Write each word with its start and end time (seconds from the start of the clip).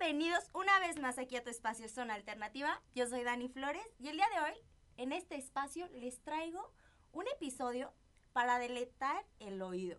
Bienvenidos 0.00 0.48
una 0.54 0.78
vez 0.78 0.96
más 1.00 1.18
aquí 1.18 1.34
a 1.34 1.42
tu 1.42 1.50
espacio 1.50 1.88
Zona 1.88 2.14
Alternativa. 2.14 2.80
Yo 2.94 3.08
soy 3.08 3.24
Dani 3.24 3.48
Flores 3.48 3.84
y 3.98 4.06
el 4.06 4.16
día 4.16 4.28
de 4.32 4.40
hoy, 4.40 4.56
en 4.96 5.10
este 5.10 5.34
espacio, 5.34 5.88
les 5.88 6.22
traigo 6.22 6.72
un 7.10 7.26
episodio 7.34 7.92
para 8.32 8.60
deletar 8.60 9.26
el 9.40 9.60
oído. 9.60 9.98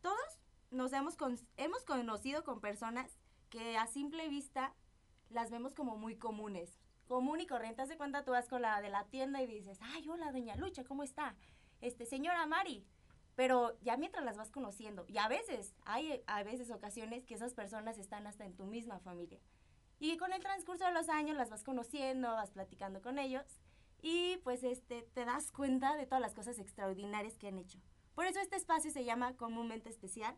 Todos 0.00 0.38
nos 0.70 0.92
hemos, 0.92 1.16
hemos 1.56 1.84
conocido 1.84 2.44
con 2.44 2.60
personas 2.60 3.18
que 3.48 3.76
a 3.76 3.88
simple 3.88 4.28
vista 4.28 4.74
las 5.28 5.50
vemos 5.50 5.74
como 5.74 5.96
muy 5.96 6.16
comunes. 6.16 6.78
Común 7.08 7.40
y 7.40 7.48
corriente. 7.48 7.82
Haz 7.82 7.88
de 7.88 7.96
cuenta 7.96 8.24
tú 8.24 8.30
vas 8.30 8.48
con 8.48 8.62
la 8.62 8.80
de 8.80 8.90
la 8.90 9.06
tienda 9.08 9.42
y 9.42 9.46
dices, 9.48 9.78
ay, 9.82 10.08
hola, 10.08 10.30
doña 10.30 10.54
Lucha, 10.54 10.84
¿cómo 10.84 11.02
está? 11.02 11.34
Este, 11.80 12.06
señora 12.06 12.46
Mari, 12.46 12.86
pero 13.40 13.74
ya 13.80 13.96
mientras 13.96 14.22
las 14.22 14.36
vas 14.36 14.50
conociendo, 14.50 15.06
y 15.08 15.16
a 15.16 15.26
veces, 15.26 15.74
hay 15.86 16.22
a 16.26 16.42
veces 16.42 16.70
ocasiones 16.70 17.24
que 17.24 17.32
esas 17.32 17.54
personas 17.54 17.96
están 17.96 18.26
hasta 18.26 18.44
en 18.44 18.54
tu 18.54 18.66
misma 18.66 18.98
familia. 18.98 19.40
Y 19.98 20.18
con 20.18 20.34
el 20.34 20.42
transcurso 20.42 20.84
de 20.84 20.92
los 20.92 21.08
años 21.08 21.38
las 21.38 21.48
vas 21.48 21.64
conociendo, 21.64 22.28
vas 22.34 22.50
platicando 22.50 23.00
con 23.00 23.18
ellos 23.18 23.46
y 24.02 24.36
pues 24.44 24.62
este 24.62 25.08
te 25.14 25.24
das 25.24 25.52
cuenta 25.52 25.96
de 25.96 26.04
todas 26.04 26.20
las 26.20 26.34
cosas 26.34 26.58
extraordinarias 26.58 27.38
que 27.38 27.48
han 27.48 27.56
hecho. 27.56 27.78
Por 28.14 28.26
eso 28.26 28.40
este 28.40 28.56
espacio 28.56 28.90
se 28.90 29.06
llama 29.06 29.34
comúnmente 29.38 29.88
especial. 29.88 30.36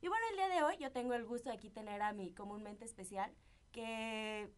Y 0.00 0.08
bueno, 0.08 0.24
el 0.30 0.36
día 0.36 0.48
de 0.48 0.64
hoy 0.64 0.76
yo 0.80 0.90
tengo 0.90 1.14
el 1.14 1.26
gusto 1.26 1.50
de 1.50 1.54
aquí 1.54 1.70
tener 1.70 2.02
a 2.02 2.12
mi 2.12 2.32
comúnmente 2.32 2.84
especial 2.84 3.32
que 3.70 4.52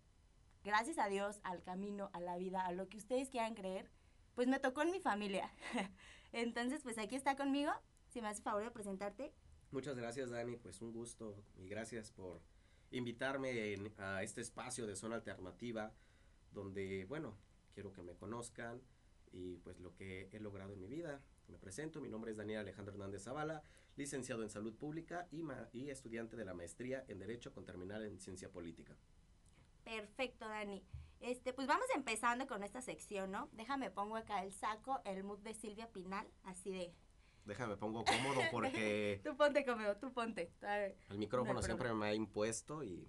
gracias 0.65 0.97
a 0.97 1.09
Dios, 1.09 1.41
al 1.45 1.63
camino, 1.63 2.09
a 2.15 2.21
la 2.21 2.39
vida, 2.39 2.65
a 2.65 2.73
lo 2.73 2.89
que 2.89 2.97
ustedes 2.97 3.29
quieran 3.29 3.55
creer, 3.55 3.91
pues 4.35 4.49
me 4.49 4.61
tocó 4.61 4.81
en 4.81 4.93
mi 4.93 5.01
familia. 5.01 5.53
Entonces, 6.33 6.83
pues 6.83 6.99
aquí 6.99 7.15
está 7.15 7.37
conmigo. 7.37 7.73
Si 8.09 8.21
me 8.21 8.29
hace 8.29 8.43
favor 8.43 8.63
de 8.65 8.71
presentarte. 8.71 9.33
Muchas 9.71 9.97
gracias, 9.97 10.31
Dani. 10.31 10.57
Pues 10.57 10.83
un 10.83 10.93
gusto 10.93 11.45
y 11.57 11.69
gracias 11.69 12.11
por 12.11 12.43
invitarme 12.91 13.77
a 13.99 14.23
este 14.23 14.41
espacio 14.43 14.87
de 14.87 14.97
zona 14.97 15.17
alternativa 15.17 15.95
donde, 16.53 17.07
bueno, 17.07 17.39
quiero 17.73 17.93
que 17.93 18.03
me 18.03 18.15
conozcan 18.15 18.83
y 19.33 19.57
pues 19.59 19.81
lo 19.81 19.95
que 19.95 20.29
he 20.33 20.41
logrado 20.41 20.75
en 20.75 20.81
mi 20.81 20.89
vida. 20.89 21.23
Me 21.49 21.59
presento, 21.59 22.01
mi 22.01 22.09
nombre 22.09 22.31
es 22.31 22.37
Daniel 22.37 22.61
Alejandro 22.61 22.93
Hernández 22.93 23.25
Zavala, 23.25 23.63
licenciado 23.97 24.43
en 24.43 24.51
Salud 24.51 24.75
Pública 24.75 25.27
y, 25.31 25.43
y 25.73 25.91
estudiante 25.91 26.37
de 26.37 26.45
la 26.45 26.55
maestría 26.55 27.05
en 27.09 27.19
Derecho 27.19 27.53
con 27.53 27.65
terminal 27.65 28.05
en 28.05 28.21
Ciencia 28.21 28.51
Política. 28.51 28.97
Perfecto, 29.85 30.47
Dani. 30.47 30.83
Este, 31.23 31.53
pues 31.53 31.69
vamos 31.69 31.87
empezando 31.95 32.49
con 32.49 32.65
esta 32.65 32.83
sección, 32.83 33.31
¿no? 33.31 33.49
Déjame 33.53 33.91
pongo 33.91 34.17
acá 34.17 34.43
el 34.43 34.53
saco, 34.53 35.01
el 35.05 35.23
mood 35.23 35.39
de 35.39 35.55
Silvia 35.55 35.89
Pinal, 35.89 36.27
así 36.43 36.73
de... 36.73 36.93
Déjame 37.45 37.77
pongo 37.77 38.05
cómodo 38.05 38.41
porque... 38.51 39.21
tú 39.25 39.37
ponte 39.37 39.65
cómodo, 39.65 39.97
tú 39.97 40.13
ponte. 40.13 40.53
El 41.09 41.19
micrófono 41.19 41.63
siempre 41.63 41.95
me 41.95 42.07
ha 42.07 42.15
impuesto 42.15 42.83
y 42.83 43.09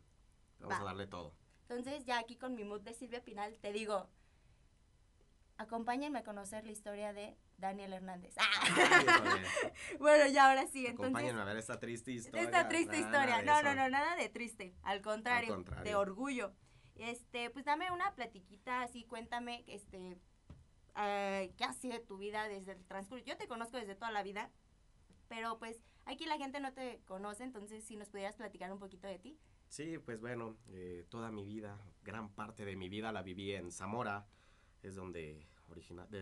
vamos 0.60 0.80
a 0.80 0.84
darle 0.84 1.08
todo. 1.08 1.34
Entonces 1.62 2.06
ya 2.06 2.20
aquí 2.20 2.38
con 2.38 2.54
mi 2.54 2.64
mood 2.64 2.82
de 2.82 2.94
Silvia 2.94 3.24
Pinal 3.24 3.58
te 3.58 3.74
digo, 3.74 4.08
acompáñenme 5.58 6.20
a 6.20 6.24
conocer 6.24 6.66
la 6.66 6.72
historia 6.72 7.14
de 7.14 7.36
Daniel 7.58 7.94
Hernández. 7.94 8.36
Ah. 8.38 9.40
bueno, 10.00 10.28
ya 10.28 10.50
ahora 10.50 10.68
sí, 10.68 10.86
entonces. 10.86 11.16
Acompáñenme 11.16 11.42
a 11.42 11.46
ver 11.46 11.58
esta 11.58 11.80
triste 11.80 12.12
historia. 12.12 12.44
Esta 12.44 12.68
triste 12.68 13.00
historia. 13.00 13.42
No, 13.42 13.64
no, 13.64 13.74
no, 13.74 13.90
nada 13.90 14.16
de 14.16 14.30
triste. 14.30 14.76
Al 14.84 15.02
contrario, 15.02 15.50
Al 15.50 15.56
contrario, 15.56 15.84
de 15.84 15.96
orgullo. 15.96 16.54
Este, 16.96 17.50
pues 17.50 17.66
dame 17.66 17.92
una 17.92 18.14
platiquita 18.16 18.82
así, 18.82 19.04
cuéntame, 19.04 19.64
este, 19.68 20.18
eh, 20.98 21.54
qué 21.58 21.64
ha 21.64 21.74
sido 21.74 22.00
tu 22.02 22.18
vida 22.18 22.48
desde 22.48 22.74
el 22.74 22.86
transcurso. 22.86 23.26
Yo 23.26 23.38
te 23.38 23.48
conozco 23.48 23.78
desde 23.78 23.96
toda 23.96 24.12
la 24.12 24.24
vida, 24.24 24.52
pero 25.28 25.58
pues 25.58 25.82
aquí 26.06 26.26
la 26.26 26.38
gente 26.38 26.60
no 26.60 26.74
te 26.74 27.02
conoce, 27.06 27.44
entonces 27.44 27.84
si 27.84 27.96
nos 27.96 28.10
pudieras 28.10 28.36
platicar 28.36 28.72
un 28.72 28.80
poquito 28.80 29.08
de 29.08 29.20
ti. 29.20 29.38
Sí, 29.70 29.98
pues 29.98 30.22
bueno, 30.22 30.56
eh, 30.68 31.06
toda 31.10 31.32
mi 31.32 31.46
vida, 31.46 31.80
gran 32.04 32.30
parte 32.30 32.64
de 32.64 32.76
mi 32.76 32.90
vida 32.90 33.12
la 33.12 33.24
viví 33.24 33.54
en 33.54 33.72
Zamora, 33.72 34.28
es 34.84 34.96
donde, 34.96 35.48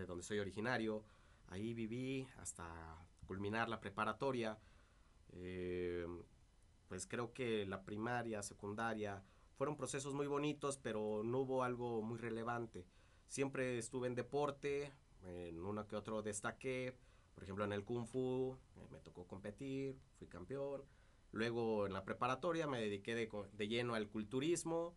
donde 0.08 0.24
soy 0.24 0.40
originario. 0.40 1.04
Ahí 1.48 1.74
viví 1.74 2.26
hasta 2.38 2.98
culminar 3.28 3.68
la 3.68 3.82
preparatoria. 3.82 4.58
Eh, 5.34 6.08
pues 6.88 7.08
creo 7.08 7.34
que 7.34 7.66
la 7.66 7.84
primaria, 7.84 8.42
secundaria, 8.42 9.22
fueron 9.62 9.78
procesos 9.78 10.16
muy 10.16 10.26
bonitos, 10.26 10.80
pero 10.80 11.22
no 11.24 11.42
hubo 11.42 11.64
algo 11.64 12.02
muy 12.02 12.18
relevante. 12.18 12.88
Siempre 13.28 13.78
estuve 13.78 14.08
en 14.08 14.16
deporte, 14.16 14.92
en 15.24 15.64
uno 15.64 15.88
que 15.88 15.96
otro 15.96 16.24
destaqué, 16.24 16.98
por 17.36 17.44
ejemplo 17.44 17.64
en 17.64 17.72
el 17.72 17.84
kung 17.84 18.08
fu, 18.08 18.58
eh, 18.76 18.88
me 18.90 18.98
tocó 19.02 19.28
competir, 19.28 20.00
fui 20.18 20.28
campeón. 20.28 20.84
Luego 21.32 21.86
en 21.86 21.94
la 21.94 22.04
preparatoria 22.04 22.66
me 22.66 22.82
dediqué 22.82 23.14
de, 23.14 23.30
de, 23.54 23.68
lleno 23.68 23.94
al 23.94 24.10
culturismo 24.10 24.96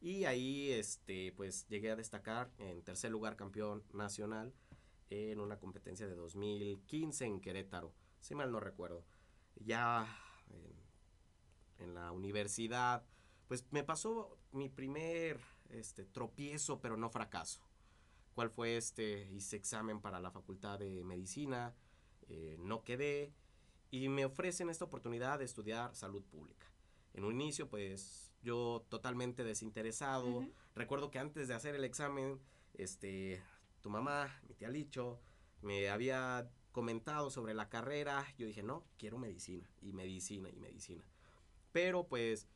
y 0.00 0.24
ahí 0.24 0.70
este, 0.70 1.32
pues 1.32 1.68
llegué 1.68 1.90
a 1.90 1.96
destacar 1.96 2.50
en 2.56 2.82
tercer 2.82 3.10
lugar 3.10 3.36
campeón 3.36 3.84
nacional 3.92 4.54
en 5.10 5.40
una 5.40 5.58
competencia 5.58 6.06
de 6.06 6.14
2015 6.14 7.26
en 7.26 7.40
Querétaro, 7.42 7.92
si 8.20 8.34
mal 8.34 8.50
no 8.50 8.60
recuerdo. 8.60 9.04
Ya 9.56 10.08
en, 10.48 11.84
en 11.84 11.94
la 11.94 12.12
universidad 12.12 13.04
pues 13.48 13.64
me 13.70 13.84
pasó 13.84 14.38
mi 14.52 14.68
primer 14.68 15.40
este, 15.70 16.04
tropiezo, 16.04 16.80
pero 16.80 16.96
no 16.96 17.10
fracaso. 17.10 17.60
¿Cuál 18.34 18.50
fue 18.50 18.76
este? 18.76 19.30
Hice 19.32 19.56
examen 19.56 20.00
para 20.00 20.20
la 20.20 20.30
Facultad 20.30 20.78
de 20.78 21.02
Medicina, 21.04 21.74
eh, 22.28 22.56
no 22.58 22.82
quedé 22.82 23.32
y 23.90 24.08
me 24.08 24.24
ofrecen 24.24 24.68
esta 24.68 24.84
oportunidad 24.84 25.38
de 25.38 25.44
estudiar 25.44 25.94
salud 25.94 26.22
pública. 26.24 26.66
En 27.14 27.24
un 27.24 27.40
inicio, 27.40 27.68
pues 27.68 28.34
yo 28.42 28.84
totalmente 28.88 29.42
desinteresado. 29.42 30.46
Recuerdo 30.74 31.10
que 31.10 31.18
antes 31.18 31.48
de 31.48 31.54
hacer 31.54 31.74
el 31.74 31.84
examen, 31.84 32.40
este, 32.74 33.42
tu 33.80 33.88
mamá, 33.88 34.38
mi 34.48 34.54
tía 34.54 34.68
Licho, 34.68 35.18
me 35.62 35.88
había 35.88 36.50
comentado 36.72 37.30
sobre 37.30 37.54
la 37.54 37.70
carrera. 37.70 38.26
Yo 38.36 38.46
dije, 38.46 38.62
no, 38.62 38.84
quiero 38.98 39.18
medicina 39.18 39.66
y 39.80 39.92
medicina 39.92 40.50
y 40.50 40.58
medicina. 40.58 41.04
Pero 41.72 42.06
pues 42.06 42.46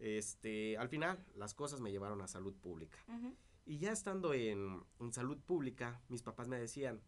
este, 0.00 0.78
al 0.78 0.88
final, 0.88 1.24
las 1.36 1.54
cosas 1.54 1.80
me 1.80 1.90
llevaron 1.90 2.22
a 2.22 2.28
salud 2.28 2.54
pública. 2.54 2.98
Y 3.66 3.78
ya 3.78 3.92
estando 3.92 4.32
en, 4.34 4.82
salud 5.12 5.38
pública, 5.38 6.00
mis 6.08 6.22
papás 6.22 6.48
me 6.48 6.58
decían, 6.58 7.00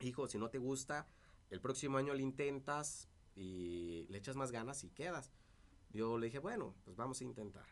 hijo, 0.00 0.28
si 0.28 0.38
no 0.38 0.50
te 0.50 0.58
gusta, 0.58 1.08
el 1.50 1.60
próximo 1.60 1.96
año 1.98 2.12
lo 2.12 2.20
intentas 2.20 3.08
y 3.34 4.06
le 4.10 4.18
echas 4.18 4.36
más 4.36 4.52
ganas 4.52 4.84
y 4.84 4.90
quedas. 4.90 5.32
Yo 5.92 6.18
le 6.18 6.26
dije, 6.26 6.38
bueno, 6.38 6.74
pues 6.84 6.96
vamos 6.96 7.20
a 7.20 7.24
intentar. 7.24 7.66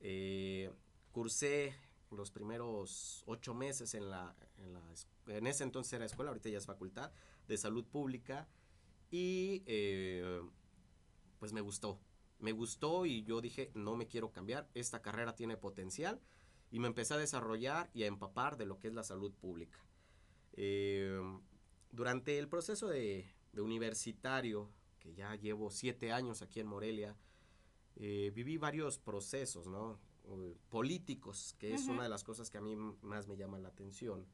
Eh, 0.00 0.72
cursé 1.12 1.74
los 2.10 2.30
primeros 2.30 3.22
ocho 3.26 3.54
meses 3.54 3.94
en 3.94 4.10
la, 4.10 4.34
en 4.58 4.72
la, 4.72 4.82
en 5.26 5.46
ese 5.46 5.64
entonces 5.64 5.92
era 5.92 6.04
escuela, 6.04 6.30
ahorita 6.30 6.48
ya 6.48 6.58
es 6.58 6.66
facultad 6.66 7.12
de 7.46 7.56
salud 7.56 7.84
pública 7.84 8.48
y 9.10 9.62
eh, 9.66 10.42
pues 11.38 11.52
me 11.52 11.60
gustó 11.60 11.98
me 12.42 12.52
gustó 12.52 13.06
y 13.06 13.22
yo 13.22 13.40
dije, 13.40 13.70
no 13.74 13.96
me 13.96 14.08
quiero 14.08 14.32
cambiar, 14.32 14.68
esta 14.74 15.00
carrera 15.00 15.34
tiene 15.34 15.56
potencial 15.56 16.20
y 16.72 16.80
me 16.80 16.88
empecé 16.88 17.14
a 17.14 17.18
desarrollar 17.18 17.88
y 17.94 18.02
a 18.02 18.06
empapar 18.06 18.56
de 18.56 18.66
lo 18.66 18.80
que 18.80 18.88
es 18.88 18.94
la 18.94 19.04
salud 19.04 19.32
pública. 19.32 19.78
Em, 20.54 21.40
durante 21.92 22.38
el 22.38 22.48
proceso 22.48 22.88
de, 22.88 23.32
universitario, 23.56 24.70
que 24.98 25.14
ya 25.14 25.36
llevo 25.36 25.70
siete 25.70 26.10
años 26.10 26.42
aquí 26.42 26.58
en 26.58 26.66
Morelia, 26.66 27.16
eh, 27.96 28.32
viví 28.34 28.56
varios 28.56 28.98
procesos, 28.98 29.66
¿no? 29.66 30.00
políticos, 30.70 31.56
que 31.58 31.74
es 31.74 31.88
una 31.88 32.04
de 32.04 32.08
las 32.08 32.24
cosas 32.24 32.48
que 32.48 32.56
a 32.56 32.60
mí 32.60 32.76
más 33.02 33.26
me 33.26 33.36
llama 33.36 33.58
la 33.58 33.68
atención. 33.68 34.24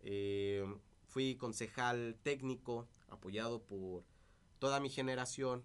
Em, 0.00 0.78
fui 1.06 1.36
concejal 1.36 2.18
técnico, 2.22 2.88
apoyado 3.08 3.62
por 3.62 4.04
toda 4.58 4.80
mi 4.80 4.88
generación, 4.88 5.62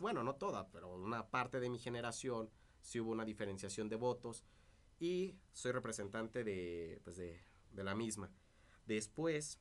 bueno, 0.00 0.22
no 0.22 0.36
toda, 0.36 0.68
pero 0.70 0.94
una 0.94 1.28
parte 1.28 1.60
de 1.60 1.70
mi 1.70 1.78
generación, 1.78 2.50
sí 2.80 3.00
hubo 3.00 3.12
una 3.12 3.24
diferenciación 3.24 3.88
de 3.88 3.96
votos 3.96 4.44
y 4.98 5.36
soy 5.52 5.72
representante 5.72 6.44
de, 6.44 7.00
pues 7.04 7.16
de, 7.16 7.40
la 7.72 7.94
misma. 7.94 8.30
Después, 8.86 9.60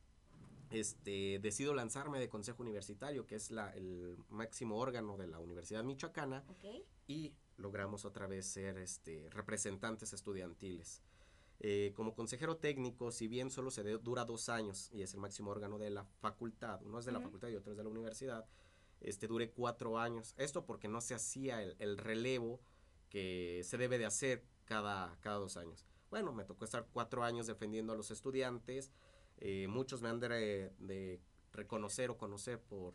este, 0.69 1.39
decido 1.39 1.73
lanzarme 1.73 2.19
de 2.19 2.29
Consejo 2.29 2.63
Universitario, 2.63 3.25
que 3.25 3.35
es 3.35 3.51
la, 3.51 3.71
el 3.73 4.17
máximo 4.29 4.77
órgano 4.77 5.17
de 5.17 5.27
la 5.27 5.39
Universidad 5.39 5.83
Michoacana, 5.83 6.45
y 7.07 7.33
logramos 7.57 8.05
otra 8.05 8.27
vez 8.27 8.45
ser 8.45 8.77
este, 8.77 9.29
representantes 9.31 10.13
estudiantiles. 10.13 11.01
Eh, 11.59 11.93
como 11.95 12.13
consejero 12.13 12.57
técnico, 12.57 13.11
si 13.11 13.27
bien 13.27 13.49
solo 13.49 13.71
se 13.71 13.83
dura 13.83 14.25
dos 14.25 14.49
años 14.49 14.89
y 14.91 15.01
es 15.01 15.13
el 15.13 15.21
máximo 15.21 15.51
órgano 15.51 15.77
de 15.77 15.89
la 15.89 16.03
facultad, 16.03 16.81
uno 16.83 16.99
es 16.99 17.05
de 17.05 17.13
la 17.13 17.21
facultad 17.21 17.47
y 17.47 17.55
otro 17.55 17.71
es 17.71 17.77
de 17.77 17.83
la 17.83 17.89
universidad, 17.89 18.45
este, 19.01 19.27
dure 19.27 19.51
cuatro 19.51 19.97
años. 19.97 20.33
Esto 20.37 20.65
porque 20.65 20.87
no 20.87 21.01
se 21.01 21.15
hacía 21.15 21.61
el, 21.61 21.97
relevo 21.97 22.61
que 23.09 23.61
se 23.63 23.77
debe 23.77 23.97
de 23.97 24.05
hacer 24.05 24.43
cada, 24.65 25.17
cada 25.21 25.37
dos 25.37 25.57
años. 25.57 25.85
Bueno, 26.09 26.33
me 26.33 26.45
tocó 26.45 26.65
estar 26.65 26.87
cuatro 26.91 27.23
años 27.23 27.47
defendiendo 27.47 27.93
a 27.93 27.95
los 27.95 28.11
estudiantes. 28.11 28.91
Eh, 29.37 29.67
muchos 29.67 30.01
me 30.01 30.09
han 30.09 30.19
de, 30.19 31.19
reconocer 31.51 32.09
o 32.09 32.17
conocer 32.17 32.61
por, 32.61 32.93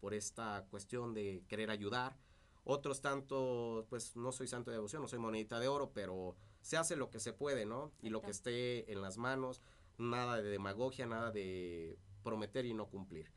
por 0.00 0.14
esta 0.14 0.66
cuestión 0.70 1.14
de 1.14 1.44
querer 1.48 1.70
ayudar. 1.70 2.16
Otros 2.64 3.00
tanto, 3.00 3.86
pues 3.88 4.16
no 4.16 4.32
soy 4.32 4.46
santo 4.46 4.70
de 4.70 4.76
devoción, 4.76 5.00
no 5.00 5.08
soy 5.08 5.18
monedita 5.18 5.58
de 5.58 5.68
oro, 5.68 5.92
pero 5.94 6.36
se 6.60 6.76
hace 6.76 6.96
lo 6.96 7.08
que 7.10 7.20
se 7.20 7.32
puede, 7.32 7.64
¿no? 7.64 7.92
Y 8.02 8.10
lo 8.10 8.20
que 8.20 8.30
esté 8.30 8.92
en 8.92 9.00
las 9.00 9.16
manos, 9.16 9.62
nada 9.96 10.36
de 10.36 10.50
demagogia, 10.50 11.06
nada 11.06 11.30
de 11.30 11.98
prometer 12.22 12.66
y 12.66 12.74
no 12.74 12.86
cumplir. 12.88 13.32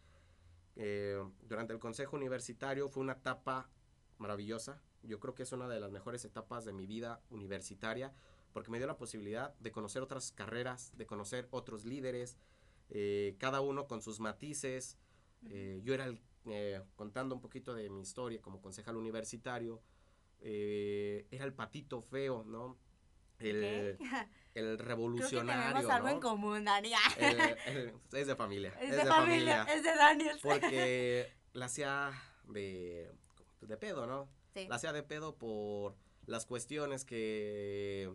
Eh, 0.76 1.22
durante 1.44 1.74
el 1.74 1.80
Consejo 1.80 2.16
Universitario 2.16 2.90
fue 2.90 3.04
una 3.04 3.14
etapa 3.14 3.70
maravillosa. 4.18 4.82
Yo 5.04 5.20
creo 5.20 5.34
que 5.34 5.44
es 5.44 5.52
una 5.52 5.68
de 5.68 5.80
las 5.80 5.92
mejores 5.92 6.24
etapas 6.26 6.66
de 6.66 6.74
mi 6.74 6.86
vida 6.86 7.22
universitaria 7.30 8.14
porque 8.54 8.70
me 8.70 8.78
dio 8.78 8.88
la 8.88 8.98
posibilidad 8.98 9.56
de 9.60 9.72
conocer 9.72 10.02
otras 10.02 10.32
carreras, 10.32 10.96
de 10.98 11.06
conocer 11.06 11.48
otros 11.52 11.86
líderes, 11.86 12.38
eh, 12.90 13.36
cada 13.40 13.62
uno 13.62 13.88
con 13.88 14.02
sus 14.02 14.20
matices. 14.20 14.98
Eh, 15.50 15.82
yo 15.84 15.94
era 15.94 16.06
el, 16.06 16.22
contando 16.96 17.34
un 17.34 17.42
poquito 17.42 17.74
de 17.74 17.90
mi 17.90 18.02
historia 18.02 18.42
como 18.42 18.62
concejal 18.62 18.98
universitario, 18.98 19.82
era 20.42 21.46
el 21.46 21.54
patito 21.54 22.02
feo, 22.02 22.44
¿no? 22.44 22.78
El, 23.40 23.98
el 24.54 24.78
revolucionario. 24.78 25.62
Creo 25.62 25.74
tenemos 25.74 25.92
algo 25.92 26.10
en 26.10 26.20
común, 26.20 26.66
Daniel. 26.66 27.00
es 28.12 28.28
de 28.28 28.36
familia. 28.36 28.74
Es, 28.82 28.96
de, 28.96 29.06
familia, 29.06 29.64
Es 29.64 29.84
de 29.84 29.96
Daniel. 29.96 30.40
Porque 30.42 31.32
la 31.54 31.66
hacía 31.66 32.12
de, 32.48 33.12
de 33.62 33.78
pedo, 33.78 34.08
¿no? 34.08 34.30
Sí. 34.54 34.68
La 34.68 34.76
hacía 34.76 34.94
de 34.94 35.04
pedo 35.04 35.38
por 35.38 35.96
las 36.26 36.46
cuestiones 36.46 37.06
que, 37.06 38.12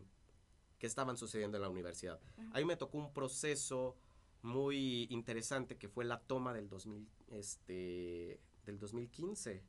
que 0.78 0.86
estaban 0.86 1.16
sucediendo 1.16 1.56
en 1.56 1.62
la 1.62 1.68
universidad. 1.68 2.20
Ahí 2.52 2.64
me 2.64 2.76
tocó 2.76 2.98
un 2.98 3.12
proceso 3.12 3.96
muy 4.42 5.06
interesante 5.10 5.76
que 5.76 5.88
fue 5.88 6.04
la 6.04 6.20
toma 6.20 6.52
del 6.52 6.68
2000, 6.68 7.08
este, 7.28 8.40
del 8.64 8.78
2015. 8.78 9.62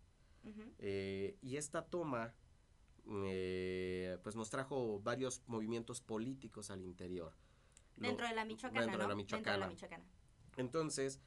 Eh, 0.79 1.37
y 1.41 1.57
esta 1.57 1.85
toma 1.85 2.33
eh, 3.09 4.17
pues 4.23 4.35
nos 4.35 4.49
trajo 4.49 4.99
varios 4.99 5.41
movimientos 5.47 6.01
políticos 6.01 6.69
al 6.71 6.83
interior. 6.83 7.33
Dentro 7.95 8.27
de 8.27 8.35
la 8.35 8.45
Michoacana, 8.45 8.81
dentro, 8.81 9.01
de 9.01 9.07
la 9.07 9.15
Michoacana. 9.15 9.71
Entonces, 10.57 11.19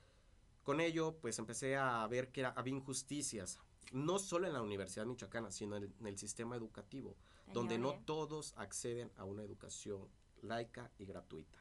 con 0.63 0.81
ello, 0.81 1.17
pues 1.21 1.39
empecé 1.39 1.77
a 1.77 2.07
ver 2.07 2.31
que 2.31 2.45
había 2.45 2.75
injusticias, 2.75 3.59
no 3.93 4.19
solo 4.19 4.47
en 4.47 4.53
la 4.53 4.63
Universidad 4.63 5.07
Michoacana, 5.07 5.51
sino 5.51 5.77
en 5.77 5.93
el, 6.05 6.19
sistema 6.19 6.55
educativo, 6.55 7.17
donde 7.53 7.79
no 7.79 7.95
todos 8.05 8.55
acceden 8.57 9.11
a 9.17 9.25
una 9.25 9.43
educación 9.43 10.09
laica 10.43 10.91
y 10.99 11.07
gratuita. 11.07 11.59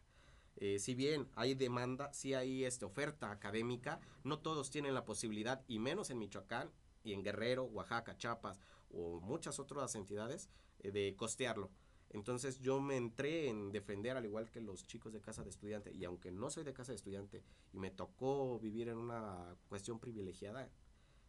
Eh, 0.57 0.77
si 0.79 0.93
bien 0.93 1.27
hay 1.35 1.55
demanda, 1.55 2.11
si 2.13 2.33
hay 2.33 2.65
este, 2.65 2.85
oferta 2.85 3.31
académica, 3.31 4.01
no 4.23 4.39
todos 4.39 4.69
tienen 4.69 4.93
la 4.93 5.05
posibilidad, 5.05 5.63
y 5.67 5.79
menos 5.79 6.09
en 6.09 6.19
Michoacán 6.19 6.69
y 7.03 7.13
en 7.13 7.23
Guerrero, 7.23 7.63
Oaxaca, 7.63 8.17
Chiapas, 8.17 8.59
o 8.91 9.19
muchas 9.19 9.59
otras 9.59 9.95
entidades 9.95 10.49
eh, 10.79 10.91
de 10.91 11.15
costearlo. 11.15 11.69
Entonces 12.11 12.59
yo 12.59 12.81
me 12.81 12.97
entré 12.97 13.49
en 13.49 13.71
defender 13.71 14.17
al 14.17 14.25
igual 14.25 14.49
que 14.49 14.61
los 14.61 14.85
chicos 14.87 15.13
de 15.13 15.21
casa 15.21 15.43
de 15.43 15.49
estudiante 15.51 15.91
y 15.93 16.05
aunque 16.05 16.31
no 16.31 16.49
soy 16.49 16.63
de 16.63 16.73
casa 16.73 16.91
de 16.91 16.95
estudiante 16.95 17.43
y 17.71 17.77
me 17.77 17.91
tocó 17.91 18.59
vivir 18.59 18.89
en 18.89 18.97
una 18.97 19.55
cuestión 19.67 19.99
privilegiada, 19.99 20.69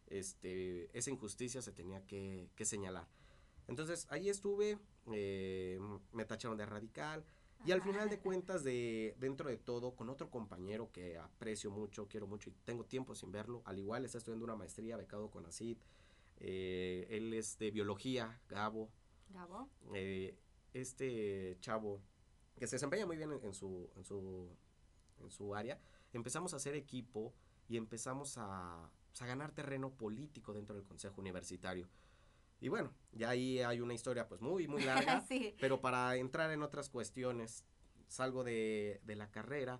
este, 0.07 0.89
esa 0.97 1.11
injusticia 1.11 1.61
se 1.61 1.71
tenía 1.71 2.05
que, 2.07 2.49
señalar. 2.63 3.07
Entonces 3.67 4.07
ahí 4.09 4.27
estuve, 4.27 4.79
eh, 5.11 5.79
me 6.13 6.25
tacharon 6.25 6.57
de 6.57 6.65
radical 6.65 7.23
y 7.63 7.71
al 7.71 7.81
final 7.83 8.09
de 8.09 8.19
cuentas 8.19 8.63
de 8.63 9.15
dentro 9.19 9.47
de 9.47 9.57
todo 9.57 9.95
con 9.95 10.09
otro 10.09 10.31
compañero 10.31 10.91
que 10.91 11.19
aprecio 11.19 11.69
mucho, 11.69 12.07
quiero 12.07 12.25
mucho 12.25 12.49
y 12.49 12.53
tengo 12.65 12.85
tiempo 12.85 13.13
sin 13.13 13.31
verlo, 13.31 13.61
al 13.65 13.77
igual 13.77 14.03
está 14.03 14.17
estudiando 14.17 14.45
una 14.45 14.55
maestría 14.55 14.97
becado 14.97 15.29
con 15.29 15.45
ACID, 15.45 15.77
eh, 16.43 17.05
él 17.11 17.33
es 17.33 17.59
de 17.59 17.69
biología, 17.69 18.41
Gabo. 18.49 18.89
Gabo. 19.29 19.69
Eh, 19.93 20.35
este 20.73 21.57
chavo, 21.59 22.01
que 22.57 22.65
se 22.65 22.77
desempeña 22.77 23.05
muy 23.05 23.15
bien 23.15 23.31
en, 23.31 23.53
su, 23.53 23.89
en, 23.95 24.03
su, 24.03 24.49
en 25.19 25.29
su 25.29 25.53
área, 25.53 25.79
empezamos 26.13 26.53
a 26.53 26.57
hacer 26.57 26.75
equipo 26.75 27.33
y 27.67 27.77
empezamos 27.77 28.39
a, 28.39 28.89
pues, 29.09 29.21
a 29.21 29.27
ganar 29.27 29.51
terreno 29.51 29.91
político 29.91 30.51
dentro 30.51 30.75
del 30.75 30.85
Consejo 30.85 31.21
Universitario. 31.21 31.87
Y 32.59 32.69
bueno, 32.69 32.91
ya 33.11 33.29
ahí 33.29 33.59
hay 33.59 33.79
una 33.79 33.93
historia 33.93 34.27
pues 34.27 34.41
muy, 34.41 34.67
muy 34.67 34.83
larga, 34.83 35.23
pero 35.59 35.79
para 35.79 36.15
entrar 36.15 36.51
en 36.51 36.63
otras 36.63 36.89
cuestiones, 36.89 37.65
salgo 38.07 38.43
de, 38.43 38.99
de 39.03 39.15
la 39.15 39.29
carrera 39.29 39.79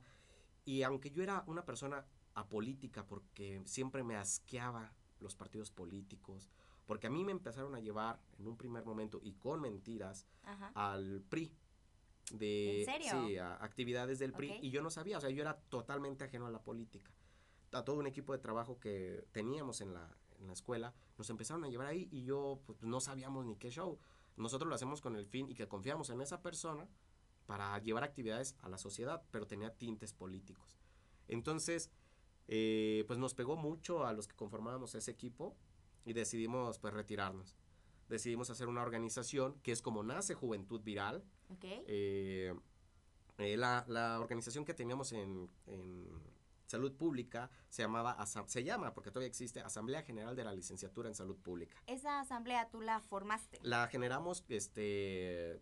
y 0.64 0.84
aunque 0.84 1.10
yo 1.10 1.24
era 1.24 1.44
una 1.48 1.66
persona 1.66 2.06
apolítica 2.34 3.06
porque 3.06 3.62
siempre 3.66 4.04
me 4.04 4.16
asqueaba 4.16 4.94
los 5.22 5.36
partidos 5.36 5.72
políticos, 5.72 6.50
porque 6.86 7.08
a 7.08 7.10
mí 7.10 7.24
me 7.24 7.32
empezaron 7.32 7.76
a 7.76 7.80
llevar 7.80 8.20
en 8.38 8.48
un 8.48 8.58
primer 8.58 8.86
momento 8.86 9.20
y 9.24 9.34
con 9.34 9.62
mentiras 9.62 10.28
al 10.74 11.22
PRI. 11.30 11.54
De, 12.32 12.86
Sí, 13.28 13.38
a 13.38 13.56
actividades 13.64 14.20
del 14.20 14.32
PRI 14.34 14.60
y 14.62 14.70
yo 14.70 14.82
no 14.82 14.90
sabía, 14.90 15.18
o 15.18 15.22
sea, 15.22 15.30
yo 15.30 15.42
era 15.42 15.58
totalmente 15.70 16.24
ajeno 16.24 16.48
a 16.48 16.52
la 16.52 16.64
política. 16.64 17.12
A 17.74 17.84
todo 17.84 17.98
un 17.98 18.08
equipo 18.08 18.34
de 18.34 18.40
trabajo 18.40 18.80
que 18.80 19.26
teníamos 19.32 19.82
en 19.82 19.94
la, 19.94 20.10
en 20.40 20.48
la 20.48 20.54
escuela, 20.54 20.94
nos 21.18 21.30
empezaron 21.30 21.64
a 21.64 21.70
llevar 21.70 21.88
ahí 21.88 22.08
y 22.12 22.24
yo 22.24 22.62
pues, 22.66 22.82
no 22.82 23.00
sabíamos 23.00 23.46
ni 23.46 23.56
qué 23.56 23.70
show. 23.70 24.00
Nosotros 24.38 24.68
lo 24.68 24.76
hacemos 24.76 25.02
con 25.02 25.16
el 25.16 25.26
fin 25.26 25.50
y 25.50 25.56
que 25.56 25.68
confiamos 25.68 26.10
en 26.10 26.22
esa 26.22 26.42
persona 26.42 26.88
para 27.46 27.78
llevar 27.80 28.04
actividades 28.04 28.56
a 28.62 28.70
la 28.70 28.78
sociedad, 28.78 29.24
pero 29.32 29.46
tenía 29.46 29.76
tintes 29.76 30.14
políticos. 30.14 30.78
Entonces, 31.28 31.92
eh, 32.48 33.04
pues 33.08 33.20
nos 33.20 33.34
pegó 33.34 33.56
mucho 33.56 34.06
a 34.06 34.14
los 34.14 34.28
que 34.28 34.36
conformábamos 34.36 34.96
ese 34.96 35.12
equipo 35.12 35.56
y 36.06 36.14
decidimos 36.14 36.80
pues 36.80 36.94
retirarnos. 36.94 37.56
Decidimos 38.10 38.50
hacer 38.50 38.68
una 38.68 38.82
organización 38.82 39.60
que 39.62 39.72
es 39.72 39.82
como 39.82 40.04
nace 40.04 40.34
Juventud 40.34 40.82
Viral. 40.82 41.24
Eh, 41.62 42.54
eh, 43.38 43.58
la, 43.58 43.86
la, 43.88 44.20
organización 44.20 44.66
que 44.66 44.74
teníamos 44.74 45.12
en, 45.14 45.50
en, 45.68 46.08
salud 46.66 46.94
pública 46.94 47.50
se 47.70 47.84
llamaba, 47.84 48.26
se 48.26 48.64
llama, 48.64 48.94
porque 48.94 49.12
todavía 49.12 49.28
existe, 49.28 49.60
Asamblea 49.60 50.04
General 50.04 50.36
de 50.36 50.44
la 50.46 50.54
Licenciatura 50.54 51.10
en 51.10 51.16
Salud 51.16 51.38
Pública. 51.38 51.78
¿Esa 51.86 52.22
asamblea 52.22 52.70
tú 52.70 52.82
la 52.82 53.02
formaste? 53.02 53.60
La 53.62 53.88
generamos 53.88 54.46
este, 54.48 55.62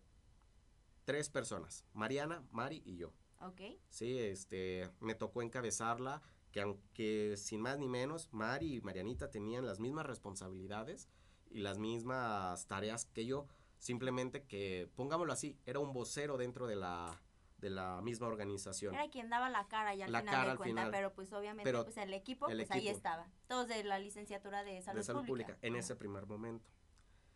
tres 1.05 1.29
personas, 1.29 1.85
Mariana, 1.93 2.43
Mari 2.51 2.83
y 2.85 2.97
yo. 2.97 3.11
Ok. 3.41 3.61
Sí, 3.89 4.19
este, 4.19 4.89
me 4.99 5.15
tocó 5.15 5.41
encabezarla 5.41 6.21
que 6.51 6.61
aunque 6.61 7.35
sin 7.37 7.61
más 7.61 7.77
ni 7.77 7.87
menos, 7.87 8.29
Mari 8.31 8.75
y 8.75 8.81
Marianita 8.81 9.29
tenían 9.29 9.65
las 9.65 9.79
mismas 9.79 10.05
responsabilidades 10.05 11.09
y 11.49 11.59
las 11.59 11.77
mismas 11.77 12.67
tareas 12.67 13.05
que 13.05 13.25
yo, 13.25 13.47
simplemente 13.77 14.43
que, 14.43 14.89
pongámoslo 14.95 15.33
así, 15.33 15.57
era 15.65 15.79
un 15.79 15.93
vocero 15.93 16.37
dentro 16.37 16.67
de 16.67 16.75
la, 16.75 17.21
de 17.59 17.69
la 17.69 18.01
misma 18.01 18.27
organización. 18.27 18.93
Era 18.93 19.09
quien 19.09 19.29
daba 19.29 19.49
la 19.49 19.67
cara 19.67 19.93
ya 19.95 20.05
al 20.05 20.11
la 20.11 20.21
final 20.21 20.49
de 20.51 20.57
cuenta, 20.57 20.91
pero 20.91 21.13
pues 21.13 21.31
obviamente 21.33 21.71
pues 21.71 21.97
el 21.97 22.13
equipo, 22.13 22.45
pues 22.45 22.71
ahí 22.71 22.87
estaba, 22.87 23.29
todos 23.47 23.67
de 23.67 23.83
la 23.83 23.99
licenciatura 23.99 24.63
de 24.63 24.81
salud, 24.81 24.99
de 24.99 25.03
salud 25.03 25.25
pública. 25.25 25.57
en 25.61 25.75
ese 25.75 25.95
primer 25.95 26.25
momento. 26.25 26.69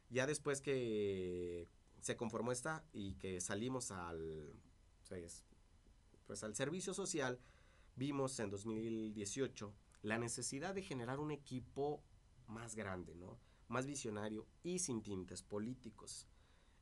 Ya 0.09 0.27
después 0.27 0.61
que 0.61 1.67
se 2.01 2.15
conformó 2.15 2.51
esta 2.51 2.83
y 2.91 3.15
que 3.15 3.41
salimos 3.41 3.91
al, 3.91 4.53
pues, 5.07 5.43
pues 6.27 6.43
al 6.43 6.55
servicio 6.55 6.93
social, 6.93 7.39
vimos 7.95 8.39
en 8.39 8.49
2018 8.49 9.73
la 10.01 10.17
necesidad 10.17 10.75
de 10.75 10.81
generar 10.81 11.19
un 11.19 11.31
equipo 11.31 12.03
más 12.47 12.75
grande, 12.75 13.15
¿no? 13.15 13.39
Más 13.67 13.85
visionario 13.85 14.45
y 14.61 14.79
sin 14.79 15.01
tintes 15.01 15.41
políticos. 15.41 16.27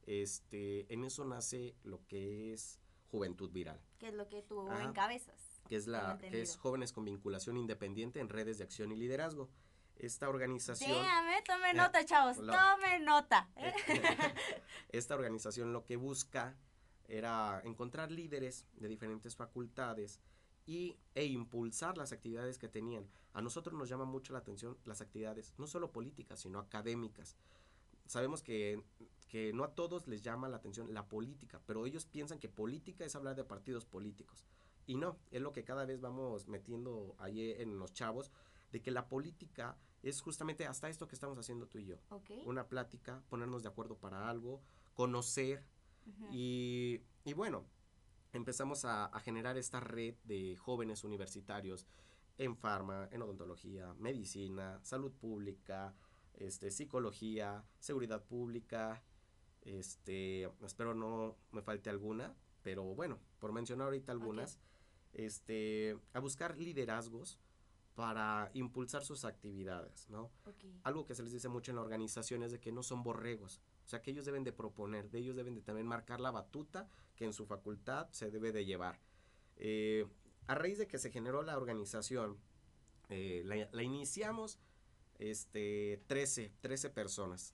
Este, 0.04 0.92
en 0.92 1.04
eso 1.04 1.24
nace 1.26 1.76
lo 1.84 2.06
que 2.08 2.54
es 2.54 2.80
Juventud 3.12 3.52
Viral. 3.52 3.80
Que 4.00 4.08
es 4.08 4.14
lo 4.14 4.28
que 4.28 4.42
tú 4.42 4.68
encabezas. 4.72 5.62
Que 5.70 5.76
es 5.76 5.88
la 5.88 6.18
que 6.18 6.42
es 6.42 6.58
Jóvenes 6.58 6.92
con 6.92 7.06
Vinculación 7.06 7.58
Independiente 7.58 8.20
en 8.20 8.30
Redes 8.30 8.58
de 8.58 8.64
Acción 8.64 8.92
y 8.92 8.96
Liderazgo. 8.96 9.50
Esta 9.96 10.28
organización. 10.28 10.90
Dígame, 10.90 11.44
tome 11.44 11.70
eh, 11.70 11.74
nota, 11.76 12.04
chavos, 12.04 12.38
tome 12.38 13.00
nota. 13.02 13.48
Esta 14.90 15.14
organización 15.14 15.74
lo 15.74 15.86
que 15.86 15.96
busca 15.96 16.56
era 17.08 17.62
encontrar 17.66 18.10
líderes 18.10 18.66
de 18.74 18.88
diferentes 18.88 19.36
facultades 19.36 20.20
y, 20.66 20.98
e 21.16 21.26
impulsar 21.26 21.98
las 21.98 22.12
actividades 22.12 22.58
que 22.58 22.68
tenían. 22.68 23.08
A 23.34 23.42
nosotros 23.42 23.74
nos 23.78 23.90
llama 23.90 24.06
mucho 24.06 24.34
la 24.34 24.40
atención 24.40 24.78
las 24.86 25.02
actividades, 25.02 25.54
no 25.58 25.68
solo 25.68 25.92
políticas, 25.92 26.40
sino 26.40 26.60
académicas. 26.60 27.38
Sabemos 28.06 28.44
que, 28.44 28.84
que 29.28 29.54
no 29.54 29.64
a 29.64 29.74
todos 29.74 30.08
les 30.08 30.22
llama 30.22 30.50
la 30.50 30.58
atención 30.58 30.94
la 30.94 31.08
política, 31.08 31.62
pero 31.66 31.86
ellos 31.86 32.06
piensan 32.06 32.40
que 32.40 32.50
política 32.50 33.06
es 33.06 33.16
hablar 33.16 33.36
de 33.36 33.44
partidos 33.44 33.86
políticos. 33.86 34.46
Y 34.86 34.96
no, 34.96 35.18
es 35.32 35.42
lo 35.42 35.54
que 35.54 35.64
cada 35.64 35.86
vez 35.86 36.02
vamos 36.02 36.48
metiendo 36.48 37.16
ahí 37.20 37.52
en 37.52 37.80
los 37.80 37.94
chavos, 37.94 38.32
de 38.72 38.82
que 38.82 38.92
la 38.92 39.08
política 39.08 39.78
es 40.04 40.22
justamente 40.22 40.66
hasta 40.66 40.90
esto 40.90 41.08
que 41.08 41.16
estamos 41.16 41.38
haciendo 41.38 41.68
tú 41.68 41.78
y 41.78 41.86
yo. 41.86 41.98
Una 42.46 42.68
plática, 42.68 43.24
ponernos 43.30 43.64
de 43.64 43.70
acuerdo 43.70 43.98
para 43.98 44.30
algo, 44.30 44.62
conocer. 44.94 45.64
y, 46.32 47.02
y 47.24 47.34
bueno, 47.34 47.66
empezamos 48.34 48.86
a, 48.86 49.12
generar 49.20 49.58
esta 49.58 49.80
red 49.80 50.16
de 50.24 50.56
jóvenes 50.58 51.04
universitarios 51.04 51.88
en 52.38 52.56
farma, 52.56 53.08
en 53.12 53.22
odontología, 53.22 53.94
medicina, 54.00 54.80
salud 54.84 55.12
pública, 55.12 55.94
este, 56.34 56.72
psicología, 56.72 57.64
seguridad 57.80 58.24
pública, 58.24 59.04
este, 59.62 60.50
espero 60.66 60.94
no 60.94 61.38
me 61.52 61.62
falte 61.62 61.90
alguna, 61.90 62.34
pero 62.64 62.84
bueno, 62.96 63.20
por 63.40 63.52
mencionar 63.52 63.86
ahorita 63.86 64.12
algunas, 64.12 64.60
este, 65.14 65.98
a 66.14 66.20
buscar 66.20 66.58
liderazgos 66.58 67.40
para 67.96 68.50
impulsar 68.54 69.04
sus 69.04 69.26
actividades, 69.26 70.10
¿no? 70.10 70.32
Algo 70.84 71.06
que 71.06 71.14
se 71.14 71.24
les 71.24 71.34
dice 71.34 71.50
mucho 71.50 71.72
en 71.72 71.76
la 71.76 71.82
organización 71.82 72.42
es 72.44 72.52
de 72.52 72.60
que 72.60 72.72
no 72.72 72.82
son 72.82 73.04
borregos, 73.04 73.62
sea 73.92 74.02
que 74.02 74.12
ellos 74.12 74.26
deben 74.26 74.44
de 74.44 74.54
proponer, 74.54 75.10
de 75.10 75.20
ellos 75.20 75.36
deben 75.36 75.54
de 75.54 75.62
también 75.62 75.86
marcar 75.86 76.20
la 76.20 76.32
batuta 76.32 76.90
que 77.16 77.26
en 77.26 77.34
su 77.34 77.46
facultad 77.46 78.10
se 78.12 78.32
debe 78.32 78.52
de 78.52 78.66
llevar. 78.66 79.00
Eh, 79.58 80.08
a 80.48 80.56
raíz 80.56 80.78
de 80.78 80.88
que 80.88 80.98
se 80.98 81.12
generó 81.12 81.44
la 81.44 81.58
organización, 81.58 82.40
eh, 83.10 83.44
la, 83.46 83.84
iniciamos 83.84 84.60
este, 85.20 86.02
13, 86.08 86.54
13 86.62 86.90
personas, 86.90 87.54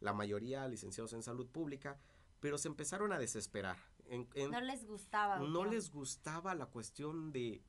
la 0.00 0.12
mayoría 0.12 0.66
licenciados 0.68 1.12
en 1.12 1.22
salud 1.22 1.48
pública, 1.48 1.98
pero 2.40 2.58
se 2.58 2.68
empezaron 2.68 3.12
a 3.12 3.18
desesperar. 3.18 3.78
no 4.08 4.60
les 4.60 4.84
gustaba. 4.84 5.38
No 5.38 5.64
les 5.64 5.90
gustaba 5.90 6.54
la 6.54 6.66
cuestión 6.66 7.32
de, 7.32 7.62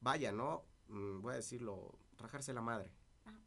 vaya, 0.00 0.32
¿no? 0.32 0.64
Mm, 0.88 1.20
voy 1.20 1.32
a 1.34 1.36
decirlo, 1.36 1.98
rajarse 2.18 2.52
la 2.52 2.62
madre. 2.62 2.92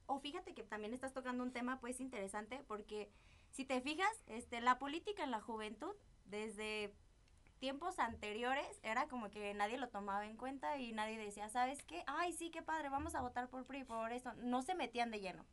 O 0.05 0.19
fíjate 0.19 0.53
que 0.53 0.63
también 0.63 0.93
estás 0.93 1.13
tocando 1.13 1.43
un 1.43 1.51
tema 1.51 1.79
pues 1.79 1.99
interesante 1.99 2.63
porque 2.67 3.11
si 3.53 3.65
te 3.65 3.81
fijas, 3.81 4.11
este, 4.25 4.59
la 4.61 4.79
política 4.79 5.23
en 5.23 5.31
la 5.31 5.39
juventud 5.39 5.93
desde 6.25 6.91
tiempos 7.59 7.99
anteriores 7.99 8.79
era 8.81 9.07
como 9.07 9.29
que 9.29 9.53
nadie 9.53 9.77
lo 9.77 9.89
tomaba 9.89 10.25
en 10.25 10.35
cuenta 10.35 10.79
y 10.79 10.91
nadie 10.91 11.19
decía, 11.19 11.47
¿sabes 11.49 11.83
qué? 11.83 12.03
Ay, 12.07 12.33
sí, 12.33 12.49
qué 12.49 12.63
padre, 12.63 12.89
vamos 12.89 13.13
a 13.13 13.21
votar 13.21 13.49
por 13.49 13.65
PRI, 13.65 13.83
por 13.83 14.11
eso. 14.11 14.33
No 14.37 14.63
se 14.63 14.73
metían 14.73 15.11
de 15.11 15.21
lleno. 15.21 15.45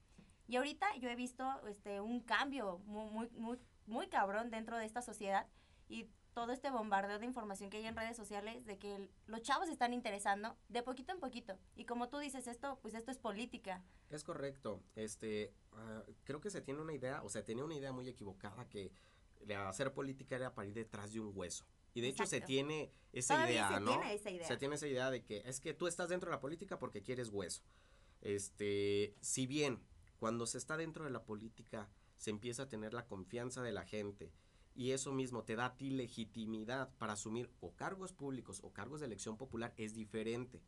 Y 0.49 0.57
ahorita 0.57 0.97
yo 0.97 1.11
he 1.11 1.15
visto 1.15 1.47
este, 1.69 2.01
un 2.01 2.21
cambio 2.21 2.79
muy, 2.87 3.11
muy, 3.11 3.31
muy, 3.31 3.59
muy 3.87 4.09
cabrón 4.09 4.51
dentro 4.51 4.79
de 4.79 4.87
esta 4.87 5.03
sociedad 5.03 5.47
y 5.87 6.09
todo 6.41 6.53
este 6.53 6.71
bombardeo 6.71 7.19
de 7.19 7.27
información 7.27 7.69
que 7.69 7.77
hay 7.77 7.87
en 7.87 7.95
redes 7.95 8.17
sociales 8.17 8.65
de 8.65 8.79
que 8.79 9.11
los 9.27 9.43
chavos 9.43 9.69
están 9.69 9.93
interesando 9.93 10.57
de 10.71 10.83
poquito 10.83 11.13
en 11.13 11.21
poquito. 11.21 11.59
Y 11.77 11.85
como 11.85 12.09
tú 12.09 12.19
dices, 12.19 12.47
esto, 12.47 12.79
pues 12.81 12.95
esto 12.95 13.11
es 13.11 13.19
política. 13.19 13.85
Es 14.09 14.25
correcto. 14.25 14.83
Este, 14.97 15.53
ah, 15.73 16.03
creo 16.25 16.41
que 16.41 16.49
se 16.49 16.63
tiene 16.63 16.81
una 16.81 16.95
idea, 16.95 17.23
o 17.23 17.29
sea, 17.29 17.45
tenía 17.45 17.63
una 17.63 17.75
idea 17.75 17.93
muy 17.93 18.09
equivocada 18.09 18.67
que 18.71 18.91
hacer 19.55 19.93
política 19.93 20.35
era 20.35 20.55
para 20.55 20.67
ir 20.67 20.73
detrás 20.73 21.13
de 21.13 21.21
un 21.21 21.31
hueso. 21.37 21.67
Y 21.93 22.01
de 22.01 22.09
hecho 22.09 22.25
se 22.25 22.41
tiene 22.41 22.91
esa 23.13 23.47
idea, 23.47 23.69
se 23.69 23.85
Tiene 23.85 24.15
esa 24.15 24.31
idea. 24.31 24.47
Se 24.47 24.57
tiene 24.57 24.75
esa 24.77 24.89
idea 24.89 25.11
de 25.11 25.23
que 25.23 25.43
es 25.45 25.61
que 25.61 25.75
tú 25.75 25.89
estás 25.89 26.09
dentro 26.09 26.31
de 26.31 26.37
la 26.37 26.41
política 26.41 26.79
porque 26.79 27.03
quieres 27.03 27.29
hueso. 27.29 27.63
Este, 28.23 29.15
si 29.21 29.47
bien 29.47 29.83
cuando 30.17 30.47
se 30.47 30.57
está 30.57 30.79
dentro 30.79 31.05
de 31.05 31.11
la 31.11 31.23
política 31.23 31.91
se 32.17 32.31
empieza 32.31 32.63
a 32.63 32.69
tener 32.71 32.95
la 32.95 33.07
confianza 33.07 33.63
de 33.63 33.73
la 33.73 33.85
gente 33.85 34.33
y 34.75 34.93
eso 34.93 35.13
mismo 35.13 35.43
te 35.45 35.57
da 35.57 35.67
a 35.67 35.77
ti 35.77 35.91
legitimidad 35.91 36.91
para 36.99 37.15
asumir 37.15 37.51
o 37.61 37.73
cargos 37.75 38.13
públicos 38.13 38.61
o 38.63 38.73
cargos 38.73 39.01
de 39.01 39.07
elección 39.07 39.37
popular 39.37 39.75
es 39.77 39.95
diferente. 39.95 40.63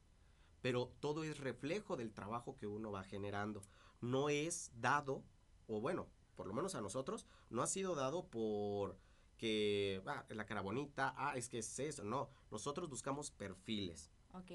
Pero 0.61 0.93
todo 1.01 1.25
es 1.25 1.39
reflejo 1.39 1.97
del 1.97 2.13
trabajo 2.13 2.57
que 2.57 2.67
uno 2.67 2.93
va 2.93 3.05
generando. 3.05 3.63
No 4.01 4.29
es 4.29 4.71
dado, 4.75 5.25
o 5.67 5.81
bueno, 5.81 6.09
por 6.37 6.47
lo 6.47 6.55
menos 6.55 6.75
a 6.75 6.81
nosotros, 6.81 7.27
no 7.51 7.63
ha 7.63 7.67
sido 7.67 7.95
dado 7.95 8.27
por 8.29 8.97
que 9.39 10.01
ah, 10.07 10.25
la 10.29 10.47
cara 10.47 10.61
bonita, 10.61 11.15
ah, 11.17 11.37
es 11.37 11.49
que 11.49 11.59
es 11.59 11.79
eso. 11.79 12.05
No, 12.05 12.31
nosotros 12.51 12.89
buscamos 12.89 13.31
perfiles. 13.31 14.11
Ok. 14.35 14.53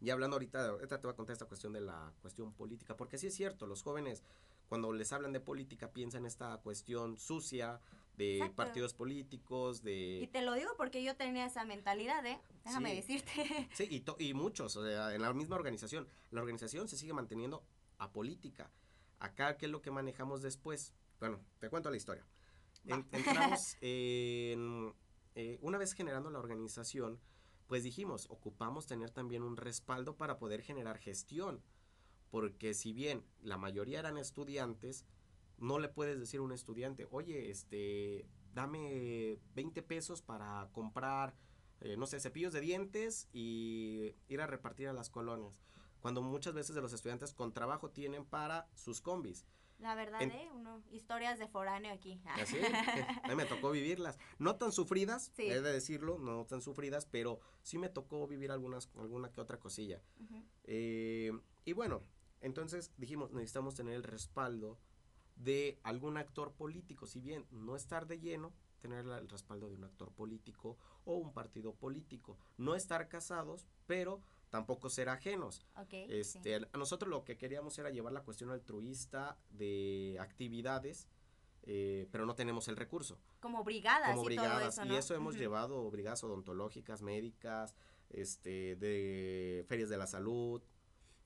Y 0.00 0.10
hablando 0.10 0.36
ahorita, 0.36 0.68
ahorita 0.68 1.00
te 1.00 1.06
voy 1.06 1.14
a 1.14 1.16
contar 1.16 1.32
esta 1.32 1.46
cuestión 1.46 1.72
de 1.72 1.80
la 1.80 2.12
cuestión 2.20 2.52
política, 2.52 2.96
porque 2.96 3.18
sí 3.18 3.26
es 3.26 3.34
cierto, 3.34 3.66
los 3.66 3.82
jóvenes 3.82 4.22
cuando 4.70 4.92
les 4.92 5.12
hablan 5.12 5.32
de 5.32 5.40
política 5.40 5.90
piensan 5.90 6.26
esta 6.26 6.56
cuestión 6.58 7.18
sucia 7.18 7.80
de 8.20 8.52
partidos 8.54 8.92
políticos, 8.92 9.82
de... 9.82 10.20
Y 10.22 10.26
te 10.26 10.42
lo 10.42 10.54
digo 10.54 10.70
porque 10.76 11.02
yo 11.02 11.16
tenía 11.16 11.46
esa 11.46 11.64
mentalidad, 11.64 12.24
¿eh? 12.26 12.38
Déjame 12.64 12.94
decirte. 12.94 13.68
Sí, 13.72 13.88
y, 13.90 14.24
y 14.28 14.34
muchos, 14.34 14.76
o 14.76 14.84
sea, 14.84 15.14
en 15.14 15.22
la 15.22 15.32
misma 15.32 15.56
organización. 15.56 16.06
La 16.30 16.40
organización 16.40 16.86
se 16.86 16.98
sigue 16.98 17.14
manteniendo 17.14 17.64
a 17.98 18.12
política. 18.12 18.70
Acá, 19.18 19.56
¿qué 19.56 19.66
es 19.66 19.72
lo 19.72 19.80
que 19.80 19.90
manejamos 19.90 20.42
después? 20.42 20.92
Bueno, 21.18 21.40
te 21.58 21.70
cuento 21.70 21.90
la 21.90 21.96
historia. 21.96 22.26
entramos 22.84 23.76
en... 23.80 24.94
Eh, 25.34 25.58
una 25.62 25.78
vez 25.78 25.94
generando 25.94 26.30
la 26.30 26.40
organización, 26.40 27.20
pues 27.68 27.84
dijimos, 27.84 28.26
ocupamos 28.28 28.86
tener 28.86 29.10
también 29.10 29.42
un 29.42 29.56
respaldo 29.56 30.16
para 30.16 30.38
poder 30.38 30.60
generar 30.60 30.98
gestión 30.98 31.62
porque 32.30 32.74
si 32.74 32.92
bien 32.92 33.24
la 33.42 33.58
mayoría 33.58 33.98
eran 33.98 34.16
estudiantes, 34.16 35.04
no 35.60 35.78
le 35.78 35.88
puedes 35.88 36.18
decir 36.18 36.40
a 36.40 36.42
un 36.42 36.52
estudiante, 36.52 37.06
oye, 37.10 37.50
este, 37.50 38.26
dame 38.54 39.38
20 39.54 39.82
pesos 39.82 40.22
para 40.22 40.68
comprar, 40.72 41.34
eh, 41.80 41.96
no 41.96 42.06
sé, 42.06 42.18
cepillos 42.18 42.52
de 42.52 42.60
dientes 42.60 43.28
y 43.32 44.14
ir 44.28 44.40
a 44.40 44.46
repartir 44.46 44.88
a 44.88 44.92
las 44.92 45.10
colonias. 45.10 45.60
Cuando 46.00 46.22
muchas 46.22 46.54
veces 46.54 46.74
de 46.74 46.80
los 46.80 46.92
estudiantes 46.92 47.34
con 47.34 47.52
trabajo 47.52 47.90
tienen 47.90 48.24
para 48.24 48.68
sus 48.74 49.00
combis. 49.00 49.46
La 49.78 49.94
verdad, 49.94 50.20
¿eh? 50.22 50.50
Uno, 50.52 50.82
historias 50.90 51.38
de 51.38 51.48
foráneo 51.48 51.92
aquí. 51.92 52.20
Así, 52.26 52.58
a 53.22 53.28
mí 53.28 53.34
me 53.34 53.46
tocó 53.46 53.70
vivirlas. 53.70 54.18
No 54.38 54.56
tan 54.56 54.72
sufridas, 54.72 55.32
he 55.38 55.60
de 55.60 55.72
decirlo, 55.72 56.18
no 56.18 56.44
tan 56.44 56.60
sufridas, 56.60 57.06
pero 57.06 57.40
sí 57.62 57.78
me 57.78 57.88
tocó 57.88 58.26
vivir 58.26 58.50
algunas, 58.50 58.90
alguna 58.96 59.30
que 59.32 59.40
otra 59.40 59.58
cosilla. 59.58 60.02
eh, 60.64 61.32
y 61.64 61.72
bueno, 61.72 62.02
entonces 62.40 62.92
dijimos, 62.96 63.32
necesitamos 63.32 63.74
tener 63.74 63.94
el 63.94 64.02
respaldo 64.02 64.78
de 65.42 65.78
algún 65.82 66.16
actor 66.16 66.52
político, 66.52 67.06
si 67.06 67.20
bien 67.20 67.46
no 67.50 67.76
estar 67.76 68.06
de 68.06 68.20
lleno, 68.20 68.52
tener 68.80 69.06
el 69.06 69.28
respaldo 69.28 69.68
de 69.68 69.74
un 69.74 69.84
actor 69.84 70.12
político 70.12 70.76
o 71.04 71.16
un 71.16 71.32
partido 71.32 71.74
político. 71.74 72.38
No 72.58 72.74
estar 72.74 73.08
casados, 73.08 73.66
pero 73.86 74.22
tampoco 74.50 74.90
ser 74.90 75.08
ajenos. 75.08 75.66
este, 75.92 76.56
A 76.56 76.78
nosotros 76.78 77.08
lo 77.10 77.24
que 77.24 77.36
queríamos 77.36 77.78
era 77.78 77.90
llevar 77.90 78.12
la 78.12 78.22
cuestión 78.22 78.50
altruista 78.50 79.38
de 79.50 80.16
actividades, 80.20 81.08
eh, 81.62 82.06
pero 82.10 82.26
no 82.26 82.34
tenemos 82.34 82.68
el 82.68 82.76
recurso. 82.76 83.18
Como 83.40 84.24
brigadas 84.24 84.70
y 84.70 84.74
todo 84.76 84.84
eso, 84.84 84.92
Y 84.92 84.96
eso 84.96 85.14
hemos 85.14 85.36
llevado 85.36 85.90
brigadas 85.90 86.22
odontológicas, 86.24 87.02
médicas, 87.02 87.74
este, 88.10 88.76
de 88.76 89.64
ferias 89.68 89.88
de 89.88 89.96
la 89.96 90.06
salud, 90.06 90.62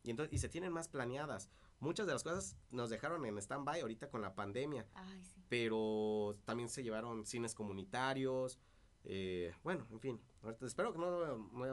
y, 0.03 0.11
entonces, 0.11 0.35
y 0.35 0.39
se 0.39 0.49
tienen 0.49 0.73
más 0.73 0.87
planeadas. 0.89 1.49
Muchas 1.85 2.07
de 2.07 2.15
las 2.15 2.23
cosas 2.23 2.57
nos 2.71 2.89
dejaron 2.89 3.27
en 3.27 3.37
stand-by 3.37 3.83
ahorita 3.83 4.09
con 4.09 4.23
la 4.23 4.35
pandemia. 4.35 4.87
Pero 5.51 6.35
también 6.47 6.71
se 6.71 6.83
llevaron 6.83 7.27
cines 7.27 7.55
comunitarios. 7.55 8.59
Eh, 9.05 9.53
bueno, 9.63 9.87
en 9.91 10.01
fin. 10.01 10.21
espero 10.63 10.95
que 10.95 10.99
no 10.99 11.37
me 11.53 11.69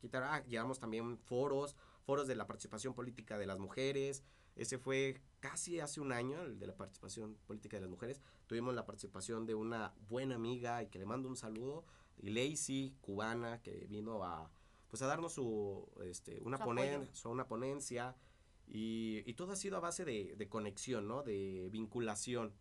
quitar. 0.00 0.22
Ah, 0.22 0.44
llevamos 0.46 0.78
también 0.78 1.18
foros, 1.18 1.74
foros 2.04 2.28
de 2.28 2.36
la 2.36 2.46
participación 2.46 2.94
política 2.94 3.36
de 3.36 3.46
las 3.46 3.58
mujeres. 3.58 4.22
Ese 4.54 4.78
fue 4.78 5.20
casi 5.40 5.80
hace 5.80 6.00
un 6.00 6.12
año, 6.12 6.40
el 6.40 6.60
de 6.60 6.68
la 6.68 6.76
participación 6.76 7.36
política 7.44 7.78
de 7.78 7.80
las 7.80 7.90
mujeres. 7.90 8.22
Tuvimos 8.46 8.76
la 8.76 8.86
participación 8.86 9.44
de 9.44 9.56
una 9.56 9.92
buena 10.08 10.36
amiga 10.36 10.84
y 10.84 10.86
que 10.86 11.00
le 11.00 11.04
mando 11.04 11.28
un 11.28 11.36
saludo, 11.36 11.84
Lacey, 12.18 12.94
cubana, 13.00 13.60
que 13.60 13.86
vino 13.88 14.22
a, 14.22 14.52
pues 14.88 15.02
a 15.02 15.08
darnos 15.08 15.32
su, 15.32 15.84
este, 16.04 16.40
una, 16.42 16.58
una 17.24 17.48
ponencia 17.48 18.14
y, 18.70 19.22
y, 19.26 19.34
todo 19.34 19.52
ha 19.52 19.56
sido 19.56 19.76
a 19.76 19.80
base 19.80 20.04
de, 20.04 20.34
de, 20.36 20.48
conexión, 20.48 21.08
¿no? 21.08 21.22
De 21.22 21.68
vinculación. 21.70 22.54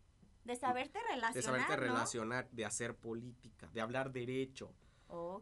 De 0.46 0.56
saberte 0.56 1.00
relacionar, 1.02 1.34
De 1.34 1.42
saberte 1.42 1.76
relacionar, 1.76 2.50
de 2.52 2.66
hacer 2.66 2.96
política, 2.96 3.70
de 3.74 3.82
hablar 3.82 4.12
derecho. 4.12 4.74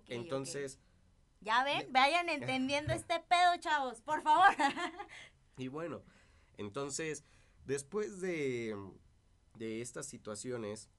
Entonces... 0.08 0.80
Ya 1.42 1.64
ven, 1.64 1.92
vayan 1.92 2.30
entendiendo 2.30 2.94
este 2.94 3.20
pedo, 3.20 3.56
chavos, 3.60 4.02
por 4.02 4.24
favor. 4.24 4.50
y 5.58 5.68
bueno, 5.68 6.02
entonces, 6.58 7.24
después 7.66 8.20
de, 8.20 8.76
de 9.56 9.82
estas 9.82 10.08
situaciones, 10.08 10.90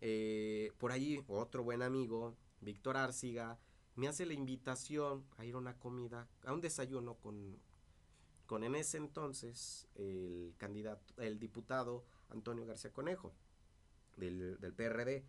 eh, 0.00 0.70
por 0.78 0.92
ahí 0.92 1.24
otro 1.26 1.64
buen 1.64 1.82
amigo, 1.82 2.36
Víctor 2.60 2.96
Arciga, 2.96 3.58
me 3.96 4.06
hace 4.06 4.26
la 4.26 4.34
invitación 4.34 5.24
a 5.36 5.44
ir 5.44 5.54
a 5.54 5.58
una 5.58 5.78
comida, 5.78 6.28
a 6.44 6.52
un 6.52 6.60
desayuno 6.60 7.14
con, 7.16 7.58
con 8.46 8.64
en 8.64 8.74
ese 8.74 8.98
entonces 8.98 9.88
el 9.94 10.54
candidato, 10.58 11.14
el 11.22 11.38
diputado 11.38 12.04
Antonio 12.28 12.66
García 12.66 12.92
Conejo 12.92 13.34
del, 14.16 14.58
del 14.60 14.74
PRD. 14.74 15.24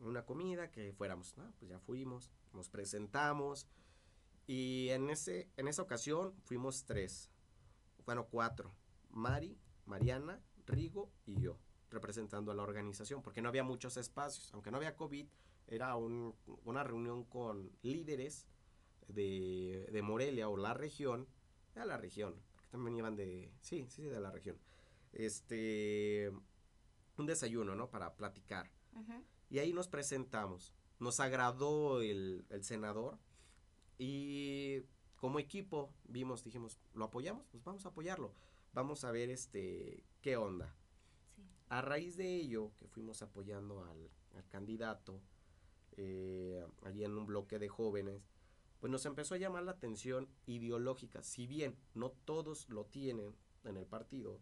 Una 0.00 0.24
comida 0.24 0.70
que 0.70 0.92
fuéramos, 0.92 1.36
¿no? 1.36 1.52
Pues 1.58 1.70
ya 1.70 1.80
fuimos, 1.80 2.30
nos 2.52 2.68
presentamos 2.68 3.66
y 4.48 4.88
en, 4.88 5.10
ese, 5.10 5.50
en 5.58 5.68
esa 5.68 5.82
ocasión 5.82 6.32
fuimos 6.44 6.86
tres, 6.86 7.30
bueno, 8.06 8.26
cuatro, 8.30 8.74
Mari, 9.10 9.58
Mariana, 9.84 10.40
Rigo 10.66 11.12
y 11.26 11.38
yo, 11.38 11.58
representando 11.90 12.50
a 12.50 12.54
la 12.54 12.62
organización, 12.62 13.20
porque 13.20 13.42
no 13.42 13.50
había 13.50 13.62
muchos 13.62 13.98
espacios, 13.98 14.50
aunque 14.54 14.70
no 14.70 14.78
había 14.78 14.96
COVID, 14.96 15.26
era 15.66 15.94
una 15.96 16.82
reunión 16.82 17.24
con 17.24 17.70
líderes 17.82 18.46
de, 19.08 20.00
Morelia 20.02 20.48
o 20.48 20.56
la 20.56 20.72
región, 20.72 21.28
de 21.80 21.86
la 21.86 21.96
región, 21.96 22.34
porque 22.54 22.68
también 22.70 22.96
iban 22.96 23.16
de, 23.16 23.52
sí, 23.60 23.86
sí, 23.88 24.02
de 24.04 24.20
la 24.20 24.30
región. 24.30 24.58
este, 25.12 26.30
un 27.16 27.26
desayuno, 27.26 27.74
¿no? 27.74 27.90
Para 27.90 28.14
platicar. 28.14 28.70
Y 29.50 29.58
ahí 29.58 29.72
nos 29.72 29.88
presentamos. 29.88 30.74
Nos 31.00 31.20
agradó 31.20 32.00
el, 32.02 32.44
el 32.50 32.64
senador 32.64 33.18
y 33.98 34.82
como 35.16 35.38
equipo 35.38 35.92
vimos, 36.04 36.44
dijimos, 36.44 36.78
¿lo 36.94 37.04
apoyamos? 37.06 37.46
Pues 37.50 37.62
vamos 37.64 37.84
a 37.86 37.90
apoyarlo. 37.90 38.32
Vamos 38.72 39.04
a 39.04 39.10
ver 39.12 39.30
este 39.30 40.04
qué 40.20 40.36
onda. 40.36 40.74
Sí. 41.36 41.42
A 41.68 41.80
raíz 41.82 42.16
de 42.16 42.34
ello, 42.36 42.72
que 42.78 42.86
fuimos 42.88 43.22
apoyando 43.22 43.84
al, 43.84 44.10
al 44.36 44.46
candidato, 44.48 45.20
eh, 45.96 46.64
allí 46.82 47.04
en 47.04 47.16
un 47.16 47.26
bloque 47.26 47.58
de 47.58 47.68
jóvenes, 47.68 48.22
pues 48.80 48.90
nos 48.90 49.04
empezó 49.06 49.34
a 49.34 49.38
llamar 49.38 49.62
la 49.64 49.72
atención 49.72 50.28
ideológica. 50.46 51.22
Si 51.22 51.46
bien 51.46 51.76
no 51.94 52.10
todos 52.10 52.68
lo 52.68 52.86
tienen 52.86 53.34
en 53.64 53.76
el 53.76 53.86
partido, 53.86 54.40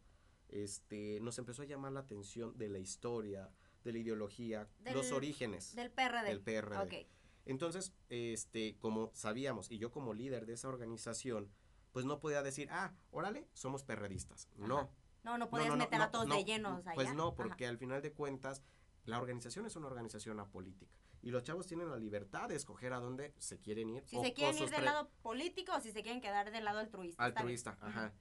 este, 0.49 1.19
nos 1.21 1.38
empezó 1.38 1.62
a 1.62 1.66
llamar 1.66 1.93
la 1.93 2.00
atención 2.00 2.57
de 2.57 2.69
la 2.69 2.78
historia, 2.78 3.50
de 3.85 3.93
la 3.93 3.99
ideología, 3.99 4.69
Del- 4.81 4.95
los 4.95 5.12
orígenes 5.12 5.75
Del 5.75 5.90
PRD. 5.90 6.28
del 6.28 6.40
PRD. 6.40 7.09
Entonces, 7.45 7.93
este, 8.09 8.76
como 8.78 9.11
sabíamos, 9.14 9.71
y 9.71 9.78
yo 9.78 9.90
como 9.90 10.14
líder 10.14 10.47
de 10.47 10.55
esa 10.55 10.69
organización, 10.69 11.50
pues 11.93 12.05
no 12.05 12.19
podía 12.21 12.43
decir, 12.43 12.69
ah, 12.71 12.93
órale, 13.11 13.49
somos 13.55 13.85
perredistas. 13.85 14.49
No. 14.57 14.78
Ajá. 14.78 14.90
No, 15.25 15.33
no 15.33 15.38
No, 15.38 15.50
podías 15.50 15.69
no, 15.69 15.76
no, 15.76 15.85
meter 15.85 15.99
no, 15.99 16.05
a 16.05 16.11
todos 16.11 16.28
de 16.28 16.45
llenos 16.45 16.87
allá. 16.87 16.95
Pues 16.95 17.14
no, 17.14 17.28
Ajá. 17.28 17.37
porque 17.37 17.66
al 17.66 17.78
final 17.78 18.02
de 18.02 18.12
cuentas, 18.12 18.62
la 19.05 19.19
organización 19.19 19.66
es 19.66 19.75
una 19.76 19.87
organización 19.87 20.38
apolítica. 20.40 20.95
Y 21.26 21.33
los 21.33 21.42
chavos 21.42 21.66
tienen 21.66 21.90
la 21.90 21.97
libertad 21.99 22.49
de 22.49 22.54
escoger 22.54 22.92
a 22.92 23.00
dónde 23.00 23.35
se 23.38 23.59
quieren 23.59 23.90
ir. 23.90 24.04
Si 24.06 24.16
o- 24.16 24.23
se 24.23 24.33
quieren 24.33 24.56
ir 24.62 24.71
del 24.71 24.85
lado 24.85 25.11
político 25.23 25.73
o 25.75 25.80
si 25.80 25.90
se 25.90 26.04
quieren 26.04 26.21
quedar 26.21 26.52
del 26.52 26.64
lado 26.64 26.78
altruista. 26.78 27.25
altruista, 27.25 27.76
ajá. 27.80 28.14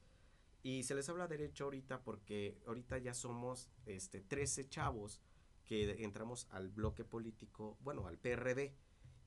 Y 0.64 0.82
se 0.82 0.96
les 0.96 1.08
habla 1.08 1.28
derecho 1.28 1.66
ahorita 1.66 2.02
porque 2.02 2.58
ahorita 2.66 2.98
ya 2.98 3.14
somos 3.14 3.70
este 3.86 4.22
13 4.22 4.68
chavos 4.68 5.22
que 5.66 6.04
entramos 6.04 6.48
al 6.50 6.70
bloque 6.72 7.06
político, 7.06 7.78
bueno, 7.82 8.08
al 8.08 8.18
PRD. 8.18 8.74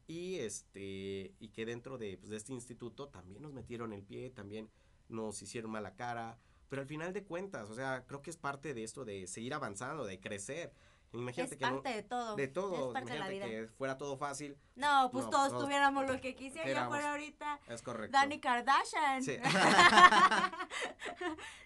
Y 0.09 0.39
este 0.41 1.37
y 1.39 1.51
que 1.51 1.65
dentro 1.65 1.99
de, 1.99 2.19
pues, 2.19 2.31
de 2.31 2.37
este 2.37 2.53
instituto 2.53 3.09
también 3.11 3.43
nos 3.43 3.53
metieron 3.53 3.93
el 3.93 4.03
pie, 4.03 4.31
también 4.31 4.69
nos 5.09 5.41
hicieron 5.41 5.71
mala 5.71 5.95
cara, 5.95 6.37
pero 6.69 6.83
al 6.83 6.89
final 6.89 7.13
de 7.13 7.23
cuentas, 7.23 7.71
o 7.71 7.75
sea, 7.77 8.05
creo 8.09 8.23
que 8.23 8.31
es 8.31 8.37
parte 8.37 8.75
de 8.75 8.83
esto 8.83 9.05
de 9.05 9.29
seguir 9.29 9.55
avanzando, 9.55 10.05
de 10.05 10.19
crecer. 10.19 10.73
Imagínate 11.13 11.55
Es 11.55 11.59
que 11.59 11.65
no- 11.67 11.83
parte 11.83 11.89
de 11.97 12.03
todo. 12.03 12.37
de 12.37 12.49
todo, 12.49 12.89
Es 12.89 12.93
parte 12.93 13.13
de 13.13 13.19
la 13.19 13.25
imagínate 13.27 13.51
vida. 13.51 13.67
que 13.69 13.73
fuera 13.75 13.97
todo 13.97 14.19
fácil, 14.19 14.59
No, 14.75 15.09
pues 15.11 15.25
No, 15.25 15.31
todos 15.31 15.49
todos 15.49 15.65
tuviéramos 15.65 16.07
lo 16.07 16.21
que 16.21 16.35
quisiera. 16.35 16.69
Ya 16.71 16.89
fuera 16.89 17.13
ahorita 17.13 17.61
es 17.69 17.83
correcto. 17.83 18.13
Dani 18.17 18.41
Kardashian. 18.41 19.23
Sí. 19.23 19.39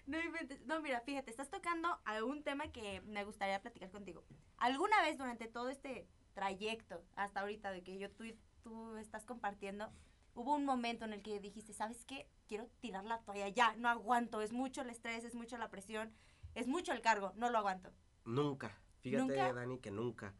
no. 0.07 0.17
No, 0.65 0.81
mira, 0.81 1.01
fíjate, 1.01 1.29
estás 1.29 1.49
tocando 1.49 1.99
a 2.05 2.23
un 2.23 2.43
tema 2.43 2.67
que 2.71 3.01
me 3.01 3.23
gustaría 3.23 3.61
platicar 3.61 3.91
contigo. 3.91 4.23
¿Alguna 4.57 5.01
vez 5.01 5.17
durante 5.17 5.47
todo 5.47 5.69
este 5.69 6.07
trayecto, 6.33 7.03
hasta 7.15 7.41
ahorita 7.41 7.71
de 7.71 7.83
que 7.83 7.97
yo 7.99 8.09
tú, 8.11 8.23
tú 8.63 8.97
estás 8.97 9.25
compartiendo, 9.25 9.91
hubo 10.35 10.55
un 10.55 10.65
momento 10.65 11.05
en 11.05 11.13
el 11.13 11.21
que 11.21 11.39
dijiste, 11.39 11.73
¿sabes 11.73 12.05
qué? 12.05 12.27
Quiero 12.47 12.67
tirar 12.79 13.03
la 13.05 13.19
toalla 13.19 13.47
ya, 13.49 13.75
no 13.75 13.89
aguanto, 13.89 14.41
es 14.41 14.51
mucho 14.51 14.81
el 14.81 14.89
estrés, 14.89 15.23
es 15.25 15.35
mucho 15.35 15.57
la 15.57 15.69
presión, 15.69 16.13
es 16.55 16.67
mucho 16.67 16.91
el 16.91 17.01
cargo, 17.01 17.33
no 17.35 17.49
lo 17.49 17.57
aguanto. 17.59 17.91
Nunca. 18.25 18.79
Fíjate, 19.03 19.23
¿Nunca? 19.23 19.53
Dani, 19.53 19.79
que 19.79 19.91
nunca. 19.91 20.33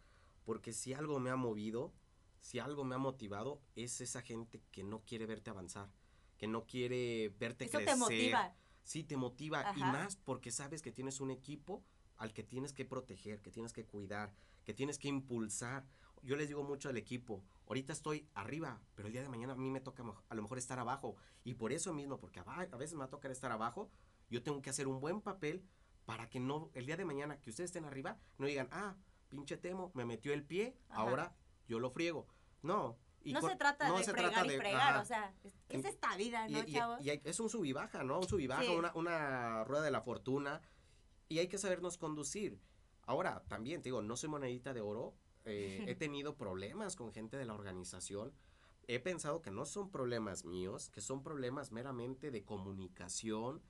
Porque 0.46 0.72
si 0.72 0.94
algo 0.94 1.20
me 1.20 1.30
ha 1.30 1.36
movido, 1.36 1.94
si 2.40 2.60
algo 2.60 2.86
me 2.86 2.96
ha 2.96 2.98
motivado, 2.98 3.62
es 3.76 4.00
esa 4.00 4.22
gente 4.22 4.62
que 4.72 4.84
no 4.84 5.02
quiere 5.02 5.26
verte 5.26 5.50
avanzar, 5.50 5.90
que 6.38 6.48
no 6.48 6.66
quiere 6.66 7.30
verte 7.40 7.66
Eso 7.66 7.78
crecer. 7.78 7.94
te 7.94 8.00
motiva. 8.00 8.56
Sí, 8.84 9.04
te 9.04 9.18
motiva. 9.18 9.74
Y 9.76 9.82
más 9.82 10.16
porque 10.16 10.52
sabes 10.52 10.82
que 10.82 10.92
tienes 10.92 11.20
un 11.20 11.30
equipo 11.30 11.84
al 12.18 12.34
que 12.34 12.44
tienes 12.44 12.72
que 12.72 12.86
proteger, 12.86 13.42
que 13.42 13.52
tienes 13.52 13.74
que 13.74 13.86
cuidar, 13.86 14.34
que 14.64 14.74
tienes 14.74 14.98
que 14.98 15.10
impulsar. 15.10 15.86
Yo 16.22 16.38
les 16.38 16.48
digo 16.48 16.64
mucho 16.64 16.88
al 16.88 16.96
equipo, 16.96 17.44
ahorita 17.68 17.92
estoy 17.92 18.30
arriba, 18.34 18.82
pero 18.96 19.08
el 19.08 19.14
día 19.14 19.22
de 19.22 19.28
mañana 19.28 19.54
a 19.54 19.56
mí 19.58 19.70
me 19.70 19.82
toca 19.82 20.04
a 20.30 20.36
lo 20.36 20.42
mejor 20.42 20.58
estar 20.58 20.80
abajo. 20.80 21.18
Y 21.44 21.56
por 21.56 21.74
eso 21.74 21.94
mismo, 21.94 22.18
porque 22.18 22.40
a 22.40 22.78
veces 22.78 22.94
me 22.94 23.00
va 23.00 23.06
a 23.06 23.10
tocar 23.10 23.32
estar 23.32 23.52
abajo, 23.52 23.90
yo 24.30 24.42
tengo 24.42 24.62
que 24.62 24.70
hacer 24.70 24.88
un 24.88 25.02
buen 25.02 25.20
papel 25.20 25.64
para 26.06 26.30
que 26.30 26.40
no, 26.40 26.70
el 26.74 26.86
día 26.86 26.98
de 26.98 27.06
mañana 27.06 27.40
que 27.40 27.50
ustedes 27.50 27.70
estén 27.70 27.86
arriba, 27.86 28.18
no 28.38 28.46
digan, 28.48 28.68
ah, 28.72 28.96
pinche 29.30 29.58
Temo, 29.58 29.92
me 29.94 30.06
metió 30.06 30.34
el 30.34 30.44
pie, 30.44 30.78
Ajá. 30.90 31.02
ahora 31.02 31.36
yo 31.68 31.80
lo 31.80 31.90
friego. 31.92 32.28
No. 32.62 32.98
y 33.26 33.32
no 33.34 33.42
se 33.42 33.56
trata 33.56 33.88
no 33.88 33.98
de 33.98 34.04
se 34.04 34.12
fregar 34.12 34.32
trata 34.32 34.46
y 34.48 34.50
de- 34.50 34.58
fregar, 34.58 34.82
ajá. 34.96 35.02
o 35.02 35.06
sea, 35.06 35.34
es, 35.70 35.86
esta 35.86 36.16
vida, 36.18 36.48
¿no, 36.50 36.58
Y, 36.60 36.62
y- 36.70 36.74
chavos? 36.74 37.02
y 37.02 37.10
hay- 37.10 37.22
es 37.24 37.40
un 37.40 37.50
sub 37.50 37.64
y 37.64 37.72
baja, 37.72 38.04
¿no? 38.04 38.20
Un 38.20 38.28
sub 38.28 38.40
y 38.40 38.48
baja, 38.48 38.64
Sí. 38.64 38.76
una, 38.76 38.92
una 38.96 39.64
rueda 39.64 39.82
de 39.84 39.92
la 39.92 40.02
fortuna. 40.02 40.62
Y 41.30 41.40
hay 41.40 41.48
que 41.48 41.58
sabernos 41.58 41.98
conducir. 41.98 42.60
Ahora, 43.04 43.44
también, 43.48 43.82
te 43.82 43.86
digo, 43.88 44.02
no 44.02 44.18
soy 44.18 44.28
monedita 44.30 44.74
de 44.74 44.82
oro. 44.82 45.16
eh, 45.46 45.84
he 45.88 45.96
tenido 45.96 46.36
problemas 46.38 46.96
con 46.98 47.12
gente 47.14 47.36
de 47.38 47.46
la 47.46 47.54
organización. 47.54 48.34
He 48.88 49.00
pensado 49.00 49.42
que 49.42 49.52
no 49.52 49.66
son 49.66 49.90
problemas 49.92 50.44
míos, 50.46 50.90
que 50.90 51.00
son 51.02 51.22
problemas 51.24 51.72
meramente 51.74 52.30
de 52.32 52.44
comunicación, 52.46 53.62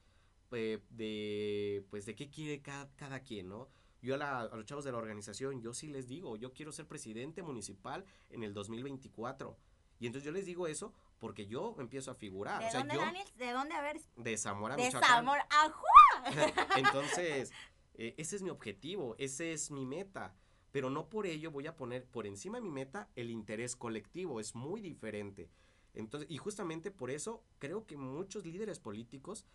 eh, 0.56 0.82
de, 0.90 1.86
pues, 1.90 2.06
de 2.06 2.16
qué 2.16 2.30
quiere 2.30 2.62
cada, 2.62 2.90
cada 2.96 3.20
quien, 3.22 3.50
¿no? 3.50 3.70
Yo 4.02 4.16
a, 4.16 4.18
la- 4.18 4.42
a 4.42 4.56
los 4.56 4.66
chavos 4.66 4.84
de 4.84 4.92
la 4.92 4.98
organización, 4.98 5.62
yo 5.62 5.74
sí 5.74 5.88
les 5.88 6.08
digo, 6.08 6.36
yo 6.36 6.52
quiero 6.54 6.72
ser 6.72 6.88
presidente 6.88 7.42
municipal 7.42 8.04
en 8.30 8.44
el 8.44 8.54
2024. 8.54 9.58
Y 10.00 10.08
entonces 10.08 10.26
yo 10.26 10.32
les 10.34 10.46
digo 10.46 10.68
eso 10.68 10.94
porque 11.20 11.48
yo 11.48 11.76
empiezo 11.80 12.12
a 12.12 12.16
figurar. 12.16 12.60
¿De 12.60 12.68
o 12.68 12.72
sea, 12.72 12.80
dónde, 12.82 12.96
yo 12.96 13.02
Daniel? 13.02 13.28
¿De 13.38 13.52
dónde? 13.52 13.76
A 13.76 13.82
ver, 13.82 14.02
de 14.18 14.38
Zamora, 14.38 14.76
de 14.76 14.84
Michoacán. 14.84 15.10
Zamora. 15.10 15.48
¡Ajú! 15.50 15.84
Entonces, 16.78 17.52
eh, 17.94 18.14
ese 18.18 18.36
es 18.36 18.42
mi 18.42 18.50
objetivo, 18.50 19.16
ese 19.18 19.54
es 19.54 19.72
mi 19.72 19.86
meta. 19.86 20.36
Pero 20.72 20.90
no 20.90 21.08
por 21.08 21.28
ello 21.28 21.52
voy 21.52 21.68
a 21.68 21.76
poner 21.78 22.04
por 22.06 22.26
encima 22.26 22.58
de 22.58 22.64
mi 22.64 22.72
meta 22.72 23.08
el 23.16 23.30
interés 23.30 23.76
colectivo, 23.76 24.40
es 24.40 24.56
muy 24.56 24.82
diferente. 24.82 25.50
Entonces, 25.94 26.30
y 26.30 26.38
justamente 26.38 26.90
por 26.90 27.12
eso 27.12 27.44
creo 27.60 27.86
que 27.86 27.96
muchos 27.96 28.44
líderes 28.46 28.80
políticos 28.80 29.46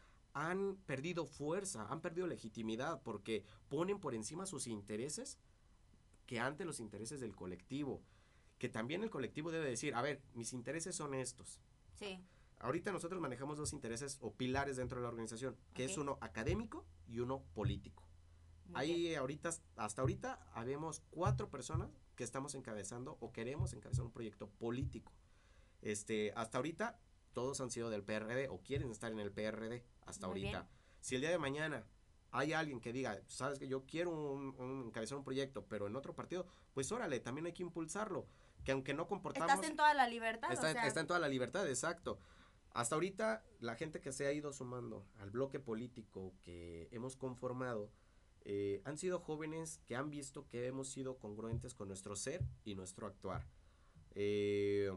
han 0.46 0.76
perdido 0.86 1.26
fuerza, 1.26 1.86
han 1.88 2.00
perdido 2.00 2.26
legitimidad, 2.26 3.02
porque 3.02 3.44
ponen 3.68 4.00
por 4.00 4.14
encima 4.14 4.46
sus 4.46 4.66
intereses 4.66 5.38
que 6.26 6.40
ante 6.40 6.64
los 6.64 6.80
intereses 6.80 7.20
del 7.20 7.34
colectivo. 7.34 8.02
Que 8.58 8.68
también 8.68 9.02
el 9.02 9.10
colectivo 9.10 9.50
debe 9.50 9.68
decir, 9.68 9.94
a 9.94 10.02
ver, 10.02 10.20
mis 10.34 10.52
intereses 10.52 10.96
son 10.96 11.14
estos. 11.14 11.60
Sí, 11.94 12.20
Ahorita 12.60 12.90
nosotros 12.90 13.20
manejamos 13.20 13.56
dos 13.56 13.72
intereses 13.72 14.18
o 14.20 14.32
pilares 14.32 14.76
dentro 14.76 14.98
de 14.98 15.02
la 15.02 15.08
organización, 15.08 15.56
que 15.74 15.84
es 15.84 15.96
uno 15.96 16.18
académico 16.20 16.84
y 17.06 17.20
uno 17.20 17.44
político. 17.54 18.02
muy 18.64 18.74
bien. 18.84 18.96
Ahí 18.96 19.14
ahorita, 19.14 19.50
hasta 19.76 20.02
ahorita, 20.02 20.40
habemos 20.52 21.00
cuatro 21.10 21.50
personas 21.50 21.90
que 22.16 22.24
estamos 22.24 22.56
encabezando 22.56 23.16
o 23.20 23.32
queremos 23.32 23.72
encabezar 23.74 24.04
un 24.04 24.10
proyecto 24.10 24.48
político. 24.48 25.12
Este, 25.82 26.32
hasta 26.34 26.58
ahorita, 26.58 26.98
todos 27.32 27.60
han 27.60 27.70
sido 27.70 27.90
del 27.90 28.02
PRD 28.02 28.48
o 28.48 28.60
quieren 28.62 28.90
estar 28.90 29.12
en 29.12 29.18
el 29.20 29.30
PRD 29.32 29.84
hasta 30.06 30.26
Muy 30.26 30.40
ahorita. 30.44 30.60
bien. 30.62 30.72
Si 31.00 31.14
el 31.14 31.20
día 31.20 31.30
de 31.30 31.38
mañana 31.38 31.86
hay 32.30 32.52
alguien 32.52 32.80
que 32.80 32.92
diga, 32.92 33.20
sabes 33.26 33.58
que 33.58 33.68
yo 33.68 33.84
quiero 33.86 34.10
un, 34.10 34.54
un- 34.58 34.86
encabezar 34.86 35.16
un 35.18 35.24
proyecto, 35.24 35.64
pero 35.66 35.86
en 35.86 35.96
otro 35.96 36.14
partido, 36.14 36.46
pues 36.74 36.90
órale, 36.92 37.20
también 37.20 37.46
hay 37.46 37.52
que 37.52 37.62
impulsarlo. 37.62 38.26
Que 38.64 38.72
aunque 38.72 38.92
no 38.92 39.06
comportamos... 39.06 39.50
Estás 39.52 39.70
en 39.70 39.76
toda 39.76 39.94
la 39.94 40.06
libertad, 40.08 40.52
Está, 40.52 40.68
o 40.68 40.72
sea, 40.72 40.86
está 40.86 41.00
en 41.00 41.06
toda 41.06 41.20
la 41.20 41.28
libertad, 41.28 41.66
exacto. 41.68 42.18
Hasta 42.72 42.96
ahorita, 42.96 43.42
la 43.60 43.76
gente 43.76 44.00
que 44.00 44.12
se 44.12 44.26
ha 44.26 44.32
ido 44.32 44.52
sumando 44.52 45.06
al 45.18 45.30
bloque 45.30 45.58
político 45.58 46.34
que 46.42 46.88
hemos 46.90 47.16
conformado 47.16 47.90
eh, 48.44 48.82
han 48.84 48.98
sido 48.98 49.20
jóvenes 49.20 49.80
que 49.86 49.96
han 49.96 50.10
visto 50.10 50.46
que 50.48 50.66
hemos 50.66 50.88
sido 50.88 51.18
congruentes 51.18 51.74
con 51.74 51.88
nuestro 51.88 52.14
ser 52.14 52.42
y 52.64 52.74
nuestro 52.74 53.06
actuar. 53.06 53.46
Eh, 54.14 54.90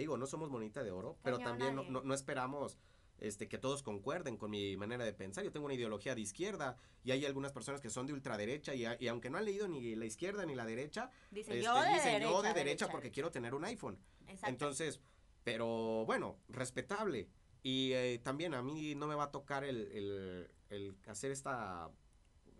te 0.00 0.04
digo, 0.04 0.16
no 0.16 0.26
somos 0.26 0.48
monita 0.48 0.82
de 0.82 0.90
oro, 0.90 1.18
pero 1.22 1.36
Cañón, 1.36 1.50
también 1.58 1.76
no, 1.76 1.82
no- 1.84 2.02
no 2.02 2.14
esperamos 2.14 2.78
este, 3.18 3.48
que 3.48 3.58
todos 3.58 3.82
concuerden 3.82 4.38
con 4.38 4.50
mi 4.50 4.78
manera 4.78 5.04
de 5.04 5.12
pensar. 5.12 5.44
Yo 5.44 5.52
tengo 5.52 5.66
una 5.66 5.74
ideología 5.74 6.14
de 6.14 6.22
izquierda 6.22 6.78
y 7.04 7.10
hay 7.10 7.26
algunas 7.26 7.52
personas 7.52 7.82
que 7.82 7.90
son 7.90 8.06
de 8.06 8.14
ultraderecha 8.14 8.74
y, 8.74 8.86
y 8.98 9.08
aunque 9.08 9.28
no 9.28 9.36
han 9.36 9.44
leído 9.44 9.68
ni 9.68 9.94
la 9.94 10.06
izquierda 10.06 10.46
ni 10.46 10.54
la 10.54 10.64
derecha, 10.64 11.10
dice 11.30 11.52
este, 11.52 11.62
yo 11.62 11.74
de 11.82 11.88
dicen 11.88 12.12
derecha. 12.14 12.30
yo 12.30 12.40
de 12.42 12.54
derecha 12.54 12.88
porque 12.88 13.10
quiero 13.10 13.30
tener 13.30 13.54
un 13.54 13.66
iPhone. 13.66 13.98
Exacto. 14.26 14.46
Entonces, 14.48 15.00
pero 15.44 16.06
bueno, 16.06 16.38
respetable. 16.48 17.28
Y 17.62 17.92
eh, 17.92 18.20
también 18.24 18.54
a 18.54 18.62
mí 18.62 18.94
no 18.94 19.06
me 19.06 19.14
va 19.14 19.24
a 19.24 19.30
tocar 19.30 19.64
el, 19.64 19.82
el- 19.92 20.50
el 20.70 20.96
hacer 21.08 21.30
esta 21.30 21.90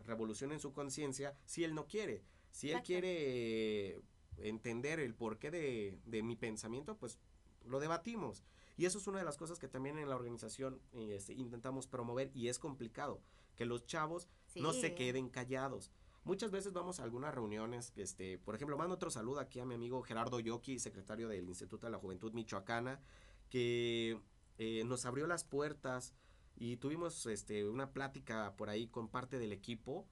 revolución 0.05 0.53
en 0.53 0.61
su 0.61 0.75
conciencia 0.75 1.35
si 1.47 1.65
él 1.65 1.75
no 1.75 1.87
quiere. 1.87 2.23
Si 2.51 2.67
él 2.67 2.73
Exacto. 2.73 2.87
quiere 2.89 4.01
entender 4.37 5.01
el 5.01 5.15
porqué 5.15 5.51
de, 5.51 5.99
de 6.05 6.23
mi 6.23 6.35
pensamiento, 6.37 6.97
pues 6.97 7.19
lo 7.67 7.81
debatimos. 7.81 8.45
Y 8.77 8.87
eso 8.87 8.99
es 8.99 9.07
una 9.07 9.19
de 9.19 9.25
las 9.25 9.37
cosas 9.37 9.59
que 9.59 9.69
también 9.69 9.99
en 9.99 10.09
la 10.09 10.17
organización 10.17 10.81
este, 10.93 11.35
intentamos 11.35 11.87
promover 11.87 12.31
y 12.35 12.49
es 12.49 12.59
complicado, 12.59 13.21
que 13.57 13.67
los 13.67 13.85
chavos 13.87 14.29
no 14.55 14.73
se 14.73 14.95
queden 14.95 15.29
callados. 15.29 15.91
Muchas 16.25 16.51
veces 16.51 16.73
vamos 16.73 17.01
a 17.01 17.05
algunas 17.05 17.35
reuniones, 17.35 17.93
este, 17.97 18.39
por 18.39 18.55
ejemplo, 18.55 18.77
mando 18.77 18.95
otro 18.95 19.11
saludo 19.11 19.41
aquí 19.41 19.59
a 19.59 19.65
mi 19.65 19.75
amigo 19.75 20.03
Gerardo 20.03 20.39
Yoki, 20.39 20.79
secretario 20.79 21.29
del 21.29 21.49
Instituto 21.49 21.87
de 21.87 21.93
la 21.93 21.99
Juventud 21.99 22.33
Michoacana, 22.33 23.01
que 23.49 24.21
eh, 24.59 24.85
nos 24.85 25.07
abrió 25.07 25.27
las 25.27 25.45
puertas 25.45 26.15
y 26.57 26.77
tuvimos 26.77 27.25
este, 27.27 27.67
una 27.67 27.93
plática 27.93 28.55
por 28.57 28.69
ahí 28.69 28.87
con 28.87 29.09
parte 29.09 29.39
del 29.39 29.53
equipo 29.53 30.07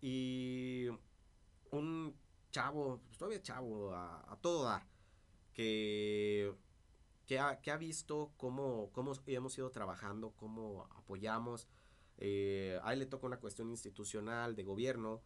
y 0.00 0.88
un 1.70 2.16
chavo, 2.50 3.00
pues, 3.06 3.18
todavía 3.18 3.42
chavo, 3.42 3.94
a, 3.94 4.38
todo 4.40 4.64
dar, 4.64 4.86
que, 5.54 6.52
que, 7.28 7.38
ha, 7.38 7.60
que 7.60 7.70
ha 7.70 7.76
visto 7.76 8.32
cómo, 8.38 8.90
cómo 8.92 9.12
hemos 9.26 9.58
ido 9.58 9.70
trabajando, 9.70 10.32
cómo 10.34 10.88
apoyamos. 10.96 11.68
Eh, 12.16 12.80
a 12.82 12.94
él 12.94 13.00
le 13.00 13.06
toca 13.06 13.26
una 13.26 13.38
cuestión 13.38 13.68
institucional, 13.68 14.56
de 14.56 14.64
gobierno, 14.64 15.22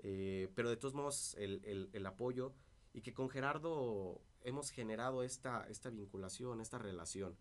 eh, 0.00 0.52
pero 0.54 0.68
de 0.68 0.76
todos 0.76 0.94
modos 0.94 1.34
el, 1.38 1.62
el, 1.64 1.88
el, 1.94 2.06
apoyo 2.06 2.52
y 2.92 3.00
que 3.00 3.14
con 3.14 3.30
Gerardo 3.30 4.20
hemos 4.44 4.70
generado 4.70 5.22
esta, 5.22 5.66
esta 5.68 5.88
vinculación, 5.88 6.60
esta 6.60 6.78
relación. 6.78 7.36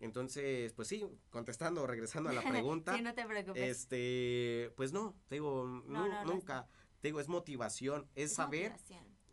Entonces, 0.00 0.72
pues 0.72 0.88
sí, 0.88 1.04
contestando, 1.28 1.86
regresando 1.86 2.30
a 2.30 2.32
la 2.32 2.42
pregunta. 2.42 2.94
sí, 2.96 3.02
no 3.02 3.14
te 3.14 3.26
preocupes. 3.26 3.62
Este, 3.62 4.72
pues 4.76 4.94
no, 4.94 5.14
te 5.28 5.36
digo, 5.36 5.66
nunca, 5.66 6.66
te 7.02 7.08
digo, 7.08 7.20
es 7.20 7.28
motivación, 7.28 8.08
es, 8.14 8.32
saber 8.32 8.74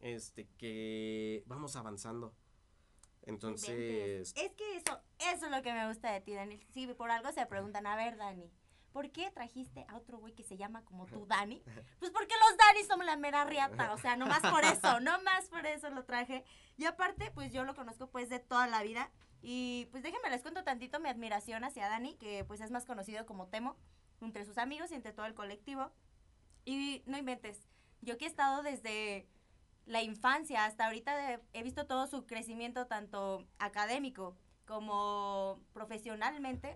este 0.02 0.50
que 0.58 1.44
vamos 1.48 1.78
avanzando. 1.78 2.36
Entonces, 3.26 4.34
es 4.36 4.52
que 4.54 4.78
eso 4.78 5.02
eso 5.32 5.46
es 5.46 5.52
lo 5.52 5.62
que 5.62 5.74
me 5.74 5.88
gusta 5.88 6.12
de 6.12 6.22
ti, 6.22 6.34
Dani. 6.34 6.60
Si 6.74 6.88
por 6.88 7.12
algo 7.12 7.32
se 7.32 7.46
preguntan, 7.46 7.88
a 7.88 7.96
ver, 7.96 8.18
Dani, 8.18 8.52
¿por 8.92 9.12
qué 9.12 9.32
trajiste 9.32 9.86
a 9.88 9.98
otro 9.98 10.20
güey 10.20 10.34
que 10.34 10.44
se 10.44 10.58
llama 10.58 10.84
como 10.84 11.06
tú, 11.06 11.26
Dani? 11.26 11.64
Pues 12.00 12.12
porque 12.12 12.34
los 12.36 12.58
Dani 12.58 12.84
somos 12.84 13.06
la 13.06 13.16
mera 13.16 13.46
riata, 13.46 13.94
o 13.94 13.98
sea, 13.98 14.18
no 14.18 14.26
más 14.26 14.42
por 14.42 14.64
eso, 14.64 15.00
no 15.02 15.22
más 15.24 15.48
por 15.50 15.66
eso 15.66 15.90
lo 15.90 16.06
traje. 16.06 16.44
Y 16.78 16.86
aparte, 16.86 17.32
pues 17.32 17.52
yo 17.52 17.64
lo 17.64 17.76
conozco 17.76 18.08
pues 18.10 18.30
de 18.30 18.40
toda 18.40 18.68
la 18.68 18.84
vida 18.84 19.12
y 19.42 19.88
pues 19.92 20.04
déjenme 20.04 20.30
les 20.30 20.42
cuento 20.42 20.64
tantito 20.64 21.00
mi 21.00 21.10
admiración 21.10 21.64
hacia 21.64 21.90
Dani, 21.90 22.16
que 22.16 22.44
pues 22.46 22.62
es 22.62 22.72
más 22.72 22.86
conocido 22.86 23.26
como 23.26 23.48
Temo, 23.48 23.78
entre 24.22 24.46
sus 24.46 24.58
amigos 24.58 24.92
y 24.92 24.96
entre 24.96 25.14
todo 25.14 25.26
el 25.26 25.34
colectivo. 25.34 25.92
Y 26.66 27.04
no 27.06 27.18
inventes, 27.18 27.68
yo 28.02 28.18
que 28.18 28.26
he 28.26 28.28
estado 28.28 28.64
desde 28.64 29.28
la 29.86 30.02
infancia 30.02 30.66
hasta 30.66 30.86
ahorita 30.86 31.42
he 31.54 31.64
visto 31.64 31.86
todo 31.86 32.08
su 32.08 32.26
crecimiento 32.26 32.88
tanto 32.88 33.48
académico 33.60 34.38
como 34.66 35.60
profesionalmente. 35.74 36.76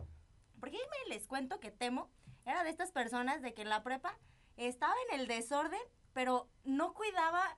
Porque 0.60 0.78
me 0.78 1.16
les 1.16 1.28
cuento 1.28 1.60
que 1.60 1.72
Temo 1.72 2.10
era 2.46 2.64
de 2.64 2.70
estas 2.70 2.92
personas 2.92 3.42
de 3.42 3.54
que 3.54 3.62
en 3.62 3.70
la 3.70 3.84
prepa 3.84 4.18
estaba 4.56 4.96
en 5.10 5.20
el 5.20 5.28
desorden, 5.28 5.80
pero 6.14 6.50
no 6.64 6.94
cuidaba, 6.94 7.58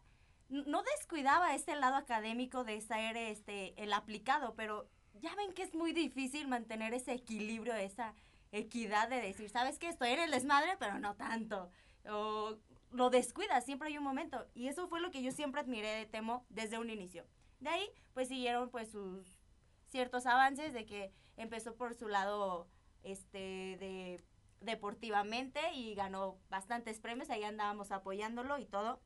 no 0.49 0.83
descuidaba 0.83 1.55
ese 1.55 1.75
lado 1.75 1.95
académico 1.95 2.63
de 2.63 2.81
ser 2.81 3.15
este, 3.15 3.81
el 3.81 3.93
aplicado, 3.93 4.55
pero 4.55 4.89
ya 5.13 5.33
ven 5.35 5.53
que 5.53 5.63
es 5.63 5.73
muy 5.73 5.93
difícil 5.93 6.47
mantener 6.47 6.93
ese 6.93 7.13
equilibrio, 7.13 7.73
esa 7.75 8.13
equidad 8.51 9.09
de 9.09 9.21
decir, 9.21 9.49
¿sabes 9.49 9.79
qué? 9.79 9.87
Estoy 9.87 10.09
en 10.09 10.19
el 10.19 10.31
desmadre, 10.31 10.75
pero 10.77 10.99
no 10.99 11.15
tanto. 11.15 11.69
O 12.09 12.57
lo 12.91 13.09
descuidas, 13.09 13.65
siempre 13.65 13.89
hay 13.89 13.97
un 13.97 14.03
momento. 14.03 14.47
Y 14.53 14.67
eso 14.67 14.87
fue 14.87 15.01
lo 15.01 15.11
que 15.11 15.21
yo 15.21 15.31
siempre 15.31 15.61
admiré 15.61 15.89
de 15.89 16.05
Temo 16.05 16.45
desde 16.49 16.79
un 16.79 16.89
inicio. 16.89 17.25
De 17.59 17.69
ahí, 17.69 17.89
pues 18.13 18.27
siguieron 18.27 18.69
pues 18.69 18.91
sus 18.91 19.39
ciertos 19.87 20.25
avances 20.25 20.73
de 20.73 20.85
que 20.85 21.11
empezó 21.37 21.75
por 21.75 21.93
su 21.93 22.07
lado 22.07 22.67
este 23.03 23.77
de 23.79 24.23
deportivamente 24.61 25.61
y 25.73 25.95
ganó 25.95 26.37
bastantes 26.49 26.99
premios, 26.99 27.29
ahí 27.29 27.43
andábamos 27.43 27.91
apoyándolo 27.91 28.57
y 28.57 28.65
todo. 28.65 29.01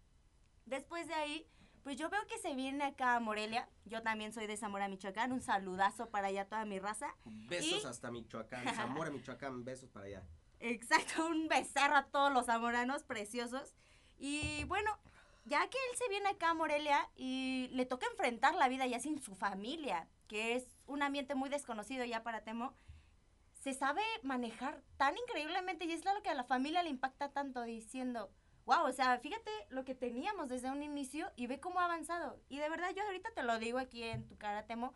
Después 0.66 1.08
de 1.08 1.14
ahí, 1.14 1.48
pues 1.84 1.98
yo 1.98 2.10
veo 2.10 2.26
que 2.28 2.40
se 2.40 2.56
viene 2.56 2.86
acá 2.86 3.16
a 3.16 3.20
Morelia. 3.20 3.70
Yo 3.86 4.02
también 4.02 4.32
soy 4.34 4.48
de 4.48 4.56
Zamora, 4.58 4.88
Michoacán. 4.88 5.32
Un 5.32 5.42
saludazo 5.42 6.10
para 6.10 6.28
allá 6.28 6.48
toda 6.48 6.66
mi 6.66 6.80
raza. 6.80 7.14
Besos 7.26 7.86
hasta 7.86 8.10
Michoacán. 8.10 8.64
Zamora, 8.76 9.12
Michoacán, 9.12 9.64
besos 9.66 9.90
para 9.90 10.06
allá. 10.06 10.24
Exacto, 10.66 11.28
un 11.28 11.50
becerro 11.50 11.98
a 11.98 12.06
todos 12.06 12.32
los 12.32 12.46
zamoranos 12.46 13.04
preciosos. 13.04 13.76
Y 14.18 14.64
bueno, 14.64 14.98
ya 15.44 15.60
que 15.70 15.78
él 15.92 15.98
se 15.98 16.08
viene 16.08 16.30
acá 16.30 16.52
a 16.52 16.54
Morelia 16.54 17.10
y 17.18 17.68
le 17.74 17.86
toca 17.86 18.08
enfrentar 18.08 18.56
la 18.56 18.70
vida 18.70 18.88
ya 18.88 19.02
sin 19.02 19.22
su 19.22 19.36
familia, 19.36 20.08
que 20.30 20.56
es 20.56 20.66
un 20.88 21.04
ambiente 21.04 21.36
muy 21.36 21.50
desconocido 21.50 22.06
ya 22.06 22.24
para 22.24 22.46
Temo, 22.46 22.74
se 23.60 23.74
sabe 23.74 24.02
manejar 24.22 24.82
tan 24.96 25.18
increíblemente 25.18 25.84
y 25.84 25.92
es 25.92 26.06
lo 26.06 26.24
que 26.24 26.30
a 26.30 26.34
la 26.34 26.46
familia 26.46 26.82
le 26.82 26.90
impacta 26.90 27.34
tanto 27.34 27.62
diciendo, 27.64 28.32
wow, 28.66 28.86
o 28.86 28.92
sea, 28.94 29.20
fíjate 29.20 29.52
lo 29.68 29.84
que 29.84 29.96
teníamos 29.96 30.48
desde 30.48 30.72
un 30.72 30.82
inicio 30.82 31.30
y 31.36 31.48
ve 31.48 31.60
cómo 31.60 31.82
ha 31.82 31.86
avanzado. 31.86 32.40
Y 32.48 32.60
de 32.60 32.70
verdad, 32.70 32.92
yo 32.96 33.04
ahorita 33.04 33.32
te 33.32 33.44
lo 33.44 33.60
digo 33.60 33.80
aquí 33.80 34.04
en 34.04 34.26
tu 34.30 34.38
cara, 34.38 34.66
Temo. 34.66 34.94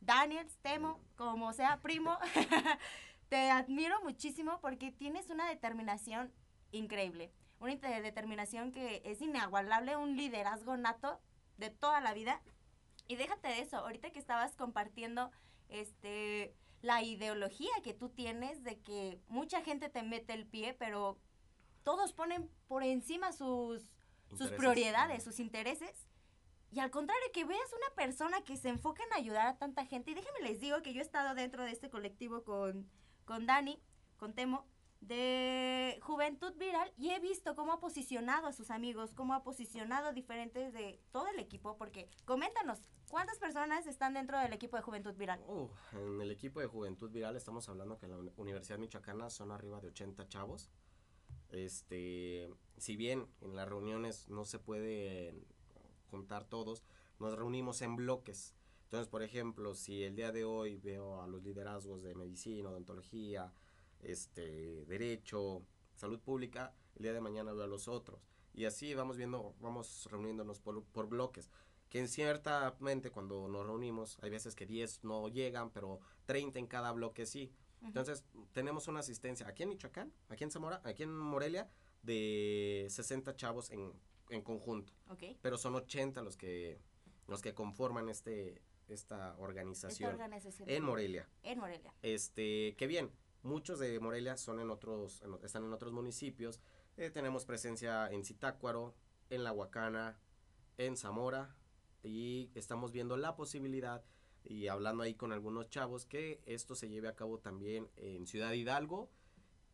Daniel, 0.00 0.46
Temo, 0.60 1.00
como 1.16 1.54
sea, 1.54 1.78
primo, 1.80 2.18
te 3.28 3.50
admiro 3.50 4.00
muchísimo 4.02 4.60
porque 4.60 4.92
tienes 4.92 5.30
una 5.30 5.48
determinación 5.48 6.32
increíble. 6.72 7.32
Una 7.58 7.74
determinación 7.74 8.70
que 8.70 9.02
es 9.04 9.20
inagualable, 9.20 9.96
un 9.96 10.16
liderazgo 10.16 10.76
nato 10.76 11.20
de 11.56 11.70
toda 11.70 12.00
la 12.00 12.12
vida. 12.12 12.42
Y 13.08 13.16
déjate 13.16 13.48
de 13.48 13.60
eso, 13.60 13.78
ahorita 13.78 14.10
que 14.10 14.18
estabas 14.18 14.56
compartiendo 14.56 15.30
este 15.68 16.54
la 16.82 17.02
ideología 17.02 17.70
que 17.82 17.94
tú 17.94 18.10
tienes 18.10 18.62
de 18.62 18.78
que 18.78 19.18
mucha 19.28 19.62
gente 19.62 19.88
te 19.88 20.02
mete 20.02 20.34
el 20.34 20.46
pie, 20.46 20.74
pero 20.74 21.18
todos 21.82 22.12
ponen 22.12 22.50
por 22.68 22.84
encima 22.84 23.32
sus, 23.32 23.82
sus 24.36 24.50
prioridades, 24.52 25.24
sus 25.24 25.40
intereses. 25.40 26.06
Y 26.70 26.80
al 26.80 26.90
contrario, 26.90 27.26
que 27.32 27.44
veas 27.44 27.72
una 27.72 27.94
persona 27.94 28.42
que 28.42 28.56
se 28.56 28.68
enfoca 28.68 29.02
en 29.04 29.14
ayudar 29.14 29.46
a 29.46 29.56
tanta 29.56 29.86
gente. 29.86 30.10
Y 30.10 30.14
déjenme 30.14 30.40
les 30.42 30.60
digo 30.60 30.82
que 30.82 30.92
yo 30.92 31.00
he 31.00 31.04
estado 31.04 31.34
dentro 31.34 31.64
de 31.64 31.72
este 31.72 31.88
colectivo 31.88 32.44
con, 32.44 32.90
con 33.26 33.44
Dani, 33.46 33.78
con 34.16 34.32
Temo, 34.32 34.64
de 35.00 35.98
Juventud 36.02 36.54
Viral 36.56 36.92
y 36.96 37.10
he 37.10 37.20
visto 37.20 37.54
cómo 37.54 37.72
ha 37.72 37.80
posicionado 37.80 38.46
a 38.46 38.52
sus 38.52 38.70
amigos, 38.70 39.12
cómo 39.12 39.34
ha 39.34 39.44
posicionado 39.44 40.12
diferentes 40.12 40.72
de 40.72 41.00
todo 41.12 41.28
el 41.28 41.38
equipo, 41.38 41.76
porque 41.76 42.08
coméntanos, 42.24 42.80
¿cuántas 43.08 43.38
personas 43.38 43.86
están 43.86 44.14
dentro 44.14 44.38
del 44.38 44.52
equipo 44.52 44.76
de 44.76 44.82
Juventud 44.82 45.14
Viral? 45.14 45.40
En 45.92 46.20
el 46.20 46.30
equipo 46.30 46.60
de 46.60 46.66
Juventud 46.66 47.10
Viral 47.10 47.36
estamos 47.36 47.68
hablando 47.68 47.98
que 47.98 48.06
en 48.06 48.12
la 48.12 48.32
Universidad 48.36 48.78
Michoacana 48.78 49.30
son 49.30 49.52
arriba 49.52 49.80
de 49.80 49.88
80 49.88 50.28
chavos. 50.28 50.70
Este, 51.50 52.50
si 52.76 52.96
bien 52.96 53.28
en 53.42 53.54
las 53.54 53.68
reuniones 53.68 54.28
no 54.28 54.44
se 54.44 54.58
puede 54.58 55.34
contar 56.10 56.44
todos, 56.44 56.82
nos 57.20 57.36
reunimos 57.36 57.82
en 57.82 57.96
bloques. 57.96 58.54
Entonces, 58.86 59.08
por 59.08 59.22
ejemplo, 59.22 59.74
si 59.74 60.04
el 60.04 60.14
día 60.14 60.30
de 60.30 60.44
hoy 60.44 60.76
veo 60.76 61.20
a 61.20 61.26
los 61.26 61.42
liderazgos 61.42 62.02
de 62.02 62.14
medicina, 62.14 62.70
odontología, 62.70 63.52
este, 64.00 64.84
derecho, 64.86 65.62
salud 65.96 66.20
pública, 66.20 66.72
el 66.94 67.02
día 67.02 67.12
de 67.12 67.20
mañana 67.20 67.52
veo 67.52 67.64
a 67.64 67.66
los 67.66 67.88
otros. 67.88 68.20
Y 68.54 68.64
así 68.64 68.94
vamos 68.94 69.16
viendo, 69.16 69.56
vamos 69.60 70.08
reuniéndonos 70.08 70.60
por, 70.60 70.84
por 70.84 71.08
bloques. 71.08 71.50
Que 71.88 71.98
en 71.98 72.08
ciertamente 72.08 73.10
cuando 73.10 73.48
nos 73.48 73.66
reunimos, 73.66 74.18
hay 74.22 74.30
veces 74.30 74.54
que 74.54 74.66
10 74.66 75.02
no 75.02 75.28
llegan, 75.28 75.70
pero 75.70 75.98
30 76.26 76.60
en 76.60 76.66
cada 76.68 76.92
bloque 76.92 77.26
sí. 77.26 77.52
Entonces, 77.82 78.24
tenemos 78.52 78.86
una 78.88 79.00
asistencia 79.00 79.48
aquí 79.48 79.64
en 79.64 79.70
Michoacán, 79.70 80.12
aquí 80.28 80.44
en 80.44 80.50
Zamora, 80.52 80.80
aquí 80.84 81.02
en 81.02 81.16
Morelia, 81.16 81.68
de 82.02 82.86
60 82.88 83.34
chavos 83.34 83.70
en, 83.70 83.92
en 84.30 84.42
conjunto. 84.42 84.92
Pero 85.42 85.58
son 85.58 85.74
80 85.74 86.22
los 86.22 86.36
que, 86.36 86.80
los 87.26 87.42
que 87.42 87.54
conforman 87.54 88.08
este, 88.08 88.62
esta 88.88 89.36
organización, 89.38 90.18
en 90.66 90.84
Morelia. 90.84 91.28
En 91.42 91.58
Morelia. 91.58 91.92
Este, 92.02 92.74
qué 92.76 92.86
bien. 92.86 93.10
Muchos 93.42 93.78
de 93.78 93.98
Morelia 94.00 94.36
son 94.36 94.60
en 94.60 94.70
otros, 94.70 95.22
están 95.42 95.64
en 95.64 95.72
otros 95.72 95.92
municipios. 95.92 96.60
Eh, 96.96 97.10
tenemos 97.10 97.44
presencia 97.44 98.10
en 98.10 98.24
Zitácuaro, 98.24 98.94
en 99.30 99.44
La 99.44 99.52
Huacana, 99.52 100.18
en 100.78 100.96
Zamora 100.96 101.56
y 102.02 102.50
estamos 102.54 102.92
viendo 102.92 103.16
la 103.16 103.36
posibilidad 103.36 104.04
y 104.44 104.68
hablando 104.68 105.02
ahí 105.02 105.14
con 105.14 105.32
algunos 105.32 105.68
chavos 105.70 106.06
que 106.06 106.40
esto 106.46 106.74
se 106.74 106.88
lleve 106.88 107.08
a 107.08 107.16
cabo 107.16 107.38
también 107.38 107.90
en 107.96 108.26
Ciudad 108.26 108.52
Hidalgo 108.52 109.10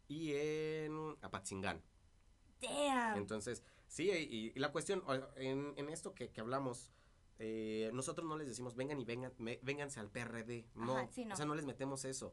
y 0.08 0.32
en 0.34 1.16
Apatzingán. 1.20 1.82
Damn. 2.60 3.18
Entonces, 3.18 3.62
sí, 3.86 4.10
y, 4.10 4.58
la 4.58 4.72
cuestión, 4.72 5.02
en, 5.36 5.74
en 5.76 5.88
esto 5.88 6.14
que, 6.14 6.30
que 6.30 6.40
hablamos, 6.40 6.90
eh, 7.44 7.90
nosotros 7.92 8.24
no 8.24 8.36
les 8.36 8.46
decimos 8.46 8.76
vengan 8.76 9.00
y 9.00 9.04
vengan, 9.04 9.32
vénganse 9.62 9.98
al 9.98 10.08
PRD, 10.08 10.64
no, 10.76 10.94
o 10.94 11.36
sea, 11.36 11.44
no 11.44 11.56
les 11.56 11.64
metemos 11.64 12.04
eso. 12.04 12.32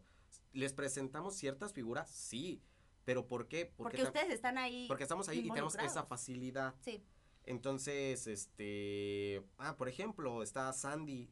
Les 0.54 0.72
presentamos 0.72 1.36
ciertas 1.36 1.74
figuras, 1.74 2.12
sí, 2.12 2.62
pero 3.06 3.26
¿por 3.26 3.48
qué? 3.48 3.66
Porque, 3.66 3.98
porque 3.98 4.04
ustedes 4.04 4.30
están 4.30 4.60
ahí. 4.60 4.86
Porque 4.88 5.02
estamos 5.02 5.28
ahí 5.28 5.40
y 5.40 5.50
tenemos 5.50 5.74
esa 5.76 6.04
facilidad. 6.04 6.76
Sí. 6.82 7.04
Entonces, 7.46 8.28
este, 8.28 9.44
ah, 9.58 9.76
por 9.78 9.90
ejemplo, 9.90 10.44
está 10.44 10.72
Sandy, 10.74 11.28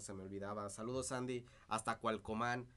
se 0.00 0.12
me 0.12 0.24
olvidaba. 0.24 0.68
Saludos 0.68 1.08
Sandy, 1.08 1.46
hasta 1.68 1.98
Cualcomán. 1.98 2.68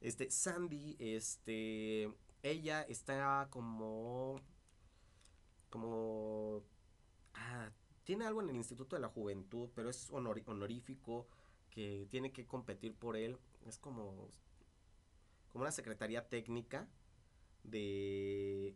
Este, 0.00 0.30
Sandy, 0.30 0.94
este, 1.00 2.14
ella 2.44 2.82
está 2.82 3.48
como, 3.50 4.40
como, 5.68 6.62
ah, 7.34 7.72
tiene 8.10 8.26
algo 8.26 8.42
en 8.42 8.50
el 8.50 8.56
Instituto 8.56 8.96
de 8.96 9.02
la 9.02 9.08
Juventud, 9.08 9.68
pero 9.72 9.88
es 9.88 10.10
honorífico, 10.10 11.28
que 11.70 12.08
tiene 12.10 12.32
que 12.32 12.44
competir 12.44 12.92
por 12.92 13.16
él. 13.16 13.38
Es 13.68 13.78
como, 13.78 14.26
como 15.52 15.62
una 15.62 15.70
secretaría 15.70 16.28
técnica 16.28 16.88
de, 17.62 18.74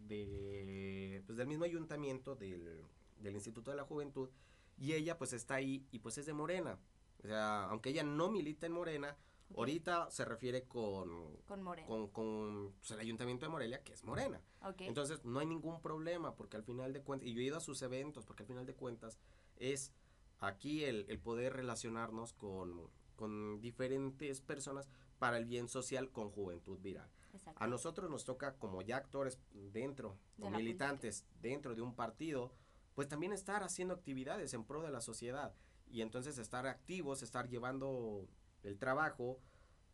de 0.00 1.22
pues 1.24 1.38
del 1.38 1.46
mismo 1.46 1.64
ayuntamiento 1.64 2.36
del, 2.36 2.82
del 3.20 3.34
Instituto 3.34 3.70
de 3.70 3.78
la 3.78 3.84
Juventud 3.84 4.28
y 4.76 4.92
ella 4.92 5.16
pues 5.16 5.32
está 5.32 5.54
ahí 5.54 5.86
y 5.90 6.00
pues 6.00 6.18
es 6.18 6.26
de 6.26 6.34
Morena. 6.34 6.78
O 7.22 7.26
sea, 7.26 7.64
aunque 7.70 7.88
ella 7.88 8.02
no 8.02 8.30
milita 8.30 8.66
en 8.66 8.72
Morena. 8.72 9.16
Ahorita 9.56 10.10
se 10.10 10.24
refiere 10.24 10.64
con, 10.64 11.36
Con 11.46 11.62
Morena. 11.62 11.86
con, 11.86 12.08
con 12.08 12.72
pues, 12.78 12.90
el 12.92 13.00
ayuntamiento 13.00 13.46
de 13.46 13.50
Morelia, 13.50 13.82
que 13.82 13.92
es 13.92 14.04
Morena. 14.04 14.40
Entonces 14.78 15.24
no 15.24 15.38
hay 15.40 15.46
ningún 15.46 15.80
problema 15.80 16.34
porque 16.34 16.56
al 16.56 16.64
final 16.64 16.92
de 16.92 17.02
cuentas, 17.02 17.28
y 17.28 17.34
yo 17.34 17.40
he 17.40 17.44
ido 17.44 17.56
a 17.56 17.60
sus 17.60 17.82
eventos 17.82 18.24
porque 18.24 18.42
al 18.42 18.48
final 18.48 18.66
de 18.66 18.74
cuentas 18.74 19.18
es 19.56 19.92
aquí 20.40 20.84
el, 20.84 21.06
el 21.08 21.18
poder 21.18 21.52
relacionarnos 21.54 22.32
con, 22.32 22.90
con 23.16 23.60
diferentes 23.60 24.40
personas 24.40 24.88
para 25.18 25.38
el 25.38 25.44
bien 25.44 25.68
social 25.68 26.10
con 26.10 26.30
juventud 26.30 26.78
viral. 26.80 27.08
Exacto. 27.32 27.62
A 27.62 27.66
nosotros 27.66 28.10
nos 28.10 28.24
toca 28.24 28.54
como 28.58 28.82
ya 28.82 28.96
actores 28.96 29.38
dentro, 29.52 30.18
De 30.36 30.46
o 30.46 30.50
militantes 30.50 31.24
dentro 31.40 31.74
de 31.74 31.82
un 31.82 31.94
partido, 31.94 32.52
pues 32.94 33.08
también 33.08 33.32
estar 33.32 33.62
haciendo 33.62 33.94
actividades 33.94 34.54
en 34.54 34.64
pro 34.64 34.82
de 34.82 34.90
la 34.90 35.00
sociedad 35.00 35.54
y 35.88 36.02
entonces 36.02 36.38
estar 36.38 36.66
activos, 36.66 37.22
estar 37.22 37.48
llevando 37.48 38.28
el 38.64 38.78
trabajo 38.78 39.40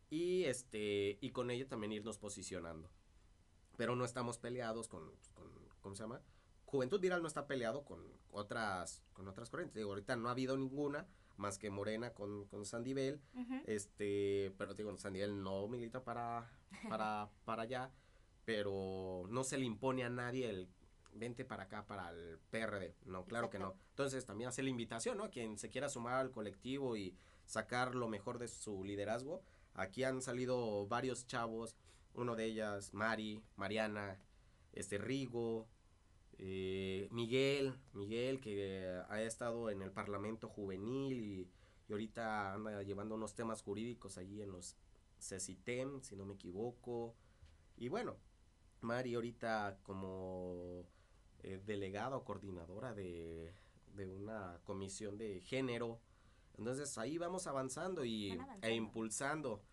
y 0.09 0.43
este 0.45 1.17
y 1.21 1.31
con 1.31 1.51
ello 1.51 1.67
también 1.67 1.91
irnos 1.91 2.17
posicionando. 2.17 2.89
Pero 3.77 3.95
no 3.95 4.05
estamos 4.05 4.37
peleados 4.37 4.87
con, 4.87 5.11
con 5.33 5.47
¿cómo 5.81 5.95
se 5.95 6.03
llama? 6.03 6.21
Juventud 6.65 6.99
Viral 6.99 7.21
no 7.21 7.27
está 7.27 7.47
peleado 7.47 7.83
con 7.83 8.01
otras 8.31 9.03
con 9.13 9.27
otras 9.27 9.49
corrientes. 9.49 9.75
Digo, 9.75 9.89
ahorita 9.89 10.15
no 10.15 10.29
ha 10.29 10.31
habido 10.31 10.57
ninguna 10.57 11.07
más 11.37 11.57
que 11.57 11.69
Morena 11.69 12.13
con, 12.13 12.45
con 12.45 12.65
Sandivel 12.65 13.19
Ujú. 13.33 13.61
este, 13.65 14.53
pero 14.57 14.73
digo, 14.73 14.95
Sandiel 14.97 15.41
no 15.41 15.67
milita 15.67 16.03
para, 16.03 16.49
para, 16.87 17.29
para 17.45 17.63
allá, 17.63 17.91
pero 18.45 19.25
no 19.29 19.43
se 19.43 19.57
le 19.57 19.65
impone 19.65 20.03
a 20.03 20.09
nadie 20.09 20.49
el 20.49 20.69
vente 21.13 21.43
para 21.43 21.63
acá, 21.63 21.85
para 21.85 22.09
el 22.11 22.37
PRD. 22.51 22.95
No, 23.05 23.25
claro 23.25 23.49
que 23.49 23.59
no. 23.59 23.75
Entonces 23.89 24.25
también 24.25 24.49
hace 24.49 24.63
la 24.63 24.69
invitación, 24.69 25.17
¿no? 25.17 25.29
Quien 25.29 25.57
se 25.57 25.69
quiera 25.69 25.89
sumar 25.89 26.15
al 26.15 26.31
colectivo 26.31 26.95
y 26.95 27.15
sacar 27.45 27.95
lo 27.95 28.07
mejor 28.07 28.39
de 28.39 28.47
su 28.47 28.83
liderazgo. 28.83 29.41
Aquí 29.73 30.03
han 30.03 30.21
salido 30.21 30.87
varios 30.87 31.27
chavos, 31.27 31.75
uno 32.13 32.35
de 32.35 32.45
ellas, 32.45 32.93
Mari, 32.93 33.41
Mariana, 33.55 34.19
este 34.73 34.97
Rigo, 34.97 35.67
eh, 36.37 37.07
Miguel, 37.11 37.73
Miguel 37.93 38.39
que 38.39 39.01
ha 39.09 39.21
estado 39.21 39.69
en 39.69 39.81
el 39.81 39.91
Parlamento 39.91 40.49
Juvenil 40.49 41.19
y, 41.19 41.49
y 41.87 41.91
ahorita 41.91 42.53
anda 42.53 42.81
llevando 42.83 43.15
unos 43.15 43.35
temas 43.35 43.61
jurídicos 43.61 44.17
allí 44.17 44.41
en 44.41 44.51
los 44.51 44.75
CECITEM, 45.19 46.01
si 46.01 46.15
no 46.15 46.25
me 46.25 46.33
equivoco. 46.33 47.15
Y 47.77 47.89
bueno, 47.89 48.17
Mari 48.81 49.13
ahorita 49.13 49.79
como 49.83 50.83
eh, 51.43 51.61
delegada 51.65 52.17
o 52.17 52.23
coordinadora 52.23 52.93
de, 52.93 53.53
de 53.95 54.07
una 54.07 54.59
comisión 54.63 55.17
de 55.17 55.41
género. 55.41 55.99
Entonces 56.57 56.97
ahí 56.97 57.17
vamos 57.17 57.47
avanzando 57.47 58.03
y, 58.05 58.29
Van 58.31 58.41
avanzando. 58.41 58.67
e 58.67 58.75
impulsando 58.75 59.63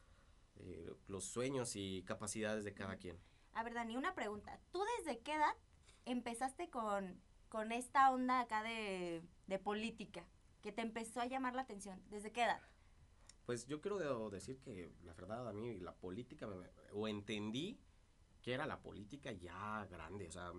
eh, 0.56 0.92
los 1.06 1.24
sueños 1.24 1.76
y 1.76 2.02
capacidades 2.04 2.64
de 2.64 2.74
cada 2.74 2.96
quien. 2.96 3.18
A 3.52 3.62
ver, 3.62 3.74
Dani, 3.74 3.96
una 3.96 4.14
pregunta. 4.14 4.60
¿Tú 4.72 4.82
desde 4.98 5.20
qué 5.20 5.34
edad 5.34 5.54
empezaste 6.04 6.70
con, 6.70 7.20
con 7.48 7.72
esta 7.72 8.10
onda 8.12 8.40
acá 8.40 8.62
de, 8.62 9.22
de 9.46 9.58
política? 9.58 10.26
Que 10.62 10.72
te 10.72 10.82
empezó 10.82 11.20
a 11.20 11.26
llamar 11.26 11.54
la 11.54 11.62
atención. 11.62 12.02
¿Desde 12.08 12.32
qué 12.32 12.42
edad? 12.44 12.60
Pues 13.46 13.66
yo 13.66 13.80
quiero 13.80 13.98
de- 14.30 14.36
decir 14.36 14.58
que 14.60 14.92
la 15.04 15.14
verdad 15.14 15.48
a 15.48 15.52
mí 15.52 15.78
la 15.78 15.94
política, 15.94 16.46
me- 16.46 16.68
o 16.92 17.08
entendí 17.08 17.78
que 18.42 18.52
era 18.52 18.66
la 18.66 18.80
política 18.80 19.32
ya 19.32 19.86
grande, 19.90 20.28
o 20.28 20.32
sea, 20.32 20.52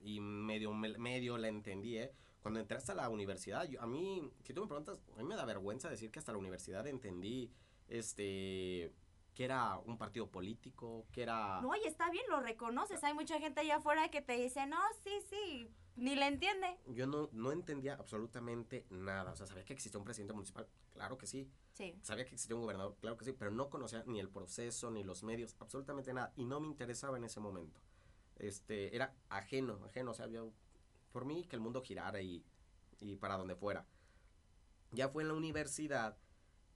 y 0.00 0.20
medio, 0.20 0.72
me- 0.72 0.96
medio 0.98 1.36
la 1.38 1.48
entendí, 1.48 1.98
¿eh? 1.98 2.12
Cuando 2.42 2.58
entré 2.60 2.76
hasta 2.76 2.94
la 2.94 3.08
universidad, 3.08 3.68
yo- 3.68 3.80
a 3.80 3.86
mí, 3.86 4.28
si 4.42 4.52
tú 4.52 4.62
me 4.62 4.66
preguntas, 4.66 4.98
a 5.14 5.18
mí 5.18 5.24
me 5.24 5.36
da 5.36 5.44
vergüenza 5.44 5.88
decir 5.88 6.10
que 6.10 6.18
hasta 6.18 6.32
la 6.32 6.38
universidad 6.38 6.86
entendí, 6.88 7.50
este, 7.88 8.92
que 9.34 9.44
era 9.44 9.78
un 9.78 9.96
partido 9.96 10.28
político, 10.28 11.06
que 11.12 11.22
era... 11.22 11.60
No, 11.62 11.74
y 11.76 11.84
está 11.86 12.10
bien, 12.10 12.24
lo 12.28 12.40
reconoces. 12.40 13.02
Hay 13.04 13.14
mucha 13.14 13.38
gente 13.38 13.60
allá 13.60 13.76
afuera 13.76 14.10
que 14.10 14.20
te 14.22 14.32
dice, 14.36 14.66
no, 14.66 14.78
sí, 15.04 15.10
sí, 15.30 15.68
ni 15.96 16.16
le 16.16 16.26
entiende. 16.26 16.66
Yo 16.88 17.06
no, 17.06 17.28
no 17.32 17.52
entendía 17.52 17.94
absolutamente 17.94 18.84
nada, 18.90 19.32
o 19.32 19.36
sea, 19.36 19.46
sabía 19.46 19.64
que 19.64 19.72
existía 19.72 19.98
un 19.98 20.04
presidente 20.04 20.34
municipal, 20.34 20.66
claro 20.92 21.16
que 21.16 21.26
sí, 21.26 21.48
Sí, 21.72 21.96
Sabía 22.02 22.24
que 22.26 22.32
existía 22.34 22.54
un 22.54 22.60
gobernador, 22.62 22.96
claro 23.00 23.16
que 23.16 23.24
sí, 23.24 23.32
pero 23.32 23.50
no 23.50 23.70
conocía 23.70 24.04
ni 24.06 24.20
el 24.20 24.28
proceso, 24.28 24.90
ni 24.90 25.02
los 25.04 25.22
medios, 25.22 25.56
absolutamente 25.58 26.12
nada. 26.12 26.30
Y 26.36 26.44
no 26.44 26.60
me 26.60 26.66
interesaba 26.66 27.16
en 27.16 27.24
ese 27.24 27.40
momento. 27.40 27.80
Este, 28.36 28.94
era 28.94 29.14
ajeno, 29.30 29.80
ajeno, 29.86 30.10
o 30.10 30.14
sea, 30.14 30.26
yo, 30.26 30.52
por 31.12 31.24
mí 31.24 31.44
que 31.44 31.56
el 31.56 31.62
mundo 31.62 31.82
girara 31.82 32.20
y, 32.20 32.44
y 33.00 33.16
para 33.16 33.36
donde 33.36 33.54
fuera. 33.54 33.86
Ya 34.90 35.08
fue 35.08 35.22
en 35.22 35.28
la 35.28 35.34
universidad, 35.34 36.16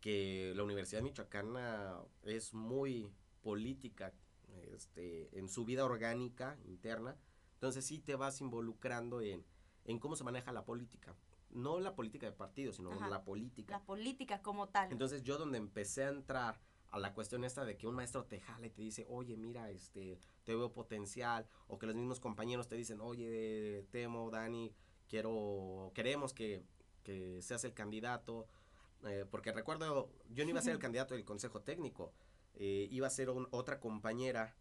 que 0.01 0.53
la 0.55 0.63
Universidad 0.63 1.03
Michoacana 1.03 1.99
es 2.23 2.55
muy 2.55 3.11
política, 3.43 4.13
este, 4.73 5.37
en 5.39 5.49
su 5.49 5.65
vida 5.65 5.85
orgánica 5.85 6.57
interna. 6.65 7.17
Entonces 7.55 7.85
sí 7.85 7.99
te 7.99 8.15
vas 8.17 8.41
involucrando 8.41 9.21
en, 9.21 9.45
en 9.85 9.99
cómo 9.99 10.17
se 10.17 10.25
maneja 10.25 10.53
la 10.53 10.65
política. 10.65 11.15
No 11.51 11.81
la 11.81 11.95
política 11.95 12.27
de 12.27 12.33
partido, 12.33 12.73
sino 12.73 12.93
Ajá. 12.93 13.09
la 13.09 13.25
política. 13.25 13.79
la 13.79 13.85
política 13.85 14.43
como 14.43 14.69
tal. 14.69 14.93
Entonces 14.93 15.23
yo 15.23 15.39
donde 15.39 15.59
empecé 15.59 16.05
a 16.05 16.09
entrar 16.09 16.61
a 16.91 16.99
la 16.99 17.13
cuestión 17.15 17.45
esta 17.45 17.65
de 17.65 17.77
que 17.77 17.87
un 17.87 17.95
maestro 17.95 18.25
te 18.25 18.41
jala 18.41 18.67
y 18.67 18.71
te 18.71 18.83
dice, 18.83 19.07
oye, 19.09 19.37
mira, 19.37 19.71
este, 19.71 20.19
te 20.45 20.55
veo 20.55 20.73
potencial, 20.73 21.47
o 21.67 21.79
que 21.79 21.87
los 21.87 21.95
mismos 21.97 22.21
compañeros 22.21 22.69
te 22.69 22.77
dicen, 22.77 23.01
oye, 23.01 23.87
Temo, 23.91 24.31
Dani, 24.31 24.73
quiero, 25.09 25.91
queremos 25.95 26.33
que, 26.33 26.65
que 27.03 27.41
seas 27.43 27.65
el 27.65 27.75
candidato, 27.75 28.47
eh, 29.05 29.27
porque 29.31 29.53
recuerdo, 29.53 30.11
yo 30.31 30.45
no 30.45 30.51
iba 30.51 30.61
a 30.61 30.63
ser 30.63 30.73
el 30.73 30.79
candidato 30.79 31.15
del 31.15 31.25
consejo 31.25 31.61
técnico, 31.61 32.13
eh, 32.55 32.89
iba 32.91 33.07
a 33.07 33.11
ser 33.11 33.31
un- 33.31 33.49
otra 33.51 33.79
compañera, 33.81 34.57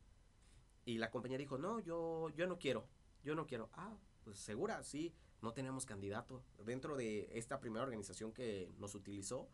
y 0.86 0.98
la 0.98 1.10
compañera 1.10 1.40
dijo, 1.40 1.58
no, 1.58 1.80
yo, 1.80 2.30
yo 2.36 2.48
no 2.48 2.60
quiero, 2.60 2.88
yo 3.24 3.36
no 3.36 3.48
quiero, 3.48 3.70
ah, 3.74 3.98
pues 4.24 4.38
segura, 4.38 4.84
sí, 4.84 5.14
no 5.42 5.54
tenemos 5.54 5.86
candidato, 5.86 6.44
dentro 6.64 6.96
de 6.96 7.30
esta 7.38 7.60
primera 7.60 7.84
organización 7.84 8.32
que 8.34 8.72
nos 8.78 8.94
utilizó, 8.96 9.48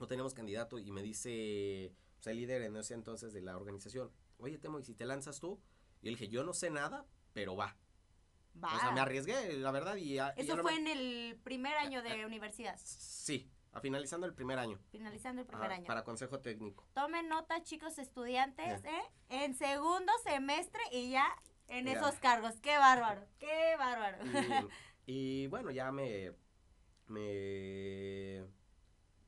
no 0.00 0.06
tenemos 0.08 0.34
candidato 0.34 0.78
y 0.78 0.90
me 0.90 1.02
dice 1.02 1.92
pues, 2.16 2.26
el 2.28 2.36
líder 2.38 2.62
en 2.62 2.76
ese 2.76 2.94
entonces 2.94 3.32
de 3.32 3.42
la 3.42 3.56
organización, 3.56 4.10
oye 4.38 4.58
Temo, 4.58 4.80
¿y 4.80 4.84
si 4.84 4.94
te 4.94 5.04
lanzas 5.04 5.38
tú? 5.40 5.60
Y 6.02 6.06
yo 6.06 6.10
le 6.12 6.18
dije, 6.18 6.28
yo 6.28 6.42
no 6.42 6.54
sé 6.54 6.70
nada, 6.70 7.06
pero 7.34 7.54
va. 7.54 7.76
Va. 8.62 8.74
O 8.74 8.80
sea, 8.80 8.90
me 8.90 9.00
arriesgué, 9.00 9.52
la 9.58 9.70
verdad, 9.70 9.96
y... 9.96 10.18
a- 10.18 10.30
Eso 10.30 10.56
fue 10.58 10.72
me- 10.80 10.92
en 10.92 10.98
el 10.98 11.36
primer 11.44 11.76
año 11.76 12.02
de 12.02 12.24
universidad, 12.26 12.76
Sí, 12.82 13.48
a 13.72 13.80
finalizando 13.80 14.26
el 14.26 14.34
primer 14.34 14.58
año. 14.58 14.80
finalizando 14.90 15.42
el 15.42 15.46
primer 15.46 15.70
año. 15.70 15.86
Para 15.86 16.02
consejo 16.02 16.40
técnico. 16.40 16.88
Tomen 16.94 17.28
nota, 17.28 17.62
chicos 17.62 17.98
estudiantes. 17.98 18.82
¿eh? 18.84 19.02
En 19.28 19.54
segundo 19.54 20.10
semestre 20.24 20.80
y 20.90 21.10
ya 21.10 21.26
en 21.68 21.86
esos 21.86 22.14
cargos. 22.16 22.54
¡Qué 22.60 22.76
bárbaro! 22.78 23.24
¡Qué 23.38 23.76
bárbaro! 23.78 24.18
Y, 25.06 25.12
y 25.44 25.46
bueno, 25.46 25.70
ya 25.70 25.92
me, 25.92 26.32
me, 27.06 28.44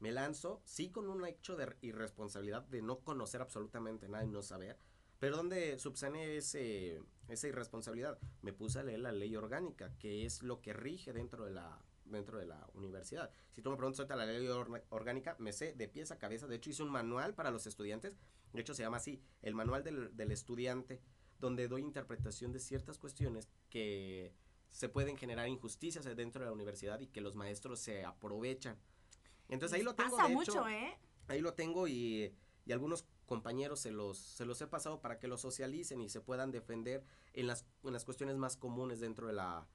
me 0.03 0.11
lanzo, 0.11 0.61
sí 0.65 0.91
con 0.91 1.09
un 1.09 1.25
hecho 1.25 1.57
de 1.57 1.77
irresponsabilidad 1.81 2.65
de 2.65 2.83
no 2.83 2.99
conocer 2.99 3.41
absolutamente 3.41 4.09
nada 4.09 4.25
y 4.25 4.29
no 4.29 4.43
saber, 4.43 4.77
pero 5.21 5.37
donde 5.37 5.79
subsané 5.79 6.37
ese, 6.37 7.01
esa 7.29 7.47
irresponsabilidad, 7.47 8.19
me 8.43 8.53
puse 8.53 8.81
a 8.81 8.83
leer 8.83 8.99
la 8.99 9.13
ley 9.13 9.37
orgánica, 9.37 9.97
que 10.01 10.27
es 10.27 10.43
lo 10.43 10.61
que 10.61 10.73
rige 10.73 11.13
dentro 11.13 11.45
de 11.45 11.53
la 11.53 11.81
dentro 12.05 12.37
de 12.37 12.47
la 12.47 12.69
universidad. 12.75 13.31
Si 13.53 13.63
tú 13.63 13.71
me 13.71 13.77
preguntas 13.77 14.09
la 14.09 14.27
ley 14.27 14.47
orgánica, 14.91 15.37
me 15.39 15.53
sé 15.53 15.73
de 15.73 15.87
pies 15.89 16.11
a 16.11 16.19
cabeza. 16.19 16.49
De 16.49 16.57
hecho, 16.57 16.69
hice 16.69 16.83
un 16.83 16.91
manual 16.91 17.35
para 17.35 17.53
los 17.53 17.67
estudiantes. 17.69 18.13
De 18.53 18.61
hecho, 18.61 18.75
se 18.75 18.83
llama 18.83 18.97
así, 18.99 19.23
el 19.41 19.55
manual 19.55 19.85
del, 19.85 20.15
del 20.15 20.33
estudiante, 20.33 21.01
donde 21.39 21.69
doy 21.69 21.81
interpretación 21.81 22.53
de 22.53 22.59
ciertas 22.59 22.99
cuestiones 22.99 23.49
que 23.71 24.35
se 24.69 24.89
pueden 24.89 25.17
generar 25.17 25.49
injusticias 25.49 26.05
dentro 26.17 26.41
de 26.41 26.47
la 26.47 26.53
universidad 26.53 27.01
y 27.01 27.07
que 27.07 27.21
los 27.21 27.37
maestros 27.37 27.79
se 27.79 28.05
aprovechan. 28.05 28.77
Entonces 29.49 29.77
ahí 29.79 29.83
lo 29.85 29.95
tengo. 29.95 30.17
Pasa 30.17 30.29
de 30.29 30.35
mucho, 30.35 30.53
hecho, 30.53 30.69
¿eh? 30.69 30.99
ahí 31.29 31.41
lo 31.41 31.55
tengo 31.55 31.89
y, 31.89 32.35
y 32.65 32.73
algunos 32.73 33.07
compañeros 33.27 33.81
se 33.81 33.91
los, 33.91 34.19
se 34.19 34.45
los 34.45 34.61
he 34.61 34.67
pasado 34.67 35.01
para 35.01 35.19
que 35.19 35.29
lo 35.29 35.39
socialicen 35.39 36.01
y 36.01 36.09
se 36.09 36.21
puedan 36.21 36.51
defender 36.51 37.05
en 37.33 37.47
las, 37.47 37.67
en 37.85 37.93
las 37.93 38.05
cuestiones 38.05 38.37
más 38.37 38.57
comunes 38.57 39.01
dentro 39.01 39.27
de 39.27 39.33
la, 39.33 39.67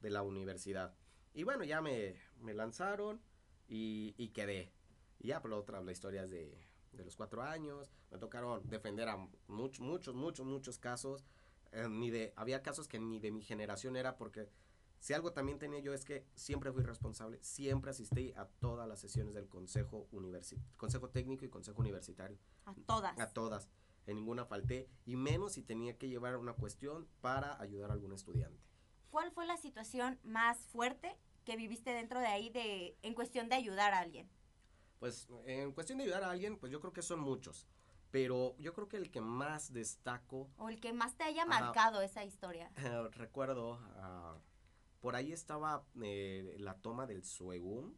de 0.00 0.10
la 0.10 0.22
universidad. 0.22 0.94
Y 1.34 1.44
bueno, 1.44 1.64
ya 1.64 1.80
me, 1.80 2.16
me 2.40 2.54
lanzaron 2.54 3.20
y, 3.68 4.14
y 4.16 4.28
quedé. 4.28 4.72
Y 5.18 5.28
ya, 5.28 5.40
la 5.44 5.56
otra, 5.56 5.80
la 5.80 5.92
historia 5.92 6.24
es 6.24 6.30
de, 6.30 6.58
de 6.92 7.04
los 7.04 7.16
cuatro 7.16 7.42
años. 7.42 7.90
Me 8.10 8.18
tocaron 8.18 8.68
defender 8.68 9.08
a 9.08 9.16
muchos, 9.46 9.80
muchos, 9.80 10.14
muchos, 10.14 10.46
muchos 10.46 10.78
casos. 10.78 11.24
Eh, 11.72 11.88
ni 11.88 12.10
de, 12.10 12.32
había 12.36 12.62
casos 12.62 12.88
que 12.88 12.98
ni 12.98 13.18
de 13.18 13.30
mi 13.30 13.42
generación 13.42 13.96
era 13.96 14.16
porque 14.16 14.48
Si 15.02 15.12
algo 15.14 15.32
también 15.32 15.58
tenía 15.58 15.80
yo 15.80 15.92
es 15.92 16.04
que 16.04 16.24
siempre 16.36 16.70
fui 16.70 16.84
responsable, 16.84 17.42
siempre 17.42 17.90
asistí 17.90 18.32
a 18.36 18.44
todas 18.44 18.86
las 18.86 19.00
sesiones 19.00 19.34
del 19.34 19.48
consejo, 19.48 20.08
consejo 20.76 21.10
técnico 21.10 21.44
y 21.44 21.48
consejo 21.48 21.80
universitario. 21.80 22.38
A 22.66 22.74
todas. 22.86 23.18
A 23.18 23.28
todas. 23.32 23.68
En 24.06 24.14
ninguna 24.14 24.44
falté, 24.44 24.88
y 25.04 25.16
menos 25.16 25.54
si 25.54 25.64
tenía 25.64 25.98
que 25.98 26.08
llevar 26.08 26.36
una 26.36 26.52
cuestión 26.52 27.08
para 27.20 27.60
ayudar 27.60 27.90
a 27.90 27.94
algún 27.94 28.12
estudiante. 28.12 28.62
¿Cuál 29.10 29.32
fue 29.32 29.44
la 29.44 29.56
situación 29.56 30.20
más 30.22 30.68
fuerte 30.68 31.18
que 31.44 31.56
viviste 31.56 31.90
dentro 31.90 32.20
de 32.20 32.28
ahí 32.28 32.50
de, 32.50 32.96
en 33.02 33.14
cuestión 33.14 33.48
de 33.48 33.56
ayudar 33.56 33.94
a 33.94 33.98
alguien? 33.98 34.30
Pues 35.00 35.26
en 35.46 35.72
cuestión 35.72 35.98
de 35.98 36.04
ayudar 36.04 36.22
a 36.22 36.30
alguien, 36.30 36.60
pues 36.60 36.70
yo 36.70 36.80
creo 36.80 36.92
que 36.92 37.02
son 37.02 37.18
muchos. 37.18 37.66
Pero 38.12 38.54
yo 38.58 38.72
creo 38.72 38.88
que 38.88 38.98
el 38.98 39.10
que 39.10 39.20
más 39.20 39.72
destaco... 39.72 40.48
O 40.58 40.68
el 40.68 40.78
que 40.78 40.92
más 40.92 41.16
te 41.16 41.24
haya 41.24 41.44
marcado 41.44 42.02
esa 42.02 42.24
historia. 42.24 42.70
recuerdo, 43.14 43.80
uh, 43.96 44.51
por 45.02 45.16
ahí 45.16 45.32
estaba 45.32 45.84
eh, 46.00 46.56
la 46.58 46.80
toma 46.80 47.06
del 47.06 47.24
Suegum. 47.24 47.92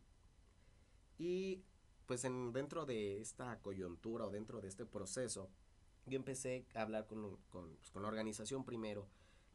Y 1.19 1.62
pues 2.07 2.25
en, 2.25 2.53
dentro 2.53 2.87
de 2.87 3.21
esta 3.21 3.61
coyuntura 3.61 4.27
o 4.27 4.31
dentro 4.31 4.61
de 4.61 4.69
este 4.69 4.87
proceso, 4.87 5.51
yo 6.07 6.17
empecé 6.17 6.67
a 6.75 6.81
hablar 6.81 7.07
con, 7.07 7.37
con, 7.51 7.77
pues, 7.77 7.90
con 7.90 8.03
la 8.03 8.09
organización 8.09 8.64
primero, 8.64 9.07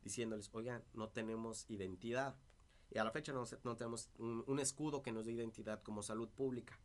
diciéndoles, 0.03 0.49
oigan, 0.53 0.83
no 0.93 1.09
tenemos 1.09 1.65
identidad. 1.69 2.37
Y 2.91 2.99
a 2.99 3.03
la 3.03 3.11
fecha 3.11 3.33
no, 3.33 3.43
no 3.63 3.75
tenemos 3.75 4.09
un, 4.19 4.59
escudo 4.59 5.01
que 5.01 5.11
nos 5.11 5.25
dé 5.25 5.33
identidad 5.33 5.81
como 5.81 6.03
salud 6.03 6.29
pública. 6.29 6.79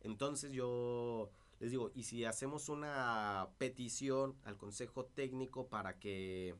Entonces 0.00 0.52
yo 0.52 1.30
les 1.60 1.70
digo, 1.70 1.90
¿y 1.94 2.04
si 2.04 2.24
hacemos 2.26 2.68
una 2.68 3.48
petición 3.56 4.36
al 4.44 4.58
Consejo 4.58 5.06
Técnico 5.06 5.68
para 5.68 5.98
que, 5.98 6.56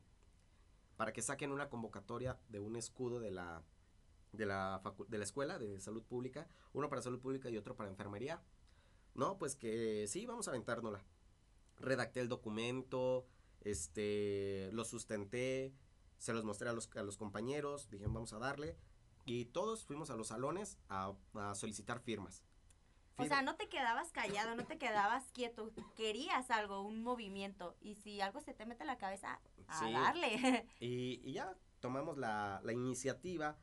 para 0.97 1.13
que 1.13 1.21
saquen 1.21 1.51
una 1.51 1.69
convocatoria 1.69 2.37
de 2.49 2.59
un 2.59 2.75
escudo 2.75 3.19
de 3.19 3.31
la, 3.31 3.63
de 4.33 4.45
la, 4.45 4.81
de 5.07 5.17
la 5.17 5.23
escuela 5.23 5.59
de 5.59 5.79
salud 5.79 6.03
pública, 6.03 6.47
uno 6.73 6.89
para 6.89 7.01
salud 7.01 7.19
pública 7.19 7.49
y 7.49 7.57
otro 7.57 7.75
para 7.75 7.89
enfermería? 7.89 8.41
No, 9.13 9.37
pues 9.37 9.55
que 9.55 10.07
sí, 10.07 10.25
vamos 10.25 10.47
a 10.47 10.51
aventárnosla. 10.51 11.03
Redacté 11.77 12.19
el 12.19 12.29
documento, 12.29 13.25
este, 13.61 14.69
lo 14.73 14.85
sustenté, 14.85 15.73
se 16.17 16.33
los 16.33 16.43
mostré 16.43 16.69
a 16.69 16.73
los, 16.73 16.89
a 16.95 17.03
los 17.03 17.17
compañeros, 17.17 17.89
dijeron 17.89 18.13
vamos 18.13 18.33
a 18.33 18.39
darle. 18.39 18.77
Y 19.25 19.45
todos 19.45 19.85
fuimos 19.85 20.09
a 20.11 20.15
los 20.15 20.27
salones 20.27 20.77
a, 20.87 21.13
solicitar 21.55 21.99
firmas. 21.99 22.43
O 23.17 23.25
sea, 23.25 23.41
no 23.41 23.55
te 23.55 23.69
quedabas 23.69 24.11
callado, 24.11 24.55
no 24.55 24.65
te 24.65 24.77
quedabas 24.77 25.31
quieto, 25.31 25.71
querías 25.95 26.51
algo, 26.51 26.81
un 26.81 27.01
movimiento. 27.01 27.75
Y 27.79 27.95
si 27.95 28.19
algo 28.21 28.41
se 28.41 28.53
te 28.53 28.65
mete 28.65 28.83
en 28.83 28.87
la 28.87 28.97
cabeza, 28.97 29.39
a 29.67 29.89
darle. 29.89 30.67
Y, 30.79 31.31
ya 31.31 31.55
tomamos 31.79 32.17
la, 32.17 32.61
la, 32.63 32.73
iniciativa, 32.73 33.57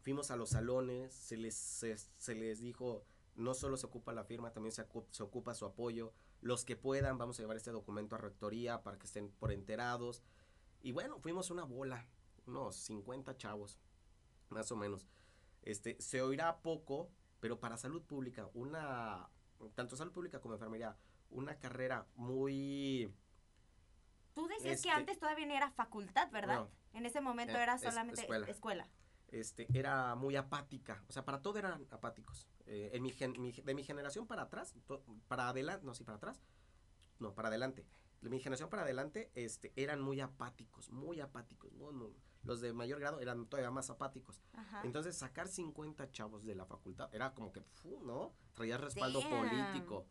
fuimos 0.00 0.30
a 0.30 0.36
los 0.36 0.50
salones, 0.50 1.12
se 1.12 1.36
les, 1.36 1.54
se, 1.54 2.34
les 2.34 2.60
dijo, 2.60 3.04
no 3.34 3.54
solo 3.54 3.76
se 3.76 3.86
ocupa 3.86 4.12
la 4.12 4.24
firma, 4.24 4.52
también 4.52 4.72
se, 4.72 4.86
se 5.10 5.22
ocupa 5.22 5.54
su 5.54 5.64
apoyo. 5.64 6.12
Los 6.40 6.64
que 6.64 6.76
puedan, 6.76 7.18
vamos 7.18 7.38
a 7.38 7.42
llevar 7.42 7.56
este 7.56 7.72
documento 7.72 8.14
a 8.14 8.18
rectoría 8.18 8.82
para 8.82 8.98
que 8.98 9.06
estén 9.06 9.30
por 9.30 9.52
enterados. 9.52 10.22
Y 10.82 10.92
bueno, 10.92 11.18
fuimos 11.18 11.50
una 11.50 11.64
bola, 11.64 12.06
unos 12.46 12.76
50 12.76 13.36
chavos, 13.36 13.78
más 14.50 14.70
o 14.70 14.76
menos. 14.76 15.06
Este, 15.62 16.00
se 16.00 16.22
oirá 16.22 16.60
poco, 16.62 17.10
pero 17.40 17.58
para 17.58 17.76
salud 17.76 18.02
pública, 18.02 18.48
una, 18.54 19.28
tanto 19.74 19.96
salud 19.96 20.12
pública 20.12 20.40
como 20.40 20.54
enfermería, 20.54 20.96
una 21.30 21.58
carrera 21.58 22.06
muy... 22.14 23.12
Tú 24.38 24.46
decías 24.48 24.62
que 24.62 24.72
este 24.72 24.90
antes 24.90 25.18
todavía 25.18 25.46
no 25.46 25.54
era 25.54 25.70
facultad, 25.70 26.30
¿verdad? 26.30 26.68
en 26.92 27.06
ese 27.06 27.20
momento 27.20 27.56
eh, 27.56 27.62
era 27.62 27.78
solamente 27.78 28.26
escuela. 28.48 28.88
Este, 29.28 29.66
era 29.78 30.14
muy 30.14 30.36
apática, 30.36 31.04
o 31.08 31.12
sea, 31.12 31.24
para 31.24 31.42
todo 31.42 31.58
eran 31.58 31.86
apáticos. 31.90 32.48
Eh, 32.66 32.90
en 32.92 33.02
mi, 33.02 33.52
de 33.52 33.74
mi 33.74 33.84
generación 33.84 34.26
para 34.26 34.42
atrás, 34.42 34.74
para 35.26 35.48
adelante, 35.48 35.84
no, 35.84 35.94
sí, 35.94 36.04
para 36.04 36.16
atrás, 36.16 36.40
no, 37.18 37.34
para 37.34 37.48
adelante 37.48 37.86
de 38.20 38.30
mi 38.30 38.40
generación 38.40 38.68
para 38.68 38.82
adelante 38.82 39.30
este, 39.34 39.72
eran 39.76 40.00
muy 40.00 40.20
apáticos, 40.20 40.90
muy 40.90 41.20
apáticos. 41.20 41.70
los 42.42 42.60
de 42.60 42.72
mayor 42.72 43.00
grado 43.00 43.20
eran 43.20 43.46
todavía 43.46 43.70
más 43.70 43.90
apáticos. 43.90 44.42
Entonces, 44.82 45.16
sacar 45.16 45.48
50 45.48 46.10
chavos 46.10 46.44
de 46.44 46.54
la 46.54 46.66
facultad 46.66 47.14
era 47.14 47.34
como 47.34 47.52
que, 47.52 47.62
¿no? 48.02 48.32
Traía 48.54 48.78
respaldo 48.78 49.20
político. 49.28 50.06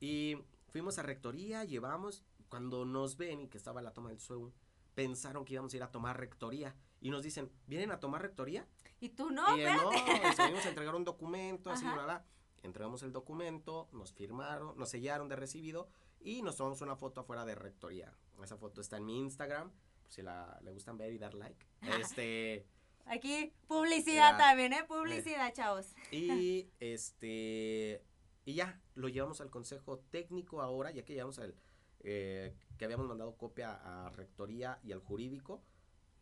Y 0.00 0.36
fuimos 0.68 0.98
a 0.98 1.02
rectoría, 1.02 1.64
llevamos, 1.64 2.24
cuando 2.48 2.84
nos 2.84 3.16
ven 3.16 3.40
y 3.40 3.48
que 3.48 3.58
estaba 3.58 3.82
la 3.82 3.92
toma 3.92 4.10
del 4.10 4.20
suelo, 4.20 4.52
pensaron 4.94 5.44
que 5.44 5.54
íbamos 5.54 5.72
a 5.72 5.76
ir 5.76 5.82
a 5.82 5.90
tomar 5.90 6.18
rectoría. 6.18 6.74
Y 7.00 7.10
nos 7.10 7.22
dicen, 7.22 7.50
¿vienen 7.66 7.92
a 7.92 8.00
tomar 8.00 8.22
rectoría? 8.22 8.66
Y 9.00 9.10
tú 9.10 9.30
no, 9.30 9.56
y, 9.56 9.62
no, 9.62 9.92
y 9.92 9.96
a 9.96 10.68
entregar 10.68 10.94
un 10.96 11.04
documento, 11.04 11.70
así, 11.70 11.84
¿verdad? 11.84 12.24
Entregamos 12.62 13.04
el 13.04 13.12
documento, 13.12 13.88
nos 13.92 14.12
firmaron, 14.12 14.76
nos 14.76 14.88
sellaron 14.88 15.28
de 15.28 15.36
recibido 15.36 15.88
y 16.20 16.42
nos 16.42 16.56
tomamos 16.56 16.80
una 16.80 16.96
foto 16.96 17.20
afuera 17.20 17.44
de 17.44 17.54
rectoría. 17.54 18.12
Esa 18.42 18.56
foto 18.56 18.80
está 18.80 18.96
en 18.96 19.06
mi 19.06 19.18
Instagram, 19.18 19.70
por 20.02 20.12
si 20.12 20.22
la, 20.22 20.58
le 20.62 20.72
gustan 20.72 20.98
ver 20.98 21.12
y 21.12 21.18
dar 21.18 21.34
like. 21.34 21.64
Este... 22.00 22.66
Aquí 23.06 23.52
publicidad 23.66 24.36
también, 24.36 24.72
¿eh? 24.72 24.84
Publicidad, 24.86 25.52
chavos. 25.54 25.94
Y 26.10 26.68
este... 26.80 28.02
Y 28.44 28.54
ya, 28.54 28.80
lo 28.94 29.08
llevamos 29.08 29.40
al 29.40 29.50
consejo 29.50 29.98
técnico 30.10 30.60
ahora, 30.60 30.90
ya 30.90 31.04
que 31.04 31.14
llevamos 31.14 31.38
al... 31.38 31.54
Eh, 32.00 32.54
que 32.76 32.84
habíamos 32.84 33.08
mandado 33.08 33.36
copia 33.36 33.74
a 33.74 34.10
rectoría 34.10 34.78
y 34.82 34.92
al 34.92 35.00
jurídico, 35.00 35.62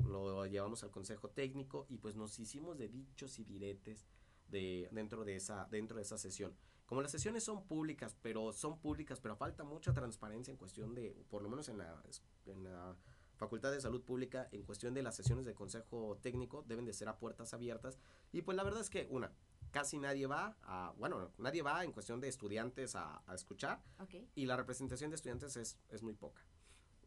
lo 0.05 0.47
llevamos 0.47 0.83
al 0.85 0.91
consejo 0.91 1.31
técnico 1.31 1.87
y 1.89 1.99
pues 1.99 2.17
nos 2.17 2.39
hicimos 2.39 2.79
de 2.79 2.89
dichos 2.89 3.39
y 3.39 3.45
diretes 3.45 4.07
de, 4.49 4.89
dentro, 4.93 5.25
de 5.25 5.37
esa, 5.37 5.67
dentro 5.71 5.97
de 5.97 6.03
esa 6.03 6.19
sesión. 6.19 6.55
Como 6.87 7.03
las 7.03 7.11
sesiones 7.11 7.43
son 7.43 7.67
públicas, 7.67 8.17
pero 8.23 8.53
son 8.53 8.79
públicas, 8.79 9.21
pero 9.21 9.37
falta 9.37 9.65
mucha 9.65 9.93
transparencia 9.93 10.53
en 10.53 10.57
cuestión 10.57 10.95
de, 10.95 11.25
por 11.29 11.43
lo 11.43 11.49
menos 11.49 11.69
en 11.69 11.79
la, 11.79 12.03
en 12.47 12.63
la 12.63 12.97
Facultad 13.37 13.73
de 13.73 13.81
Salud 13.81 14.03
Pública, 14.03 14.49
en 14.53 14.63
cuestión 14.63 14.95
de 14.95 15.03
las 15.03 15.17
sesiones 15.17 15.45
de 15.45 15.55
consejo 15.55 16.19
técnico, 16.23 16.65
deben 16.67 16.87
de 16.87 16.93
ser 16.93 17.09
a 17.09 17.19
puertas 17.19 17.53
abiertas. 17.53 17.99
Y 18.33 18.43
pues 18.43 18.57
la 18.57 18.63
verdad 18.63 18.81
es 18.81 18.89
que, 18.89 19.09
una, 19.11 19.33
casi 19.71 19.99
nadie 19.99 20.27
va 20.27 20.57
a, 20.63 20.93
bueno, 20.99 21.31
nadie 21.39 21.63
va 21.63 21.85
en 21.85 21.93
cuestión 21.93 22.21
de 22.21 22.29
estudiantes 22.29 22.95
a, 22.97 23.23
escuchar. 23.35 23.83
Y 24.35 24.47
la 24.47 24.57
representación 24.57 25.11
de 25.11 25.17
estudiantes 25.17 25.57
es, 25.57 25.79
es 25.89 26.03
muy 26.03 26.15
poca. 26.15 26.43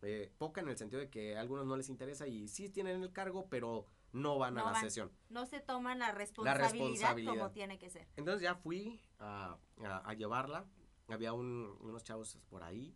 Eh, 0.02 0.32
poca 0.38 0.62
en 0.62 0.70
el 0.70 0.78
sentido 0.78 1.02
de 1.02 1.10
que 1.10 1.36
a 1.36 1.42
algunos 1.42 1.66
no 1.66 1.76
les 1.76 1.90
interesa 1.90 2.26
y 2.26 2.48
sí 2.48 2.70
tienen 2.70 3.04
el 3.04 3.12
cargo, 3.12 3.48
pero 3.50 3.86
no 4.14 4.38
van 4.38 4.58
a 4.58 4.72
la 4.72 4.80
sesión. 4.80 5.12
No 5.30 5.46
se 5.46 5.60
toman 5.60 6.00
la 6.00 6.12
responsabilidad, 6.12 7.16
como 7.26 7.52
tiene 7.52 7.78
que 7.78 7.90
ser. 7.90 8.08
Entonces 8.16 8.42
ya 8.42 8.56
fui 8.56 9.02
a, 9.20 9.58
a, 9.84 10.14
llevarla, 10.14 10.66
había 11.08 11.34
unos 11.34 12.04
chavos 12.04 12.38
por 12.50 12.64
ahí 12.64 12.96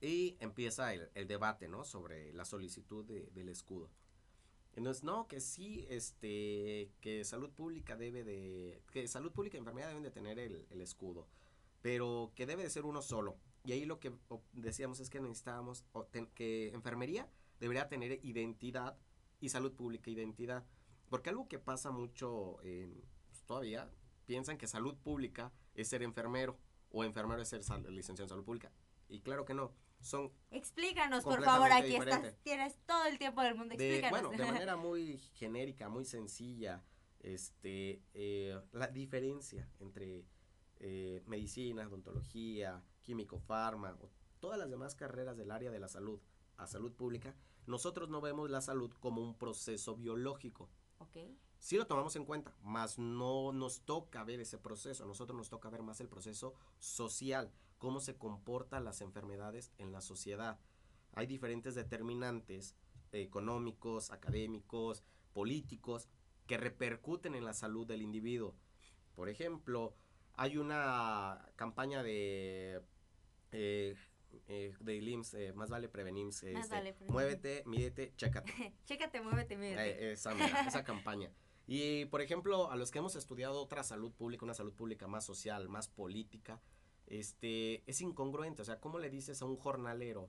y 0.00 0.36
empieza 0.40 0.94
el, 0.94 1.10
el 1.14 1.26
debate, 1.26 1.68
¿no? 1.68 1.84
Sobre 1.84 2.32
la 2.32 2.44
solicitud 2.44 3.04
de, 3.04 3.30
del 3.32 3.48
escudo. 3.48 3.90
Entonces, 4.76 5.04
no, 5.04 5.28
que 5.28 5.40
sí, 5.40 5.86
este, 5.88 6.90
que 7.00 7.24
salud 7.24 7.50
pública 7.50 7.96
debe 7.96 8.24
de, 8.24 8.82
que 8.90 9.06
salud 9.06 9.32
pública 9.32 9.56
y 9.56 9.60
enfermedad 9.60 9.88
deben 9.88 10.02
de 10.02 10.10
tener 10.10 10.38
el, 10.38 10.66
el 10.70 10.80
escudo, 10.80 11.28
pero 11.80 12.32
que 12.34 12.46
debe 12.46 12.64
de 12.64 12.70
ser 12.70 12.84
uno 12.84 13.00
solo. 13.00 13.36
Y 13.64 13.72
ahí 13.72 13.84
lo 13.84 13.98
que 13.98 14.12
decíamos 14.52 15.00
es 15.00 15.08
que 15.08 15.20
necesitábamos, 15.20 15.84
que 16.34 16.68
enfermería 16.74 17.28
debería 17.60 17.88
tener 17.88 18.20
identidad 18.24 18.98
y 19.40 19.48
salud 19.48 19.72
pública, 19.72 20.10
identidad. 20.10 20.64
Porque 21.08 21.30
algo 21.30 21.48
que 21.48 21.58
pasa 21.58 21.90
mucho 21.90 22.62
en, 22.62 23.02
pues, 23.28 23.42
todavía, 23.44 23.90
piensan 24.26 24.58
que 24.58 24.66
salud 24.66 24.96
pública 24.96 25.52
es 25.74 25.88
ser 25.88 26.02
enfermero 26.02 26.58
o 26.90 27.04
enfermero 27.04 27.40
es 27.40 27.48
ser 27.48 27.60
licenciado 27.88 28.24
en 28.24 28.28
salud 28.28 28.44
pública. 28.44 28.70
Y 29.08 29.20
claro 29.20 29.44
que 29.44 29.54
no. 29.54 29.72
Son 30.04 30.30
Explícanos, 30.50 31.24
por 31.24 31.42
favor, 31.42 31.72
aquí 31.72 31.96
estás, 31.96 32.36
tienes 32.42 32.76
todo 32.86 33.06
el 33.06 33.18
tiempo 33.18 33.42
del 33.42 33.54
mundo. 33.54 33.74
Explícanos. 33.74 34.10
bueno, 34.10 34.30
de 34.30 34.44
manera 34.52 34.76
muy 34.76 35.18
genérica, 35.34 35.88
muy 35.88 36.04
sencilla, 36.04 36.84
este, 37.20 38.02
eh, 38.12 38.60
la 38.72 38.88
diferencia 38.88 39.68
entre 39.80 40.24
eh, 40.78 41.22
medicina, 41.26 41.86
odontología, 41.88 42.82
químico, 43.00 43.38
farma, 43.38 43.96
o 44.00 44.10
todas 44.40 44.58
las 44.58 44.70
demás 44.70 44.94
carreras 44.94 45.36
del 45.36 45.50
área 45.50 45.70
de 45.70 45.80
la 45.80 45.88
salud 45.88 46.20
a 46.56 46.66
salud 46.66 46.92
pública 46.92 47.34
nosotros 47.66 48.08
no 48.08 48.20
vemos 48.20 48.50
la 48.50 48.60
salud 48.60 48.92
como 49.00 49.22
un 49.22 49.34
proceso 49.36 49.96
biológico. 49.96 50.68
Okay. 50.98 51.38
Sí 51.58 51.76
lo 51.76 51.86
tomamos 51.86 52.14
en 52.16 52.26
cuenta, 52.26 52.54
mas 52.62 52.98
no 52.98 53.52
nos 53.52 53.80
toca 53.82 54.22
ver 54.24 54.40
ese 54.40 54.58
proceso, 54.58 55.04
a 55.04 55.06
nosotros 55.06 55.36
nos 55.36 55.48
toca 55.48 55.70
ver 55.70 55.82
más 55.82 56.00
el 56.00 56.08
proceso 56.08 56.54
social, 56.78 57.50
cómo 57.84 58.00
se 58.00 58.16
comportan 58.16 58.82
las 58.82 59.02
enfermedades 59.02 59.70
en 59.76 59.92
la 59.92 60.00
sociedad. 60.00 60.58
Hay 61.12 61.26
diferentes 61.26 61.74
determinantes 61.74 62.74
económicos, 63.12 64.10
académicos, 64.10 65.04
políticos, 65.34 66.08
que 66.46 66.56
repercuten 66.56 67.34
en 67.34 67.44
la 67.44 67.52
salud 67.52 67.86
del 67.86 68.00
individuo. 68.00 68.56
Por 69.14 69.28
ejemplo, 69.28 69.94
hay 70.32 70.56
una 70.56 71.46
campaña 71.56 72.02
de, 72.02 72.80
eh, 73.52 73.94
eh, 74.48 74.74
del 74.80 75.06
IMSS, 75.06 75.34
eh, 75.34 75.52
más 75.52 75.68
vale 75.68 75.90
prevenir. 75.90 76.24
Más 76.24 76.42
este, 76.42 76.68
vale. 76.70 76.96
Muévete, 77.06 77.64
mídete, 77.66 78.14
chécate. 78.16 78.50
Chécate, 78.86 79.20
muévete. 79.20 79.56
Eh, 79.60 80.12
esa, 80.12 80.34
mira, 80.34 80.46
esa 80.66 80.84
campaña. 80.84 81.30
Y, 81.66 82.06
por 82.06 82.22
ejemplo, 82.22 82.70
a 82.70 82.76
los 82.76 82.90
que 82.90 83.00
hemos 83.00 83.14
estudiado 83.14 83.60
otra 83.60 83.82
salud 83.82 84.10
pública, 84.10 84.46
una 84.46 84.54
salud 84.54 84.72
pública 84.72 85.06
más 85.06 85.26
social, 85.26 85.68
más 85.68 85.88
política, 85.88 86.62
este, 87.06 87.82
es 87.90 88.00
incongruente. 88.00 88.62
O 88.62 88.64
sea, 88.64 88.80
¿cómo 88.80 88.98
le 88.98 89.10
dices 89.10 89.40
a 89.42 89.44
un 89.44 89.56
jornalero 89.56 90.28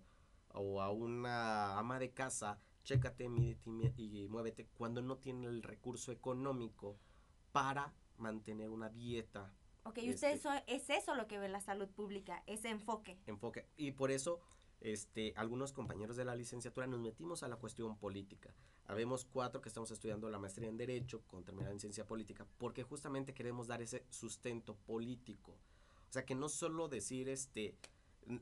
o 0.50 0.82
a 0.82 0.92
una 0.92 1.78
ama 1.78 2.00
de 2.00 2.12
casa, 2.12 2.60
chécate, 2.84 3.30
mídete 3.30 4.02
y 4.02 4.28
muévete, 4.30 4.68
cuando 4.78 5.02
no 5.02 5.18
tiene 5.18 5.48
el 5.48 5.64
recurso 5.64 6.12
económico 6.12 6.98
para 7.52 7.94
mantener 8.18 8.70
una 8.70 8.90
dieta 8.90 9.54
ok, 9.84 9.98
y 9.98 10.14
usted 10.14 10.34
este- 10.34 10.50
eso, 10.50 10.50
es 10.68 10.90
eso 10.90 11.16
lo 11.16 11.28
que 11.28 11.40
ve 11.40 11.50
la 11.50 11.62
salud 11.62 11.90
pública, 11.90 12.44
ese 12.48 12.70
enfoque. 12.70 13.18
enfoque. 13.26 13.68
Y 13.76 13.92
por 13.92 14.12
eso, 14.12 14.40
este, 14.82 15.34
algunos 15.36 15.74
compañeros 15.74 16.16
de 16.16 16.26
la 16.26 16.36
licenciatura 16.36 16.88
nos 16.88 17.00
metimos 17.00 17.44
a 17.44 17.48
la 17.48 17.58
cuestión 17.58 17.98
política. 17.98 18.54
Habemos 18.88 19.26
cuatro 19.26 19.62
que 19.62 19.70
estamos 19.70 19.90
estudiando 19.92 20.30
la 20.30 20.38
maestría 20.38 20.70
en 20.70 20.78
Derecho 20.78 21.24
con 21.28 21.44
terminar 21.44 21.72
en 21.72 21.80
Ciencia 21.80 22.06
Política, 22.06 22.46
porque 22.58 22.84
justamente 22.84 23.34
queremos 23.34 23.68
dar 23.68 23.82
ese 23.82 24.06
sustento 24.10 24.76
político. 24.86 25.58
O 26.16 26.18
sea, 26.18 26.26
que 26.26 26.34
no 26.34 26.47
solo 26.47 26.88
decir, 26.88 27.28
este, 27.28 27.76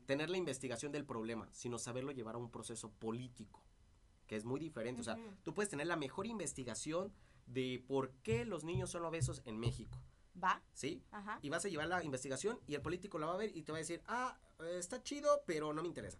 tener 0.06 0.30
la 0.30 0.36
investigación 0.36 0.92
del 0.92 1.04
problema, 1.04 1.48
sino 1.50 1.76
saberlo 1.80 2.12
llevar 2.12 2.36
a 2.36 2.38
un 2.38 2.48
proceso 2.48 2.92
político, 2.92 3.64
que 4.28 4.36
es 4.36 4.44
muy 4.44 4.60
diferente. 4.60 5.00
O 5.00 5.04
sea, 5.04 5.18
tú 5.42 5.54
puedes 5.54 5.68
tener 5.70 5.88
la 5.88 5.96
mejor 5.96 6.28
investigación 6.28 7.12
de 7.48 7.82
por 7.88 8.12
qué 8.22 8.44
los 8.44 8.62
niños 8.62 8.90
son 8.90 9.04
obesos 9.04 9.42
en 9.44 9.58
México, 9.58 9.98
¿Va? 10.40 10.62
¿sí? 10.72 11.02
Ajá. 11.10 11.40
y 11.42 11.48
vas 11.48 11.64
a 11.64 11.68
llevar 11.68 11.88
la 11.88 12.04
investigación 12.04 12.60
y 12.68 12.76
el 12.76 12.80
político 12.80 13.18
la 13.18 13.26
va 13.26 13.34
a 13.34 13.38
ver 13.38 13.50
y 13.56 13.62
te 13.64 13.72
va 13.72 13.78
a 13.78 13.80
decir, 13.80 14.04
ah, 14.06 14.38
está 14.78 15.02
chido, 15.02 15.42
pero 15.44 15.72
no 15.72 15.82
me 15.82 15.88
interesa. 15.88 16.18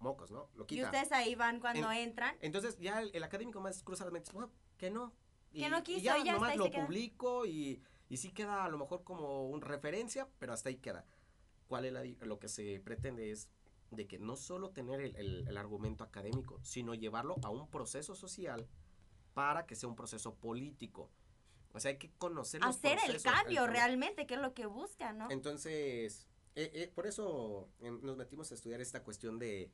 Mocos, 0.00 0.32
¿no? 0.32 0.48
Lo 0.56 0.64
Y 0.64 0.66
quita. 0.66 0.86
ustedes 0.86 1.12
ahí 1.12 1.36
van 1.36 1.60
cuando 1.60 1.88
En- 1.92 1.98
entran. 1.98 2.36
Entonces 2.40 2.76
ya 2.80 3.00
el, 3.00 3.12
el 3.14 3.22
académico 3.22 3.60
más 3.60 3.80
cruzadamente 3.84 4.28
dice, 4.32 4.44
"Ah, 4.44 4.48
que 4.76 4.90
no. 4.90 5.12
Y, 5.52 5.60
Que 5.60 5.68
no 5.70 5.78
y 5.78 5.82
quiso, 5.82 6.00
ya, 6.00 6.18
y 6.18 6.24
ya 6.24 6.32
nomás 6.32 6.50
ahí 6.50 6.58
lo 6.58 6.68
publico 6.68 7.46
y, 7.46 7.80
y 8.10 8.18
sí 8.18 8.30
queda 8.32 8.64
a 8.64 8.68
lo 8.68 8.76
mejor 8.76 9.02
como 9.04 9.48
una 9.48 9.66
referencia, 9.66 10.28
pero 10.38 10.52
hasta 10.52 10.68
ahí 10.68 10.76
queda. 10.76 11.06
¿Cuál 11.68 11.86
es 11.86 11.92
la 11.92 12.04
lo 12.26 12.38
que 12.38 12.48
se 12.48 12.80
pretende 12.80 13.30
es 13.30 13.48
de 13.90 14.06
que 14.06 14.18
no 14.18 14.36
solo 14.36 14.70
tener 14.70 15.00
el, 15.00 15.16
el- 15.16 15.48
el 15.48 15.56
argumento 15.56 16.04
académico, 16.04 16.58
sino 16.62 16.94
llevarlo 16.94 17.36
a 17.42 17.50
un 17.50 17.68
proceso 17.70 18.14
social 18.14 18.68
para 19.34 19.64
que 19.66 19.74
sea 19.76 19.88
un 19.88 19.96
proceso 19.96 20.34
político. 20.34 21.10
O 21.72 21.78
sea, 21.80 21.92
hay 21.92 21.98
que 21.98 22.10
conocer 22.18 22.60
los 22.60 22.76
Hacer 22.76 22.98
el 23.08 23.22
cambio 23.22 23.66
realmente, 23.68 24.26
que 24.26 24.34
es 24.34 24.40
lo 24.40 24.52
que 24.54 24.66
buscan, 24.66 25.18
¿no? 25.18 25.30
Entonces, 25.30 26.26
eh, 26.56 26.70
eh, 26.74 26.92
por 26.92 27.06
eso 27.06 27.68
em, 27.80 28.00
nos 28.02 28.16
metimos 28.16 28.50
a 28.50 28.54
estudiar 28.56 28.80
esta 28.80 29.02
cuestión 29.04 29.38
de, 29.38 29.70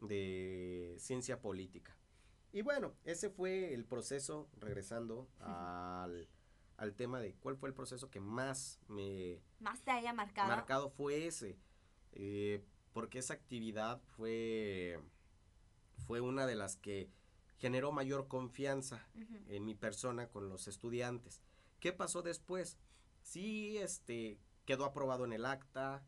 de 0.00 0.96
ciencia 0.98 1.40
política. 1.40 1.96
Y 2.52 2.60
bueno, 2.62 2.94
ese 3.04 3.30
fue 3.30 3.72
el 3.72 3.84
proceso, 3.86 4.48
regresando 4.58 5.28
al, 5.40 6.28
al 6.76 6.94
tema 6.94 7.20
de 7.20 7.34
cuál 7.34 7.56
fue 7.56 7.68
el 7.68 7.74
proceso 7.74 8.10
que 8.10 8.20
más 8.20 8.80
me 8.88 9.40
Más 9.60 9.80
te 9.82 9.90
haya 9.90 10.12
marcado. 10.12 10.48
marcado 10.48 10.90
fue 10.90 11.26
ese. 11.26 11.58
eh, 12.12 12.64
porque 12.92 13.18
esa 13.20 13.32
actividad 13.32 14.02
fue, 14.16 15.00
fue 16.06 16.20
una 16.20 16.46
de 16.46 16.54
las 16.56 16.76
que 16.76 17.08
generó 17.56 17.90
mayor 17.90 18.28
confianza 18.28 19.06
en 19.48 19.64
mi 19.64 19.74
persona 19.74 20.28
con 20.28 20.50
los 20.50 20.68
estudiantes. 20.68 21.40
¿Qué 21.80 21.92
pasó 21.94 22.20
después? 22.20 22.76
Sí, 23.22 23.78
este, 23.78 24.38
quedó 24.66 24.84
aprobado 24.84 25.24
en 25.24 25.32
el 25.32 25.46
acta, 25.46 26.04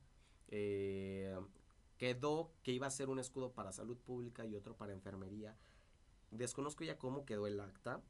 eh, 0.49 1.35
quedó 1.97 2.53
que 2.62 2.73
iba 2.73 2.87
a 2.87 2.91
ser 2.91 3.09
un 3.09 3.19
escudo 3.19 3.53
para 3.53 3.73
salud 3.73 3.97
pública 3.97 4.45
y 4.45 4.55
otro 4.55 4.77
para 4.77 4.93
enfermería. 4.93 5.57
Desconozco 6.33 6.85
ya 6.85 6.99
cómo 6.99 7.25
quedó 7.25 7.47
el 7.47 7.61
acta, 7.61 8.03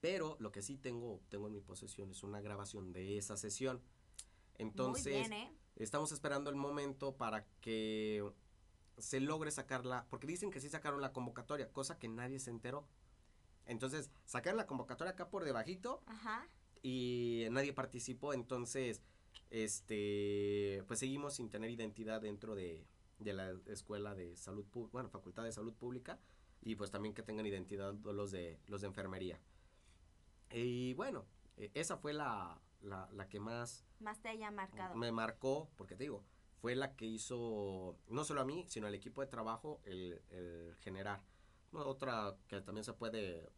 pero 0.00 0.36
lo 0.40 0.52
que 0.52 0.62
sí 0.62 0.76
tengo, 0.76 1.20
tengo 1.28 1.46
en 1.46 1.54
mi 1.54 1.60
posesión 1.60 2.10
es 2.10 2.22
una 2.22 2.40
grabación 2.40 2.92
de 2.92 3.18
esa 3.18 3.36
sesión. 3.36 3.82
Entonces, 4.58 5.12
Muy 5.12 5.28
bien, 5.28 5.32
¿eh? 5.32 5.52
estamos 5.76 6.12
esperando 6.12 6.50
el 6.50 6.56
momento 6.56 7.16
para 7.16 7.44
que 7.60 8.24
se 8.98 9.20
logre 9.20 9.50
sacarla, 9.50 10.06
porque 10.08 10.26
dicen 10.26 10.50
que 10.50 10.60
sí 10.60 10.68
sacaron 10.68 11.00
la 11.00 11.12
convocatoria, 11.12 11.72
cosa 11.72 11.98
que 11.98 12.08
nadie 12.08 12.38
se 12.38 12.50
enteró. 12.50 12.86
Entonces, 13.66 14.10
sacaron 14.24 14.56
la 14.56 14.66
convocatoria 14.66 15.12
acá 15.12 15.28
por 15.28 15.44
debajito 15.44 16.02
Ajá. 16.06 16.48
y 16.82 17.46
nadie 17.50 17.72
participó, 17.72 18.32
entonces, 18.32 19.02
este, 19.50 20.82
pues 20.86 21.00
seguimos 21.00 21.34
sin 21.34 21.50
tener 21.50 21.70
identidad 21.70 22.20
dentro 22.22 22.54
de, 22.54 22.86
de 23.18 23.32
la 23.32 23.54
escuela 23.66 24.14
de 24.14 24.36
salud 24.36 24.64
pública, 24.64 24.92
bueno, 24.92 25.08
facultad 25.10 25.44
de 25.44 25.52
salud 25.52 25.74
pública, 25.74 26.18
y 26.62 26.74
pues 26.74 26.90
también 26.90 27.14
que 27.14 27.22
tengan 27.22 27.46
identidad 27.46 27.94
los 27.94 28.30
de, 28.30 28.58
los 28.66 28.80
de 28.80 28.86
enfermería. 28.86 29.40
Y 30.52 30.94
bueno, 30.94 31.24
eh, 31.56 31.70
esa 31.74 31.96
fue 31.96 32.12
la, 32.12 32.60
la, 32.82 33.08
la 33.12 33.28
que 33.28 33.40
más 33.40 33.84
Más 34.00 34.20
te 34.20 34.28
haya 34.28 34.50
marcado. 34.50 34.94
me 34.94 35.12
marcó, 35.12 35.68
porque 35.76 35.94
te 35.96 36.04
digo, 36.04 36.22
fue 36.60 36.74
la 36.74 36.94
que 36.94 37.04
hizo, 37.06 37.96
no 38.08 38.24
solo 38.24 38.40
a 38.40 38.44
mí, 38.44 38.64
sino 38.68 38.86
al 38.86 38.94
equipo 38.94 39.20
de 39.20 39.26
trabajo, 39.26 39.80
el, 39.84 40.20
el 40.30 40.74
generar. 40.80 41.20
Otra 41.72 42.36
que 42.48 42.60
también 42.62 42.84
se 42.84 42.92
puede 42.94 43.50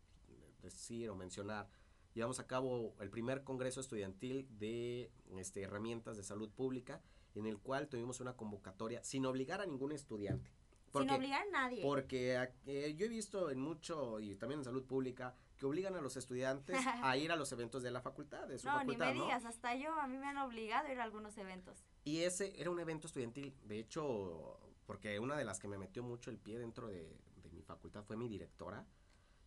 decir 0.62 1.08
o 1.10 1.14
mencionar, 1.14 1.68
llevamos 2.14 2.40
a 2.40 2.46
cabo 2.46 2.94
el 3.00 3.10
primer 3.10 3.44
congreso 3.44 3.80
estudiantil 3.80 4.48
de 4.58 5.12
este, 5.36 5.62
herramientas 5.62 6.16
de 6.16 6.24
salud 6.24 6.50
pública, 6.50 7.00
en 7.34 7.46
el 7.46 7.58
cual 7.58 7.86
tuvimos 7.88 8.20
una 8.20 8.32
convocatoria 8.36 9.04
sin 9.04 9.24
obligar 9.26 9.60
a 9.60 9.66
ningún 9.66 9.92
estudiante. 9.92 10.50
Sin 10.50 10.92
Porque, 10.92 11.14
obligar 11.14 11.46
a 11.46 11.50
nadie. 11.50 11.82
porque 11.82 12.48
eh, 12.66 12.94
yo 12.96 13.06
he 13.06 13.08
visto 13.08 13.50
en 13.50 13.60
mucho, 13.60 14.18
y 14.20 14.34
también 14.36 14.60
en 14.60 14.64
salud 14.64 14.84
pública, 14.84 15.36
que 15.58 15.66
obligan 15.66 15.94
a 15.96 16.00
los 16.00 16.16
estudiantes 16.16 16.78
a 17.02 17.16
ir 17.16 17.32
a 17.32 17.36
los 17.36 17.50
eventos 17.52 17.82
de 17.82 17.90
la 17.90 18.00
facultad, 18.00 18.46
de 18.46 18.58
su 18.58 18.66
no, 18.66 18.74
ni 18.74 18.78
facultad, 18.80 19.06
me 19.08 19.14
¿no? 19.14 19.24
digas, 19.24 19.44
hasta 19.44 19.74
yo, 19.74 19.92
a 19.94 20.06
mí 20.06 20.18
me 20.18 20.26
han 20.26 20.38
obligado 20.38 20.88
a 20.88 20.92
ir 20.92 21.00
a 21.00 21.04
algunos 21.04 21.36
eventos. 21.36 21.84
Y 22.04 22.22
ese 22.22 22.58
era 22.60 22.70
un 22.70 22.80
evento 22.80 23.06
estudiantil. 23.06 23.54
De 23.64 23.78
hecho, 23.78 24.58
porque 24.86 25.18
una 25.18 25.36
de 25.36 25.44
las 25.44 25.58
que 25.58 25.68
me 25.68 25.78
metió 25.78 26.02
mucho 26.02 26.30
el 26.30 26.38
pie 26.38 26.58
dentro 26.58 26.88
de, 26.88 27.16
de 27.42 27.50
mi 27.50 27.62
facultad 27.62 28.04
fue 28.04 28.16
mi 28.16 28.28
directora, 28.28 28.86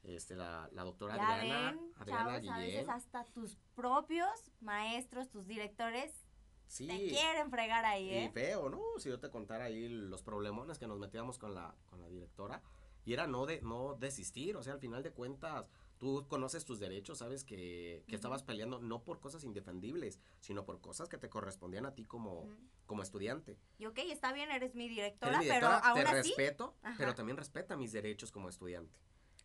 este, 0.03 0.35
la, 0.35 0.67
la 0.73 0.83
doctora 0.83 1.15
Ya 1.15 1.35
Adriana, 1.35 1.71
ven, 1.71 1.93
Adriana 1.95 2.41
chavos, 2.41 2.49
a 2.49 2.57
veces 2.57 2.89
hasta 2.89 3.25
tus 3.25 3.57
propios 3.75 4.51
maestros, 4.59 5.29
tus 5.29 5.47
directores, 5.47 6.25
Sí, 6.67 6.87
te 6.87 7.09
quieren 7.09 7.51
fregar 7.51 7.83
ahí, 7.83 8.05
y 8.09 8.13
¿eh? 8.13 8.31
feo, 8.33 8.69
¿no? 8.69 8.79
Si 8.97 9.09
yo 9.09 9.19
te 9.19 9.29
contara 9.29 9.65
ahí 9.65 9.89
los 9.89 10.23
problemones 10.23 10.79
que 10.79 10.87
nos 10.87 10.99
metíamos 10.99 11.37
con 11.37 11.53
la, 11.53 11.75
con 11.85 11.99
la 11.99 12.07
directora, 12.07 12.61
y 13.03 13.11
era 13.11 13.27
no, 13.27 13.45
de, 13.45 13.61
no 13.61 13.95
desistir, 13.95 14.55
o 14.55 14.63
sea, 14.63 14.73
al 14.73 14.79
final 14.79 15.03
de 15.03 15.11
cuentas, 15.11 15.65
tú 16.01 16.25
conoces 16.27 16.65
tus 16.65 16.79
derechos, 16.79 17.19
sabes 17.19 17.43
que, 17.43 18.03
que 18.07 18.15
estabas 18.15 18.41
peleando 18.41 18.79
no 18.79 19.03
por 19.03 19.19
cosas 19.19 19.43
indefendibles, 19.43 20.19
sino 20.39 20.65
por 20.65 20.81
cosas 20.81 21.07
que 21.09 21.19
te 21.19 21.29
correspondían 21.29 21.85
a 21.85 21.93
ti 21.93 22.05
como, 22.05 22.39
Ujú. 22.41 22.53
como 22.87 23.03
estudiante. 23.03 23.55
Y 23.77 23.85
ok, 23.85 23.99
está 24.09 24.33
bien, 24.33 24.49
eres 24.51 24.73
mi 24.73 24.85
Eres 24.85 24.95
directora, 24.95 25.37
mi 25.37 25.45
pero 25.45 25.67
directora, 25.69 25.93
te 25.93 26.03
respeto, 26.03 26.75
pero 26.97 27.13
también 27.13 27.37
respeta 27.37 27.77
mis 27.77 27.91
derechos 27.91 28.31
como 28.31 28.49
estudiante. 28.49 28.91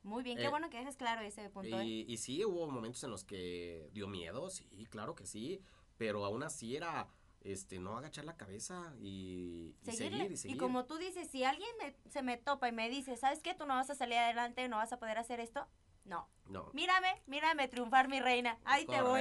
muy 0.03 0.23
bien, 0.23 0.39
qué 0.39 0.47
Eh, 0.47 0.51
bueno 0.51 0.71
que 0.71 0.79
dejes 0.79 0.97
claro 0.97 1.21
ese 1.21 1.51
punto, 1.51 1.79
¿eh? 1.79 1.85
Y, 1.85 2.07
y 2.09 2.17
sí, 2.17 2.43
hubo 2.45 2.67
momentos 2.71 3.03
en 3.05 3.11
los 3.11 3.25
que 3.25 3.91
dio 3.93 4.09
miedo, 4.09 4.49
sí, 4.51 4.65
claro 4.89 5.15
que 5.15 5.27
sí, 5.27 5.61
pero 5.99 6.25
aún 6.25 6.43
así 6.43 6.77
era, 6.77 7.09
este, 7.43 7.79
no 7.79 7.99
agachar 7.99 8.25
la 8.25 8.37
cabeza 8.37 8.95
y, 9.01 9.75
y 9.85 9.91
seguir 9.93 10.31
y 10.33 10.37
seguir. 10.37 10.59
como 10.59 10.85
tú 10.87 10.97
dices, 10.97 11.29
si 11.31 11.45
alguien 11.45 11.69
me- 11.83 11.97
se 12.11 12.23
me 12.23 12.37
topa 12.37 12.69
y 12.69 12.73
me 12.73 12.89
dice, 12.89 13.17
¿sabes 13.17 13.41
qué? 13.43 13.55
Tú 13.55 13.67
no 13.67 13.75
vas 13.75 13.91
a 13.91 13.95
salir 13.95 14.19
adelante, 14.19 14.69
no 14.69 14.77
vas 14.77 14.93
a 14.93 14.99
poder 14.99 15.19
hacer 15.19 15.41
esto. 15.41 15.67
No. 16.07 16.29
No. 16.49 16.71
Mírame, 16.73 17.23
mírame 17.27 17.69
triunfar, 17.69 18.09
mi 18.09 18.21
reina. 18.21 18.59
Ahí 18.65 18.87
te 18.87 19.03
voy. 19.03 19.21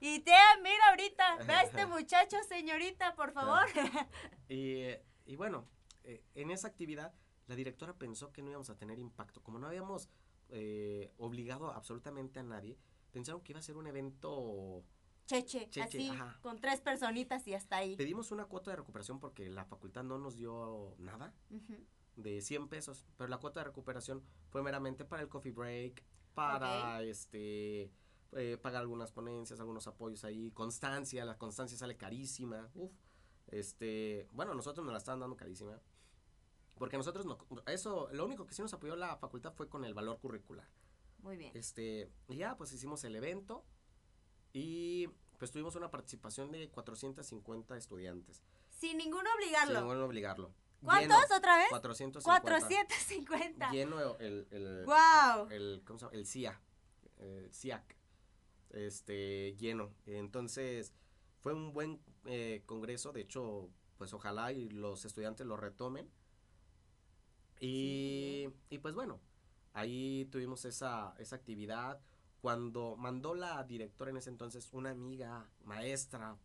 Y 0.00 0.20
te 0.20 0.32
mira 0.62 0.88
ahorita, 0.90 1.36
ve 1.46 1.52
a 1.52 1.62
este 1.62 1.86
muchacho, 1.86 2.36
señorita, 2.48 3.14
por 3.14 3.32
favor. 3.32 3.66
Y, 4.48 4.82
eh, 4.82 5.04
y 5.24 5.36
bueno, 5.36 5.66
eh, 6.02 6.22
en 6.34 6.50
esa 6.50 6.68
actividad 6.68 7.14
la 7.46 7.56
directora 7.56 7.94
pensó 7.94 8.32
que 8.32 8.42
no 8.42 8.50
íbamos 8.50 8.70
a 8.70 8.76
tener 8.76 8.98
impacto. 8.98 9.42
Como 9.42 9.58
no 9.58 9.66
habíamos 9.66 10.08
eh, 10.48 11.12
obligado 11.18 11.70
absolutamente 11.72 12.40
a 12.40 12.42
nadie, 12.42 12.78
pensaron 13.12 13.42
que 13.42 13.52
iba 13.52 13.60
a 13.60 13.62
ser 13.62 13.76
un 13.76 13.86
evento... 13.86 14.84
Cheche, 15.26 15.70
Cheche, 15.70 15.82
así, 15.82 16.08
ajá. 16.10 16.38
con 16.42 16.60
tres 16.60 16.82
personitas 16.82 17.46
y 17.48 17.54
hasta 17.54 17.78
ahí. 17.78 17.96
Pedimos 17.96 18.30
una 18.30 18.44
cuota 18.44 18.70
de 18.70 18.76
recuperación 18.76 19.20
porque 19.20 19.48
la 19.48 19.64
facultad 19.64 20.04
no 20.04 20.18
nos 20.18 20.36
dio 20.36 20.94
nada. 20.98 21.32
De 22.16 22.42
100 22.42 22.68
pesos, 22.68 23.06
pero 23.16 23.28
la 23.28 23.38
cuota 23.38 23.60
de 23.60 23.64
recuperación 23.64 24.22
fue 24.50 24.62
meramente 24.62 25.06
para 25.06 25.22
el 25.22 25.30
coffee 25.30 25.52
break, 25.52 26.04
para 26.34 27.02
este 27.02 27.90
eh, 28.32 28.58
pagar 28.60 28.80
algunas 28.82 29.12
ponencias, 29.12 29.60
algunos 29.60 29.86
apoyos 29.86 30.24
ahí, 30.24 30.50
constancia, 30.50 31.24
la 31.24 31.38
constancia 31.38 31.78
sale 31.78 31.96
carísima, 31.96 32.68
uf, 32.74 32.92
este, 33.48 34.28
bueno, 34.32 34.54
nosotros 34.54 34.84
nos 34.84 34.92
la 34.92 34.98
estaban 34.98 35.20
dando 35.20 35.36
carísima, 35.36 35.80
porque 36.76 36.96
nosotros 36.96 37.24
no, 37.26 37.38
eso, 37.66 38.08
lo 38.12 38.24
único 38.24 38.46
que 38.46 38.54
sí 38.54 38.62
nos 38.62 38.74
apoyó 38.74 38.96
la 38.96 39.16
facultad 39.16 39.52
fue 39.54 39.68
con 39.68 39.84
el 39.84 39.94
valor 39.94 40.18
curricular, 40.18 40.68
Muy 41.18 41.36
bien. 41.36 41.52
este, 41.54 42.10
y 42.28 42.36
ya 42.36 42.56
pues 42.56 42.72
hicimos 42.72 43.04
el 43.04 43.14
evento 43.14 43.64
y 44.52 45.08
pues 45.38 45.50
tuvimos 45.52 45.76
una 45.76 45.90
participación 45.90 46.50
de 46.50 46.68
450 46.70 47.76
estudiantes, 47.76 48.42
Sin 48.70 48.98
ninguno 48.98 49.28
obligarlo. 49.36 49.74
sin 49.78 49.86
ningún 49.86 50.02
obligarlo. 50.02 50.52
¿Cuántos 50.84 51.30
otra 51.36 51.56
vez? 51.56 51.68
450. 51.70 52.40
450. 52.42 53.70
Lleno 53.70 54.18
el, 54.18 54.46
el, 54.50 54.84
¡Wow! 54.84 55.48
el, 55.50 55.82
¿cómo 55.86 55.98
se 55.98 56.04
llama? 56.04 56.16
El 56.16 56.26
CIA, 56.26 56.60
el 57.18 57.52
CIAC, 57.52 57.96
este, 58.70 59.56
lleno. 59.56 59.94
Entonces, 60.06 60.92
fue 61.40 61.54
un 61.54 61.72
buen 61.72 62.00
eh, 62.26 62.62
congreso, 62.66 63.12
de 63.12 63.22
hecho, 63.22 63.70
pues 63.98 64.12
ojalá 64.12 64.52
y 64.52 64.68
los 64.68 65.04
estudiantes 65.04 65.46
lo 65.46 65.56
retomen. 65.56 66.10
Y, 67.60 68.48
y 68.68 68.78
pues 68.78 68.94
bueno, 68.94 69.20
ahí 69.72 70.26
tuvimos 70.30 70.64
esa, 70.64 71.14
esa 71.18 71.36
actividad. 71.36 72.00
Cuando 72.40 72.96
mandó 72.96 73.34
la 73.34 73.64
directora 73.64 74.10
en 74.10 74.18
ese 74.18 74.28
entonces, 74.28 74.68
una 74.72 74.90
amiga, 74.90 75.48
maestra, 75.64 76.36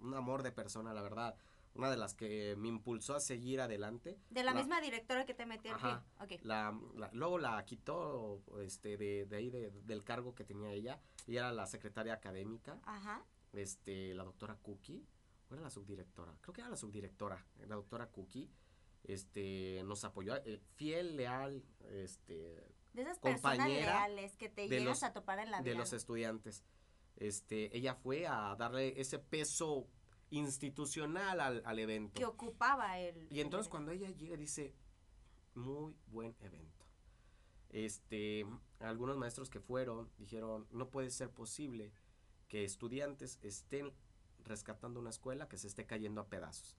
un 0.00 0.14
amor 0.14 0.42
de 0.42 0.52
persona, 0.52 0.92
la 0.92 1.02
verdad, 1.02 1.36
una 1.78 1.90
de 1.90 1.96
las 1.96 2.12
que 2.14 2.56
me 2.56 2.68
impulsó 2.68 3.14
a 3.14 3.20
seguir 3.20 3.60
adelante. 3.60 4.18
De 4.30 4.42
la, 4.42 4.52
misma 4.52 4.80
directora 4.80 5.24
que 5.24 5.32
te 5.32 5.46
metió 5.46 5.72
el 5.74 5.78
pie. 5.80 5.90
Ajá. 5.90 6.04
Ok. 6.20 6.32
La, 6.42 6.76
la- 6.96 7.10
luego 7.12 7.38
la 7.38 7.64
quitó 7.64 8.42
este, 8.60 8.96
de, 8.96 9.26
de 9.26 9.36
ahí, 9.36 9.48
de- 9.48 9.70
del 9.70 10.02
cargo 10.02 10.34
que 10.34 10.44
tenía 10.44 10.72
ella. 10.72 11.00
Ella 11.26 11.40
era 11.40 11.52
la 11.52 11.66
secretaria 11.66 12.14
académica, 12.14 12.80
Ajá. 12.84 13.24
este, 13.52 14.12
la 14.14 14.24
doctora 14.24 14.56
Cookie. 14.56 15.06
¿O 15.50 15.54
era 15.54 15.62
la 15.62 15.70
subdirectora? 15.70 16.36
Creo 16.42 16.52
que 16.52 16.60
era 16.60 16.68
la 16.70 16.76
subdirectora, 16.76 17.46
la 17.66 17.76
doctora 17.76 18.08
Cookie. 18.10 18.50
Este, 19.04 19.80
nos 19.84 20.04
apoyó, 20.04 20.34
eh, 20.44 20.60
fiel, 20.74 21.16
leal, 21.16 21.62
este, 21.92 22.66
De 22.92 23.02
esas 23.02 23.18
personas 23.20 23.68
leales 23.68 24.36
que 24.36 24.48
te 24.48 24.68
llegas 24.68 24.84
los- 24.84 25.02
a 25.04 25.12
topar 25.12 25.38
en 25.38 25.50
la 25.52 25.62
vida. 25.62 25.70
de 25.70 25.78
los 25.78 25.92
estudiantes. 25.92 26.64
Este, 27.16 27.74
ella 27.76 27.94
fue 27.94 28.26
a 28.26 28.54
darle 28.56 29.00
ese 29.00 29.18
peso 29.18 29.86
institucional 30.30 31.40
al, 31.40 31.62
al 31.64 31.78
evento. 31.78 32.14
que 32.18 32.26
ocupaba 32.26 32.98
el. 32.98 33.26
Y 33.30 33.40
entonces 33.40 33.66
el- 33.66 33.70
cuando 33.70 33.92
ella 33.92 34.10
llega 34.10 34.36
dice, 34.36 34.74
muy 35.54 35.94
buen 36.08 36.36
evento. 36.40 36.84
Este, 37.70 38.46
algunos 38.80 39.16
maestros 39.18 39.50
que 39.50 39.60
fueron 39.60 40.10
dijeron, 40.18 40.66
no 40.70 40.88
puede 40.88 41.10
ser 41.10 41.30
posible 41.30 41.92
que 42.48 42.64
estudiantes 42.64 43.38
estén 43.42 43.92
rescatando 44.44 45.00
una 45.00 45.10
escuela 45.10 45.48
que 45.48 45.58
se 45.58 45.66
esté 45.66 45.84
cayendo 45.84 46.20
a 46.22 46.28
pedazos. 46.28 46.76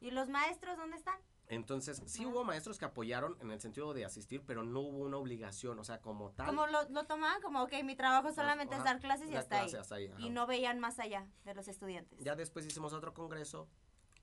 ¿Y 0.00 0.10
los 0.10 0.28
maestros 0.28 0.76
dónde 0.76 0.96
están? 0.98 1.18
Entonces, 1.48 2.02
sí 2.06 2.26
hubo 2.26 2.42
maestros 2.42 2.78
que 2.78 2.84
apoyaron 2.84 3.36
en 3.40 3.52
el 3.52 3.60
sentido 3.60 3.94
de 3.94 4.04
asistir, 4.04 4.42
pero 4.44 4.64
no 4.64 4.80
hubo 4.80 4.98
una 4.98 5.16
obligación, 5.16 5.78
o 5.78 5.84
sea, 5.84 6.00
como 6.00 6.32
tal. 6.32 6.46
Como 6.46 6.66
lo, 6.66 6.88
lo 6.88 7.04
tomaban 7.04 7.40
como, 7.40 7.62
ok, 7.62 7.72
mi 7.84 7.94
trabajo 7.94 8.32
solamente 8.32 8.74
es 8.74 8.82
dar 8.82 8.98
clases 9.00 9.30
y 9.30 9.36
hasta 9.36 9.60
clase 9.60 9.76
ahí. 9.76 9.80
hasta 9.80 9.94
ahí, 9.94 10.06
ajá. 10.08 10.20
Y 10.20 10.30
no 10.30 10.46
veían 10.46 10.80
más 10.80 10.98
allá 10.98 11.28
de 11.44 11.54
los 11.54 11.68
estudiantes. 11.68 12.18
Ya 12.18 12.34
después 12.34 12.66
hicimos 12.66 12.92
otro 12.92 13.14
congreso, 13.14 13.68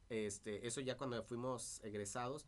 este, 0.09 0.67
eso 0.67 0.81
ya 0.81 0.97
cuando 0.97 1.23
fuimos 1.23 1.79
egresados, 1.83 2.45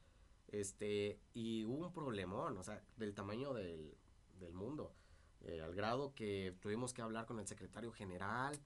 este, 0.49 1.19
y 1.33 1.63
hubo 1.63 1.87
un 1.87 1.93
problemón, 1.93 2.57
o 2.57 2.63
sea, 2.63 2.83
del 2.97 3.13
tamaño 3.13 3.53
del, 3.53 3.97
del 4.39 4.53
mundo, 4.53 4.93
eh, 5.41 5.61
al 5.61 5.73
grado 5.73 6.13
que 6.13 6.53
tuvimos 6.59 6.93
que 6.93 7.01
hablar 7.01 7.25
con 7.25 7.39
el 7.39 7.47
secretario 7.47 7.93
general, 7.93 8.59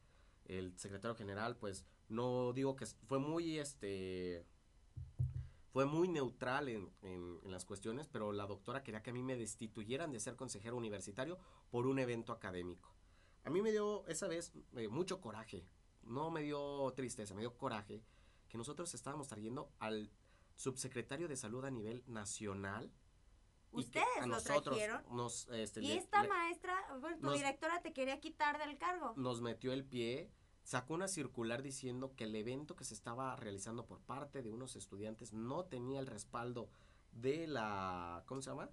el 0.45 0.75
secretario 0.77 1.15
general, 1.15 1.55
pues, 1.55 1.85
no 2.07 2.51
digo 2.53 2.75
que 2.75 2.87
fue 3.07 3.19
muy, 3.19 3.59
este, 3.59 4.43
fue 5.71 5.85
muy 5.85 6.07
neutral 6.07 6.67
en, 6.69 6.91
en- 7.01 7.39
en 7.43 7.51
las 7.51 7.65
cuestiones, 7.65 8.07
pero 8.07 8.31
la 8.31 8.45
doctora 8.47 8.83
quería 8.83 9.01
que 9.03 9.11
a 9.11 9.13
mí 9.13 9.23
me 9.23 9.35
destituyeran 9.37 10.11
de 10.11 10.19
ser 10.19 10.35
consejero 10.35 10.75
universitario 10.77 11.37
por 11.69 11.85
un 11.87 11.99
evento 11.99 12.33
académico. 12.33 12.93
A 13.43 13.49
mí 13.49 13.61
me 13.61 13.71
dio 13.71 14.05
esa 14.07 14.27
vez 14.27 14.51
eh, 14.75 14.87
mucho 14.87 15.21
coraje, 15.21 15.65
no 16.03 16.29
me 16.31 16.41
dio 16.41 16.91
tristeza, 16.95 17.33
me 17.35 17.41
dio 17.41 17.55
coraje 17.57 18.03
que 18.47 18.57
nosotros 18.57 18.93
estábamos 18.95 19.27
trayendo 19.27 19.71
al 19.79 20.11
subsecretario 20.55 21.27
de 21.27 21.35
salud 21.37 21.63
a 21.65 21.71
nivel 21.71 22.03
nacional. 22.07 22.91
y 23.71 23.77
¿Ustedes 23.81 24.05
a 24.17 24.21
lo 24.25 24.33
nosotros 24.35 24.63
trajeron? 24.75 25.03
Nos, 25.15 25.47
este, 25.49 25.81
y 25.83 25.91
esta 25.91 26.23
le- 26.23 26.29
maestra, 26.29 26.75
bueno, 26.99 27.17
tu 27.19 27.25
nos- 27.27 27.35
directora 27.37 27.81
te 27.81 27.93
quería 27.93 28.19
quitar 28.19 28.57
del 28.57 28.77
cargo. 28.79 29.13
nos 29.15 29.41
metió 29.41 29.71
el 29.71 29.85
pie, 29.85 30.31
sacó 30.69 30.93
una 30.93 31.07
circular 31.07 31.63
diciendo 31.63 32.13
que 32.15 32.25
el 32.25 32.35
evento 32.35 32.75
que 32.75 32.83
se 32.83 32.93
estaba 32.93 33.35
realizando 33.35 33.87
por 33.87 34.01
parte 34.01 34.43
de 34.43 34.51
unos 34.51 34.75
estudiantes 34.75 35.33
no 35.33 35.65
tenía 35.65 35.99
el 35.99 36.05
respaldo 36.05 36.69
de 37.11 37.47
la, 37.47 38.23
¿cómo 38.27 38.43
se 38.43 38.51
llama? 38.51 38.69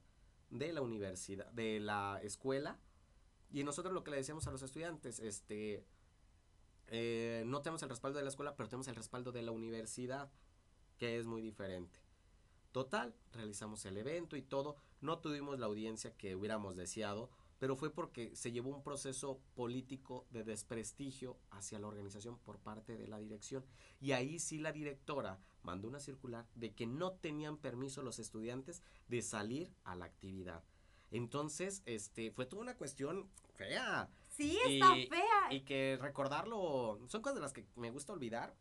De 0.51 0.75
la 0.75 0.83
universidad, 0.83 1.51
de 1.53 1.81
la 1.81 2.21
escuela. 2.23 2.79
Y 3.51 3.65
nosotros 3.65 3.95
lo 3.95 4.05
que 4.05 4.11
le 4.11 4.19
decíamos 4.19 4.47
a 4.47 4.51
los 4.51 4.61
estudiantes, 4.61 5.21
este, 5.21 5.87
eh, 6.89 7.45
no 7.47 7.63
tenemos 7.63 7.83
el 7.83 7.89
respaldo 7.89 8.19
de 8.19 8.25
la 8.25 8.29
escuela, 8.29 8.55
pero 8.57 8.69
tenemos 8.69 8.89
el 8.89 8.95
respaldo 8.95 9.33
de 9.33 9.41
la 9.41 9.53
universidad, 9.53 10.31
que 10.99 11.19
es 11.19 11.25
muy 11.25 11.41
diferente. 11.41 11.99
Total, 12.73 13.15
realizamos 13.33 13.87
el 13.87 13.97
evento 13.97 14.37
y 14.37 14.43
todo, 14.43 14.77
no 15.01 15.21
tuvimos 15.21 15.59
la 15.59 15.65
audiencia 15.65 16.15
que 16.15 16.37
hubiéramos 16.37 16.77
deseado, 16.77 17.31
pero 17.59 17.77
fue 17.77 17.91
porque 17.91 18.35
se 18.37 18.53
llevó 18.53 18.71
un 18.71 18.83
proceso 18.83 19.41
político 19.55 20.27
de 20.31 20.45
desprestigio 20.45 21.39
hacia 21.51 21.79
la 21.79 21.87
organización 21.87 22.39
por 22.39 22.59
parte 22.59 22.97
de 22.97 23.09
la 23.09 23.19
dirección. 23.19 23.65
Y 24.01 24.13
ahí 24.13 24.39
sí 24.39 24.59
la 24.59 24.73
directora 24.73 25.39
mandó 25.63 25.89
una 25.89 26.01
circular 26.01 26.47
de 26.55 26.73
que 26.75 26.87
no 26.87 27.13
tenían 27.13 27.57
permiso 27.57 28.03
los 28.03 28.19
estudiantes 28.19 28.83
de 29.09 29.23
salir 29.23 29.73
a 29.85 29.95
la 29.97 30.05
actividad. 30.05 30.63
Entonces, 31.11 31.83
este, 31.87 32.31
fue 32.31 32.47
toda 32.47 32.63
una 32.63 32.77
cuestión 32.77 33.29
fea. 33.55 34.11
Sí, 34.29 34.59
está 34.67 34.93
fea. 35.09 35.53
Y 35.53 35.61
que 35.63 35.99
recordarlo, 36.01 36.99
son 37.09 37.23
cosas 37.23 37.37
de 37.37 37.41
las 37.41 37.53
que 37.53 37.65
me 37.77 37.91
gusta 37.91 38.13
olvidar, 38.13 38.55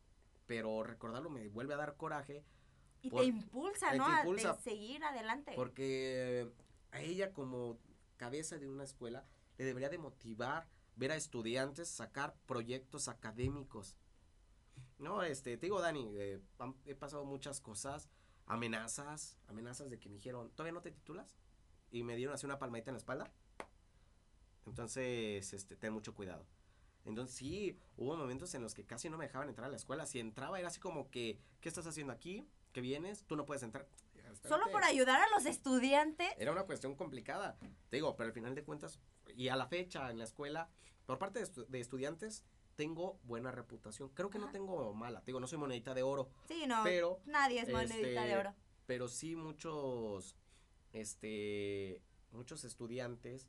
pero 0.45 0.83
recordarlo 0.83 1.29
me 1.29 1.47
vuelve 1.49 1.73
a 1.73 1.77
dar 1.77 1.97
coraje 1.97 2.43
Y 3.01 3.09
por- 3.09 3.21
te 3.21 3.25
impulsa, 3.27 3.91
te 3.91 3.97
¿no? 3.97 4.05
A 4.05 4.19
impulsa. 4.19 4.53
de 4.53 4.61
seguir 4.61 5.03
adelante. 5.03 5.53
porque 5.55 6.49
a 6.91 7.01
ella 7.01 7.33
como 7.33 7.77
cabeza 8.17 8.57
de 8.57 8.67
una 8.69 8.83
escuela 8.83 9.25
le 9.57 9.65
debería 9.65 9.89
de 9.89 9.97
motivar 9.97 10.67
ver 10.95 11.11
a 11.11 11.15
estudiantes 11.15 11.89
sacar 11.89 12.35
proyectos 12.45 13.07
académicos. 13.07 13.95
No, 14.97 15.23
este, 15.23 15.57
te 15.57 15.65
digo, 15.65 15.81
Dani, 15.81 16.09
eh, 16.15 16.41
he 16.85 16.95
pasado 16.95 17.25
muchas 17.25 17.59
cosas, 17.59 18.09
amenazas, 18.45 19.37
amenazas 19.47 19.89
de 19.89 19.99
que 19.99 20.09
me 20.09 20.15
dijeron, 20.15 20.49
¿todavía 20.51 20.73
no 20.73 20.81
te 20.81 20.91
titulas? 20.91 21.35
Y 21.91 22.03
me 22.03 22.15
dieron 22.15 22.33
así 22.33 22.45
una 22.45 22.59
palmadita 22.59 22.91
en 22.91 22.95
la 22.95 22.99
espalda. 22.99 23.31
Entonces, 24.65 25.53
este, 25.53 25.75
ten 25.75 25.93
mucho 25.93 26.13
cuidado. 26.15 26.45
Entonces 27.05 27.35
sí, 27.35 27.77
hubo 27.97 28.17
momentos 28.17 28.53
en 28.55 28.63
los 28.63 28.73
que 28.73 28.83
casi 28.83 29.09
no 29.09 29.17
me 29.17 29.25
dejaban 29.25 29.47
entrar 29.47 29.67
a 29.67 29.69
la 29.69 29.77
escuela. 29.77 30.05
Si 30.05 30.19
entraba 30.19 30.59
era 30.59 30.69
así 30.69 30.79
como 30.79 31.11
que, 31.11 31.39
¿qué 31.61 31.69
estás 31.69 31.85
haciendo 31.85 32.11
aquí? 32.11 32.47
¿Qué 32.73 32.81
vienes? 32.81 33.23
Tú 33.25 33.35
no 33.35 33.45
puedes 33.45 33.61
entrar. 33.63 33.87
Solo 34.43 34.69
por 34.71 34.83
ayudar 34.83 35.21
a 35.21 35.29
los 35.35 35.45
estudiantes. 35.45 36.29
Era 36.37 36.51
una 36.51 36.63
cuestión 36.63 36.95
complicada. 36.95 37.57
Te 37.89 37.97
digo, 37.97 38.15
pero 38.15 38.27
al 38.27 38.33
final 38.33 38.55
de 38.55 38.63
cuentas, 38.63 38.99
y 39.35 39.47
a 39.49 39.55
la 39.55 39.67
fecha 39.67 40.09
en 40.11 40.17
la 40.17 40.23
escuela, 40.25 40.69
por 41.05 41.17
parte 41.19 41.39
de, 41.39 41.45
estu- 41.45 41.65
de 41.67 41.79
estudiantes, 41.79 42.43
tengo 42.75 43.19
buena 43.23 43.51
reputación. 43.51 44.09
Creo 44.09 44.29
que 44.29 44.39
no 44.39 44.51
tengo 44.51 44.93
mala. 44.93 45.19
Te 45.21 45.27
digo, 45.27 45.39
no 45.39 45.47
soy 45.47 45.57
monedita 45.57 45.93
de 45.93 46.03
oro, 46.03 46.29
Sí, 46.47 46.65
no. 46.67 46.81
pero, 46.83 47.21
nadie 47.25 47.61
es 47.61 47.69
monedita 47.71 47.95
este, 47.95 48.27
de 48.27 48.37
oro. 48.37 48.53
pero 48.85 49.07
sí 49.07 49.35
muchos, 49.35 50.35
este, 50.91 52.01
muchos 52.31 52.63
estudiantes 52.65 53.47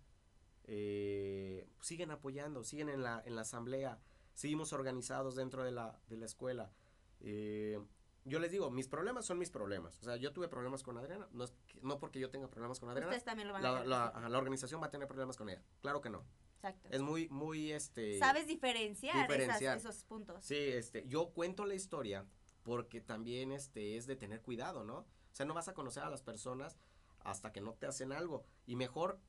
eh, 0.65 1.69
siguen 1.81 2.11
apoyando, 2.11 2.63
siguen 2.65 2.89
en 2.89 3.03
la, 3.03 3.23
en 3.25 3.35
la 3.37 3.43
asamblea, 3.43 3.99
seguimos 4.35 4.73
organizados 4.73 5.35
dentro 5.37 5.65
de 5.65 5.73
la, 5.73 5.99
de 6.09 6.17
la 6.17 6.27
escuela. 6.27 6.73
Eh, 7.21 7.81
yo 8.27 8.39
les 8.39 8.51
digo, 8.51 8.71
mis 8.71 8.89
problemas 8.89 9.25
son 9.25 9.39
mis 9.39 9.51
problemas. 9.51 9.99
O 10.01 10.05
sea, 10.05 10.17
yo 10.17 10.33
tuve 10.33 10.49
problemas 10.49 10.83
con 10.83 10.99
Adriana, 10.99 11.27
no, 11.33 11.45
es 11.45 11.53
que- 11.67 11.81
no 11.83 11.99
porque 11.99 12.21
yo 12.21 12.29
tenga 12.29 12.49
problemas 12.49 12.79
con 12.81 12.89
Adriana, 12.91 13.09
Ustedes 13.09 13.25
también 13.25 13.49
lo 13.49 13.55
van 13.55 13.65
a 13.65 13.73
la, 13.73 13.79
ver. 13.79 13.87
la- 13.89 14.07
ajá, 14.09 14.29
la 14.29 14.39
organización 14.39 14.83
va 14.83 14.87
a 14.87 14.91
tener 14.91 15.07
problemas 15.09 15.37
con 15.37 15.49
ella. 15.49 15.63
Claro 15.81 16.01
que 16.01 16.11
no. 16.11 16.25
Exacto. 16.57 16.89
Es 16.91 17.01
muy, 17.01 17.29
muy, 17.29 17.73
este... 17.73 18.19
Sabes 18.19 18.47
diferenciar, 18.47 19.15
esas- 19.17 19.29
diferenciar. 19.29 19.79
esos 19.79 20.05
puntos. 20.05 20.45
Sí, 20.45 20.57
este, 20.57 21.07
yo 21.07 21.29
cuento 21.31 21.65
la 21.67 21.75
historia 21.75 22.27
porque 22.65 23.01
también, 23.01 23.53
este, 23.53 23.97
es 23.97 24.07
de 24.07 24.17
tener 24.17 24.43
cuidado, 24.43 24.83
¿no? 24.83 24.99
O 24.99 25.07
sea, 25.33 25.47
no 25.47 25.55
vas 25.55 25.69
a 25.69 25.75
conocer 25.75 26.03
a 26.03 26.11
las 26.11 26.23
personas 26.23 26.77
hasta 27.21 27.53
que 27.53 27.61
no 27.61 27.75
te 27.75 27.87
hacen 27.87 28.11
algo. 28.13 28.45
Y 28.67 28.75
mejor, 28.77 29.21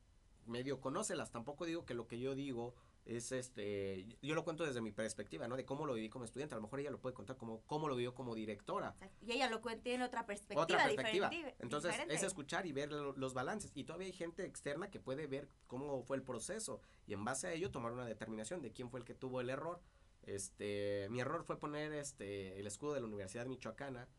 medio 0.45 0.79
conócelas. 0.81 1.31
Tampoco 1.31 1.65
digo 1.65 1.85
que 1.85 1.93
lo 1.93 2.07
que 2.07 2.17
yo 2.19 2.33
digo 2.33 2.73
es, 3.07 3.31
este, 3.31 4.05
yo 4.21 4.35
lo 4.35 4.43
cuento 4.43 4.65
desde 4.65 4.81
mi 4.81 4.91
perspectiva, 4.91 5.47
¿no? 5.47 5.55
De 5.55 5.63
cómo 5.65 5.85
lo 5.85 5.93
viví 5.93 6.09
como 6.09 6.25
estudiante. 6.25 6.55
A 6.55 6.57
lo 6.57 6.61
mejor 6.63 6.81
ella 6.81 6.91
lo 6.91 6.99
puede 6.99 7.13
contar 7.15 7.37
como 7.37 7.61
cómo 7.65 7.87
lo 7.87 7.95
vivió 7.95 8.13
como 8.13 8.35
directora. 8.35 8.89
Exacto. 8.89 9.25
Y 9.25 9.31
ella 9.31 9.49
lo 9.49 9.61
cuenta 9.61 9.89
en 9.89 10.01
otra 10.01 10.25
perspectiva. 10.25 10.61
Otra 10.61 10.83
perspectiva. 10.83 11.29
diferente- 11.29 11.55
Entonces, 11.63 11.91
diferente. 11.91 12.15
es 12.15 12.23
escuchar 12.23 12.65
y 12.65 12.73
ver 12.73 12.91
lo- 12.91 13.13
los 13.13 13.33
balances. 13.33 13.71
Y 13.75 13.85
todavía 13.85 14.07
hay 14.07 14.13
gente 14.13 14.43
externa 14.45 14.89
que 14.91 14.99
puede 14.99 15.25
ver 15.27 15.47
cómo 15.67 16.03
fue 16.03 16.17
el 16.17 16.23
proceso 16.23 16.81
y 17.05 17.13
en 17.13 17.23
base 17.23 17.47
a 17.47 17.53
ello 17.53 17.71
tomar 17.71 17.93
una 17.93 18.05
determinación 18.05 18.61
de 18.61 18.73
quién 18.73 18.89
fue 18.89 18.99
el 18.99 19.05
que 19.05 19.13
tuvo 19.15 19.39
el 19.39 19.49
error. 19.49 19.79
Este, 20.23 21.07
mi 21.09 21.21
error 21.21 21.45
fue 21.45 21.57
poner 21.57 21.93
este 21.93 22.59
el 22.59 22.67
escudo 22.67 22.93
de 22.93 22.99
la 22.99 23.07
Universidad 23.07 23.45
Michoacana, 23.45 24.09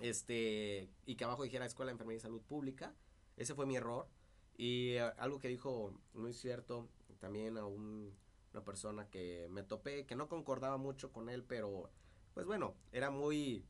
este, 0.00 0.90
y 1.06 1.14
que 1.14 1.24
abajo 1.24 1.44
dijera 1.44 1.64
Escuela 1.66 1.90
de 1.90 1.92
Enfermería 1.92 2.18
y 2.18 2.20
Salud 2.22 2.42
Pública. 2.42 2.94
Ese 3.36 3.54
fue 3.54 3.66
mi 3.66 3.76
error. 3.76 4.08
Y 4.56 4.90
eh, 4.92 5.00
algo 5.18 5.38
que 5.38 5.48
dijo 5.48 5.92
muy 6.12 6.32
cierto 6.32 6.88
también 7.20 7.58
a 7.58 7.66
un- 7.66 8.14
una 8.52 8.64
persona 8.64 9.08
que 9.10 9.48
me 9.50 9.62
topé, 9.64 10.06
que 10.06 10.16
no 10.16 10.28
concordaba 10.28 10.76
mucho 10.78 11.12
con 11.12 11.28
él, 11.28 11.44
pero 11.44 11.90
pues 12.34 12.46
bueno, 12.46 12.76
era 12.92 13.10
muy 13.10 13.64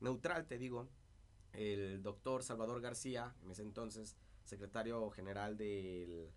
neutral, 0.00 0.46
te 0.46 0.58
digo. 0.58 0.88
el 1.52 2.02
doctor 2.02 2.42
Salvador 2.42 2.80
García, 2.80 3.34
en 3.42 3.50
ese 3.52 3.62
entonces 3.62 4.16
secretario 4.44 5.10
general 5.10 5.56
del, 5.56 6.30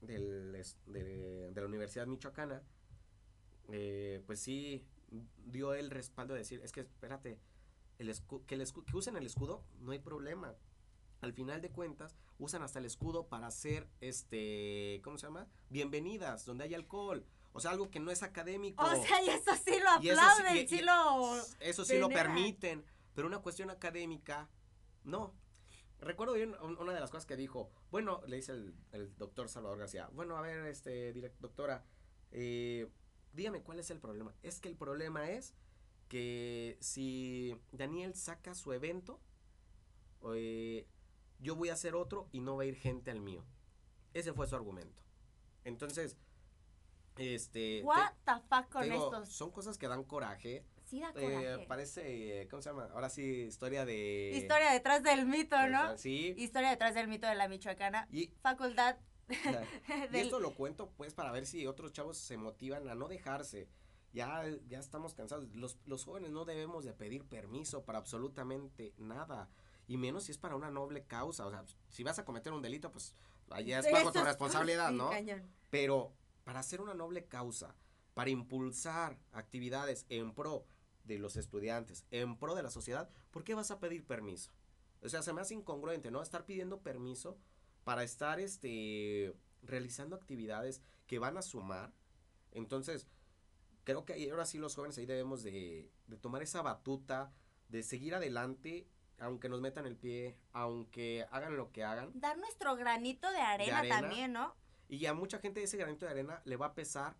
del 0.00 0.52
de, 0.86 1.52
la 1.54 1.64
Universidad 1.66 2.06
Michoacana, 2.06 2.62
eh, 3.68 4.22
pues 4.26 4.40
sí 4.40 4.84
dio 5.46 5.74
el 5.74 5.90
respaldo 5.90 6.34
de 6.34 6.40
decir, 6.40 6.60
es 6.62 6.72
que 6.72 6.80
espérate, 6.80 7.38
el 7.98 8.12
que, 8.46 8.54
el 8.54 8.64
que 8.72 8.96
usen 8.96 9.16
el 9.16 9.26
escudo, 9.26 9.64
no 9.80 9.92
hay 9.92 9.98
problema. 9.98 10.56
Al 11.20 11.32
final 11.32 11.60
de 11.60 11.70
cuentas, 11.70 12.16
usan 12.40 12.62
hasta 12.62 12.78
el 12.78 12.86
escudo 12.86 13.28
para 13.28 13.46
hacer, 13.46 13.86
este, 14.00 15.00
¿cómo 15.04 15.18
se 15.18 15.26
llama? 15.26 15.46
Bienvenidas, 15.68 16.46
donde 16.46 16.64
hay 16.64 16.74
alcohol. 16.74 17.24
O 17.52 17.60
sea, 17.60 17.70
algo 17.70 17.90
que 17.90 18.00
no 18.00 18.10
es 18.10 18.22
académico. 18.22 18.82
O 18.82 18.90
sea, 18.90 19.22
y 19.22 19.28
eso 19.28 19.52
sí 19.62 19.78
lo 19.78 19.90
aplauden, 19.90 20.68
sí, 20.68 20.80
lo... 20.80 21.36
Eso 21.60 21.84
sí 21.84 21.98
lo 21.98 22.08
permiten, 22.08 22.84
pero 23.14 23.26
una 23.26 23.40
cuestión 23.40 23.70
académica, 23.70 24.48
no. 25.04 25.34
Recuerdo 25.98 26.32
bien 26.32 26.56
una 26.78 26.94
de 26.94 27.00
las 27.00 27.10
cosas 27.10 27.26
que 27.26 27.36
dijo, 27.36 27.70
bueno, 27.90 28.22
le 28.26 28.36
dice 28.36 28.52
el, 28.52 29.16
doctor 29.18 29.50
Salvador 29.50 29.78
García, 29.78 30.08
bueno, 30.14 30.38
a 30.38 30.40
ver, 30.40 30.64
este, 30.66 31.12
doctora, 31.40 31.84
eh, 32.30 32.90
dígame 33.34 33.62
cuál 33.62 33.80
es 33.80 33.90
el 33.90 34.00
problema. 34.00 34.34
Es 34.42 34.60
que 34.60 34.68
el 34.68 34.76
problema 34.76 35.28
es 35.28 35.54
que 36.08 36.78
si 36.80 37.54
Daniel 37.70 38.14
saca 38.14 38.54
su 38.54 38.72
evento, 38.72 39.20
eh, 40.34 40.86
yo 41.40 41.56
voy 41.56 41.70
a 41.70 41.74
hacer 41.74 41.94
otro 41.94 42.28
y 42.32 42.40
no 42.40 42.56
va 42.56 42.62
a 42.62 42.66
ir 42.66 42.76
gente 42.76 43.10
al 43.10 43.20
mío. 43.20 43.44
Ese 44.14 44.32
fue 44.32 44.46
su 44.46 44.56
argumento. 44.56 45.02
Entonces, 45.64 46.16
este... 47.16 47.82
What 47.82 48.12
the 48.24 48.32
fuck 48.48 48.70
con 48.70 48.90
estos? 48.90 49.28
Son 49.28 49.50
cosas 49.50 49.78
que 49.78 49.88
dan 49.88 50.04
coraje. 50.04 50.64
Sí, 50.84 51.00
da 51.00 51.12
coraje. 51.12 51.54
Eh, 51.54 51.66
parece, 51.68 52.48
¿cómo 52.50 52.62
se 52.62 52.70
llama? 52.70 52.88
Ahora 52.92 53.10
sí, 53.10 53.22
historia 53.22 53.84
de... 53.84 54.32
Historia 54.34 54.72
detrás 54.72 55.02
del 55.02 55.26
mito, 55.26 55.56
¿no? 55.68 55.96
Sí. 55.96 56.34
Historia 56.36 56.70
detrás 56.70 56.94
del 56.94 57.08
mito 57.08 57.26
de 57.26 57.34
la 57.34 57.48
Michoacana. 57.48 58.08
Y... 58.10 58.28
Facultad 58.42 58.96
y 60.12 60.16
esto 60.16 60.40
lo 60.40 60.54
cuento 60.54 60.90
pues 60.96 61.14
para 61.14 61.30
ver 61.30 61.46
si 61.46 61.66
otros 61.66 61.92
chavos 61.92 62.18
se 62.18 62.36
motivan 62.36 62.88
a 62.88 62.94
no 62.94 63.08
dejarse. 63.08 63.68
Ya, 64.12 64.44
ya 64.68 64.80
estamos 64.80 65.14
cansados. 65.14 65.48
Los, 65.54 65.78
los 65.86 66.04
jóvenes 66.04 66.30
no 66.30 66.44
debemos 66.44 66.84
de 66.84 66.92
pedir 66.92 67.24
permiso 67.24 67.84
para 67.84 67.98
absolutamente 67.98 68.92
nada. 68.98 69.48
Y 69.90 69.96
menos 69.96 70.22
si 70.22 70.30
es 70.30 70.38
para 70.38 70.54
una 70.54 70.70
noble 70.70 71.02
causa. 71.02 71.44
O 71.46 71.50
sea, 71.50 71.64
si 71.88 72.04
vas 72.04 72.16
a 72.20 72.24
cometer 72.24 72.52
un 72.52 72.62
delito, 72.62 72.92
pues 72.92 73.12
allá 73.50 73.80
es 73.80 73.90
bajo 73.90 74.12
tu 74.12 74.22
responsabilidad, 74.22 74.92
¿no? 74.92 75.10
Pero 75.68 76.12
para 76.44 76.60
hacer 76.60 76.80
una 76.80 76.94
noble 76.94 77.24
causa, 77.24 77.74
para 78.14 78.30
impulsar 78.30 79.18
actividades 79.32 80.06
en 80.08 80.32
pro 80.32 80.64
de 81.02 81.18
los 81.18 81.34
estudiantes, 81.34 82.04
en 82.12 82.38
pro 82.38 82.54
de 82.54 82.62
la 82.62 82.70
sociedad, 82.70 83.10
¿por 83.32 83.42
qué 83.42 83.56
vas 83.56 83.72
a 83.72 83.80
pedir 83.80 84.06
permiso? 84.06 84.52
O 85.02 85.08
sea, 85.08 85.22
se 85.22 85.32
me 85.32 85.40
hace 85.40 85.54
incongruente, 85.54 86.12
¿no? 86.12 86.22
Estar 86.22 86.46
pidiendo 86.46 86.78
permiso 86.82 87.36
para 87.82 88.04
estar 88.04 88.38
este 88.38 89.34
realizando 89.60 90.14
actividades 90.14 90.82
que 91.08 91.18
van 91.18 91.36
a 91.36 91.42
sumar. 91.42 91.92
Entonces, 92.52 93.08
creo 93.82 94.04
que 94.04 94.30
ahora 94.30 94.46
sí 94.46 94.58
los 94.58 94.76
jóvenes 94.76 94.96
ahí 94.98 95.06
debemos 95.06 95.42
de, 95.42 95.90
tomar 96.20 96.44
esa 96.44 96.62
batuta, 96.62 97.32
de 97.68 97.82
seguir 97.82 98.14
adelante, 98.14 98.86
aunque 99.20 99.48
nos 99.48 99.60
metan 99.60 99.86
el 99.86 99.96
pie, 99.96 100.36
aunque 100.52 101.26
hagan 101.30 101.56
lo 101.56 101.70
que 101.72 101.84
hagan. 101.84 102.10
Dar 102.14 102.38
nuestro 102.38 102.74
granito 102.76 103.30
de 103.30 103.40
arena, 103.40 103.82
también, 103.88 104.32
¿no? 104.32 104.54
Y 104.88 105.06
a 105.06 105.14
mucha 105.14 105.38
gente 105.38 105.62
ese 105.62 105.76
granito 105.76 106.06
de 106.06 106.12
arena 106.12 106.42
le 106.44 106.56
va 106.56 106.66
a 106.66 106.74
pesar 106.74 107.16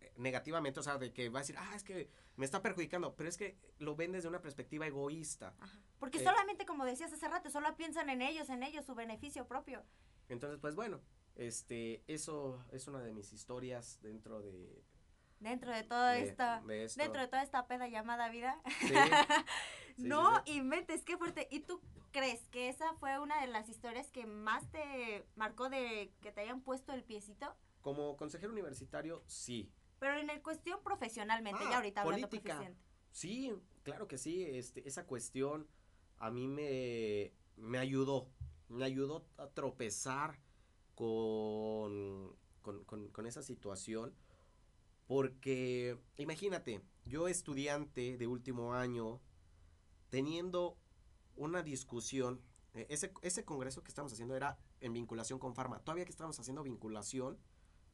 eh, 0.00 0.12
negativamente, 0.16 0.80
o 0.80 0.82
sea, 0.82 0.98
de 0.98 1.12
que 1.12 1.28
va 1.28 1.40
a 1.40 1.42
decir, 1.42 1.56
ah, 1.58 1.72
es 1.76 1.84
que 1.84 2.10
me 2.36 2.44
está 2.44 2.62
perjudicando, 2.62 3.14
pero 3.14 3.28
es 3.28 3.36
que 3.36 3.56
lo 3.78 3.94
ven 3.94 4.12
desde 4.12 4.28
una 4.28 4.40
perspectiva 4.40 4.86
egoísta. 4.86 5.54
Porque 5.98 6.18
eh, 6.18 6.24
solamente, 6.24 6.66
como 6.66 6.84
decías 6.84 7.12
hace 7.12 7.28
rato, 7.28 7.50
solo 7.50 7.76
piensan 7.76 8.10
en 8.10 8.22
ellos, 8.22 8.48
en 8.48 8.62
ellos, 8.62 8.84
su 8.84 8.94
beneficio 8.94 9.46
propio. 9.46 9.84
Entonces, 10.28 10.58
pues 10.58 10.74
bueno, 10.74 11.00
este, 11.36 12.02
eso 12.06 12.64
es 12.72 12.88
una 12.88 13.00
de 13.00 13.12
mis 13.12 13.32
historias 13.32 14.00
dentro 14.02 14.40
de... 14.40 14.82
Dentro 15.40 15.70
de 15.70 15.82
todo 15.82 16.10
esta, 16.10 16.62
dentro 16.66 17.20
de 17.20 17.28
toda 17.28 17.42
esta 17.42 17.66
peda 17.66 17.88
llamada 17.88 18.28
vida. 18.30 18.60
no 19.98 20.42
inventes, 20.46 21.04
qué 21.04 21.16
fuerte. 21.18 21.46
¿Y 21.50 21.60
tú 21.60 21.80
crees 22.10 22.48
que 22.48 22.68
esa 22.68 22.94
fue 22.94 23.18
una 23.18 23.40
de 23.40 23.46
las 23.46 23.68
historias 23.68 24.10
que 24.10 24.26
más 24.26 24.70
te 24.70 25.26
marcó 25.36 25.68
de 25.68 26.12
que 26.22 26.32
te 26.32 26.40
hayan 26.40 26.62
puesto 26.62 26.92
el 26.92 27.04
piecito? 27.04 27.54
Como 27.82 28.16
consejero 28.16 28.52
universitario, 28.52 29.22
sí. 29.26 29.70
Pero 29.98 30.18
en 30.18 30.30
el 30.30 30.42
cuestión 30.42 30.80
profesionalmente, 30.82 31.62
ya 31.64 31.72
ah, 31.72 31.76
ahorita 31.76 32.02
hablando 32.02 32.28
política. 32.28 32.72
Sí, 33.12 33.54
claro 33.82 34.08
que 34.08 34.18
sí, 34.18 34.42
este, 34.44 34.86
esa 34.86 35.06
cuestión 35.06 35.66
a 36.18 36.30
mí 36.30 36.48
me, 36.48 37.32
me 37.56 37.78
ayudó, 37.78 38.28
me 38.68 38.84
ayudó 38.84 39.26
a 39.38 39.48
tropezar 39.48 40.38
con, 40.94 42.36
con, 42.62 43.26
esa 43.26 43.42
situación, 43.42 44.14
porque 45.06 45.98
imagínate, 46.16 46.82
yo 47.04 47.28
estudiante 47.28 48.16
de 48.16 48.26
último 48.26 48.74
año, 48.74 49.20
teniendo 50.10 50.76
una 51.36 51.62
discusión, 51.62 52.40
e, 52.74 52.86
ese, 52.90 53.12
ese 53.22 53.44
congreso 53.44 53.82
que 53.82 53.88
estamos 53.88 54.12
haciendo 54.12 54.34
era 54.34 54.58
en 54.80 54.92
vinculación 54.92 55.38
con 55.38 55.54
Farma, 55.54 55.80
todavía 55.80 56.04
que 56.04 56.10
estamos 56.10 56.38
haciendo 56.38 56.62
vinculación 56.62 57.38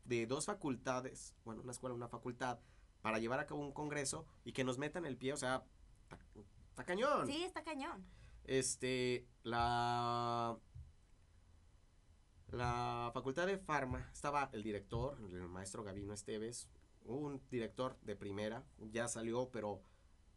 de 0.05 0.27
dos 0.27 0.47
facultades, 0.47 1.35
bueno, 1.45 1.63
una 1.63 1.73
escuela, 1.73 1.95
una 1.95 2.09
facultad, 2.09 2.59
para 3.03 3.19
llevar 3.19 3.41
a 3.41 3.47
cabo 3.47 3.61
un 3.61 3.73
congreso 3.73 4.27
y 4.45 4.53
que 4.53 4.65
nos 4.65 4.79
metan 4.79 5.05
el 5.05 5.17
pie, 5.17 5.33
o 5.33 5.37
sea, 5.37 5.65
está 6.71 6.85
cañón. 6.85 7.27
Sí, 7.27 7.43
está 7.43 7.63
cañón. 7.63 8.07
Este, 8.45 9.27
la 9.43 10.59
la 12.53 13.11
facultad 13.15 13.47
de 13.47 13.57
Farma 13.57 14.11
estaba 14.13 14.51
el 14.53 14.63
director, 14.63 15.19
el 15.19 15.49
maestro 15.49 15.83
Gavino 15.83 16.13
Esteves, 16.13 16.69
un 17.05 17.41
director 17.51 17.99
de 18.03 18.17
primera, 18.17 18.65
ya 18.91 19.09
salió, 19.09 19.51
pero 19.51 19.83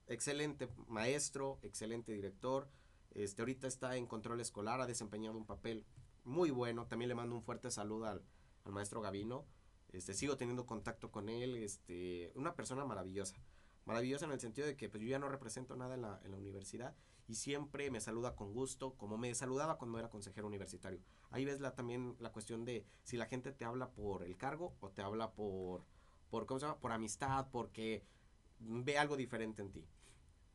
excelente 0.07 0.69
maestro, 0.87 1.59
excelente 1.61 2.11
director. 2.11 2.69
Este 3.11 3.41
ahorita 3.41 3.67
está 3.67 3.95
en 3.95 4.07
control 4.07 4.41
escolar, 4.41 4.81
ha 4.81 4.87
desempeñado 4.87 5.37
un 5.37 5.45
papel 5.45 5.85
muy 6.23 6.51
bueno. 6.51 6.87
También 6.87 7.09
le 7.09 7.15
mando 7.15 7.35
un 7.35 7.43
fuerte 7.43 7.71
saludo 7.71 8.05
al, 8.05 8.21
al 8.65 8.71
maestro 8.71 9.01
Gavino. 9.01 9.45
Este, 9.93 10.13
sigo 10.13 10.35
teniendo 10.35 10.65
contacto 10.65 11.11
con 11.11 11.29
él, 11.29 11.55
este, 11.55 12.31
una 12.35 12.55
persona 12.55 12.83
maravillosa. 12.83 13.35
Maravillosa 13.85 14.25
en 14.25 14.31
el 14.31 14.39
sentido 14.39 14.67
de 14.67 14.75
que 14.75 14.89
pues, 14.89 15.01
yo 15.01 15.07
ya 15.07 15.19
no 15.19 15.29
represento 15.29 15.75
nada 15.75 15.95
en 15.95 16.01
la, 16.01 16.19
en 16.23 16.31
la 16.31 16.37
universidad 16.37 16.95
y 17.27 17.35
siempre 17.35 17.89
me 17.91 18.01
saluda 18.01 18.35
con 18.35 18.53
gusto, 18.53 18.95
como 18.95 19.17
me 19.17 19.33
saludaba 19.33 19.77
cuando 19.77 19.97
era 19.97 20.09
consejero 20.09 20.47
universitario. 20.47 20.99
Ahí 21.31 21.45
ves 21.45 21.59
la, 21.59 21.75
también 21.75 22.15
la 22.19 22.31
cuestión 22.31 22.65
de 22.65 22.85
si 23.03 23.17
la 23.17 23.27
gente 23.27 23.51
te 23.51 23.65
habla 23.65 23.91
por 23.91 24.23
el 24.23 24.37
cargo 24.37 24.75
o 24.79 24.89
te 24.89 25.01
habla 25.01 25.31
por, 25.31 25.85
por 26.29 26.45
¿cómo 26.45 26.59
se 26.59 26.65
llama? 26.65 26.79
Por 26.79 26.91
amistad, 26.91 27.47
porque 27.51 28.03
ve 28.59 28.97
algo 28.97 29.17
diferente 29.17 29.61
en 29.61 29.71
ti. 29.71 29.87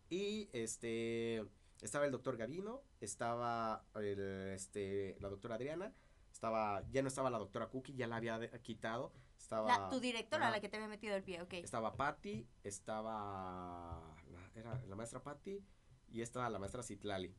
Y 0.09 0.49
este 0.53 1.45
estaba 1.83 2.05
el 2.05 2.13
doctor 2.13 2.37
Gavino, 2.37 2.83
estaba 3.01 3.85
este, 3.95 5.17
la 5.21 5.29
doctora 5.29 5.55
Adriana, 5.55 5.95
estaba, 6.33 6.85
ya 6.91 7.03
no 7.03 7.09
estaba 7.09 7.31
la 7.31 7.39
doctora 7.39 7.69
Cookie, 7.69 7.95
ya 7.95 8.07
la 8.07 8.17
había 8.17 8.41
quitado. 8.63 9.13
Estaba, 9.39 9.89
tu 9.89 10.01
directora, 10.01 10.49
a 10.49 10.51
la 10.51 10.61
que 10.61 10.69
te 10.69 10.77
había 10.77 10.89
metido 10.89 11.17
el 11.17 11.23
pie, 11.23 11.41
ok. 11.41 11.55
Estaba 11.55 11.97
Patty, 11.97 12.47
estaba, 12.63 14.15
la, 14.31 14.51
era 14.55 14.81
la 14.87 14.97
maestra 14.97 15.23
Patty 15.23 15.65
y 16.09 16.21
estaba 16.21 16.51
la 16.51 16.59
maestra 16.59 16.83
Citlali. 16.83 17.35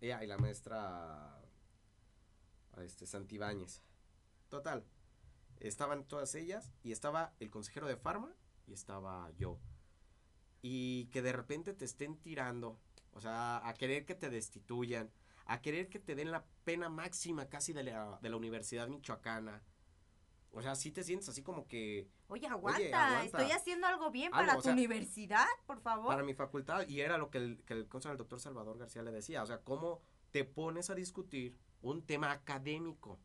Ella 0.00 0.22
y 0.22 0.26
la 0.26 0.38
maestra 0.38 1.42
este, 2.78 3.06
Santibáñez. 3.06 3.82
Total, 4.48 4.84
estaban 5.60 6.04
todas 6.04 6.34
ellas 6.34 6.72
y 6.82 6.92
estaba 6.92 7.34
el 7.38 7.50
consejero 7.50 7.86
de 7.86 7.96
Farma 7.96 8.34
y 8.66 8.72
estaba 8.72 9.30
yo. 9.36 9.58
Y 10.62 11.06
que 11.06 11.22
de 11.22 11.32
repente 11.32 11.72
te 11.72 11.84
estén 11.84 12.18
tirando, 12.18 12.78
o 13.12 13.20
sea, 13.20 13.66
a 13.66 13.74
querer 13.74 14.04
que 14.04 14.14
te 14.14 14.30
destituyan, 14.30 15.10
a 15.46 15.60
querer 15.60 15.88
que 15.88 15.98
te 15.98 16.14
den 16.14 16.30
la 16.30 16.44
pena 16.64 16.88
máxima 16.88 17.48
casi 17.48 17.72
de 17.72 17.84
la, 17.84 18.18
de 18.20 18.28
la 18.28 18.36
Universidad 18.36 18.88
Michoacana. 18.88 19.62
O 20.52 20.62
sea, 20.62 20.74
si 20.74 20.90
te 20.90 21.04
sientes 21.04 21.28
así 21.28 21.42
como 21.42 21.66
que... 21.68 22.08
Oye 22.26 22.46
aguanta, 22.46 23.24
estoy 23.24 23.52
haciendo 23.52 23.86
algo 23.86 24.10
bien 24.10 24.32
para 24.32 24.58
tu 24.58 24.70
universidad, 24.70 25.46
por 25.66 25.80
favor. 25.80 26.08
Para 26.08 26.24
mi 26.24 26.34
facultad, 26.34 26.88
y 26.88 27.00
era 27.00 27.18
lo 27.18 27.30
que 27.30 27.38
el, 27.38 27.62
que 27.64 27.74
el, 27.74 27.88
el 27.88 28.16
doctor 28.16 28.40
Salvador 28.40 28.76
García 28.76 29.02
le 29.02 29.12
decía, 29.12 29.42
o 29.42 29.46
sea, 29.46 29.62
cómo 29.62 30.02
te 30.30 30.44
pones 30.44 30.90
a 30.90 30.94
discutir 30.94 31.56
un 31.82 32.04
tema 32.04 32.30
académico. 32.32 33.20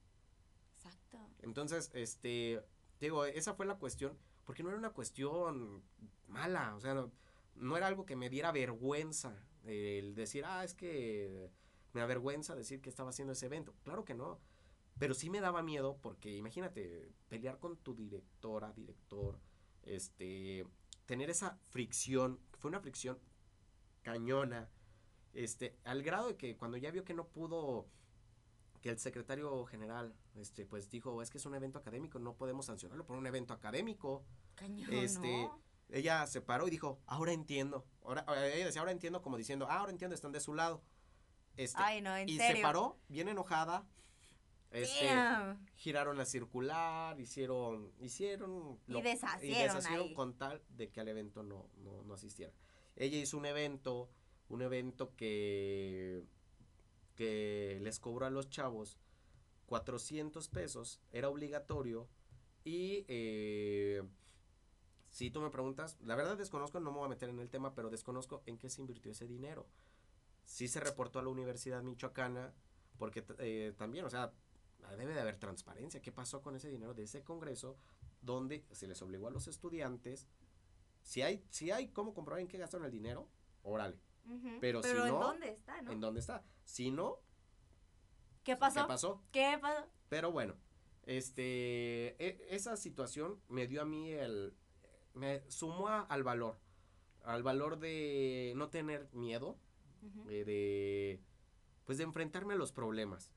Entonces, 1.46 1.92
este, 1.94 2.62
digo, 3.00 3.26
esa 3.26 3.54
fue 3.54 3.66
la 3.66 3.78
cuestión, 3.78 4.18
porque 4.46 4.64
no 4.64 4.70
era 4.70 4.78
una 4.78 4.92
cuestión 4.92 5.84
mala, 6.28 6.76
o 6.76 6.82
sea, 6.82 6.94
no, 6.94 7.12
no 7.56 7.78
era 7.78 7.88
algo 7.88 8.06
que 8.06 8.16
me 8.18 8.30
diera 8.30 8.52
vergüenza 8.52 9.34
el 9.64 10.16
decir, 10.16 10.44
ah, 10.46 10.64
es 10.64 10.74
que 10.74 11.50
me 11.94 12.02
avergüenza 12.02 12.56
decir 12.56 12.82
que 12.82 12.90
estaba 12.90 13.10
haciendo 13.12 13.34
ese 13.34 13.46
evento. 13.48 13.74
Claro 13.84 14.06
que 14.06 14.14
no. 14.14 14.40
Pero 15.00 15.14
sí 15.14 15.30
me 15.30 15.42
daba 15.42 15.62
miedo 15.64 15.98
porque 16.02 16.36
imagínate, 16.36 17.12
pelear 17.30 17.60
con 17.60 17.78
tu 17.78 17.96
directora, 17.96 18.72
director, 18.74 19.40
este, 19.84 20.66
tener 21.06 21.30
esa 21.30 21.58
fricción, 21.70 22.40
fue 22.60 22.70
una 22.70 22.80
fricción 22.80 23.20
cañona, 24.04 24.70
Este, 25.34 25.78
al 25.84 26.02
grado 26.04 26.30
de 26.30 26.38
que 26.38 26.56
cuando 26.58 26.78
ya 26.78 26.92
vio 26.92 27.04
que 27.04 27.14
no 27.14 27.28
pudo, 27.28 27.88
que 28.86 28.92
el 28.92 29.00
secretario 29.00 29.66
general, 29.66 30.14
este, 30.36 30.64
pues 30.64 30.92
dijo, 30.92 31.20
es 31.24 31.32
que 31.32 31.40
es 31.40 31.46
un 31.48 31.56
evento 31.56 31.80
académico, 31.80 32.20
no 32.20 32.36
podemos 32.36 32.68
sancionarlo 32.68 33.04
por 33.04 33.18
un 33.18 33.26
evento 33.26 33.52
académico. 33.52 34.24
Cañón, 34.54 34.94
este, 34.94 35.42
¿no? 35.42 35.60
ella 35.90 36.28
se 36.28 36.40
paró 36.40 36.68
y 36.68 36.70
dijo, 36.70 37.00
ahora 37.08 37.34
entiendo. 37.34 37.84
Ahora, 38.04 38.24
ella 38.46 38.68
decía, 38.68 38.82
ahora 38.82 38.92
entiendo, 38.92 39.24
como 39.24 39.38
diciendo, 39.38 39.66
ah, 39.72 39.80
ahora 39.80 39.92
entiendo, 39.92 40.14
están 40.14 40.32
de 40.34 40.40
su 40.40 40.54
lado. 40.54 40.84
Este, 41.58 41.82
Ay, 41.82 42.00
no, 42.04 42.16
en 42.16 42.30
y 42.30 42.38
serio. 42.38 42.58
se 42.58 42.62
paró, 42.62 43.00
bien 43.08 43.28
enojada. 43.28 43.88
Este, 44.70 45.08
Damn. 45.08 45.66
giraron 45.78 46.16
la 46.16 46.26
circular, 46.26 47.20
hicieron, 47.20 47.92
hicieron 48.00 48.78
Y 48.88 49.02
deshacieron 49.02 49.84
ahí. 49.88 50.14
con 50.14 50.38
tal 50.38 50.62
de 50.70 50.92
que 50.92 51.02
al 51.02 51.08
evento 51.08 51.42
no, 51.42 51.72
no, 51.78 52.04
no 52.04 52.14
asistiera. 52.14 52.54
Ella 52.96 53.18
hizo 53.18 53.36
un 53.36 53.48
evento, 53.48 54.12
un 54.48 54.62
evento 54.62 55.16
que, 55.16 56.24
que 57.16 57.80
les 57.82 58.00
cobró 58.00 58.26
a 58.26 58.30
los 58.30 58.50
chavos 58.50 58.98
400 59.68 60.48
pesos, 60.50 61.02
era 61.12 61.30
obligatorio 61.30 62.08
y 62.64 63.06
eh, 63.08 64.04
si 65.10 65.30
tú 65.32 65.40
me 65.40 65.50
preguntas, 65.50 65.98
la 66.02 66.16
verdad 66.16 66.38
desconozco, 66.38 66.80
no 66.80 66.92
me 66.92 66.98
voy 66.98 67.06
a 67.06 67.10
meter 67.10 67.30
en 67.30 67.40
el 67.40 67.50
tema, 67.50 67.74
pero 67.74 67.90
desconozco 67.90 68.44
en 68.46 68.58
qué 68.58 68.70
se 68.70 68.82
invirtió 68.82 69.12
ese 69.12 69.28
dinero. 69.28 69.66
Sí 70.44 70.68
se 70.68 70.80
reportó 70.80 71.20
a 71.20 71.24
la 71.24 71.30
Universidad 71.30 71.82
Michoacana, 71.84 72.54
porque 72.98 73.24
eh, 73.40 73.74
también, 73.78 74.06
o 74.06 74.10
sea, 74.10 74.34
debe 74.98 75.14
de 75.14 75.22
haber 75.22 75.38
transparencia. 75.38 76.02
¿Qué 76.02 76.12
pasó 76.12 76.42
con 76.42 76.56
ese 76.56 76.70
dinero 76.70 76.94
de 76.94 77.04
ese 77.04 77.24
congreso 77.24 77.78
donde 78.22 78.66
se 78.72 78.88
les 78.88 79.02
obligó 79.02 79.28
a 79.28 79.32
los 79.32 79.48
estudiantes? 79.48 80.28
Si 81.02 81.22
hay, 81.22 81.44
si 81.50 81.72
hay 81.72 81.90
cómo 81.90 82.14
comprobar 82.14 82.42
en 82.42 82.48
qué 82.48 82.58
gastaron 82.58 82.86
el 82.86 82.92
dinero, 82.92 83.30
órale, 83.64 83.98
Pero 84.62 84.82
si 84.84 84.90
¿en 84.90 84.98
no, 84.98 85.20
dónde 85.20 85.50
está, 85.50 85.82
no? 85.82 85.92
¿en 85.92 86.00
dónde 86.00 86.20
está? 86.20 86.44
Si 86.64 86.92
no, 86.92 87.20
¿Qué 88.44 88.56
pasó? 88.56 88.82
¿qué 88.82 88.88
pasó? 88.88 89.24
¿Qué 89.32 89.58
pasó? 89.62 89.88
Pero 90.10 90.32
bueno, 90.32 90.56
este, 91.04 92.16
e- 92.24 92.48
esa 92.50 92.78
situación 92.78 93.40
me 93.48 93.68
dio 93.68 93.82
a 93.82 93.86
mí 93.86 94.12
el, 94.12 94.56
me 95.14 95.44
sumó 95.50 95.88
a- 95.88 96.02
al 96.02 96.24
valor, 96.24 96.60
al 97.24 97.44
valor 97.44 97.80
de 97.80 98.54
no 98.56 98.70
tener 98.70 99.10
miedo, 99.14 99.58
eh, 100.30 100.44
de, 100.46 101.24
pues 101.86 101.98
de 101.98 102.04
enfrentarme 102.04 102.54
a 102.54 102.58
los 102.58 102.72
problemas. 102.72 103.32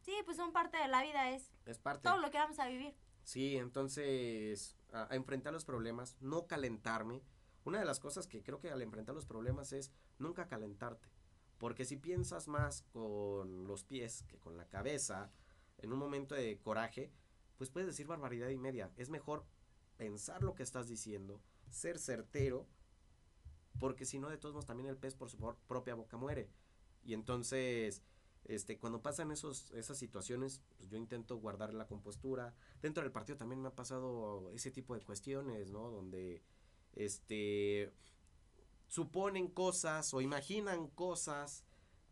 Sí, 0.00 0.14
pues 0.24 0.36
son 0.36 0.52
parte 0.52 0.78
de 0.78 0.88
la 0.88 1.02
vida, 1.02 1.30
es 1.30 1.52
Es 1.66 1.78
parte. 1.78 2.08
todo 2.08 2.18
lo 2.18 2.30
que 2.30 2.38
vamos 2.38 2.58
a 2.58 2.68
vivir. 2.68 2.94
Sí, 3.24 3.56
entonces, 3.58 4.78
a, 4.92 5.12
a 5.12 5.16
enfrentar 5.16 5.52
los 5.52 5.66
problemas, 5.66 6.16
no 6.20 6.46
calentarme. 6.46 7.22
Una 7.68 7.80
de 7.80 7.84
las 7.84 8.00
cosas 8.00 8.26
que 8.26 8.42
creo 8.42 8.60
que 8.60 8.70
al 8.70 8.80
enfrentar 8.80 9.14
los 9.14 9.26
problemas 9.26 9.74
es 9.74 9.92
nunca 10.18 10.48
calentarte. 10.48 11.06
Porque 11.58 11.84
si 11.84 11.98
piensas 11.98 12.48
más 12.48 12.80
con 12.94 13.66
los 13.66 13.84
pies 13.84 14.22
que 14.22 14.38
con 14.38 14.56
la 14.56 14.66
cabeza, 14.66 15.30
en 15.76 15.92
un 15.92 15.98
momento 15.98 16.34
de 16.34 16.58
coraje, 16.60 17.12
pues 17.58 17.68
puedes 17.68 17.86
decir 17.86 18.06
barbaridad 18.06 18.48
y 18.48 18.56
media. 18.56 18.90
Es 18.96 19.10
mejor 19.10 19.44
pensar 19.98 20.42
lo 20.42 20.54
que 20.54 20.62
estás 20.62 20.88
diciendo, 20.88 21.42
ser 21.68 21.98
certero, 21.98 22.66
porque 23.78 24.06
si 24.06 24.18
no, 24.18 24.30
de 24.30 24.38
todos 24.38 24.54
modos, 24.54 24.64
también 24.64 24.88
el 24.88 24.96
pez 24.96 25.14
por 25.14 25.28
su 25.28 25.36
propia 25.66 25.94
boca 25.94 26.16
muere. 26.16 26.48
Y 27.04 27.12
entonces, 27.12 28.02
este, 28.44 28.78
cuando 28.78 29.02
pasan 29.02 29.30
esos, 29.30 29.72
esas 29.72 29.98
situaciones, 29.98 30.62
pues 30.78 30.88
yo 30.88 30.96
intento 30.96 31.36
guardar 31.36 31.74
la 31.74 31.86
compostura. 31.86 32.54
Dentro 32.80 33.02
del 33.02 33.12
partido 33.12 33.36
también 33.36 33.60
me 33.60 33.68
ha 33.68 33.74
pasado 33.74 34.50
ese 34.54 34.70
tipo 34.70 34.94
de 34.94 35.02
cuestiones, 35.02 35.70
¿no? 35.70 35.90
Donde, 35.90 36.42
este, 36.98 37.92
suponen 38.88 39.48
cosas 39.48 40.12
o 40.12 40.20
imaginan 40.20 40.88
cosas 40.88 41.64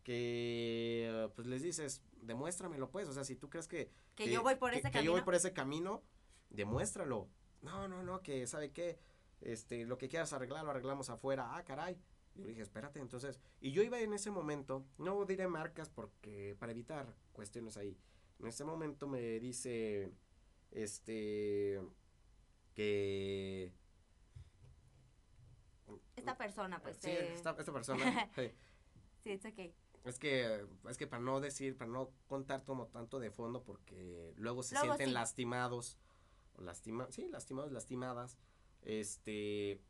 que, 0.03 1.29
pues 1.35 1.45
les 1.47 1.61
dices, 1.61 2.01
demuéstramelo, 2.21 2.89
pues. 2.89 3.07
O 3.09 3.13
sea, 3.13 3.25
si 3.25 3.35
tú 3.35 3.49
crees 3.49 3.67
que... 3.67 3.91
Que, 4.15 4.31
yo 4.31 4.41
voy 4.41 4.55
por 4.55 4.71
que- 4.71 4.77
ese 4.77 4.87
que 4.87 4.93
camino. 4.93 5.05
yo 5.05 5.11
voy 5.11 5.21
por 5.21 5.35
ese 5.35 5.53
camino, 5.53 6.01
demuéstralo. 6.49 7.29
No, 7.61 7.87
no, 7.87 8.01
no, 8.01 8.21
que 8.21 8.47
sabe 8.47 8.71
qué, 8.71 8.97
este, 9.41 9.85
lo 9.85 9.97
que 9.97 10.07
quieras 10.07 10.31
arreglar, 10.31 10.63
lo 10.63 10.71
arreglamos 10.71 11.09
afuera. 11.09 11.55
Ah, 11.55 11.63
caray. 11.65 11.97
Yo 12.35 12.45
dije, 12.45 12.61
espérate, 12.61 12.99
entonces, 12.99 13.39
y 13.59 13.71
yo 13.71 13.81
iba 13.83 13.99
en 13.99 14.13
ese 14.13 14.31
momento, 14.31 14.85
no 14.99 15.25
diré 15.25 15.47
marcas 15.47 15.89
porque, 15.89 16.55
para 16.59 16.71
evitar 16.71 17.13
cuestiones 17.33 17.77
ahí, 17.77 17.97
en 18.39 18.47
ese 18.47 18.63
momento 18.63 19.07
me 19.07 19.39
dice, 19.39 20.11
este, 20.71 21.81
que, 22.75 23.73
Esta 26.31 26.37
persona, 26.37 26.79
pues. 26.81 26.97
sí, 26.97 27.01
te- 27.03 27.33
esta, 27.33 27.55
esta 27.57 27.71
persona, 27.71 28.03
sí, 28.35 28.51
Sí, 29.23 29.31
it's 29.31 29.45
okay. 29.45 29.73
es 30.03 30.19
que, 30.19 30.65
es 30.89 30.97
que 30.97 31.07
para 31.07 31.21
no 31.21 31.39
decir, 31.41 31.77
para 31.77 31.89
no 31.91 32.11
contar 32.27 32.63
como 32.63 32.87
tanto 32.87 33.19
de 33.19 33.31
fondo, 33.31 33.63
porque 33.63 34.33
luego 34.37 34.63
se 34.63 34.75
Luego 34.75 34.87
sienten 34.93 35.07
sí. 35.09 35.13
lastimados, 35.13 35.97
o 36.55 36.61
lastima, 36.61 37.07
sí, 37.11 37.27
lastimados, 37.29 37.71
lastimadas, 37.71 38.37
este, 38.81 39.81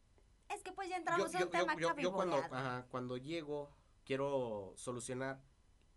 Es 0.50 0.64
que 0.64 0.72
pues 0.72 0.90
ya 0.90 0.98
entramos 0.98 1.32
yo, 1.32 1.38
en 1.40 1.44
un 1.46 1.52
yo- 1.52 1.60
tema 1.60 1.76
yo- 1.80 1.96
yo 1.98 2.12
cuando, 2.14 2.38
ajá, 2.38 2.88
cuando 2.90 3.18
llego, 3.18 3.70
quiero 4.06 4.74
solucionar 4.76 5.42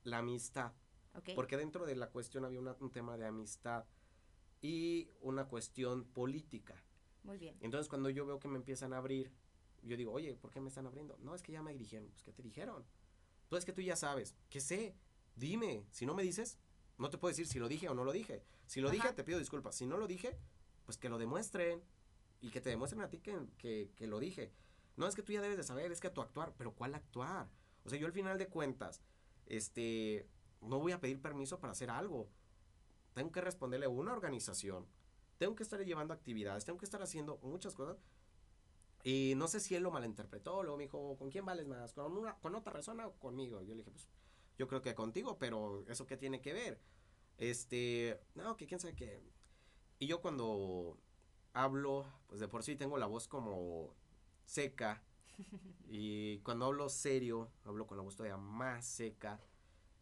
la 0.02 0.18
amistad, 0.18 0.72
Ok. 1.14 1.30
porque 1.34 1.56
dentro 1.56 1.86
de 1.86 1.96
la 1.96 2.10
cuestión 2.10 2.44
había 2.44 2.60
una- 2.60 2.76
un 2.80 2.90
tema 2.90 3.16
de 3.16 3.26
amistad 3.26 3.84
y 4.60 5.10
una 5.20 5.46
cuestión 5.46 6.04
política. 6.04 6.74
Muy 7.22 7.38
bien. 7.38 7.56
Entonces 7.60 7.88
cuando 7.88 8.10
yo 8.10 8.26
veo 8.26 8.38
que 8.38 8.48
me 8.48 8.56
empiezan 8.56 8.92
a 8.92 8.98
abrir, 8.98 9.32
yo 9.82 9.96
digo, 9.96 10.12
oye, 10.12 10.34
¿por 10.36 10.50
qué 10.50 10.60
me 10.60 10.68
están 10.68 10.86
abriendo? 10.86 11.16
No, 11.18 11.34
es 11.34 11.42
que 11.42 11.52
ya 11.52 11.62
me 11.62 11.74
dijeron, 11.74 12.08
pues 12.10 12.22
¿qué 12.22 12.32
te 12.32 12.42
dijeron? 12.42 12.84
Tú 13.48 13.56
es 13.56 13.64
que 13.64 13.72
tú 13.72 13.82
ya 13.82 13.96
sabes, 13.96 14.34
¿qué 14.48 14.60
sé? 14.60 14.94
Dime, 15.36 15.84
si 15.90 16.06
no 16.06 16.14
me 16.14 16.22
dices, 16.22 16.58
no 16.98 17.10
te 17.10 17.18
puedo 17.18 17.30
decir 17.30 17.46
si 17.46 17.58
lo 17.58 17.68
dije 17.68 17.88
o 17.88 17.94
no 17.94 18.04
lo 18.04 18.12
dije. 18.12 18.44
Si 18.66 18.80
lo 18.80 18.90
dije, 18.90 19.12
te 19.12 19.24
pido 19.24 19.38
disculpas. 19.38 19.74
Si 19.74 19.86
no 19.86 19.96
lo 19.96 20.06
dije, 20.06 20.38
pues 20.84 20.98
que 20.98 21.08
lo 21.08 21.18
demuestren 21.18 21.82
y 22.40 22.50
que 22.50 22.60
te 22.60 22.70
demuestren 22.70 23.02
a 23.02 23.08
ti 23.08 23.18
que, 23.18 23.38
que, 23.58 23.90
que 23.96 24.06
lo 24.06 24.20
dije. 24.20 24.52
No 24.96 25.06
es 25.06 25.14
que 25.14 25.22
tú 25.22 25.32
ya 25.32 25.40
debes 25.40 25.56
de 25.56 25.64
saber, 25.64 25.92
es 25.92 26.00
que 26.00 26.10
tu 26.10 26.20
actuar, 26.20 26.52
pero 26.56 26.72
¿cuál 26.74 26.94
actuar? 26.94 27.48
O 27.84 27.90
sea, 27.90 27.98
yo 27.98 28.06
al 28.06 28.12
final 28.12 28.38
de 28.38 28.48
cuentas, 28.48 29.00
este, 29.46 30.28
no 30.60 30.78
voy 30.78 30.92
a 30.92 31.00
pedir 31.00 31.20
permiso 31.20 31.58
para 31.58 31.72
hacer 31.72 31.90
algo. 31.90 32.28
Tengo 33.14 33.32
que 33.32 33.40
responderle 33.40 33.86
a 33.86 33.88
una 33.90 34.12
organización. 34.12 34.86
Tengo 35.38 35.54
que 35.54 35.62
estar 35.62 35.82
llevando 35.84 36.12
actividades, 36.12 36.64
tengo 36.64 36.78
que 36.78 36.84
estar 36.84 37.02
haciendo 37.02 37.38
muchas 37.42 37.74
cosas. 37.74 37.96
Y 39.02 39.34
no 39.36 39.48
sé 39.48 39.60
si 39.60 39.74
él 39.74 39.82
lo 39.82 39.90
malinterpretó, 39.90 40.62
luego 40.62 40.76
me 40.76 40.84
dijo, 40.84 41.16
¿con 41.16 41.30
quién 41.30 41.44
vales 41.44 41.66
más? 41.66 41.92
¿Con, 41.94 42.16
una, 42.16 42.36
con 42.38 42.54
otra 42.54 42.72
persona 42.72 43.06
o 43.06 43.14
conmigo? 43.14 43.62
Yo 43.62 43.74
le 43.74 43.78
dije, 43.78 43.90
pues, 43.90 44.08
yo 44.58 44.68
creo 44.68 44.82
que 44.82 44.94
contigo, 44.94 45.38
pero 45.38 45.84
¿eso 45.88 46.06
qué 46.06 46.16
tiene 46.16 46.40
que 46.42 46.52
ver? 46.52 46.80
Este, 47.38 48.20
no, 48.34 48.56
que 48.56 48.66
quién 48.66 48.78
sabe 48.78 48.94
qué. 48.94 49.22
Y 49.98 50.06
yo 50.06 50.20
cuando 50.20 50.98
hablo, 51.54 52.06
pues 52.26 52.40
de 52.40 52.48
por 52.48 52.62
sí 52.62 52.76
tengo 52.76 52.98
la 52.98 53.06
voz 53.06 53.26
como 53.28 53.94
seca. 54.44 55.02
y 55.88 56.38
cuando 56.40 56.66
hablo 56.66 56.88
serio, 56.90 57.50
hablo 57.64 57.86
con 57.86 57.96
la 57.96 58.02
voz 58.02 58.16
todavía 58.16 58.36
más 58.36 58.84
seca. 58.84 59.40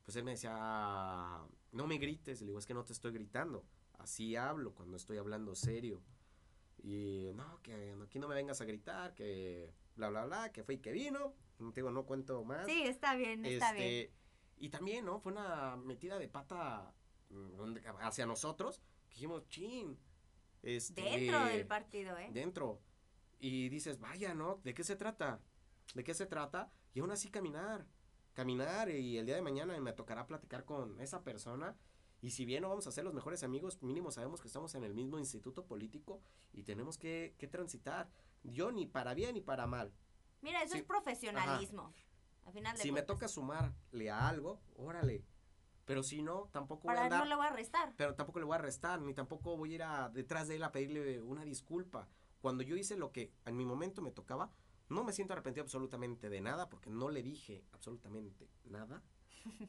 Pues 0.05 0.17
él 0.17 0.25
me 0.25 0.33
decía, 0.33 1.41
no 1.73 1.87
me 1.87 1.99
grites. 1.99 2.41
Le 2.41 2.49
digo, 2.49 2.59
es 2.59 2.67
que 2.67 2.75
no 2.75 2.85
te 2.85 2.93
estoy 2.93 3.13
gritando. 3.13 3.65
Así 3.99 4.37
hablo 4.37 4.75
cuando 4.75 4.97
estoy 4.97 5.19
hablando 5.19 5.55
serio. 5.55 6.01
Y 6.83 7.33
no, 7.35 7.61
que 7.63 7.97
aquí 8.03 8.19
no 8.19 8.29
me 8.29 8.35
vengas 8.35 8.61
a 8.61 8.65
gritar, 8.65 9.15
que 9.15 9.73
bla, 9.97 10.09
bla, 10.09 10.25
bla, 10.27 10.53
que 10.53 10.63
fue 10.63 10.75
y 10.75 10.79
que 10.79 10.93
vino. 10.93 11.35
No 11.59 11.73
te 11.73 11.81
digo, 11.81 11.91
no 11.91 12.07
cuento 12.07 12.45
más. 12.45 12.67
Sí, 12.67 12.83
está 12.83 13.15
bien, 13.17 13.45
está 13.45 13.73
bien. 13.73 13.87
Este, 13.87 14.15
y 14.59 14.69
también, 14.71 15.05
¿no? 15.05 15.21
Fue 15.21 15.33
una 15.33 15.77
metida 15.77 16.19
de 16.19 16.29
pata 16.29 16.93
mm, 17.31 17.77
hacia 18.01 18.27
nosotros. 18.27 18.81
Que 19.09 19.15
dijimos, 19.15 19.49
chin. 19.49 19.99
Este, 20.63 21.03
Dentro 21.03 21.45
del 21.45 21.67
partido, 21.67 22.17
¿eh? 22.17 22.31
Dentro. 22.33 22.81
Y 23.41 23.69
dices, 23.69 23.99
vaya, 23.99 24.35
¿no? 24.35 24.61
¿De 24.65 24.75
qué 24.75 24.85
se 24.85 24.97
trata? 24.97 25.41
¿De 25.95 26.05
qué 26.05 26.15
se 26.15 26.27
trata? 26.27 26.71
Y 26.95 27.01
aún 27.01 27.11
así 27.11 27.31
caminar. 27.31 27.87
Caminar 28.35 28.89
y 28.89 29.19
el 29.19 29.27
día 29.27 29.35
de 29.35 29.43
mañana 29.43 29.79
me 29.81 29.93
tocará 29.93 30.27
platicar 30.27 30.65
con 30.65 31.01
esa 31.01 31.23
persona. 31.25 31.77
Y 32.21 32.31
si 32.31 32.45
bien 32.45 32.63
no 32.63 32.69
vamos 32.69 32.87
a 32.87 32.93
ser 32.93 33.05
los 33.05 33.15
mejores 33.15 33.43
amigos, 33.45 33.81
mínimo 33.83 34.11
sabemos 34.11 34.41
que 34.41 34.49
estamos 34.49 34.75
en 34.75 34.85
el 34.85 34.95
mismo 34.95 35.19
instituto 35.19 35.65
político 35.67 36.21
y 36.53 36.65
tenemos 36.65 36.99
que, 36.99 37.35
que 37.39 37.47
transitar. 37.47 38.11
Yo 38.43 38.73
ni 38.73 38.87
para 38.87 39.15
bien 39.15 39.35
ni 39.35 39.41
para 39.41 39.67
mal. 39.67 39.93
Mira, 40.43 40.63
eso 40.63 40.73
sí, 40.75 40.81
es 40.81 40.85
profesionalismo. 40.85 41.93
Al 42.45 42.53
final 42.53 42.77
de 42.77 42.83
Si 42.83 42.89
me 42.89 43.01
cuentas. 43.01 43.15
toca 43.17 43.29
sumarle 43.29 44.11
a 44.11 44.29
algo, 44.29 44.61
órale. 44.77 45.25
Pero 45.85 46.03
si 46.03 46.23
no, 46.23 46.49
tampoco 46.53 46.83
voy 46.89 46.93
a 46.93 46.95
Para 46.97 47.05
andar. 47.07 47.21
no 47.21 47.27
le 47.27 47.35
voy 47.37 47.47
a 47.47 47.51
restar. 47.51 47.95
Pero 47.97 48.15
tampoco 48.15 48.39
le 48.41 48.45
voy 48.45 48.57
a 48.57 48.59
restar, 48.59 49.01
ni 49.01 49.15
tampoco 49.15 49.57
voy 49.57 49.73
a 49.73 49.75
ir 49.75 49.83
a, 49.83 50.09
detrás 50.11 50.49
de 50.49 50.57
él 50.57 50.63
a 50.65 50.73
pedirle 50.73 51.23
una 51.23 51.45
disculpa. 51.45 52.09
Cuando 52.41 52.63
yo 52.63 52.77
hice 52.77 52.97
lo 52.97 53.11
que 53.11 53.33
en 53.47 53.57
mi 53.57 53.65
momento 53.65 54.03
me 54.03 54.11
tocaba, 54.11 54.51
no 54.89 55.03
me 55.05 55.13
siento 55.13 55.33
arrepentido 55.33 55.63
absolutamente 55.63 56.29
de 56.31 56.41
nada, 56.41 56.69
porque 56.69 56.91
no 56.91 57.11
le 57.11 57.23
dije 57.23 57.65
absolutamente 57.73 58.49
nada. 58.65 59.03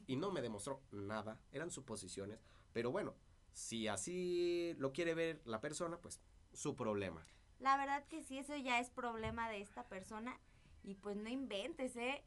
Y 0.06 0.16
no 0.16 0.30
me 0.30 0.42
demostró 0.42 0.82
nada. 0.90 1.40
Eran 1.52 1.70
suposiciones. 1.70 2.38
Pero 2.72 2.90
bueno, 2.90 3.14
si 3.52 3.88
así 3.88 4.74
lo 4.78 4.92
quiere 4.92 5.14
ver 5.14 5.40
la 5.44 5.60
persona, 5.60 5.98
pues 5.98 6.20
su 6.52 6.76
problema. 6.76 7.26
La 7.58 7.76
verdad 7.76 8.06
que 8.06 8.22
sí, 8.22 8.38
eso 8.38 8.56
ya 8.56 8.80
es 8.80 8.90
problema 8.90 9.48
de 9.48 9.60
esta 9.60 9.86
persona. 9.88 10.38
Y 10.82 10.94
pues 10.94 11.16
no 11.16 11.28
inventes, 11.28 11.94
¿eh? 11.96 12.24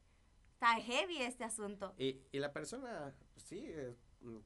Está 0.53 0.75
heavy 0.75 1.17
este 1.17 1.43
asunto. 1.43 1.93
Y, 1.97 2.21
y 2.31 2.39
la 2.39 2.53
persona, 2.53 3.13
pues, 3.33 3.45
sí, 3.45 3.63
eh, 3.65 3.95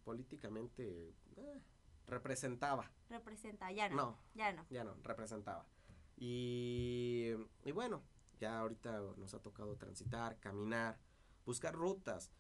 políticamente 0.03 1.13
eh, 1.35 1.61
representaba. 2.07 2.89
Representa, 3.09 3.71
ya 3.71 3.89
no. 3.89 3.95
No. 3.95 4.19
Ya 4.33 4.53
no. 4.53 4.65
Ya 4.69 4.83
no, 4.83 4.95
representaba. 5.03 5.67
Y, 6.15 7.33
y 7.63 7.71
bueno, 7.71 8.01
ya 8.39 8.59
ahorita 8.59 9.01
nos 9.17 9.33
ha 9.33 9.41
tocado 9.41 9.75
transitar, 9.75 10.39
caminar, 10.39 10.97
buscar 11.45 11.75
rutas. 11.75 12.31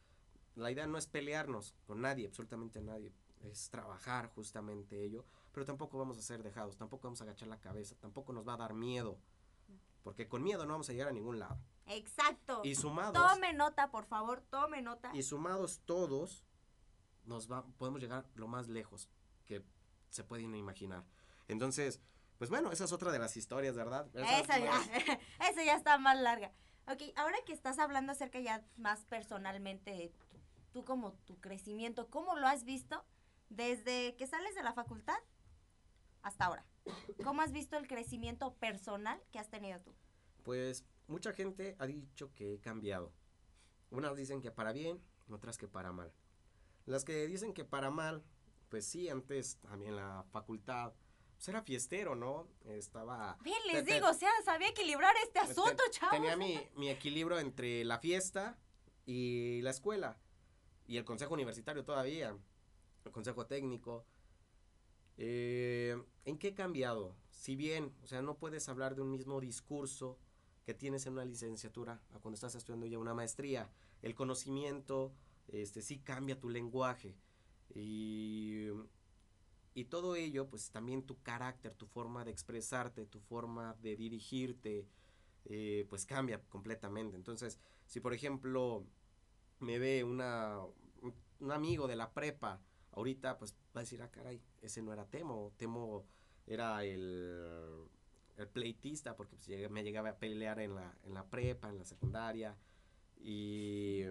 La 0.57 0.71
idea 0.71 0.87
no 0.87 0.97
es 0.97 1.07
pelearnos 1.07 1.75
con 1.85 2.01
nadie, 2.01 2.27
absolutamente 2.27 2.81
nadie. 2.81 3.13
Es 3.41 3.69
trabajar 3.69 4.29
justamente 4.33 5.03
ello. 5.03 5.25
Pero 5.51 5.65
tampoco 5.65 5.97
vamos 5.97 6.17
a 6.17 6.21
ser 6.21 6.43
dejados, 6.43 6.77
tampoco 6.77 7.07
vamos 7.07 7.21
a 7.21 7.23
agachar 7.25 7.47
la 7.47 7.59
cabeza, 7.59 7.95
tampoco 7.99 8.33
nos 8.33 8.47
va 8.47 8.53
a 8.53 8.57
dar 8.57 8.73
miedo. 8.73 9.19
Porque 10.03 10.27
con 10.27 10.43
miedo 10.43 10.65
no 10.65 10.73
vamos 10.73 10.89
a 10.89 10.93
llegar 10.93 11.09
a 11.09 11.11
ningún 11.11 11.39
lado. 11.39 11.59
Exacto. 11.85 12.61
Y 12.63 12.75
sumados, 12.75 13.13
Tome 13.13 13.53
nota, 13.53 13.91
por 13.91 14.05
favor, 14.05 14.41
tome 14.49 14.81
nota. 14.81 15.11
y 15.13 15.21
sumados 15.23 15.81
todos, 15.85 16.45
nos 17.25 17.51
va, 17.51 17.65
podemos 17.77 18.01
llegar 18.01 18.25
lo 18.35 18.47
más 18.47 18.67
lejos 18.67 19.09
que 19.45 19.63
se 20.09 20.23
pueden 20.23 20.55
imaginar. 20.55 21.03
Entonces, 21.47 22.01
pues 22.37 22.49
bueno, 22.49 22.71
esa 22.71 22.85
es 22.85 22.91
otra 22.91 23.11
de 23.11 23.19
las 23.19 23.35
historias, 23.37 23.75
¿verdad? 23.75 24.07
Esa- 24.15 24.39
Esa 24.39 24.59
ya, 24.59 24.81
esa 25.49 25.63
ya 25.63 25.75
está 25.75 25.97
más 25.97 26.17
larga. 26.19 26.51
Ok, 26.89 27.01
ahora 27.17 27.35
que 27.45 27.51
estás 27.51 27.79
hablando 27.79 28.13
acerca 28.13 28.39
ya 28.39 28.65
más 28.77 29.03
personalmente, 29.05 30.13
tú 30.77 30.85
como 30.85 31.13
tu 31.25 31.39
crecimiento, 31.39 32.07
¿cómo 32.11 32.35
lo 32.35 32.45
has 32.47 32.63
visto 32.63 33.03
desde 33.49 34.15
que 34.15 34.27
sales 34.27 34.53
de 34.53 34.61
la 34.61 34.73
facultad 34.73 35.17
hasta 36.21 36.45
ahora? 36.45 36.65
¿Cómo 37.23 37.41
has 37.41 37.51
visto 37.51 37.77
el 37.77 37.87
crecimiento 37.87 38.53
personal 38.53 39.19
que 39.31 39.39
has 39.39 39.49
tenido 39.49 39.79
tú? 39.81 39.91
Pues 40.43 40.85
mucha 41.07 41.33
gente 41.33 41.75
ha 41.79 41.87
dicho 41.87 42.31
que 42.35 42.53
he 42.53 42.59
cambiado. 42.59 43.11
Unas 43.89 44.15
dicen 44.15 44.39
que 44.39 44.51
para 44.51 44.71
bien, 44.71 45.01
otras 45.31 45.57
que 45.57 45.67
para 45.67 45.91
mal. 45.91 46.13
Las 46.85 47.03
que 47.03 47.25
dicen 47.25 47.53
que 47.55 47.65
para 47.65 47.89
mal, 47.89 48.23
pues 48.69 48.85
sí, 48.85 49.09
antes 49.09 49.57
también 49.57 49.95
la 49.95 50.25
facultad, 50.31 50.93
pues 51.37 51.47
era 51.49 51.63
fiestero, 51.63 52.13
¿no? 52.13 52.47
Estaba... 52.65 53.35
Bien, 53.41 53.57
les 53.65 53.77
te- 53.77 53.83
te- 53.83 53.93
digo, 53.95 54.09
o 54.09 54.13
sea, 54.13 54.29
sabía 54.45 54.67
equilibrar 54.69 55.15
este 55.23 55.39
te- 55.39 55.51
asunto, 55.51 55.81
chavos. 55.89 56.15
Tenía 56.15 56.37
mi, 56.37 56.59
mi 56.75 56.89
equilibrio 56.89 57.39
entre 57.39 57.83
la 57.83 57.97
fiesta 57.97 58.59
y 59.07 59.59
la 59.63 59.71
escuela. 59.71 60.17
Y 60.87 60.97
el 60.97 61.05
consejo 61.05 61.33
universitario 61.33 61.83
todavía. 61.83 62.35
El 63.05 63.11
consejo 63.11 63.45
técnico. 63.45 64.05
Eh, 65.17 66.01
¿En 66.25 66.37
qué 66.37 66.49
he 66.49 66.53
cambiado? 66.53 67.15
Si 67.29 67.55
bien, 67.55 67.93
o 68.03 68.07
sea, 68.07 68.21
no 68.21 68.37
puedes 68.37 68.69
hablar 68.69 68.95
de 68.95 69.01
un 69.01 69.11
mismo 69.11 69.39
discurso 69.41 70.17
que 70.65 70.73
tienes 70.73 71.05
en 71.05 71.13
una 71.13 71.25
licenciatura 71.25 72.01
a 72.13 72.19
cuando 72.19 72.35
estás 72.35 72.55
estudiando 72.55 72.87
ya 72.87 72.99
una 72.99 73.13
maestría. 73.13 73.69
El 74.01 74.15
conocimiento, 74.15 75.13
este, 75.47 75.81
sí 75.81 75.99
cambia 75.99 76.39
tu 76.39 76.49
lenguaje. 76.49 77.15
Y, 77.73 78.67
y 79.73 79.85
todo 79.85 80.15
ello, 80.15 80.49
pues 80.49 80.69
también 80.71 81.03
tu 81.03 81.21
carácter, 81.21 81.73
tu 81.73 81.85
forma 81.85 82.25
de 82.25 82.31
expresarte, 82.31 83.05
tu 83.05 83.19
forma 83.19 83.75
de 83.81 83.95
dirigirte, 83.95 84.87
eh, 85.45 85.85
pues 85.89 86.05
cambia 86.05 86.41
completamente. 86.49 87.15
Entonces, 87.15 87.59
si 87.85 87.99
por 87.99 88.13
ejemplo 88.13 88.85
me 89.59 89.79
ve 89.79 90.03
una, 90.03 90.59
un, 91.01 91.51
amigo 91.51 91.87
de 91.87 91.95
la 91.95 92.13
prepa, 92.13 92.61
ahorita 92.91 93.37
pues 93.37 93.53
va 93.75 93.81
a 93.81 93.83
decir, 93.83 94.01
ah, 94.01 94.09
caray, 94.11 94.41
ese 94.61 94.81
no 94.81 94.93
era 94.93 95.05
Temo, 95.05 95.53
Temo 95.57 96.05
era 96.45 96.83
el, 96.83 97.85
el 98.37 98.47
pleitista, 98.47 99.15
porque 99.15 99.35
pues, 99.35 99.47
llegué- 99.47 99.69
me 99.69 99.83
llegaba 99.83 100.09
a 100.09 100.17
pelear 100.17 100.59
en 100.59 100.75
la, 100.75 100.95
en 101.03 101.13
la 101.13 101.25
prepa, 101.25 101.69
en 101.69 101.77
la 101.77 101.85
secundaria, 101.85 102.55
y, 103.19 104.03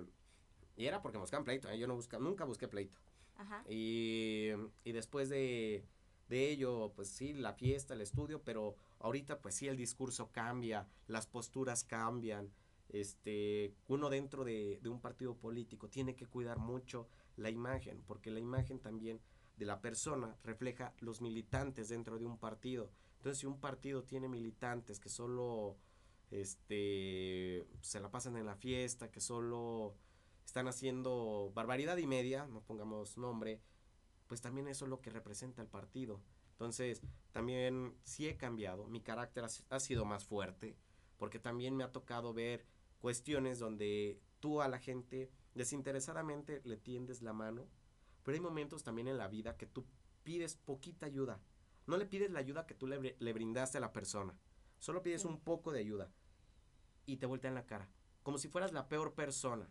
y 0.76 0.86
era 0.86 1.00
porque 1.02 1.18
me 1.18 1.22
buscaban 1.22 1.44
pleito, 1.44 1.68
¿eh? 1.68 1.78
yo 1.78 1.86
no 1.86 1.94
busca, 1.94 2.18
nunca 2.18 2.44
busqué 2.44 2.68
pleito. 2.68 2.98
Ajá. 3.36 3.64
Y, 3.68 4.48
y 4.84 4.92
después 4.92 5.28
de, 5.28 5.84
de 6.28 6.50
ello, 6.50 6.92
pues 6.94 7.08
sí, 7.08 7.34
la 7.34 7.52
fiesta, 7.52 7.94
el 7.94 8.00
estudio, 8.00 8.42
pero 8.42 8.76
ahorita 8.98 9.40
pues 9.40 9.54
sí 9.54 9.68
el 9.68 9.76
discurso 9.76 10.30
cambia, 10.32 10.88
las 11.06 11.26
posturas 11.26 11.84
cambian. 11.84 12.50
Este, 12.88 13.74
uno 13.88 14.08
dentro 14.10 14.44
de, 14.44 14.78
de 14.82 14.88
un 14.88 15.00
partido 15.00 15.36
político 15.36 15.88
tiene 15.88 16.14
que 16.14 16.26
cuidar 16.26 16.58
mucho 16.58 17.08
la 17.36 17.50
imagen, 17.50 18.02
porque 18.06 18.30
la 18.30 18.40
imagen 18.40 18.78
también 18.78 19.20
de 19.56 19.66
la 19.66 19.80
persona 19.80 20.36
refleja 20.44 20.94
los 21.00 21.20
militantes 21.20 21.88
dentro 21.88 22.18
de 22.18 22.26
un 22.26 22.38
partido. 22.38 22.90
Entonces, 23.18 23.38
si 23.40 23.46
un 23.46 23.58
partido 23.58 24.04
tiene 24.04 24.28
militantes 24.28 25.00
que 25.00 25.08
solo 25.08 25.76
este 26.30 27.66
se 27.80 28.00
la 28.00 28.10
pasan 28.10 28.36
en 28.36 28.46
la 28.46 28.56
fiesta, 28.56 29.10
que 29.10 29.20
solo 29.20 29.94
están 30.44 30.68
haciendo 30.68 31.50
barbaridad 31.54 31.96
y 31.96 32.06
media, 32.06 32.46
no 32.46 32.60
pongamos 32.62 33.16
nombre, 33.18 33.60
pues 34.26 34.40
también 34.40 34.68
eso 34.68 34.84
es 34.84 34.90
lo 34.90 35.00
que 35.00 35.10
representa 35.10 35.62
el 35.62 35.68
partido. 35.68 36.20
Entonces, 36.52 37.02
también 37.32 37.94
sí 38.02 38.26
he 38.28 38.36
cambiado, 38.36 38.86
mi 38.88 39.00
carácter 39.00 39.44
ha, 39.44 39.48
ha 39.74 39.80
sido 39.80 40.04
más 40.04 40.24
fuerte, 40.24 40.76
porque 41.18 41.38
también 41.38 41.76
me 41.76 41.84
ha 41.84 41.92
tocado 41.92 42.32
ver 42.32 42.64
cuestiones 43.00 43.58
donde 43.58 44.20
tú 44.40 44.60
a 44.62 44.68
la 44.68 44.78
gente 44.78 45.30
desinteresadamente 45.54 46.60
le 46.64 46.76
tiendes 46.76 47.22
la 47.22 47.32
mano, 47.32 47.68
pero 48.22 48.34
hay 48.34 48.40
momentos 48.40 48.82
también 48.82 49.08
en 49.08 49.18
la 49.18 49.28
vida 49.28 49.56
que 49.56 49.66
tú 49.66 49.86
pides 50.22 50.56
poquita 50.56 51.06
ayuda. 51.06 51.40
No 51.86 51.96
le 51.96 52.06
pides 52.06 52.30
la 52.30 52.40
ayuda 52.40 52.66
que 52.66 52.74
tú 52.74 52.86
le, 52.86 53.16
le 53.18 53.32
brindaste 53.32 53.78
a 53.78 53.80
la 53.80 53.92
persona, 53.92 54.38
solo 54.78 55.02
pides 55.02 55.22
Sí. 55.22 55.28
un 55.28 55.40
poco 55.40 55.72
de 55.72 55.80
ayuda 55.80 56.12
y 57.06 57.18
te 57.18 57.26
voltean 57.26 57.54
la 57.54 57.66
cara, 57.66 57.88
como 58.22 58.38
si 58.38 58.48
fueras 58.48 58.72
la 58.72 58.88
peor 58.88 59.14
persona. 59.14 59.70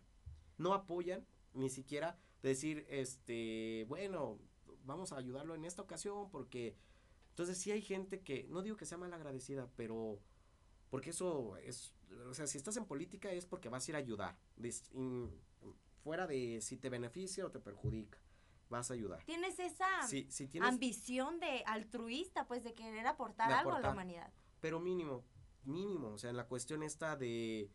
No 0.58 0.72
apoyan 0.72 1.26
ni 1.52 1.68
siquiera 1.68 2.18
decir, 2.42 2.86
este, 2.88 3.84
bueno, 3.88 4.38
vamos 4.84 5.12
a 5.12 5.18
ayudarlo 5.18 5.54
en 5.54 5.64
esta 5.64 5.82
ocasión 5.82 6.30
porque 6.30 6.76
entonces 7.30 7.58
sí 7.58 7.70
hay 7.70 7.82
gente 7.82 8.22
que 8.22 8.46
no 8.48 8.62
digo 8.62 8.76
que 8.76 8.86
sea 8.86 8.96
mal 8.98 9.12
agradecida, 9.12 9.68
pero 9.76 10.20
porque 10.88 11.10
eso 11.10 11.56
es, 11.58 11.92
o 12.28 12.34
sea, 12.34 12.46
si 12.46 12.58
estás 12.58 12.76
en 12.76 12.84
política 12.86 13.30
es 13.30 13.46
porque 13.46 13.68
vas 13.68 13.86
a 13.86 13.90
ir 13.90 13.94
a 13.96 13.98
ayudar, 13.98 14.38
in- 14.92 15.30
fuera 16.02 16.26
de 16.26 16.60
si 16.60 16.76
te 16.76 16.88
beneficia 16.88 17.44
o 17.46 17.50
te 17.50 17.58
perjudica, 17.60 18.18
vas 18.68 18.90
a 18.90 18.94
ayudar. 18.94 19.24
Tienes 19.24 19.58
esa 19.58 20.02
Si, 20.06 20.30
si 20.30 20.46
tienes, 20.48 20.68
ambición 20.68 21.40
de 21.40 21.62
altruista, 21.66 22.46
pues 22.46 22.64
de 22.64 22.74
querer 22.74 23.06
aportar 23.06 23.48
De 23.48 23.54
algo 23.54 23.70
a 23.70 23.72
la 23.74 23.78
aportar. 23.78 23.92
humanidad. 23.94 24.32
pero 24.60 24.80
mínimo, 24.80 25.24
mínimo, 25.64 26.08
o 26.12 26.18
sea, 26.18 26.30
en 26.30 26.36
la 26.36 26.46
cuestión 26.46 26.82
esta 26.82 27.16
de, 27.16 27.70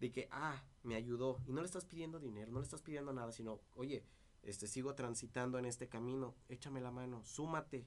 de 0.00 0.12
que, 0.12 0.28
ah, 0.30 0.62
me 0.82 0.94
ayudó, 0.94 1.40
y 1.46 1.52
no 1.52 1.60
le 1.60 1.66
estás 1.66 1.84
pidiendo 1.84 2.18
dinero, 2.20 2.50
no 2.52 2.58
le 2.60 2.64
estás 2.64 2.82
pidiendo 2.82 3.12
nada, 3.12 3.32
sino, 3.32 3.60
oye, 3.74 4.04
este, 4.42 4.66
sigo 4.66 4.94
transitando 4.94 5.58
en 5.58 5.64
este 5.66 5.88
camino, 5.88 6.34
échame 6.48 6.80
la 6.80 6.90
mano, 6.90 7.22
súmate, 7.24 7.86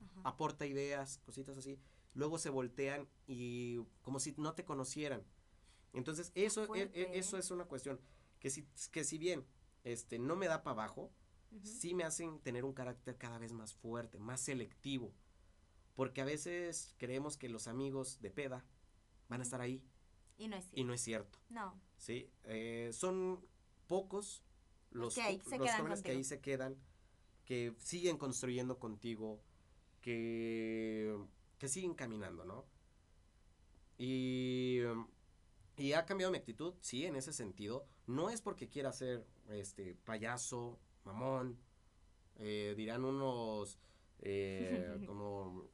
Ajá. 0.00 0.20
aporta 0.24 0.64
ideas, 0.66 1.18
cositas 1.18 1.56
así. 1.58 1.78
Luego 2.18 2.36
se 2.36 2.50
voltean 2.50 3.08
y 3.28 3.78
como 4.02 4.18
si 4.18 4.34
no 4.38 4.52
te 4.54 4.64
conocieran. 4.64 5.22
Entonces, 5.92 6.32
eso, 6.34 6.64
e- 6.64 6.66
fuerte, 6.66 7.00
e- 7.00 7.02
¿eh? 7.04 7.10
eso 7.14 7.38
es 7.38 7.52
una 7.52 7.66
cuestión 7.66 8.00
que 8.40 8.50
si, 8.50 8.66
que 8.90 9.04
si 9.04 9.18
bien 9.18 9.46
este, 9.84 10.18
no 10.18 10.34
me 10.34 10.48
da 10.48 10.64
para 10.64 10.72
abajo, 10.82 11.12
Ujú. 11.52 11.64
sí 11.64 11.94
me 11.94 12.02
hacen 12.02 12.40
tener 12.40 12.64
un 12.64 12.72
carácter 12.72 13.16
cada 13.18 13.38
vez 13.38 13.52
más 13.52 13.72
fuerte, 13.72 14.18
más 14.18 14.40
selectivo. 14.40 15.14
Porque 15.94 16.20
a 16.20 16.24
veces 16.24 16.92
creemos 16.98 17.36
que 17.36 17.48
los 17.48 17.68
amigos 17.68 18.20
de 18.20 18.30
peda 18.30 18.66
van 19.28 19.38
a 19.38 19.44
estar 19.44 19.60
ahí 19.60 19.84
Y 20.38 20.48
no 20.48 20.56
es 20.56 20.64
y 20.64 20.70
cierto. 20.70 20.86
no 20.88 20.94
es 20.94 21.00
cierto. 21.00 21.38
No. 21.50 21.80
¿sí? 21.98 22.32
Eh, 22.46 22.90
son 22.92 23.46
pocos 23.86 24.42
los, 24.90 25.14
que 25.14 25.22
ahí 25.22 25.40
se 25.48 25.56
los 25.56 26.02
que 26.02 26.10
ahí 26.10 26.24
se 26.24 26.40
quedan, 26.40 26.76
que 27.44 27.76
siguen 27.78 28.18
construyendo 28.18 28.80
contigo, 28.80 29.40
que, 30.00 31.16
que 31.58 31.68
siguen 31.68 31.94
caminando, 31.94 32.44
¿no? 32.44 32.64
Y, 33.98 34.80
y 35.76 35.92
ha 35.92 36.06
cambiado 36.06 36.30
mi 36.32 36.38
actitud, 36.38 36.74
sí, 36.80 37.04
en 37.04 37.16
ese 37.16 37.32
sentido. 37.32 37.84
No 38.06 38.30
es 38.30 38.40
porque 38.40 38.68
quiera 38.68 38.92
ser 38.92 39.26
este 39.48 39.94
payaso, 39.94 40.78
mamón, 41.04 41.58
eh, 42.36 42.74
dirán 42.76 43.04
unos 43.04 43.78
eh, 44.20 45.02
como 45.06 45.64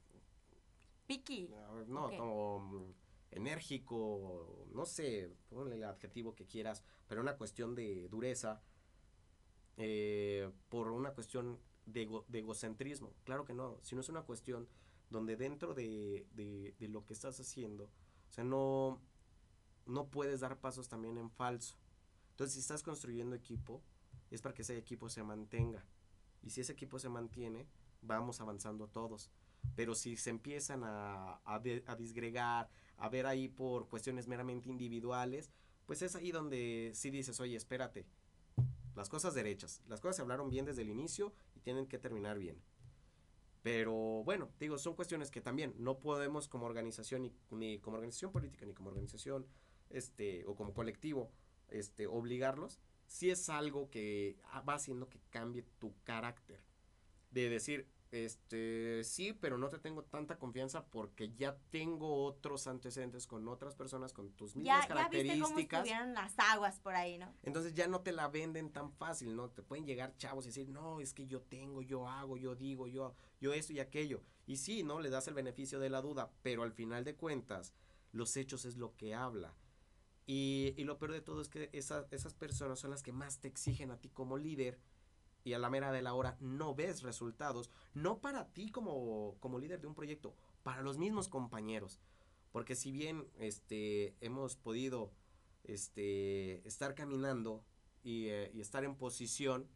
Piki. 1.07 1.49
no, 1.87 2.05
Ok. 2.07 2.15
como 2.17 2.93
enérgico, 3.31 4.65
no 4.73 4.85
sé, 4.85 5.29
ponle 5.49 5.75
el 5.75 5.83
adjetivo 5.83 6.33
que 6.35 6.45
quieras, 6.47 6.83
pero 7.07 7.21
una 7.21 7.37
cuestión 7.37 7.75
de 7.75 8.07
dureza, 8.09 8.61
eh, 9.77 10.49
por 10.69 10.89
una 10.91 11.11
cuestión 11.13 11.59
de, 11.85 12.03
ego- 12.07 12.25
de 12.27 12.39
egocentrismo. 12.39 13.13
Claro 13.23 13.45
que 13.45 13.53
no, 13.53 13.77
sino 13.83 14.01
es 14.01 14.09
una 14.09 14.23
cuestión 14.23 14.67
donde 15.09 15.35
dentro 15.35 15.73
de, 15.73 16.27
de- 16.33 16.75
de 16.79 16.87
lo 16.87 17.05
que 17.05 17.13
estás 17.13 17.39
haciendo, 17.39 17.85
o 17.85 18.31
sea, 18.31 18.43
no, 18.43 19.01
no 19.85 20.07
puedes 20.09 20.39
dar 20.41 20.59
pasos 20.59 20.87
también 20.87 21.17
en 21.17 21.29
falso. 21.31 21.77
Entonces, 22.31 22.55
si 22.55 22.59
estás 22.59 22.83
construyendo 22.83 23.35
equipo, 23.35 23.81
es 24.31 24.41
para 24.41 24.53
que 24.55 24.63
ese 24.63 24.77
equipo 24.77 25.09
se 25.09 25.23
mantenga. 25.23 25.85
Y 26.43 26.49
si 26.51 26.61
ese 26.61 26.73
equipo 26.73 26.99
se 26.99 27.09
mantiene, 27.09 27.67
vamos 28.01 28.41
avanzando 28.41 28.87
todos. 28.87 29.31
Pero 29.75 29.95
si 29.95 30.17
se 30.17 30.29
empiezan 30.29 30.83
a, 30.83 31.41
a, 31.45 31.55
a 31.87 31.95
disgregar, 31.95 32.69
a 32.97 33.09
ver 33.09 33.25
ahí 33.25 33.47
por 33.49 33.87
cuestiones 33.89 34.27
meramente 34.27 34.69
individuales, 34.69 35.51
pues 35.85 36.01
es 36.01 36.15
ahí 36.15 36.31
donde 36.31 36.91
sí 36.93 37.09
dices, 37.11 37.39
oye, 37.39 37.55
espérate, 37.55 38.05
las 38.95 39.09
cosas 39.09 39.33
derechas, 39.33 39.81
las 39.87 40.01
cosas 40.01 40.17
se 40.17 40.21
hablaron 40.21 40.49
bien 40.49 40.65
desde 40.65 40.81
el 40.83 40.89
inicio 40.89 41.33
y 41.55 41.59
tienen 41.59 41.87
que 41.87 41.99
terminar 41.99 42.39
bien. 42.39 42.61
Pero 43.65 44.23
bueno, 44.23 44.51
digo, 44.59 44.77
son 44.77 44.93
cuestiones 44.93 45.31
que 45.31 45.41
también 45.41 45.73
no 45.79 45.97
podemos 45.97 46.47
como 46.47 46.67
organización, 46.67 47.23
ni, 47.23 47.33
ni 47.49 47.79
como 47.79 47.95
organización 47.95 48.31
política, 48.31 48.63
ni 48.63 48.75
como 48.75 48.89
organización, 48.89 49.47
este, 49.89 50.45
o 50.45 50.55
como 50.55 50.71
colectivo, 50.71 51.31
este, 51.69 52.05
obligarlos, 52.05 52.79
si 53.07 53.31
es 53.31 53.49
algo 53.49 53.89
que 53.89 54.37
va 54.69 54.75
haciendo 54.75 55.09
que 55.09 55.19
cambie 55.31 55.63
tu 55.79 55.95
carácter. 56.03 56.61
De 57.31 57.49
decir, 57.49 57.87
este, 58.15 59.03
sí, 59.03 59.33
pero 59.33 59.57
no 59.57 59.67
te 59.67 59.77
tengo 59.77 60.03
tanta 60.03 60.37
confianza 60.37 60.85
porque 60.85 61.33
ya 61.33 61.57
tengo 61.69 62.23
otros 62.23 62.65
antecedentes 62.65 63.27
con 63.27 63.45
otras 63.49 63.75
personas 63.75 64.13
con 64.13 64.31
tus 64.31 64.55
mismas 64.55 64.87
características. 64.87 65.37
Ya 65.37 65.55
viste 65.55 65.67
cómo 65.67 65.83
estuvieron 65.83 66.13
las 66.13 66.39
aguas 66.39 66.79
por 66.79 66.95
ahí, 66.95 67.17
¿no? 67.17 67.33
Entonces 67.43 67.73
ya 67.73 67.87
no 67.87 67.99
te 67.99 68.13
la 68.13 68.29
venden 68.29 68.71
tan 68.71 68.93
fácil, 68.93 69.35
¿no? 69.35 69.49
Te 69.49 69.63
pueden 69.63 69.85
llegar 69.85 70.15
chavos 70.15 70.45
y 70.45 70.47
decir, 70.47 70.69
no, 70.69 71.01
es 71.01 71.13
que 71.13 71.27
yo 71.27 71.41
tengo, 71.41 71.81
yo 71.81 72.07
hago, 72.07 72.37
yo 72.37 72.55
digo, 72.55 72.87
yo, 72.87 73.13
yo 73.41 73.51
esto 73.51 73.73
y 73.73 73.81
aquello. 73.81 74.23
Y 74.47 74.57
sí, 74.57 74.83
¿no? 74.83 75.01
Le 75.01 75.09
das 75.09 75.27
el 75.27 75.33
beneficio 75.33 75.79
de 75.79 75.89
la 75.89 76.01
duda, 76.01 76.31
pero 76.41 76.63
al 76.63 76.71
final 76.71 77.03
de 77.03 77.15
cuentas, 77.15 77.73
los 78.13 78.37
hechos 78.37 78.63
es 78.63 78.77
lo 78.77 78.95
que 78.95 79.13
habla. 79.13 79.57
Y, 80.25 80.73
y 80.77 80.85
lo 80.85 80.97
peor 80.97 81.11
de 81.11 81.21
todo 81.21 81.41
es 81.41 81.49
que 81.49 81.69
esas, 81.73 82.05
esas 82.11 82.33
personas 82.33 82.79
son 82.79 82.91
las 82.91 83.03
que 83.03 83.11
más 83.11 83.39
te 83.39 83.49
exigen 83.49 83.91
a 83.91 83.99
ti 83.99 84.07
como 84.07 84.37
líder 84.37 84.79
y 85.45 85.53
a 85.53 85.59
la 85.59 85.69
mera 85.69 85.91
de 85.91 86.01
la 86.01 86.15
hora 86.15 86.35
no 86.41 86.73
ves 86.73 87.03
resultados, 87.03 87.69
no 87.93 88.19
para 88.19 88.51
ti 88.51 88.71
como, 88.71 89.37
como 89.39 89.59
líder 89.59 89.79
de 89.79 89.87
un 89.87 89.93
proyecto, 89.93 90.35
para 90.63 90.81
los 90.81 90.97
mismos 90.97 91.29
compañeros. 91.29 92.01
Porque 92.51 92.75
si 92.75 92.91
bien 92.91 93.27
este, 93.37 94.15
hemos 94.21 94.57
podido 94.57 95.13
este, 95.63 96.67
estar 96.67 96.95
caminando 96.95 97.63
y, 98.03 98.25
eh, 98.25 98.51
estar 98.59 98.83
en 98.83 98.95
posición, 98.95 99.69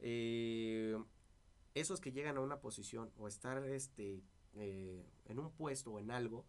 eh, 0.00 1.00
esos 1.74 2.00
que 2.00 2.10
llegan 2.10 2.36
a 2.36 2.40
una 2.40 2.60
posición 2.60 3.12
o 3.16 3.28
estar 3.28 3.64
este, 3.64 4.24
eh, 4.54 5.06
en 5.26 5.38
un 5.38 5.52
puesto 5.52 5.92
o 5.92 6.00
en 6.00 6.10
algo, 6.10 6.44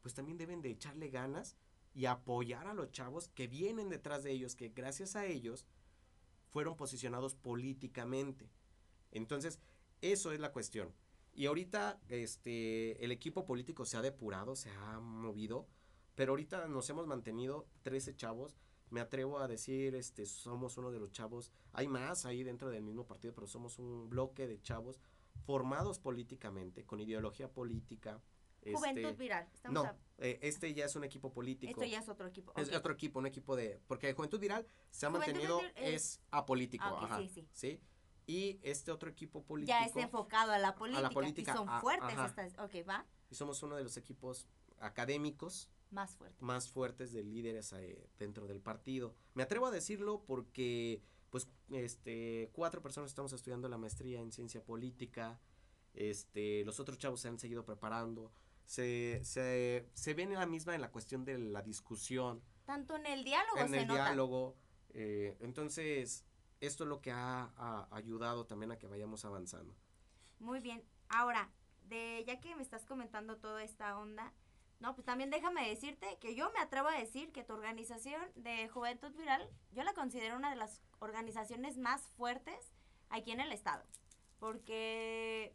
pues 0.00 0.14
también 0.14 0.38
deben 0.38 0.62
de 0.62 0.70
echarle 0.70 1.08
ganas 1.08 1.56
y 1.92 2.06
apoyar 2.06 2.68
a 2.68 2.74
los 2.74 2.92
chavos 2.92 3.28
que 3.28 3.48
vienen 3.48 3.88
detrás 3.88 4.22
de 4.22 4.30
ellos, 4.30 4.54
que 4.54 4.68
gracias 4.68 5.16
a 5.16 5.26
ellos 5.26 5.66
fueron 6.54 6.76
posicionados 6.76 7.34
políticamente. 7.34 8.48
Entonces, 9.10 9.58
eso 10.00 10.30
es 10.30 10.38
la 10.38 10.52
cuestión. 10.52 10.94
Y 11.32 11.46
ahorita 11.46 12.00
este, 12.08 13.04
el 13.04 13.10
equipo 13.10 13.44
político 13.44 13.84
se 13.84 13.96
ha 13.96 14.02
depurado, 14.02 14.54
se 14.54 14.70
ha 14.70 15.00
movido, 15.00 15.66
pero 16.14 16.30
ahorita 16.30 16.68
nos 16.68 16.88
hemos 16.90 17.08
mantenido 17.08 17.66
13 17.82 18.14
chavos. 18.14 18.56
Me 18.88 19.00
atrevo 19.00 19.40
a 19.40 19.48
decir, 19.48 19.96
este, 19.96 20.26
somos 20.26 20.78
uno 20.78 20.92
de 20.92 21.00
los 21.00 21.10
chavos, 21.10 21.50
hay 21.72 21.88
más 21.88 22.24
ahí 22.24 22.44
dentro 22.44 22.70
del 22.70 22.84
mismo 22.84 23.04
partido, 23.04 23.34
pero 23.34 23.48
somos 23.48 23.80
un 23.80 24.08
bloque 24.08 24.46
de 24.46 24.62
chavos 24.62 25.00
formados 25.46 25.98
políticamente, 25.98 26.84
con 26.84 27.00
ideología 27.00 27.52
política, 27.52 28.22
Juventud 28.72 29.04
este, 29.04 29.22
Viral. 29.22 29.48
no, 29.70 29.84
eh, 30.18 30.38
este 30.42 30.72
ya 30.74 30.84
es 30.84 30.96
un 30.96 31.04
equipo 31.04 31.32
político. 31.32 31.70
Esto 31.70 31.84
ya 31.84 31.98
es 31.98 32.08
otro 32.08 32.26
equipo. 32.26 32.52
Es 32.56 32.72
otro 32.72 32.92
equipo, 32.92 33.18
un 33.18 33.26
equipo 33.26 33.56
de... 33.56 33.80
Porque 33.86 34.12
Juventud 34.12 34.38
Viral 34.38 34.66
se 34.90 35.06
ha 35.06 35.10
mantenido, 35.10 35.60
es, 35.74 36.20
apolítico. 36.30 36.84
Ah, 36.84 37.04
ajá, 37.04 37.22
sí, 37.28 37.48
sí. 37.52 37.80
Y 38.26 38.58
este 38.62 38.90
otro 38.90 39.10
equipo 39.10 39.42
político... 39.42 39.76
Ya 39.78 39.84
es 39.84 39.96
enfocado 39.96 40.52
a 40.52 40.58
la 40.58 40.74
política. 40.74 40.98
A 41.00 41.02
la 41.02 41.10
política. 41.10 41.52
Y 41.52 41.56
son 41.56 41.80
fuertes 41.80 42.18
estas... 42.18 42.58
Ok, 42.58 42.88
va. 42.88 43.06
Y 43.30 43.34
somos 43.34 43.62
uno 43.62 43.76
de 43.76 43.82
los 43.82 43.96
equipos 43.96 44.48
académicos 44.78 45.70
más 45.90 46.16
fuertes. 46.16 46.42
Más 46.42 46.68
fuertes 46.68 47.12
de 47.12 47.22
líderes 47.22 47.72
eh, 47.72 48.08
dentro 48.18 48.46
del 48.46 48.60
partido. 48.60 49.14
Me 49.34 49.42
atrevo 49.44 49.66
a 49.66 49.70
decirlo 49.70 50.24
porque, 50.26 51.02
pues, 51.30 51.48
este, 51.70 52.50
cuatro 52.52 52.82
personas 52.82 53.10
estamos 53.10 53.32
estudiando 53.32 53.68
la 53.68 53.78
maestría 53.78 54.20
en 54.20 54.32
ciencia 54.32 54.62
política. 54.64 55.40
Este, 55.94 56.64
los 56.64 56.80
otros 56.80 56.98
chavos 56.98 57.20
se 57.20 57.28
han 57.28 57.38
seguido 57.38 57.64
preparando 57.64 58.32
se, 58.64 59.20
se, 59.24 59.88
se 59.94 60.14
ven 60.14 60.32
en 60.32 60.38
la 60.38 60.46
misma 60.46 60.74
en 60.74 60.80
la 60.80 60.90
cuestión 60.90 61.24
de 61.24 61.38
la 61.38 61.62
discusión. 61.62 62.42
Tanto 62.64 62.96
en 62.96 63.06
el 63.06 63.24
diálogo. 63.24 63.58
En 63.58 63.74
el 63.74 63.86
diálogo. 63.86 64.56
Eh, 64.90 65.36
entonces, 65.40 66.24
esto 66.60 66.84
es 66.84 66.88
lo 66.88 67.00
que 67.00 67.12
ha, 67.12 67.86
ayudado 67.90 68.46
también 68.46 68.72
a 68.72 68.78
que 68.78 68.86
vayamos 68.86 69.24
avanzando. 69.24 69.74
Muy 70.38 70.60
bien. 70.60 70.82
Ahora, 71.08 71.50
de 71.82 72.24
ya 72.26 72.40
que 72.40 72.56
me 72.56 72.62
estás 72.62 72.86
comentando 72.86 73.36
toda 73.36 73.62
esta 73.62 73.98
onda, 73.98 74.32
no, 74.80 74.94
pues 74.94 75.04
también 75.04 75.30
déjame 75.30 75.68
decirte 75.68 76.18
que 76.20 76.34
yo 76.34 76.50
me 76.52 76.60
atrevo 76.60 76.88
a 76.88 76.98
decir 76.98 77.32
que 77.32 77.44
tu 77.44 77.52
organización 77.52 78.22
de 78.34 78.68
Juventud 78.68 79.12
Viral, 79.14 79.48
yo 79.72 79.82
la 79.82 79.94
considero 79.94 80.36
una 80.36 80.50
de 80.50 80.56
las 80.56 80.80
organizaciones 80.98 81.78
más 81.78 82.02
fuertes 82.16 82.72
aquí 83.10 83.30
en 83.30 83.40
el 83.40 83.52
estado. 83.52 83.84
Porque 84.38 85.54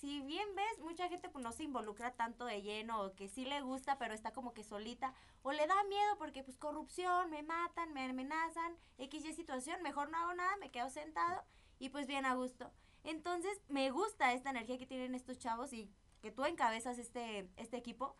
si 0.00 0.20
bien 0.20 0.46
ves, 0.54 0.78
mucha 0.80 1.08
gente 1.08 1.28
pues 1.28 1.42
no 1.42 1.52
se 1.52 1.64
involucra 1.64 2.14
tanto 2.14 2.44
de 2.44 2.62
lleno 2.62 3.02
o 3.02 3.14
que 3.14 3.28
sí 3.28 3.44
le 3.44 3.62
gusta, 3.62 3.98
pero 3.98 4.14
está 4.14 4.32
como 4.32 4.52
que 4.52 4.62
solita 4.62 5.14
o 5.42 5.52
le 5.52 5.66
da 5.66 5.82
miedo 5.84 6.18
porque 6.18 6.42
pues 6.42 6.58
corrupción, 6.58 7.30
me 7.30 7.42
matan, 7.42 7.92
me 7.92 8.04
amenazan, 8.04 8.76
X 8.98 9.24
y 9.24 9.32
situación, 9.32 9.82
mejor 9.82 10.10
no 10.10 10.18
hago 10.18 10.34
nada, 10.34 10.56
me 10.58 10.70
quedo 10.70 10.90
sentado 10.90 11.42
y 11.78 11.88
pues 11.88 12.06
bien 12.06 12.26
a 12.26 12.34
gusto. 12.34 12.70
Entonces, 13.04 13.60
me 13.68 13.90
gusta 13.90 14.32
esta 14.32 14.50
energía 14.50 14.78
que 14.78 14.86
tienen 14.86 15.14
estos 15.14 15.38
chavos 15.38 15.72
y 15.72 15.90
que 16.20 16.30
tú 16.30 16.44
encabezas 16.44 16.98
este 16.98 17.48
este 17.56 17.76
equipo 17.76 18.16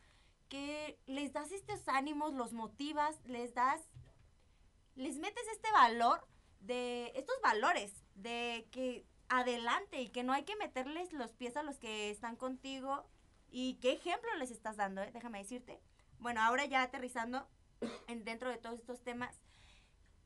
que 0.49 0.99
les 1.07 1.33
das 1.33 1.51
estos 1.51 1.89
ánimos, 1.89 2.33
los 2.33 2.53
motivas, 2.53 3.21
les 3.25 3.53
das 3.53 3.83
les 4.95 5.19
metes 5.19 5.47
este 5.49 5.71
valor 5.73 6.27
de 6.61 7.13
estos 7.17 7.39
valores 7.43 8.05
de 8.15 8.67
que 8.71 9.05
adelante 9.29 10.01
y 10.01 10.09
que 10.09 10.23
no 10.23 10.33
hay 10.33 10.45
que 10.45 10.57
meterles 10.57 11.13
los 11.13 11.33
pies 11.33 11.57
a 11.57 11.63
los 11.63 11.79
que 11.79 12.11
están 12.11 12.37
contigo. 12.37 13.07
¿Y 13.51 13.75
qué 13.75 13.93
ejemplo 13.93 14.35
les 14.39 14.51
estás 14.51 14.77
dando? 14.77 15.03
Eh? 15.03 15.11
Déjame 15.13 15.39
decirte. 15.39 15.81
Bueno, 16.19 16.41
ahora 16.41 16.65
ya 16.67 16.83
aterrizando 16.83 17.49
en, 18.09 18.25
dentro 18.25 18.51
de 18.51 18.59
todos 18.59 18.79
estos 18.79 19.03
temas, 19.03 19.41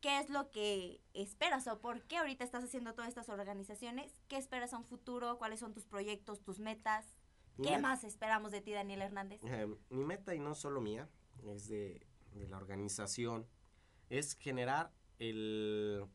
¿qué 0.01 0.19
es 0.19 0.31
lo 0.31 0.51
que 0.51 1.01
esperas 1.15 1.67
o 1.67 1.81
por 1.81 2.03
qué 2.05 2.19
ahorita 2.19 2.45
estás 2.45 2.65
haciendo 2.65 2.95
todas 2.95 3.09
estas 3.09 3.29
organizaciones? 3.29 4.13
¿Qué 4.29 4.37
esperas 4.37 4.73
a 4.73 4.79
un 4.79 4.85
futuro? 4.85 5.39
¿Cuáles 5.39 5.61
son 5.61 5.75
tus 5.75 5.87
proyectos, 5.87 6.43
tus 6.43 6.59
metas? 6.59 7.07
¿Qué 7.63 7.77
más 7.77 8.05
esperamos 8.05 8.53
de 8.53 8.63
ti, 8.63 8.73
Daniel 8.73 9.03
Hernández? 9.03 9.43
Eh, 9.45 9.69
mi 9.91 10.05
meta, 10.05 10.35
y 10.35 10.39
no 10.39 10.55
solo 10.55 10.81
mía, 10.81 11.11
es 11.45 11.69
de, 11.69 12.07
de 12.33 12.49
la 12.49 12.57
organización, 12.57 13.47
es 14.09 14.35
generar 14.39 14.93
el, 15.19 16.07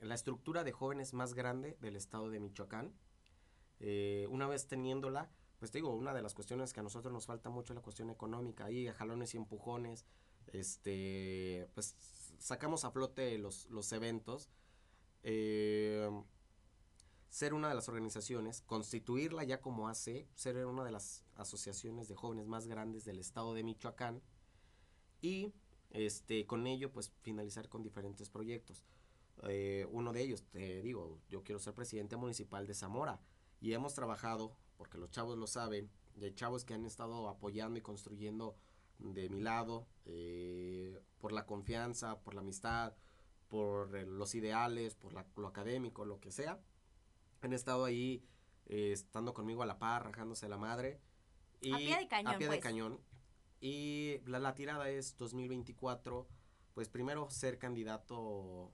la 0.00 0.14
estructura 0.14 0.64
de 0.64 0.72
jóvenes 0.72 1.14
más 1.14 1.34
grande 1.34 1.76
del 1.80 1.96
estado 1.96 2.30
de 2.30 2.40
Michoacán. 2.40 2.92
Eh, 3.78 4.26
una 4.30 4.46
vez 4.46 4.66
teniéndola, 4.66 5.30
pues 5.58 5.72
digo, 5.72 5.94
una 5.94 6.14
de 6.14 6.22
las 6.22 6.34
cuestiones 6.34 6.72
que 6.72 6.80
a 6.80 6.82
nosotros 6.82 7.12
nos 7.12 7.26
falta 7.26 7.50
mucho 7.50 7.72
es 7.72 7.76
la 7.76 7.82
cuestión 7.82 8.10
económica, 8.10 8.66
ahí 8.66 8.88
jalones 8.88 9.34
y 9.34 9.36
empujones, 9.36 10.06
este, 10.48 11.68
pues 11.74 11.94
sacamos 12.38 12.84
a 12.84 12.90
flote 12.90 13.38
los, 13.38 13.66
los 13.70 13.92
eventos. 13.92 14.50
Eh, 15.22 16.08
ser 17.28 17.54
una 17.54 17.68
de 17.68 17.74
las 17.76 17.88
organizaciones, 17.88 18.60
constituirla 18.62 19.44
ya 19.44 19.60
como 19.60 19.88
hace, 19.88 20.26
ser 20.34 20.66
una 20.66 20.82
de 20.82 20.90
las 20.90 21.24
asociaciones 21.36 22.08
de 22.08 22.16
jóvenes 22.16 22.48
más 22.48 22.66
grandes 22.66 23.04
del 23.04 23.20
estado 23.20 23.54
de 23.54 23.62
Michoacán 23.62 24.20
y 25.20 25.54
este, 25.90 26.46
con 26.46 26.66
ello 26.66 26.92
pues 26.92 27.12
finalizar 27.22 27.68
con 27.68 27.82
diferentes 27.82 28.30
proyectos. 28.30 28.84
Eh, 29.48 29.86
uno 29.90 30.12
de 30.12 30.22
ellos, 30.22 30.44
te 30.50 30.82
digo, 30.82 31.18
yo 31.28 31.42
quiero 31.42 31.58
ser 31.58 31.74
presidente 31.74 32.16
municipal 32.16 32.66
de 32.66 32.74
Zamora 32.74 33.20
y 33.60 33.72
hemos 33.72 33.94
trabajado, 33.94 34.56
porque 34.76 34.98
los 34.98 35.10
chavos 35.10 35.38
lo 35.38 35.46
saben, 35.46 35.90
de 36.14 36.34
chavos 36.34 36.64
que 36.64 36.74
han 36.74 36.84
estado 36.84 37.28
apoyando 37.28 37.78
y 37.78 37.82
construyendo 37.82 38.56
de 38.98 39.28
mi 39.30 39.40
lado, 39.40 39.86
eh, 40.04 41.00
por 41.18 41.32
la 41.32 41.46
confianza, 41.46 42.20
por 42.20 42.34
la 42.34 42.40
amistad, 42.40 42.94
por 43.48 43.92
los 44.06 44.34
ideales, 44.34 44.94
por 44.94 45.14
lo 45.36 45.48
académico, 45.48 46.04
lo 46.04 46.20
que 46.20 46.30
sea. 46.30 46.60
Han 47.40 47.52
estado 47.52 47.84
ahí 47.84 48.22
eh, 48.66 48.92
estando 48.92 49.34
conmigo 49.34 49.62
a 49.62 49.66
la 49.66 49.78
par, 49.78 50.04
rajándose 50.04 50.48
la 50.48 50.58
madre. 50.58 51.00
Y, 51.60 51.72
a 51.72 51.76
pie 51.76 51.98
de 51.98 52.08
cañón. 52.08 52.34
A 52.34 52.38
pie 52.38 52.46
de 52.46 52.52
pues. 52.52 52.60
cañón. 52.60 53.00
Y 53.60 54.20
la, 54.26 54.38
la 54.38 54.54
tirada 54.54 54.88
es 54.88 55.16
2024, 55.18 56.28
pues 56.74 56.88
primero 56.88 57.28
ser 57.30 57.58
candidato 57.58 58.72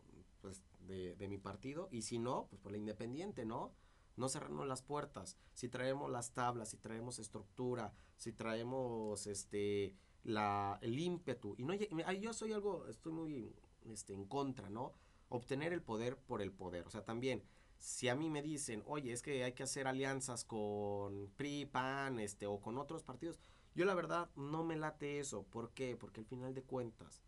pues, 0.86 1.18
de, 1.18 1.28
mi 1.28 1.38
partido 1.38 1.88
y 1.90 2.02
si 2.02 2.18
no, 2.18 2.46
pues 2.48 2.60
por 2.60 2.72
la 2.72 2.78
independiente, 2.78 3.44
¿no? 3.44 3.72
No 4.16 4.28
cerrarnos 4.28 4.66
las 4.66 4.82
puertas. 4.82 5.36
Si 5.52 5.68
traemos 5.68 6.10
las 6.10 6.32
tablas, 6.32 6.70
si 6.70 6.78
traemos 6.78 7.18
estructura, 7.18 7.92
si 8.16 8.32
traemos 8.32 9.26
este 9.26 9.94
la, 10.22 10.78
el 10.82 10.98
ímpetu. 10.98 11.54
Y 11.58 11.64
no 11.64 11.74
yo 11.74 12.32
soy 12.32 12.52
algo, 12.52 12.86
estoy 12.88 13.12
muy 13.12 13.54
este, 13.84 14.14
en 14.14 14.26
contra, 14.26 14.68
¿no? 14.70 14.94
Obtener 15.28 15.72
el 15.72 15.82
poder 15.82 16.16
por 16.16 16.42
el 16.42 16.52
poder. 16.52 16.86
O 16.86 16.90
sea, 16.90 17.04
también, 17.04 17.42
si 17.78 18.08
a 18.08 18.14
mí 18.14 18.30
me 18.30 18.42
dicen, 18.42 18.82
oye, 18.86 19.12
es 19.12 19.22
que 19.22 19.44
hay 19.44 19.52
que 19.52 19.62
hacer 19.62 19.86
alianzas 19.86 20.44
con 20.44 21.30
PRI, 21.36 21.66
PAN, 21.66 22.18
este, 22.18 22.46
o 22.46 22.60
con 22.60 22.78
otros 22.78 23.02
partidos, 23.02 23.38
yo 23.74 23.84
la 23.84 23.94
verdad 23.94 24.30
no 24.36 24.64
me 24.64 24.76
late 24.76 25.20
eso. 25.20 25.44
¿Por 25.44 25.72
qué? 25.72 25.96
Porque 25.96 26.20
al 26.20 26.26
final 26.26 26.54
de 26.54 26.62
cuentas, 26.62 27.22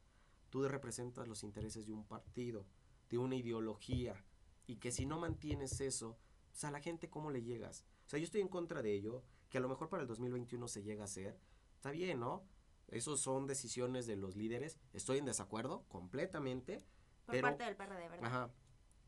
tú 0.51 0.67
representas 0.67 1.29
los 1.29 1.43
intereses 1.43 1.87
de 1.87 1.93
un 1.93 2.05
partido, 2.05 2.65
de 3.09 3.19
una 3.19 3.37
ideología, 3.37 4.25
y 4.67 4.77
que 4.77 4.93
si 4.93 5.07
no 5.07 5.19
mantienes 5.19 5.81
eso, 5.81 6.19
pues 6.51 6.65
a 6.65 6.71
la 6.71 6.81
gente 6.81 7.09
cómo 7.09 7.31
le 7.31 7.43
llegas. 7.43 7.85
O 8.07 8.11
sea, 8.11 8.19
yo 8.19 8.25
estoy 8.25 8.41
en 8.41 8.49
contra 8.49 8.83
de 8.83 8.93
ello, 8.93 9.23
que 9.49 9.59
a 9.59 9.61
lo 9.61 9.69
mejor 9.69 9.89
para 9.89 10.03
el 10.03 10.09
2021 10.09 10.69
se 10.69 10.83
llega 10.83 11.03
a 11.03 11.05
hacer, 11.07 11.39
está 11.75 11.91
bien, 11.91 12.21
¿no? 12.21 12.45
Esos 12.89 13.21
son 13.21 13.47
decisiones 13.47 14.07
de 14.07 14.17
los 14.17 14.37
líderes, 14.37 14.79
estoy 14.93 15.19
en 15.19 15.27
desacuerdo 15.27 15.85
completamente. 15.89 16.85
Por 17.27 17.41
parte 17.41 17.65
del 17.65 17.77
PRD, 17.77 18.09
¿verdad? 18.09 18.25
Ajá. 18.25 18.51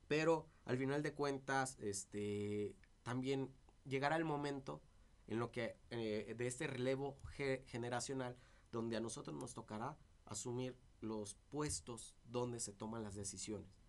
Pero 0.06 0.48
al 0.64 0.76
final 0.76 1.02
de 1.02 1.14
cuentas, 1.14 1.78
este, 1.80 2.74
también 3.02 3.54
llegará 3.84 4.16
el 4.16 4.24
momento 4.24 4.82
en 5.26 5.38
lo 5.38 5.50
que 5.50 5.76
eh, 5.90 6.34
de 6.36 6.46
este 6.46 6.66
relevo 6.66 7.18
generacional 7.66 8.36
donde 8.72 8.96
a 8.96 9.00
nosotros 9.00 9.36
nos 9.36 9.54
tocará 9.54 9.96
asumir 10.24 10.76
los 11.00 11.34
puestos 11.48 12.16
donde 12.24 12.60
se 12.60 12.72
toman 12.72 13.02
las 13.02 13.14
decisiones. 13.14 13.79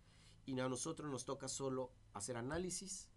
Y 0.44 0.58
a 0.58 0.68
nosotros 0.68 1.10
nos 1.10 1.24
toca 1.24 1.48
solo 1.48 1.92
hacer 2.12 2.36
análisis, 2.36 3.10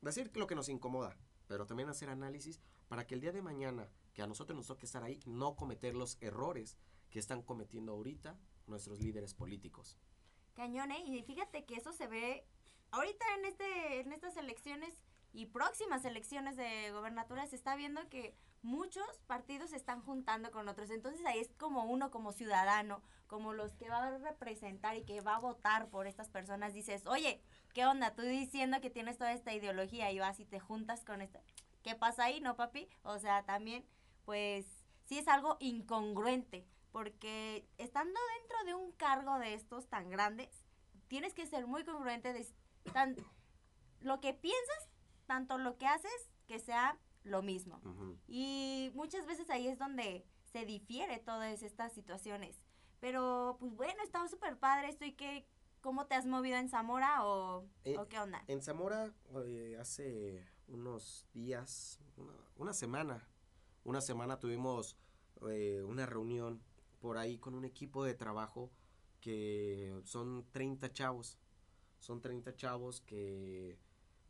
decir 0.00 0.30
lo 0.36 0.46
que 0.46 0.54
nos 0.54 0.68
incomoda, 0.68 1.16
pero 1.46 1.66
también 1.66 1.88
hacer 1.88 2.08
análisis 2.08 2.60
para 2.88 3.06
que 3.06 3.14
el 3.14 3.20
día 3.20 3.32
de 3.32 3.42
mañana 3.42 3.88
que 4.14 4.22
a 4.22 4.26
nosotros 4.26 4.56
nos 4.56 4.66
toque 4.66 4.86
estar 4.86 5.02
ahí, 5.02 5.20
no 5.26 5.56
cometer 5.56 5.94
los 5.94 6.18
errores 6.20 6.76
que 7.10 7.18
están 7.18 7.42
cometiendo 7.42 7.92
ahorita 7.92 8.38
nuestros 8.66 9.00
líderes 9.00 9.34
políticos. 9.34 9.98
Cañón, 10.54 10.90
¿eh? 10.92 11.02
Y 11.06 11.22
fíjate 11.22 11.64
que 11.64 11.76
eso 11.76 11.92
se 11.92 12.06
ve 12.06 12.46
ahorita 12.90 13.24
en, 13.38 13.44
este, 13.44 14.00
en 14.00 14.12
estas 14.12 14.36
elecciones 14.36 15.02
y 15.32 15.46
próximas 15.46 16.04
elecciones 16.04 16.56
de 16.56 16.90
gobernatura 16.92 17.46
se 17.46 17.56
está 17.56 17.76
viendo 17.76 18.08
que 18.08 18.34
muchos 18.62 19.06
partidos 19.26 19.70
se 19.70 19.76
están 19.76 20.02
juntando 20.02 20.50
con 20.50 20.68
otros. 20.68 20.90
Entonces 20.90 21.24
ahí 21.26 21.40
es 21.40 21.50
como 21.58 21.84
uno 21.84 22.10
como 22.10 22.32
ciudadano, 22.32 23.02
como 23.26 23.52
los 23.52 23.74
que 23.74 23.88
va 23.88 24.04
a 24.04 24.18
representar 24.18 24.96
y 24.96 25.04
que 25.04 25.20
va 25.20 25.36
a 25.36 25.40
votar 25.40 25.88
por 25.88 26.06
estas 26.06 26.28
personas, 26.28 26.74
dices, 26.74 27.06
oye, 27.06 27.40
¿qué 27.72 27.86
onda? 27.86 28.14
Tú 28.14 28.22
diciendo 28.22 28.80
que 28.80 28.90
tienes 28.90 29.18
toda 29.18 29.32
esta 29.32 29.54
ideología 29.54 30.10
y 30.10 30.18
vas 30.18 30.40
y 30.40 30.44
te 30.44 30.60
juntas 30.60 31.04
con 31.04 31.22
esta. 31.22 31.40
¿Qué 31.82 31.94
pasa 31.94 32.24
ahí, 32.24 32.40
no, 32.40 32.56
papi? 32.56 32.88
O 33.02 33.18
sea, 33.18 33.44
también, 33.44 33.86
pues, 34.24 34.66
sí 35.04 35.18
es 35.18 35.28
algo 35.28 35.56
incongruente, 35.60 36.66
porque 36.92 37.66
estando 37.78 38.20
dentro 38.38 38.64
de 38.64 38.74
un 38.74 38.92
cargo 38.92 39.38
de 39.38 39.54
estos 39.54 39.88
tan 39.88 40.10
grandes, 40.10 40.50
tienes 41.08 41.32
que 41.32 41.46
ser 41.46 41.66
muy 41.66 41.84
congruente 41.84 42.32
de 42.32 42.46
tan, 42.92 43.16
lo 44.00 44.20
que 44.20 44.34
piensas, 44.34 44.88
tanto 45.26 45.56
lo 45.56 45.78
que 45.78 45.86
haces, 45.86 46.30
que 46.46 46.58
sea 46.58 46.98
lo 47.24 47.42
mismo. 47.42 47.80
Y 48.28 48.90
muchas 48.94 49.26
veces 49.26 49.50
ahí 49.50 49.68
es 49.68 49.78
donde 49.78 50.24
se 50.52 50.64
difiere 50.64 51.18
todas 51.18 51.62
estas 51.62 51.92
situaciones. 51.92 52.62
Pero, 53.00 53.56
pues 53.58 53.74
bueno, 53.74 54.02
estaba 54.02 54.28
súper 54.28 54.58
padre 54.58 54.88
esto 54.88 55.04
y 55.04 55.12
que, 55.12 55.46
¿cómo 55.80 56.06
te 56.06 56.14
has 56.14 56.26
movido 56.26 56.56
en 56.56 56.68
Zamora 56.68 57.24
o, 57.26 57.66
eh, 57.84 57.96
qué 58.08 58.18
onda? 58.18 58.44
En 58.46 58.60
Zamora, 58.60 59.12
eh, 59.46 59.76
hace 59.80 60.46
unos 60.68 61.26
días, 61.32 61.98
una, 62.56 62.74
semana, 62.74 63.26
una 63.84 64.00
semana 64.00 64.38
tuvimos 64.38 64.96
eh, 65.48 65.82
una 65.86 66.04
reunión 66.06 66.62
por 67.00 67.16
ahí 67.16 67.38
con 67.38 67.54
un 67.54 67.64
equipo 67.64 68.04
de 68.04 68.14
trabajo 68.14 68.70
que 69.20 70.00
son 70.04 70.46
30 70.52 70.92
chavos. 70.92 71.38
Son 71.98 72.20
30 72.20 72.54
chavos 72.56 73.00
que, 73.02 73.78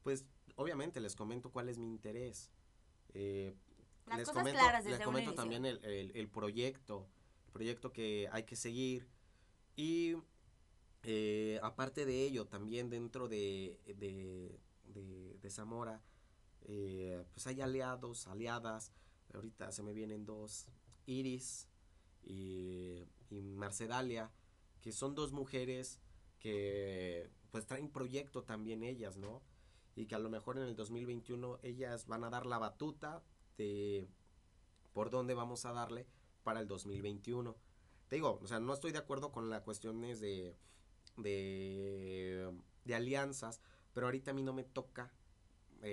pues, 0.03 0.26
obviamente 0.57 1.01
les 1.01 1.14
comento 1.14 1.51
cuál 1.51 1.68
es 1.68 1.78
mi 1.78 1.88
interés. 1.88 2.51
Eh, 3.14 3.54
les 4.16 4.28
comento, 4.28 4.61
les 4.84 5.00
comento 5.00 5.34
también 5.34 5.64
el, 5.66 5.80
el, 5.84 6.28
proyecto, 6.28 7.08
el 7.46 7.52
proyecto 7.52 7.92
que 7.92 8.28
hay 8.32 8.44
que 8.44 8.56
seguir. 8.56 9.08
Y 9.76 10.16
eh, 11.02 11.58
aparte 11.62 12.04
de 12.04 12.24
ello, 12.24 12.46
también 12.46 12.90
dentro 12.90 13.28
de, 13.28 13.78
de, 13.86 15.50
Zamora, 15.50 16.02
eh, 16.62 17.24
pues 17.32 17.46
hay 17.46 17.61
aliados, 17.61 18.26
aliadas. 18.26 18.92
Ahorita 19.34 19.72
se 19.72 19.82
me 19.82 19.92
vienen 19.92 20.26
dos, 20.26 20.66
Iris 21.06 21.68
y, 22.22 23.06
y 23.30 23.40
Mercedalia, 23.42 24.30
que 24.80 24.92
son 24.92 25.14
dos 25.14 25.32
mujeres 25.32 26.00
que 26.38 27.30
pues 27.50 27.66
traen 27.66 27.90
proyecto 27.90 28.42
también 28.42 28.82
ellas, 28.82 29.16
¿no? 29.16 29.42
Y 30.01 30.07
que 30.07 30.14
a 30.14 30.18
lo 30.18 30.30
mejor 30.30 30.57
en 30.57 30.64
el 30.64 30.76
2021 30.76 31.59
ellas 31.62 32.07
van 32.07 32.24
a 32.24 32.30
dar 32.30 32.46
la 32.46 32.59
batuta 32.59 33.22
de 33.59 34.09
por 34.92 35.11
dónde 35.11 35.34
vamos 35.34 35.64
a 35.66 35.72
darle 35.72 36.07
para 36.42 36.61
el 36.61 36.66
2021. 36.66 37.55
Te 38.09 38.16
digo, 38.16 38.40
o 38.42 38.46
sea, 38.46 38.61
no 38.61 38.72
estoy 38.72 38.92
de 38.92 38.98
acuerdo 38.98 39.30
con 39.30 39.51
las 39.51 39.61
cuestiones 39.61 40.20
de, 40.20 40.57
de, 41.16 42.51
de 42.84 42.94
alianzas, 42.94 43.61
pero 43.92 44.07
ahorita 44.07 44.30
a 44.30 44.34
mí 44.34 44.42
no 44.42 44.53
me 44.53 44.64
toca 44.64 45.12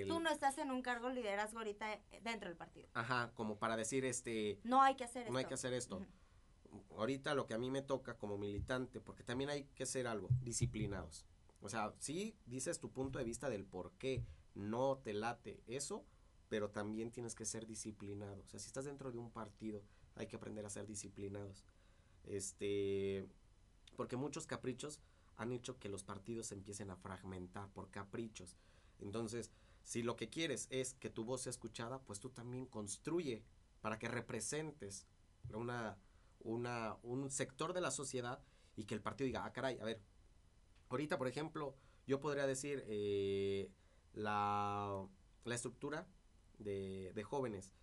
Tú 0.05 0.19
no 0.19 0.29
estás 0.29 0.57
en 0.57 0.69
un 0.69 0.81
cargo 0.81 1.07
de 1.07 1.13
liderazgo 1.13 1.59
ahorita 1.59 1.99
dentro 2.21 2.49
del 2.49 2.57
partido. 2.57 2.89
Ajá, 2.93 3.31
como 3.35 3.57
para 3.57 3.77
decir, 3.77 4.03
este... 4.03 4.59
No 4.65 4.81
hay 4.81 4.95
que 4.95 5.05
hacer 5.05 5.21
esto. 5.21 5.31
No 5.31 5.39
hay 5.39 5.45
que 5.45 5.53
hacer 5.53 5.71
esto. 5.73 6.05
Ahorita 6.97 7.33
lo 7.35 7.47
que 7.47 7.53
a 7.53 7.57
mí 7.57 7.71
me 7.71 7.81
toca 7.81 8.17
como 8.17 8.37
militante, 8.37 8.99
porque 8.99 9.23
también 9.23 9.49
hay 9.49 9.63
que 9.75 9.85
ser 9.85 10.07
algo, 10.07 10.27
disciplinados. 10.41 11.25
O 11.61 11.69
sea, 11.69 11.93
sí 11.99 12.35
dices 12.45 12.79
tu 12.79 12.91
punto 12.91 13.19
de 13.19 13.25
vista 13.25 13.49
del 13.49 13.65
por 13.65 13.91
qué 13.93 14.23
no 14.53 14.97
te 15.03 15.13
late 15.13 15.63
eso, 15.67 16.05
pero 16.49 16.69
también 16.69 17.11
tienes 17.11 17.35
que 17.35 17.45
ser 17.45 17.65
disciplinado. 17.65 18.41
O 18.43 18.47
sea, 18.47 18.59
si 18.59 18.67
estás 18.67 18.85
dentro 18.85 19.11
de 19.11 19.17
un 19.17 19.31
partido, 19.31 19.81
hay 20.15 20.27
que 20.27 20.35
aprender 20.35 20.65
a 20.65 20.69
ser 20.69 20.87
disciplinados. 20.87 21.65
Este, 22.23 23.27
porque 23.95 24.17
muchos 24.17 24.47
caprichos 24.47 24.99
han 25.37 25.51
hecho 25.51 25.77
que 25.79 25.89
los 25.89 26.03
partidos 26.03 26.47
se 26.47 26.55
empiecen 26.55 26.89
a 26.89 26.95
fragmentar 26.95 27.69
por 27.69 27.89
caprichos. 27.89 28.57
Entonces, 28.99 29.51
si 29.83 30.03
lo 30.03 30.15
que 30.15 30.29
quieres 30.29 30.67
es 30.69 30.95
que 30.95 31.09
tu 31.09 31.23
voz 31.23 31.41
sea 31.41 31.51
escuchada, 31.51 31.99
pues 31.99 32.19
tú 32.19 32.29
también 32.29 32.65
construye 32.65 33.43
para 33.81 33.99
que 33.99 34.07
representes 34.07 35.05
una, 35.53 35.97
una, 36.39 36.97
un 37.03 37.29
sector 37.29 37.73
de 37.73 37.81
la 37.81 37.91
sociedad 37.91 38.41
y 38.75 38.85
que 38.85 38.95
el 38.95 39.01
partido 39.01 39.27
diga, 39.27 39.45
ah, 39.45 39.53
caray, 39.53 39.79
a 39.79 39.85
ver, 39.85 40.01
Ahorita, 40.89 41.17
por 41.17 41.27
ejemplo, 41.27 41.75
yo 42.05 42.19
podría 42.19 42.47
decir 42.47 42.83
eh, 42.87 43.69
la, 44.13 45.05
estructura 45.45 46.07
de, 46.59 47.23
jóvenes 47.23 47.73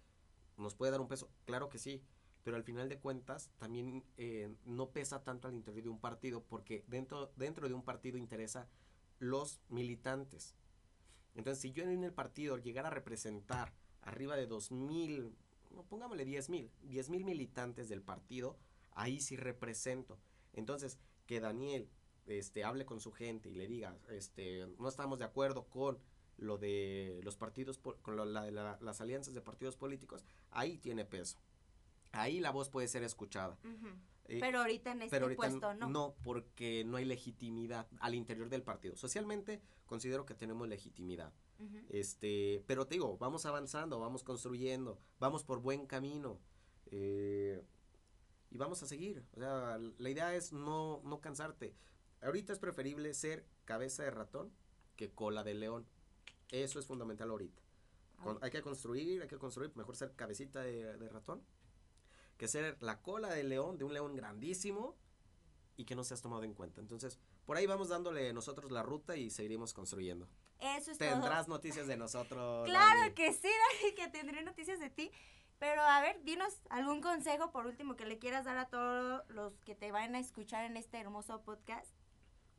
nos 0.57 0.75
puede 0.75 0.93
dar 0.93 1.01
un 1.01 1.09
peso, 1.09 1.31
claro 1.45 1.69
que 1.69 1.79
sí, 1.79 2.03
pero 2.43 2.57
al 2.57 2.63
final 2.63 2.89
de 2.89 2.99
cuentas 2.99 3.51
también 3.59 4.05
eh, 4.17 4.55
no 4.65 4.91
pesa 4.91 5.25
tanto 5.25 5.49
al 5.49 5.55
interior 5.55 5.85
de 5.85 5.91
un 5.91 5.99
partido 5.99 6.43
porque 6.43 6.85
dentro, 6.87 7.33
dentro 7.37 7.69
de 7.69 7.75
un 7.75 7.83
partido 7.83 8.19
interesa 8.19 8.69
los 9.19 9.61
militantes. 9.69 10.55
Entonces, 11.35 11.61
si 11.61 11.73
yo 11.73 11.85
en 11.85 12.05
el 12.05 12.13
partido 12.13 12.59
llegara 12.59 12.89
a 12.89 12.93
representar 12.93 13.73
arriba 14.03 14.37
de 14.37 14.49
2.000, 14.49 15.33
no, 15.73 15.83
pongámosle 15.85 16.27
10.000, 16.27 16.71
10.000 16.89 17.25
militantes 17.25 17.89
del 17.89 18.03
partido, 18.03 18.57
ahí 18.93 19.21
sí 19.21 19.37
represento. 19.37 20.19
Entonces, 20.53 20.99
que 21.27 21.41
Daniel 21.41 21.89
este, 22.27 22.65
hable 22.65 22.85
con 22.85 23.01
su 23.01 23.13
gente 23.13 23.51
y 23.51 23.55
le 23.55 23.67
diga, 23.67 23.97
este, 24.11 24.67
no 24.79 24.89
estamos 24.89 25.19
de 25.19 25.25
acuerdo 25.25 25.65
con 25.69 25.99
lo 26.37 26.59
de 26.59 27.21
los 27.23 27.37
partidos, 27.37 27.79
con 27.79 28.17
las 28.33 29.01
alianzas 29.01 29.35
de 29.35 29.41
partidos 29.41 29.77
políticos, 29.77 30.25
ahí 30.51 30.79
tiene 30.79 31.05
peso. 31.05 31.39
Ahí 32.13 32.41
la 32.41 32.51
voz 32.51 32.69
puede 32.69 32.89
ser 32.89 33.03
escuchada. 33.03 33.59
Eh, 34.27 34.39
pero 34.41 34.61
ahorita 34.61 34.93
en 34.93 35.03
este 35.03 35.21
puesto 35.35 35.75
no. 35.75 35.89
No, 35.89 36.15
porque 36.23 36.85
no 36.85 36.97
hay 36.97 37.05
legitimidad 37.05 37.87
al 38.01 38.15
interior 38.15 38.49
del 38.49 38.63
partido. 38.63 38.97
Socialmente 38.97 39.61
considero 39.87 40.25
que 40.25 40.35
tenemos 40.35 40.69
legitimidad. 40.69 41.33
Este, 41.89 42.63
pero 42.67 42.87
te 42.87 42.97
digo, 42.97 43.17
vamos 43.17 43.47
avanzando, 43.47 43.99
vamos 43.99 44.23
construyendo, 44.23 44.99
vamos 45.19 45.45
por 45.45 45.61
buen 45.61 45.87
camino. 45.87 46.39
Eh, 46.91 47.63
y 48.51 48.59
vamos 48.59 48.83
a 48.83 48.87
seguir. 48.87 49.25
O 49.35 49.41
sea, 49.41 49.79
la 49.99 50.11
idea 50.11 50.35
es 50.35 50.53
no, 50.53 51.01
no 51.05 51.21
cansarte. 51.21 51.75
Ahorita 52.25 52.53
es 52.53 52.59
preferible 52.59 53.13
ser 53.13 53.47
cabeza 53.65 54.03
de 54.03 54.11
ratón 54.11 54.53
que 54.97 55.13
cola 55.13 55.45
de 55.45 55.55
león. 55.55 55.87
Eso 56.51 56.79
es 56.79 56.87
fundamental 56.87 57.31
ahorita. 57.31 57.63
hay 58.41 58.51
que 58.51 58.63
construir, 58.63 59.23
hay 59.23 59.29
que 59.29 59.39
construir, 59.39 59.73
mejor 59.77 59.97
ser 59.97 60.15
cabecita 60.15 60.61
de, 60.61 61.09
ratón 61.11 61.45
que 62.39 62.49
ser 62.49 62.83
la 62.83 63.01
cola 63.01 63.29
de 63.29 63.45
león, 63.45 63.79
de 63.79 63.85
un 63.85 63.93
león 63.93 64.17
grandísimo 64.17 64.97
y 65.77 65.85
que 65.85 65.95
no 65.95 66.03
seas 66.03 66.23
tomado 66.23 66.43
en 66.43 66.55
cuenta. 66.55 66.81
Entonces, 66.81 67.19
por 67.45 67.57
ahí 67.57 67.67
vamos 67.67 67.89
dándole 67.89 68.33
nosotros 68.33 68.73
la 68.73 68.83
ruta 68.83 69.17
y 69.17 69.31
seguiremos 69.31 69.73
construyendo. 69.73 70.29
Eso 70.59 70.93
es 70.93 70.99
Tendrás 70.99 71.47
noticias 71.47 71.87
de 71.87 71.97
nosotros. 71.97 72.69
Claro 72.69 73.15
que 73.15 73.33
sí, 73.33 73.49
Dani, 73.49 73.95
que 73.95 74.09
tendré 74.09 74.43
noticias 74.43 74.81
de 74.81 74.91
ti. 74.91 75.11
Pero 75.59 75.83
a 75.83 76.01
ver, 76.01 76.23
dinos 76.25 76.61
algún 76.71 77.01
consejo 77.01 77.53
por 77.53 77.67
último 77.67 77.97
que 77.97 78.05
le 78.05 78.19
quieras 78.19 78.45
dar 78.45 78.59
a 78.59 78.69
todos 78.69 79.23
los 79.29 79.53
que 79.61 79.75
te 79.75 79.93
van 79.93 80.15
a 80.15 80.19
escuchar 80.19 80.65
en 80.65 80.77
este 80.77 80.99
hermoso 80.99 81.43
podcast 81.43 81.89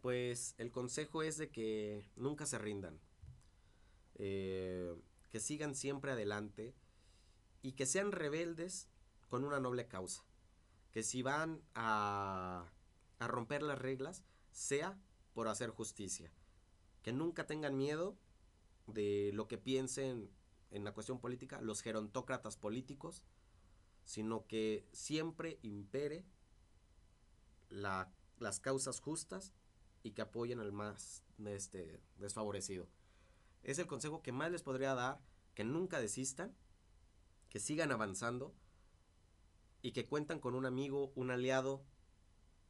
pues 0.05 0.53
el 0.59 0.69
consejo 0.69 1.23
es 1.23 1.35
de 1.35 1.49
que 1.49 2.07
nunca 2.15 2.45
se 2.45 2.59
rindan, 2.59 2.99
eh, 4.13 4.95
que 5.31 5.39
sigan 5.39 5.73
siempre 5.73 6.11
adelante 6.11 6.75
y 7.63 7.71
que 7.71 7.87
sean 7.87 8.11
rebeldes 8.11 8.87
con 9.29 9.43
una 9.43 9.59
noble 9.59 9.87
causa, 9.87 10.23
que 10.91 11.01
si 11.01 11.23
van 11.23 11.59
a, 11.73 12.71
a 13.17 13.27
romper 13.27 13.63
las 13.63 13.79
reglas, 13.79 14.23
sea 14.51 14.95
por 15.33 15.47
hacer 15.47 15.71
justicia. 15.71 16.31
Que 17.01 17.11
nunca 17.11 17.47
tengan 17.47 17.75
miedo 17.75 18.15
de 18.85 19.31
lo 19.33 19.47
que 19.47 19.57
piensen 19.57 20.29
en 20.69 20.83
la 20.83 20.93
cuestión 20.93 21.19
política 21.19 21.61
los 21.61 21.81
gerontócratas 21.81 22.57
políticos, 22.57 23.23
sino 24.03 24.45
que 24.45 24.87
siempre 24.91 25.57
impere 25.63 26.27
la, 27.69 28.13
las 28.37 28.59
causas 28.59 28.99
justas 28.99 29.51
y 30.05 30.11
que 30.11 30.21
apoyen 30.21 30.59
al 30.59 30.71
más 30.71 31.23
este, 31.47 31.99
desfavorecido. 32.19 32.87
Es 33.63 33.79
el 33.79 33.87
consejo 33.87 34.21
que 34.21 34.31
más 34.31 34.51
les 34.51 34.61
podría 34.61 34.93
dar, 34.93 35.19
que 35.55 35.63
nunca 35.63 35.99
desistan, 35.99 36.55
que 37.49 37.59
sigan 37.59 37.91
avanzando 37.91 38.53
y 39.81 39.93
que 39.93 40.05
cuentan 40.05 40.39
con 40.39 40.53
un 40.53 40.67
amigo, 40.67 41.11
un 41.15 41.31
aliado 41.31 41.83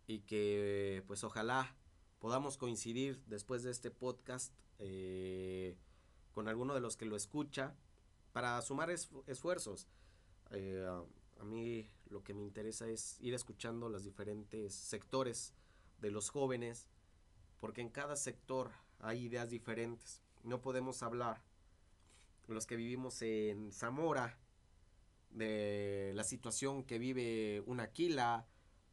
y 0.07 0.19
que 0.19 1.03
pues 1.07 1.25
ojalá 1.25 1.75
podamos 2.19 2.55
coincidir 2.55 3.21
después 3.25 3.63
de 3.63 3.71
este 3.71 3.91
podcast 3.91 4.53
eh, 4.79 5.75
con 6.31 6.47
alguno 6.47 6.73
de 6.73 6.79
los 6.79 6.95
que 6.95 7.05
lo 7.05 7.17
escucha 7.17 7.75
para 8.31 8.61
sumar 8.61 8.89
esfuerzos. 8.91 9.89
Eh, 10.51 10.87
a 11.37 11.43
mí 11.43 11.89
lo 12.07 12.23
que 12.23 12.33
me 12.33 12.43
interesa 12.43 12.87
es 12.87 13.19
ir 13.19 13.33
escuchando 13.33 13.89
los 13.89 14.05
diferentes 14.05 14.73
sectores 14.73 15.53
de 15.99 16.11
los 16.11 16.29
jóvenes, 16.29 16.87
porque 17.59 17.81
en 17.81 17.89
cada 17.89 18.15
sector 18.15 18.71
hay 18.99 19.25
ideas 19.25 19.49
diferentes. 19.49 20.21
No 20.43 20.61
podemos 20.61 21.03
hablar 21.03 21.41
los 22.47 22.65
que 22.65 22.75
vivimos 22.75 23.21
en 23.21 23.71
Zamora 23.71 24.37
de 25.31 26.11
la 26.15 26.23
situación 26.23 26.83
que 26.83 26.99
vive 26.99 27.61
un 27.65 27.79
Aquila, 27.79 28.47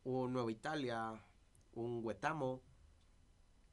un 0.04 0.32
Nueva 0.32 0.50
Italia, 0.50 1.22
un 1.74 2.00
Huetamo, 2.04 2.62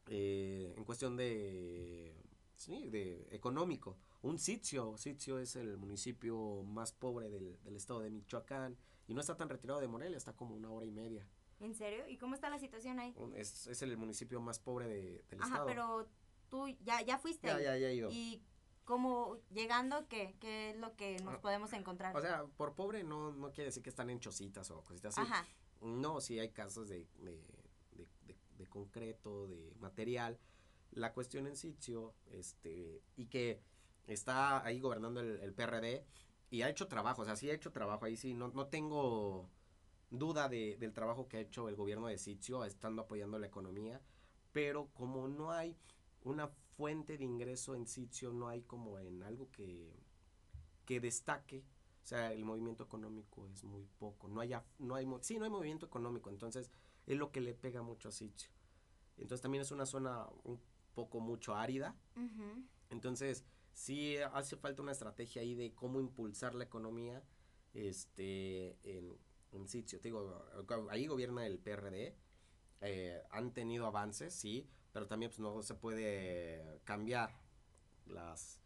eh, 0.08 0.74
en 0.76 0.84
cuestión 0.84 1.18
de, 1.18 2.16
sí, 2.56 2.90
de 2.90 3.28
económico. 3.32 3.98
Un 4.22 4.38
sitio, 4.38 4.98
sitio 4.98 5.40
es 5.40 5.56
el 5.56 5.78
municipio 5.78 6.64
más 6.64 6.92
pobre 6.92 7.30
del, 7.30 7.58
estado 7.76 8.02
de 8.02 8.10
Michoacán 8.10 8.78
y 9.08 9.14
no 9.14 9.22
está 9.22 9.38
tan 9.38 9.50
retirado 9.50 9.80
de 9.80 9.88
Morelia, 9.88 10.18
está 10.18 10.34
como 10.34 10.56
una 10.56 10.70
hora 10.70 10.86
y 10.86 10.92
media. 10.92 11.26
¿En 11.60 11.74
serio? 11.74 12.08
¿Y 12.08 12.18
cómo 12.18 12.36
está 12.36 12.50
la 12.50 12.60
situación 12.60 13.00
ahí? 13.00 13.16
Es, 13.36 13.68
es 13.68 13.82
el 13.82 13.98
municipio 13.98 14.40
más 14.42 14.60
pobre 14.60 14.88
de, 14.88 15.24
del 15.30 15.42
estado. 15.42 15.56
Ajá, 15.56 15.66
pero 15.66 16.08
tú 16.50 16.68
ya, 16.84 17.02
ya 17.02 17.18
fuiste. 17.18 17.48
Ya, 17.48 17.60
ya, 17.60 17.78
ya 17.78 17.90
he 17.90 17.96
ido. 17.96 18.10
¿Y 18.12 18.42
cómo 18.86 19.38
llegando 19.52 20.08
qué? 20.08 20.36
¿Qué 20.40 20.72
es 20.72 20.78
lo 20.78 20.96
que 20.96 21.20
nos 21.20 21.36
ah, 21.36 21.42
podemos 21.42 21.74
encontrar? 21.74 22.16
O 22.16 22.22
sea, 22.22 22.46
por 22.46 22.76
pobre 22.76 23.04
no, 23.04 23.32
no 23.32 23.52
quiere 23.52 23.66
decir 23.66 23.84
que 23.84 23.90
están 23.90 24.10
en 24.10 24.20
chocitas 24.20 24.72
o 24.72 24.82
cositas 24.84 25.18
así. 25.18 25.30
Ajá. 25.30 25.46
No, 25.82 26.22
sí 26.22 26.40
hay 26.40 26.52
casos 26.52 26.90
de, 26.90 27.08
de, 27.20 27.46
de, 27.92 28.38
de 28.58 28.68
concreto, 28.68 29.48
de 29.48 29.74
material. 29.80 30.40
La 30.92 31.14
cuestión 31.14 31.46
en 31.46 31.56
sitio, 31.56 32.16
este, 32.32 33.04
y 33.16 33.28
que 33.28 33.62
está 34.14 34.64
ahí 34.66 34.80
gobernando 34.80 35.22
el, 35.22 35.54
PRD 35.54 36.06
y 36.50 36.62
ha 36.64 36.70
hecho 36.70 36.88
trabajo, 36.88 37.22
o 37.22 37.26
sea, 37.26 37.36
sí 37.36 37.50
ha 37.50 37.54
hecho 37.54 37.72
trabajo, 37.72 38.06
ahí 38.06 38.18
sí, 38.18 38.34
no, 38.34 38.50
no 38.50 38.68
tengo 38.68 39.50
duda 40.12 40.50
de, 40.50 40.78
del 40.78 40.94
trabajo 40.94 41.28
que 41.28 41.38
ha 41.38 41.42
hecho 41.42 41.70
el 41.70 41.76
gobierno 41.76 42.08
de 42.08 42.18
Sitio, 42.18 42.66
estando 42.66 43.04
apoyando 43.04 43.38
la 43.40 43.48
economía, 43.48 44.02
pero 44.52 44.88
como 44.94 45.28
no 45.28 45.52
hay 45.52 45.78
una 46.24 46.48
fuente 46.48 47.18
de 47.18 47.24
ingreso 47.24 47.76
en 47.76 47.86
Sitio, 47.86 48.32
no 48.32 48.48
hay 48.48 48.62
como 48.64 49.00
en 49.00 49.24
algo 49.24 49.52
que, 49.52 49.94
que 50.86 51.00
destaque, 51.00 51.64
o 52.04 52.06
sea, 52.06 52.34
el 52.34 52.44
movimiento 52.44 52.84
económico 52.84 53.48
es 53.48 53.64
muy 53.64 53.86
poco, 54.00 54.28
no 54.28 54.42
hay, 54.42 54.54
no 54.80 54.96
hay, 54.96 55.08
sí, 55.22 55.38
no 55.38 55.46
hay 55.46 55.52
movimiento 55.52 55.86
económico, 55.86 56.30
entonces 56.30 56.72
es 57.06 57.18
lo 57.18 57.32
que 57.32 57.42
le 57.42 57.54
pega 57.54 57.82
mucho 57.82 58.10
a 58.10 58.12
Sitio. 58.12 58.50
Entonces 59.18 59.42
también 59.42 59.62
es 59.62 59.72
una 59.72 59.86
zona 59.86 60.28
un 60.44 60.60
poco 60.96 61.20
mucho 61.20 61.54
árida, 61.54 61.96
entonces 62.90 63.46
sí 63.74 64.18
hace 64.18 64.56
falta 64.56 64.82
una 64.82 64.94
estrategia 64.94 65.42
ahí 65.42 65.54
de 65.54 65.74
cómo 65.74 66.00
impulsar 66.00 66.56
la 66.56 66.64
economía 66.64 67.22
este, 67.74 68.78
en, 68.84 69.18
en 69.52 69.68
sitio. 69.68 70.00
digo, 70.00 70.46
ahí 70.90 71.08
gobierna 71.08 71.46
el 71.46 71.60
PRD, 71.60 72.16
eh, 72.82 73.24
han 73.30 73.54
tenido 73.54 73.86
avances, 73.86 74.34
sí, 74.34 74.70
pero 74.94 75.08
también 75.08 75.32
pues, 75.32 75.40
no 75.40 75.62
se 75.62 75.76
puede 75.76 76.82
cambiar 76.84 77.32
las, 78.06 78.62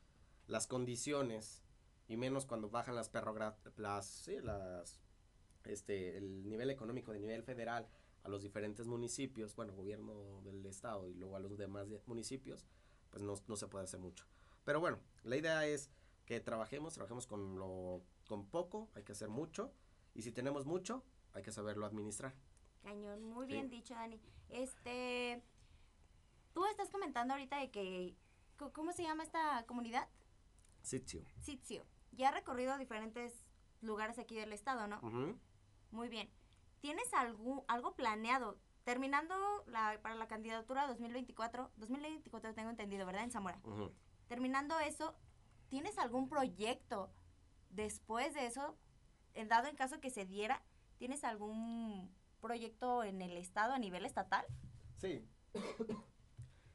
las 0.47 0.67
condiciones 0.67 1.63
y 2.07 2.17
menos 2.17 2.45
cuando 2.45 2.69
bajan 2.69 2.95
las 2.95 3.09
las, 3.77 4.05
sí, 4.05 4.37
las, 4.41 5.01
este, 5.65 6.17
el 6.17 6.47
nivel 6.47 6.69
económico 6.69 7.11
de 7.11 7.19
nivel 7.19 7.43
federal 7.43 7.87
a 8.23 8.29
los 8.29 8.41
diferentes 8.41 8.87
municipios, 8.87 9.55
bueno, 9.55 9.73
gobierno 9.73 10.41
del 10.43 10.65
estado 10.65 11.09
y 11.09 11.13
luego 11.13 11.35
a 11.35 11.39
los 11.39 11.57
demás 11.57 11.87
municipios, 12.05 12.65
pues 13.09 13.21
no, 13.21 13.35
no 13.47 13.55
se 13.55 13.67
puede 13.67 13.83
hacer 13.83 13.99
mucho. 13.99 14.25
Pero 14.63 14.79
bueno, 14.79 14.99
la 15.23 15.35
idea 15.35 15.65
es 15.65 15.89
que 16.25 16.39
trabajemos, 16.39 16.93
trabajemos 16.93 17.27
con 17.27 17.57
lo 17.57 18.01
con 18.27 18.45
poco, 18.45 18.89
hay 18.95 19.03
que 19.03 19.11
hacer 19.11 19.27
mucho 19.27 19.73
y 20.13 20.21
si 20.21 20.31
tenemos 20.31 20.65
mucho, 20.65 21.03
hay 21.33 21.43
que 21.43 21.51
saberlo 21.51 21.85
administrar. 21.85 22.33
Cañón, 22.83 23.23
muy 23.23 23.47
bien 23.47 23.69
dicho, 23.69 23.93
Dani. 23.93 24.19
Este 24.49 25.41
tú 26.53 26.65
estás 26.65 26.89
comentando 26.89 27.33
ahorita 27.33 27.57
de 27.57 27.71
que 27.71 28.15
¿cómo 28.73 28.93
se 28.93 29.03
llama 29.03 29.23
esta 29.23 29.65
comunidad? 29.65 30.07
Sitio. 30.81 31.23
Sitio. 31.39 31.85
Ya 32.11 32.29
ha 32.29 32.31
recorrido 32.31 32.77
diferentes 32.77 33.45
lugares 33.81 34.19
aquí 34.19 34.35
del 34.35 34.53
estado, 34.53 34.87
¿no? 34.87 35.01
Muy 35.91 36.09
bien. 36.09 36.29
¿Tienes 36.81 37.13
algún, 37.13 37.63
algo 37.67 37.95
planeado? 37.95 38.59
Terminando 38.83 39.35
la, 39.67 39.99
para 40.01 40.15
la 40.15 40.27
candidatura 40.27 40.87
2024, 40.87 41.71
2024 41.77 42.53
tengo 42.53 42.69
entendido, 42.69 43.05
¿verdad? 43.05 43.23
En 43.23 43.31
Zamora. 43.31 43.59
Terminando 44.27 44.77
eso, 44.79 45.15
¿tienes 45.69 45.97
algún 45.97 46.27
proyecto 46.27 47.11
después 47.69 48.33
de 48.33 48.45
eso? 48.45 48.77
En 49.33 49.47
dado 49.47 49.67
en 49.67 49.75
caso 49.75 49.99
que 49.99 50.09
se 50.09 50.25
diera, 50.25 50.63
¿tienes 50.97 51.23
algún 51.23 52.11
proyecto 52.41 53.03
en 53.03 53.21
el 53.21 53.37
estado 53.37 53.73
a 53.73 53.79
nivel 53.79 54.05
estatal? 54.05 54.45
Sí. 54.97 55.25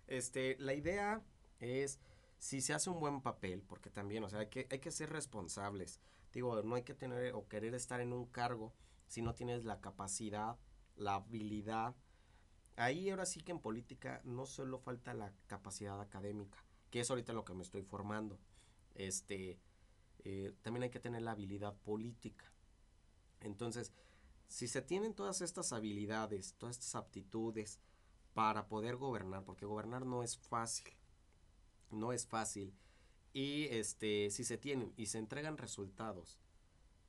Este, 0.07 0.57
la 0.59 0.73
idea 0.73 1.23
es 1.61 2.01
si 2.39 2.63
se 2.63 2.73
hace 2.73 2.89
un 2.89 2.99
buen 2.99 3.21
papel, 3.21 3.63
porque 3.63 3.91
también, 3.91 4.25
o 4.25 4.31
sea, 4.31 4.41
hay 4.41 4.49
que, 4.49 4.67
hay 4.71 4.79
que 4.79 4.91
ser 4.91 5.11
responsables. 5.11 6.01
Digo, 6.33 6.63
no 6.63 6.77
hay 6.77 6.83
que 6.83 6.95
tener 6.95 7.35
o 7.35 7.47
querer 7.49 7.75
estar 7.75 8.01
en 8.01 8.13
un 8.13 8.27
cargo 8.27 8.75
si 9.07 9.23
no 9.23 9.35
tienes 9.35 9.65
la 9.65 9.81
capacidad, 9.81 10.57
la 10.97 11.17
habilidad. 11.17 11.95
Ahí 12.77 13.11
ahora 13.11 13.27
sí 13.27 13.41
que 13.41 13.53
en 13.53 13.61
política 13.61 14.21
no 14.25 14.47
solo 14.47 14.79
falta 14.79 15.15
la 15.15 15.33
capacidad 15.47 16.01
académica, 16.01 16.65
que 16.91 17.01
es 17.01 17.11
ahorita 17.11 17.33
lo 17.33 17.45
que 17.45 17.55
me 17.55 17.63
estoy 17.63 17.83
formando. 17.83 18.39
Este, 18.95 19.59
eh, 20.25 20.55
también 20.63 20.85
hay 20.85 20.91
que 20.91 21.01
tener 21.01 21.23
la 21.23 21.33
habilidad 21.33 21.77
política. 21.77 22.53
Entonces, 23.41 23.93
si 24.49 24.67
se 24.67 24.83
tienen 24.83 25.15
todas 25.15 25.41
estas 25.41 25.73
habilidades, 25.73 26.55
todas 26.55 26.77
estas 26.77 26.95
aptitudes 26.95 27.79
para 28.35 28.69
poder 28.69 28.97
gobernar, 28.97 29.45
porque 29.45 29.67
gobernar 29.67 30.07
no 30.07 30.23
es 30.23 30.39
fácil, 30.39 30.93
no 31.91 32.13
es 32.13 32.27
fácil, 32.27 32.75
y 33.33 33.65
este, 33.67 34.31
si 34.31 34.45
se 34.45 34.59
tienen 34.59 34.93
y 34.97 35.07
se 35.07 35.19
entregan 35.19 35.59
resultados, 35.59 36.39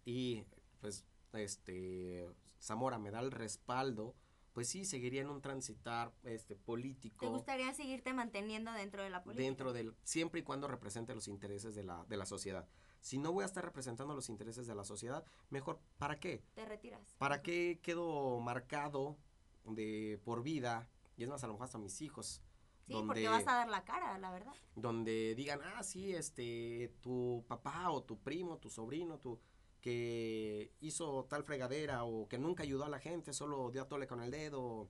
y 0.06 0.44
pues, 0.82 1.06
este, 1.34 2.28
Zamora 2.62 3.00
me 3.00 3.12
da 3.12 3.20
el 3.20 3.32
respaldo, 3.32 4.16
pues 4.54 4.68
sí, 4.68 4.84
seguiría 4.84 5.22
en 5.22 5.30
un 5.30 5.42
transitar 5.42 6.14
este, 6.24 6.56
político. 6.56 7.26
¿Te 7.26 7.32
gustaría 7.32 7.74
seguirte 7.74 8.14
manteniendo 8.14 8.72
dentro 8.74 9.04
de 9.04 9.10
la 9.10 9.24
política? 9.24 9.46
Dentro 9.46 9.74
del, 9.74 9.96
siempre 10.04 10.42
y 10.42 10.44
cuando 10.44 10.68
represente 10.68 11.14
los 11.16 11.28
intereses 11.28 11.76
de 11.76 11.84
la, 11.84 12.04
de 12.06 12.18
la 12.18 12.26
sociedad. 12.26 12.68
Si 13.00 13.18
no 13.18 13.32
voy 13.32 13.44
a 13.44 13.46
estar 13.46 13.64
representando 13.64 14.14
los 14.14 14.30
intereses 14.30 14.68
de 14.68 14.76
la 14.76 14.84
sociedad, 14.84 15.24
mejor, 15.50 15.80
¿para 15.98 16.20
qué? 16.20 16.44
Te 16.54 16.66
retiras. 16.66 17.16
¿Para 17.18 17.42
qué 17.42 17.80
quedo 17.82 18.40
marcado 18.40 19.18
de 19.66 20.20
por 20.24 20.44
vida? 20.44 20.90
Y 21.18 21.24
es 21.24 21.30
más, 21.30 21.44
a 21.44 21.48
lo 21.48 21.54
mejor 21.54 21.66
hasta 21.66 21.78
mis 21.78 22.02
hijos. 22.02 22.42
Sí, 22.88 22.94
porque 23.06 23.28
vas 23.28 23.48
a 23.48 23.56
dar 23.56 23.70
la 23.70 23.84
cara, 23.84 24.18
la 24.18 24.32
verdad. 24.32 24.54
Donde 24.76 25.36
digan, 25.36 25.60
ah, 25.64 25.84
sí, 25.84 26.14
este, 26.14 26.94
tu 27.02 27.46
papá 27.48 27.92
o 27.92 28.04
tu 28.04 28.20
primo, 28.20 28.58
tu 28.58 28.70
sobrino, 28.70 29.20
tu 29.20 29.40
que 29.82 30.74
hizo 30.82 31.26
tal 31.26 31.44
fregadera 31.44 32.04
o 32.04 32.28
que 32.28 32.38
nunca 32.38 32.64
ayudó 32.64 32.86
a 32.86 32.90
la 32.90 33.00
gente, 33.00 33.34
solo 33.34 33.72
dio 33.72 33.84
a 33.84 33.88
tole 33.88 34.08
con 34.08 34.22
el 34.22 34.32
dedo 34.32 34.90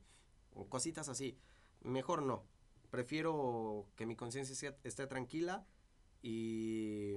o, 0.54 0.70
cositas 0.70 1.10
así. 1.10 1.38
Mejor 1.82 2.24
no. 2.24 2.46
Prefiero 2.90 3.88
que 3.96 4.06
mi 4.06 4.16
conciencia 4.16 4.76
esté 4.84 5.08
tranquila 5.08 5.66
y, 6.22 7.14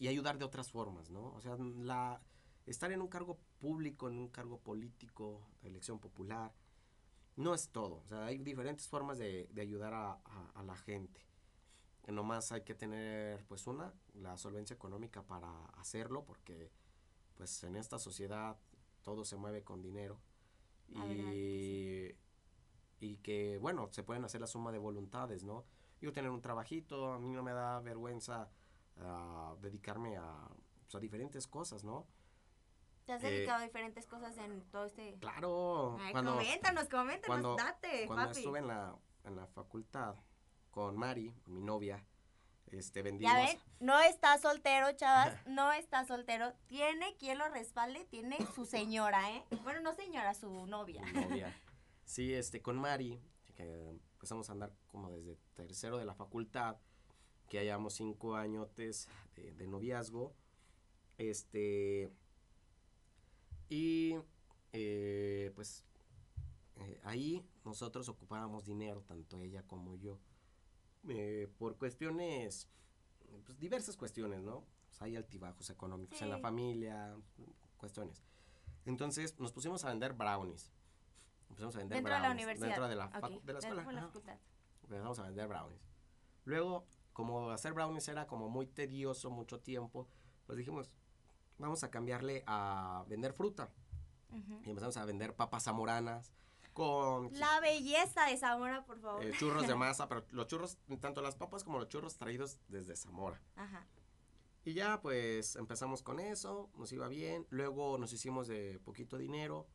y, 0.00 0.08
ayudar 0.08 0.38
de 0.38 0.44
otras 0.44 0.70
formas, 0.70 1.10
¿no? 1.10 1.32
O 1.34 1.40
sea, 1.40 1.56
la, 1.58 2.20
estar 2.66 2.90
en 2.90 3.00
un 3.00 3.08
cargo 3.08 3.38
público, 3.60 4.08
en 4.08 4.18
un 4.18 4.28
cargo 4.28 4.58
político, 4.58 5.46
elección 5.62 6.00
popular, 6.00 6.52
no 7.36 7.54
es 7.54 7.68
todo. 7.68 7.96
O 8.04 8.06
sea, 8.08 8.26
hay 8.26 8.38
diferentes 8.38 8.88
formas 8.88 9.18
de, 9.18 9.48
de 9.52 9.60
ayudar 9.62 9.94
a, 9.94 10.12
a, 10.12 10.50
a 10.54 10.62
la 10.62 10.76
gente. 10.76 11.20
Nomás 12.08 12.50
hay 12.50 12.62
que 12.62 12.74
tener, 12.74 13.44
pues, 13.46 13.66
una, 13.66 13.94
la 14.14 14.36
solvencia 14.36 14.74
económica 14.74 15.22
para 15.22 15.66
hacerlo, 15.76 16.24
porque 16.24 16.72
pues 17.40 17.64
en 17.64 17.76
esta 17.76 17.98
sociedad 17.98 18.58
todo 19.02 19.24
se 19.24 19.36
mueve 19.36 19.62
con 19.64 19.80
dinero. 19.80 20.20
y, 20.88 22.08
y 23.00 23.16
que, 23.22 23.56
bueno, 23.58 23.88
se 23.92 24.02
pueden 24.02 24.24
hacer 24.26 24.42
la 24.42 24.46
suma 24.46 24.72
de 24.72 24.78
voluntades, 24.78 25.42
¿no? 25.42 25.64
Yo 26.02 26.12
tener 26.12 26.30
un 26.30 26.42
trabajito, 26.42 27.14
a 27.14 27.18
mí 27.18 27.30
no 27.30 27.42
me 27.42 27.52
da 27.52 27.80
vergüenza 27.80 28.50
ah, 28.98 29.54
dedicarme 29.60 30.16
a, 30.16 30.48
pues, 30.82 30.94
a 30.94 31.00
diferentes 31.00 31.46
cosas, 31.46 31.84
¿no? 31.84 32.06
¿Te 33.04 33.12
has 33.14 33.22
Eh, 33.24 33.30
dedicado 33.30 33.58
a 33.60 33.64
diferentes 33.64 34.06
cosas 34.06 34.36
en 34.38 34.62
todo 34.70 34.84
este...? 34.84 35.18
Claro, 35.20 35.96
Ay, 36.00 36.12
cuando, 36.12 36.32
coméntanos, 36.34 36.88
coméntanos, 36.88 37.26
cuando- 37.26 37.56
date, 37.56 38.06
cuando 38.06 38.26
papi. 38.26 38.38
estuve 38.38 38.58
en 38.60 38.68
la, 38.68 38.96
en 39.24 39.36
la 39.36 39.46
facultad 39.48 40.14
con 40.70 40.96
Mari, 40.96 41.34
mi 41.46 41.60
novia, 41.62 42.04
este, 42.68 43.02
vendimos... 43.02 43.34
Ya 43.34 43.38
ven, 43.46 43.58
no 43.80 43.98
está 44.00 44.38
soltero, 44.38 44.92
chavas, 44.92 45.34
no 45.48 45.72
está 45.72 46.04
soltero. 46.04 46.52
Tiene 46.68 47.16
quien 47.16 47.38
lo 47.38 47.48
respalde, 47.48 48.04
tiene 48.04 48.38
su 48.54 48.64
señora, 48.64 49.28
¿eh? 49.32 49.44
Bueno, 49.64 49.80
no 49.80 49.92
señora, 49.94 50.34
su 50.34 50.66
novia. 50.66 51.02
mi 51.02 51.12
novia. 51.24 51.56
Sí, 52.04 52.32
este, 52.32 52.62
con 52.62 52.78
Mari, 52.78 53.20
que 53.56 53.88
empezamos 53.88 54.48
a 54.48 54.52
andar 54.52 54.72
como 54.86 55.10
desde 55.10 55.36
tercero 55.54 55.98
de 55.98 56.04
la 56.04 56.14
facultad, 56.14 56.76
que 57.50 57.56
ya 57.58 57.64
llevamos 57.64 57.94
cinco 57.94 58.36
añotes 58.36 59.08
de, 59.34 59.52
de 59.52 59.66
noviazgo, 59.66 60.32
este, 61.18 62.10
y 63.68 64.14
eh, 64.72 65.50
pues 65.54 65.84
eh, 66.76 67.00
ahí 67.04 67.44
nosotros 67.64 68.08
ocupábamos 68.08 68.64
dinero, 68.64 69.02
tanto 69.02 69.40
ella 69.40 69.64
como 69.64 69.96
yo, 69.96 70.18
eh, 71.08 71.48
por 71.58 71.76
cuestiones, 71.76 72.68
pues 73.44 73.58
diversas 73.58 73.96
cuestiones, 73.96 74.42
¿no? 74.42 74.64
Pues, 74.88 75.02
hay 75.02 75.16
altibajos 75.16 75.68
económicos 75.70 76.22
en 76.22 76.30
la 76.30 76.36
Sí. 76.36 76.42
familia, 76.42 77.16
cuestiones. 77.76 78.22
Entonces 78.86 79.38
nos 79.40 79.52
pusimos 79.52 79.84
a 79.84 79.88
vender 79.88 80.12
brownies. 80.12 80.70
Empezamos 81.48 81.74
a 81.74 81.78
vender 81.80 81.96
Dentro 81.96 82.14
de 82.14 82.20
la 82.20 82.26
brownies 82.28 82.44
universidad. 82.44 82.68
Dentro 82.68 82.88
de 82.88 82.94
la, 82.94 83.06
de 83.08 83.52
la 83.52 83.58
escuela. 83.58 83.82
dentro 83.82 83.88
de 83.88 83.92
la 83.92 84.02
facultad. 84.02 84.38
Empezamos 84.84 85.18
a 85.18 85.22
vender 85.24 85.48
brownies. 85.48 85.82
Luego, 86.44 86.86
como 87.20 87.50
hacer 87.50 87.74
brownies 87.74 88.08
era 88.08 88.26
como 88.26 88.48
muy 88.48 88.66
tedioso, 88.66 89.30
mucho 89.30 89.60
tiempo, 89.60 90.08
pues 90.46 90.56
dijimos, 90.56 90.90
vamos 91.58 91.84
a 91.84 91.90
cambiarle 91.90 92.42
a 92.46 93.04
vender 93.08 93.34
fruta. 93.34 93.70
Ujú. 94.30 94.62
Y 94.64 94.70
empezamos 94.70 94.96
a 94.96 95.04
vender 95.04 95.34
papas 95.36 95.64
zamoranas 95.64 96.32
con 96.72 97.30
La 97.38 97.60
belleza 97.60 98.24
de 98.26 98.38
Zamora, 98.38 98.86
por 98.86 98.98
favor. 99.00 99.22
eh, 99.22 99.32
churros 99.38 99.66
de 99.66 99.74
masa, 99.84 100.08
pero 100.08 100.24
los 100.30 100.46
churros, 100.46 100.78
tanto 101.00 101.20
las 101.20 101.34
papas 101.36 101.62
como 101.62 101.78
los 101.78 101.88
churros 101.88 102.16
traídos 102.16 102.58
desde 102.68 102.96
Zamora. 102.96 103.40
Ajá. 103.56 103.86
Y 104.64 104.72
ya 104.72 105.00
pues 105.02 105.56
empezamos 105.56 106.02
con 106.02 106.20
eso, 106.20 106.70
nos 106.76 106.90
iba 106.92 107.08
bien, 107.08 107.46
luego 107.50 107.98
nos 107.98 108.12
hicimos 108.14 108.46
de 108.46 108.78
poquito 108.84 109.18
dinero, 109.18 109.66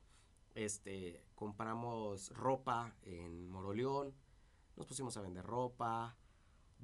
este, 0.56 1.24
compramos 1.36 2.30
ropa 2.30 2.96
en 3.04 3.50
Moroleón, 3.50 4.16
nos 4.76 4.86
pusimos 4.88 5.16
a 5.18 5.22
vender 5.22 5.46
ropa, 5.46 6.16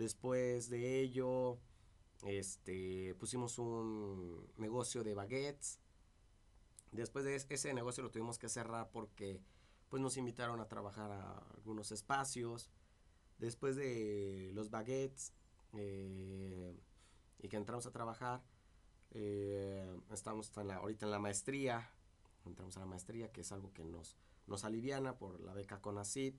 después 0.01 0.69
de 0.69 0.99
ello, 0.99 1.57
este, 2.23 3.15
pusimos 3.19 3.57
un 3.59 4.47
negocio 4.57 5.03
de 5.03 5.13
baguettes, 5.13 5.79
después 6.91 7.23
de 7.25 7.35
es- 7.35 7.45
ese 7.49 7.73
negocio 7.73 8.03
lo 8.03 8.11
tuvimos 8.11 8.37
que 8.37 8.49
cerrar 8.49 8.89
porque 8.91 9.39
pues 9.89 10.01
nos 10.01 10.17
invitaron 10.17 10.59
a 10.61 10.67
trabajar 10.67 11.11
a 11.11 11.37
algunos 11.55 11.91
espacios, 11.91 12.69
después 13.37 13.75
de 13.75 14.51
los 14.53 14.69
baguettes, 14.69 15.33
eh, 15.73 16.75
y 17.39 17.47
que 17.49 17.57
entramos 17.57 17.85
a 17.85 17.91
trabajar. 17.91 18.41
eh, 19.13 19.99
estamos 20.13 20.55
en 20.57 20.67
la- 20.69 20.77
ahorita 20.77 21.05
en 21.05 21.11
la 21.11 21.19
maestría, 21.19 21.91
entramos 22.45 22.77
a 22.77 22.79
la 22.79 22.85
maestría, 22.85 23.29
que 23.33 23.41
es 23.41 23.51
algo 23.51 23.73
que 23.73 23.83
nos, 23.83 24.15
nos 24.47 24.63
aliviana 24.63 25.17
por 25.17 25.41
la 25.41 25.53
beca 25.53 25.81
CONACYT. 25.81 26.33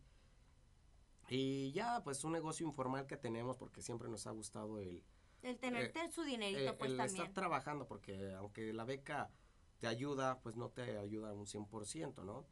Y 1.29 1.73
ya, 1.73 2.03
pues 2.03 2.25
un 2.25 2.33
negocio 2.33 2.67
informal 2.67 3.07
que 3.07 3.17
tenemos 3.17 3.57
porque 3.57 3.81
siempre 3.83 4.09
nos 4.09 4.27
ha 4.27 4.31
gustado 4.33 4.79
el, 4.79 5.03
El 5.43 5.59
tener 5.59 5.93
Eh, 5.97 6.11
su 6.11 6.23
dinerito, 6.23 6.61
eh, 6.73 6.77
pues 6.79 6.91
el 6.93 6.97
también. 6.99 7.17
estar 7.23 7.35
trabajando, 7.35 7.87
porque 7.87 8.33
aunque 8.35 8.73
la 8.73 8.85
beca 8.85 9.31
te 9.81 9.87
ayuda, 9.87 10.39
pues 10.41 10.57
no 10.57 10.69
te 10.71 10.99
ayuda 10.99 11.33
un 11.33 11.47
100%, 11.47 12.23
¿no? 12.25 12.47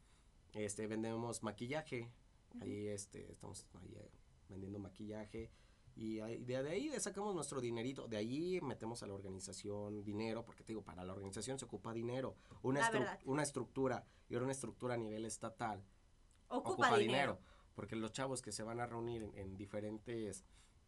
Este, 0.52 0.86
vendemos 0.88 1.42
maquillaje, 1.44 2.10
ahí 2.60 2.88
este, 2.88 3.30
estamos 3.30 3.66
ahí 3.80 3.94
eh, 3.96 4.10
vendiendo 4.48 4.78
maquillaje. 4.80 5.50
Y 5.94 6.20
ahí- 6.20 6.38
de, 6.42 6.62
de 6.62 6.70
ahí 6.70 6.90
sacamos 7.00 7.34
nuestro 7.34 7.60
dinerito, 7.60 8.08
de 8.08 8.16
ahí 8.16 8.60
metemos 8.62 9.02
a 9.02 9.06
la 9.06 9.14
organización 9.14 10.02
dinero, 10.02 10.44
porque 10.44 10.64
te 10.64 10.72
digo, 10.72 10.82
para 10.82 11.04
la 11.04 11.12
organización 11.12 11.58
se 11.58 11.66
ocupa 11.66 11.92
dinero, 11.92 12.36
una, 12.62 12.80
estru- 12.90 13.18
una 13.26 13.42
estructura 13.42 14.04
y 14.28 14.34
ahora 14.34 14.44
una 14.44 14.52
estructura 14.52 14.94
a 14.94 14.96
nivel 14.96 15.24
estatal 15.24 15.84
Ocupa, 16.48 16.96
dinero. 16.96 17.38
Porque 17.80 17.96
los 17.96 18.12
chavos 18.12 18.42
que 18.42 18.52
se 18.52 18.62
van 18.62 18.78
a 18.78 18.86
reunir 18.86 19.22
en, 19.22 19.34
en 19.38 19.56
diferentes 19.56 20.44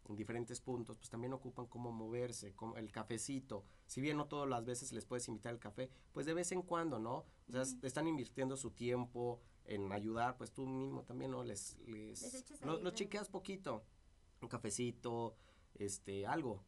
en 0.07 0.15
diferentes 0.15 0.61
puntos, 0.61 0.95
pues 0.95 1.09
también 1.09 1.33
ocupan 1.33 1.65
cómo 1.65 1.91
moverse, 1.91 2.53
como 2.53 2.77
el 2.77 2.91
cafecito. 2.91 3.65
Si 3.87 3.99
bien 3.99 4.15
no 4.15 4.27
todas 4.27 4.47
las 4.47 4.63
veces 4.63 4.91
les 4.93 5.03
puedes 5.03 5.27
invitar 5.27 5.53
el 5.53 5.59
café, 5.59 5.89
pues 6.11 6.27
de 6.27 6.35
vez 6.35 6.51
en 6.51 6.61
cuando, 6.61 6.99
¿no? 6.99 7.25
O 7.47 7.51
sea, 7.51 7.63
están 7.81 8.05
invirtiendo 8.05 8.55
su 8.55 8.69
tiempo 8.69 9.41
en 9.65 9.91
ayudar, 9.91 10.37
pues 10.37 10.51
tú 10.51 10.67
mismo 10.67 11.01
también, 11.01 11.31
¿no? 11.31 11.43
Les, 11.43 11.79
les, 11.87 12.21
Les 12.21 12.61
lo, 12.61 12.79
lo 12.79 12.91
chiqueas 12.91 13.27
poquito, 13.27 13.83
un 14.39 14.49
cafecito, 14.49 15.35
este, 15.73 16.27
algo, 16.27 16.63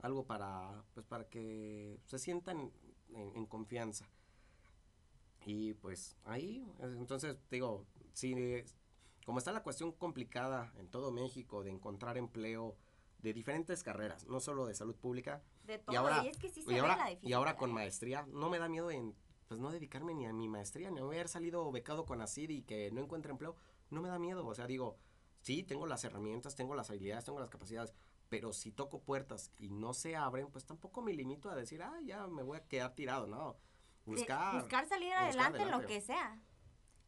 algo 0.00 0.26
para, 0.26 0.82
pues 0.92 1.06
para 1.06 1.28
que 1.28 2.00
se 2.04 2.18
sientan 2.18 2.72
en, 3.10 3.36
en 3.36 3.46
confianza. 3.46 4.10
Y 5.46 5.74
pues 5.74 6.16
ahí, 6.24 6.66
entonces 6.80 7.36
digo, 7.48 7.86
si 8.12 8.34
como 9.28 9.40
está 9.40 9.52
la 9.52 9.62
cuestión 9.62 9.92
complicada 9.92 10.72
en 10.78 10.88
todo 10.88 11.12
México 11.12 11.62
de 11.62 11.68
encontrar 11.70 12.16
empleo 12.16 12.78
de 13.18 13.34
diferentes 13.34 13.82
carreras, 13.82 14.26
no 14.26 14.40
solo 14.40 14.64
de 14.64 14.72
salud 14.72 14.96
pública, 14.96 15.42
De 15.66 15.76
todo. 15.78 15.92
Y, 15.92 15.96
ahora- 15.96 16.24
es 16.24 16.38
que 16.38 16.48
sí 16.48 16.62
se 16.62 16.72
y 16.72 16.78
ahora, 16.78 16.96
la 16.96 17.12
y 17.12 17.34
ahora 17.34 17.50
con 17.58 17.68
dificultad. 17.68 17.74
maestría, 17.74 18.26
no 18.30 18.48
me 18.48 18.58
da 18.58 18.70
miedo 18.70 18.90
en 18.90 19.14
pues 19.46 19.60
no 19.60 19.70
dedicarme 19.70 20.14
ni 20.14 20.24
a 20.24 20.32
mi 20.32 20.48
maestría, 20.48 20.90
ni 20.90 21.00
a 21.00 21.02
haber 21.02 21.28
salido 21.28 21.70
becado 21.70 22.06
con 22.06 22.22
ACID 22.22 22.48
y 22.48 22.62
que 22.62 22.90
no 22.90 23.02
encuentre 23.02 23.30
empleo, 23.30 23.54
no 23.90 24.00
me 24.00 24.08
da 24.08 24.18
miedo, 24.18 24.46
o 24.46 24.54
sea, 24.54 24.66
digo, 24.66 24.96
sí, 25.42 25.62
tengo 25.62 25.86
las 25.86 26.04
herramientas, 26.04 26.56
tengo 26.56 26.74
las 26.74 26.88
habilidades, 26.88 27.26
tengo 27.26 27.38
las 27.38 27.50
capacidades, 27.50 27.92
pero 28.30 28.54
si 28.54 28.72
toco 28.72 29.02
puertas 29.02 29.52
y 29.58 29.68
no 29.68 29.92
se 29.92 30.16
abren, 30.16 30.50
pues 30.50 30.64
tampoco 30.64 31.02
me 31.02 31.12
limito 31.12 31.50
a 31.50 31.54
decir, 31.54 31.82
ah, 31.82 32.00
ya 32.02 32.26
me 32.28 32.42
voy 32.42 32.56
a 32.56 32.66
quedar 32.66 32.94
tirado, 32.94 33.26
no. 33.26 33.58
Buscar. 34.06 34.54
buscar 34.54 34.88
salir 34.88 35.08
buscar 35.08 35.26
adelante 35.26 35.58
en 35.58 35.68
lo 35.70 35.76
adelante. 35.76 35.86
que 35.94 36.00
sea. 36.00 36.40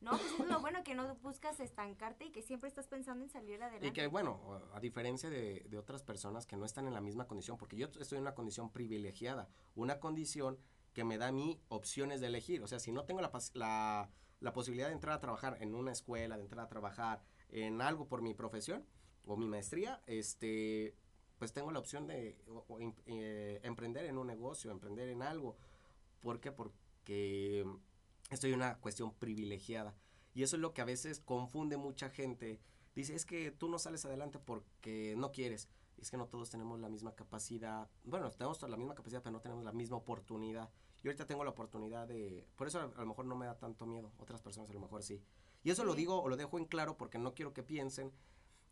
No, 0.01 0.12
pues 0.12 0.32
es 0.40 0.48
lo 0.48 0.60
bueno 0.60 0.82
que 0.82 0.94
no 0.94 1.14
buscas 1.16 1.60
estancarte 1.60 2.24
y 2.24 2.31
que 2.31 2.40
siempre 2.43 2.68
estás 2.68 2.86
pensando 2.86 3.22
en 3.24 3.31
salir 3.31 3.62
adelante. 3.62 3.86
Y 3.86 3.93
que 3.93 4.06
bueno, 4.06 4.40
a 4.72 4.81
diferencia 4.81 5.28
de, 5.28 5.66
de 5.68 5.78
otras 5.78 6.02
personas 6.02 6.47
que 6.47 6.56
no 6.56 6.64
están 6.64 6.86
en 6.86 6.94
la 6.94 7.01
misma 7.02 7.27
condición, 7.27 7.59
porque 7.59 7.77
yo 7.77 7.86
estoy 7.98 8.16
en 8.16 8.22
una 8.22 8.35
condición 8.35 8.70
privilegiada, 8.70 9.48
una 9.74 10.01
condición 10.01 10.59
que 10.94 11.05
me 11.05 11.18
da 11.18 11.28
a 11.28 11.32
mí 11.32 11.60
opciones 11.68 12.20
de 12.20 12.28
elegir. 12.28 12.62
O 12.62 12.66
sea, 12.66 12.78
si 12.81 12.93
no 12.93 13.05
tengo 13.05 13.20
la, 13.20 13.31
la, 13.55 14.10
la 14.40 14.52
posibilidad 14.55 14.89
de 14.89 14.94
entrar 14.94 15.14
a 15.16 15.20
trabajar 15.20 15.59
en 15.60 15.74
una 15.74 15.93
escuela, 15.93 16.36
de 16.36 16.44
entrar 16.44 16.64
a 16.64 16.68
trabajar 16.68 17.22
en 17.51 17.82
algo 17.82 18.09
por 18.09 18.22
mi 18.22 18.32
profesión 18.35 18.86
o 19.27 19.36
mi 19.36 19.47
maestría, 19.48 20.02
este, 20.06 20.94
pues 21.39 21.52
tengo 21.52 21.70
la 21.72 21.78
opción 21.78 22.06
de 22.06 22.39
o- 22.48 22.64
o 22.68 22.81
em- 22.81 22.94
eh, 23.06 23.60
emprender 23.64 24.06
en 24.06 24.16
un 24.16 24.27
negocio, 24.27 24.70
emprender 24.70 25.10
en 25.10 25.20
algo. 25.22 25.56
¿Por 26.20 26.40
qué? 26.40 26.51
Porque 26.52 27.64
estoy 28.31 28.51
en 28.51 28.57
una 28.57 28.78
cuestión 28.78 29.12
privilegiada. 29.15 29.94
Y 30.35 30.43
eso 30.43 30.57
es 30.57 30.62
lo 30.62 30.73
que 30.73 30.81
a 30.81 30.85
veces 30.85 31.20
confunde 31.20 31.77
mucha 31.77 32.11
gente. 32.11 32.61
Dice, 32.94 33.15
es 33.15 33.27
que 33.27 33.51
tú 33.51 33.69
no 33.69 33.78
sales 33.78 34.05
adelante 34.05 34.39
porque 34.39 35.15
no 35.16 35.32
quieres. 35.32 35.69
Es 35.98 36.11
que 36.11 36.16
no 36.16 36.27
todos 36.27 36.51
tenemos 36.51 36.81
la 36.81 36.89
misma 36.89 37.15
capacidad. 37.15 37.90
Bueno, 38.05 38.31
tenemos 38.31 38.62
la 38.62 38.77
misma 38.77 38.94
capacidad, 38.94 39.23
pero 39.23 39.32
no 39.32 39.40
tenemos 39.40 39.65
la 39.65 39.73
misma 39.73 39.97
oportunidad. 39.97 40.70
Yo 41.02 41.11
ahorita 41.11 41.27
tengo 41.27 41.44
la 41.44 41.51
oportunidad 41.51 42.07
de... 42.07 42.47
Por 42.57 42.69
eso 42.69 42.78
a, 42.81 42.85
a 42.85 43.01
lo 43.01 43.07
mejor 43.07 43.24
no 43.27 43.36
me 43.36 43.47
da 43.47 43.59
tanto 43.59 43.86
miedo. 43.86 44.12
Otras 44.19 44.40
personas 44.40 44.70
a 44.70 44.73
lo 44.73 44.81
mejor 44.81 45.02
sí. 45.02 45.23
Y 45.62 45.70
eso 45.70 45.85
lo 45.85 45.94
digo 45.94 46.23
o 46.23 46.28
lo 46.28 46.36
dejo 46.36 46.59
en 46.59 46.65
claro 46.65 46.97
porque 46.97 47.19
no 47.19 47.35
quiero 47.35 47.52
que 47.52 47.62
piensen 47.62 48.12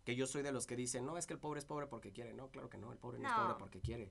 que 0.05 0.17
yo 0.17 0.27
soy 0.27 0.43
de 0.43 0.53
los 0.53 0.67
que 0.67 0.75
dicen, 0.75 1.05
no, 1.05 1.19
es 1.19 1.27
que 1.27 1.35
el 1.35 1.39
pobre 1.39 1.59
es 1.59 1.67
pobre 1.67 1.87
porque 1.87 2.13
quiere. 2.13 2.33
No, 2.33 2.49
claro 2.49 2.71
que 2.71 2.79
no, 2.79 2.93
el 2.93 2.99
pobre 2.99 3.19
no, 3.19 3.29
es 3.29 3.35
pobre 3.35 3.55
porque 3.59 3.81
quiere. 3.81 4.11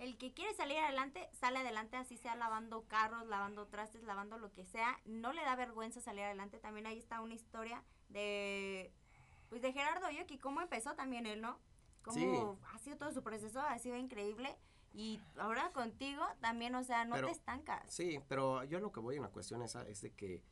El 0.00 0.16
que 0.16 0.32
quiere 0.32 0.54
salir 0.54 0.78
adelante, 0.78 1.28
sale 1.38 1.58
adelante, 1.58 1.96
así 1.98 2.16
sea 2.16 2.34
lavando 2.34 2.86
carros, 2.88 3.26
lavando 3.28 3.66
trastes, 3.66 4.02
lavando 4.02 4.38
lo 4.38 4.50
que 4.50 4.64
sea. 4.64 4.98
No 5.04 5.34
le 5.34 5.42
da 5.42 5.56
vergüenza 5.56 6.00
salir 6.00 6.24
adelante. 6.24 6.58
También 6.58 6.86
ahí 6.86 6.98
está 6.98 7.20
una 7.20 7.34
historia 7.34 7.84
de, 8.08 8.90
pues 9.50 9.60
de 9.60 9.74
Gerardo 9.74 10.10
Yoki, 10.10 10.38
cómo 10.38 10.62
empezó 10.62 10.94
también 10.94 11.26
él, 11.26 11.42
¿no? 11.42 11.58
Cómo 12.02 12.16
Sí. 12.16 12.64
ha 12.72 12.78
sido 12.78 12.96
todo 12.96 13.12
su 13.12 13.22
proceso, 13.22 13.60
ha 13.60 13.78
sido 13.78 13.96
increíble. 13.98 14.56
Y 14.94 15.20
ahora 15.36 15.70
contigo 15.72 16.24
también, 16.40 16.74
o 16.76 16.82
sea, 16.82 17.04
no 17.04 17.16
Pero- 17.16 17.26
te 17.26 17.34
estancas. 17.34 17.82
Sí, 17.92 18.20
pero 18.26 18.64
yo 18.64 18.80
lo 18.80 18.90
que 18.92 19.00
voy 19.00 19.16
en 19.16 19.22
la 19.22 19.28
cuestión 19.28 19.60
esa 19.62 19.86
es 19.86 20.00
de 20.00 20.12
que 20.14 20.42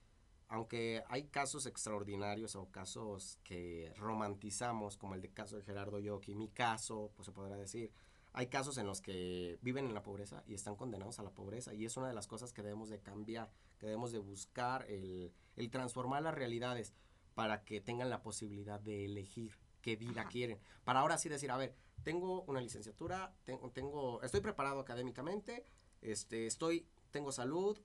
aunque 0.50 1.02
hay 1.08 1.24
casos 1.28 1.64
extraordinarios 1.66 2.54
o 2.54 2.70
casos 2.70 3.38
que 3.44 3.92
romantizamos, 3.96 4.96
como 4.98 5.14
el 5.14 5.22
de 5.22 5.30
caso 5.32 5.56
de 5.56 5.62
Gerardo 5.62 5.98
Yoki, 5.98 6.34
mi 6.34 6.48
caso, 6.48 7.10
pues 7.16 7.26
se 7.26 7.32
podrá 7.32 7.56
decir, 7.56 7.92
hay 8.32 8.48
casos 8.48 8.78
en 8.78 8.86
los 8.86 9.00
que 9.00 9.58
viven 9.62 9.86
en 9.86 9.94
la 9.94 10.02
pobreza 10.02 10.42
y 10.46 10.54
están 10.54 10.76
condenados 10.76 11.18
a 11.18 11.22
la 11.22 11.30
pobreza 11.30 11.74
y 11.74 11.84
es 11.84 11.96
una 11.96 12.08
de 12.08 12.14
las 12.14 12.26
cosas 12.26 12.52
que 12.52 12.62
debemos 12.62 12.88
de 12.88 13.00
cambiar, 13.00 13.50
que 13.78 13.86
debemos 13.86 14.12
de 14.12 14.18
buscar 14.18 14.86
el, 14.88 15.32
el 15.56 15.70
transformar 15.70 16.22
las 16.22 16.34
realidades 16.34 16.94
para 17.34 17.64
que 17.64 17.80
tengan 17.80 18.10
la 18.10 18.22
posibilidad 18.22 18.80
de 18.80 19.04
elegir 19.04 19.56
qué 19.80 19.96
vida 19.96 20.24
quieren. 20.26 20.58
Para 20.84 21.00
ahora 21.00 21.18
sí 21.18 21.28
decir, 21.28 21.50
a 21.50 21.56
ver, 21.56 21.74
tengo 22.02 22.42
una 22.42 22.60
licenciatura, 22.60 23.34
tengo, 23.44 23.70
tengo, 23.70 24.22
estoy 24.22 24.40
preparado 24.40 24.80
académicamente, 24.80 25.64
este, 26.02 26.46
estoy, 26.46 26.86
tengo 27.10 27.32
salud, 27.32 27.78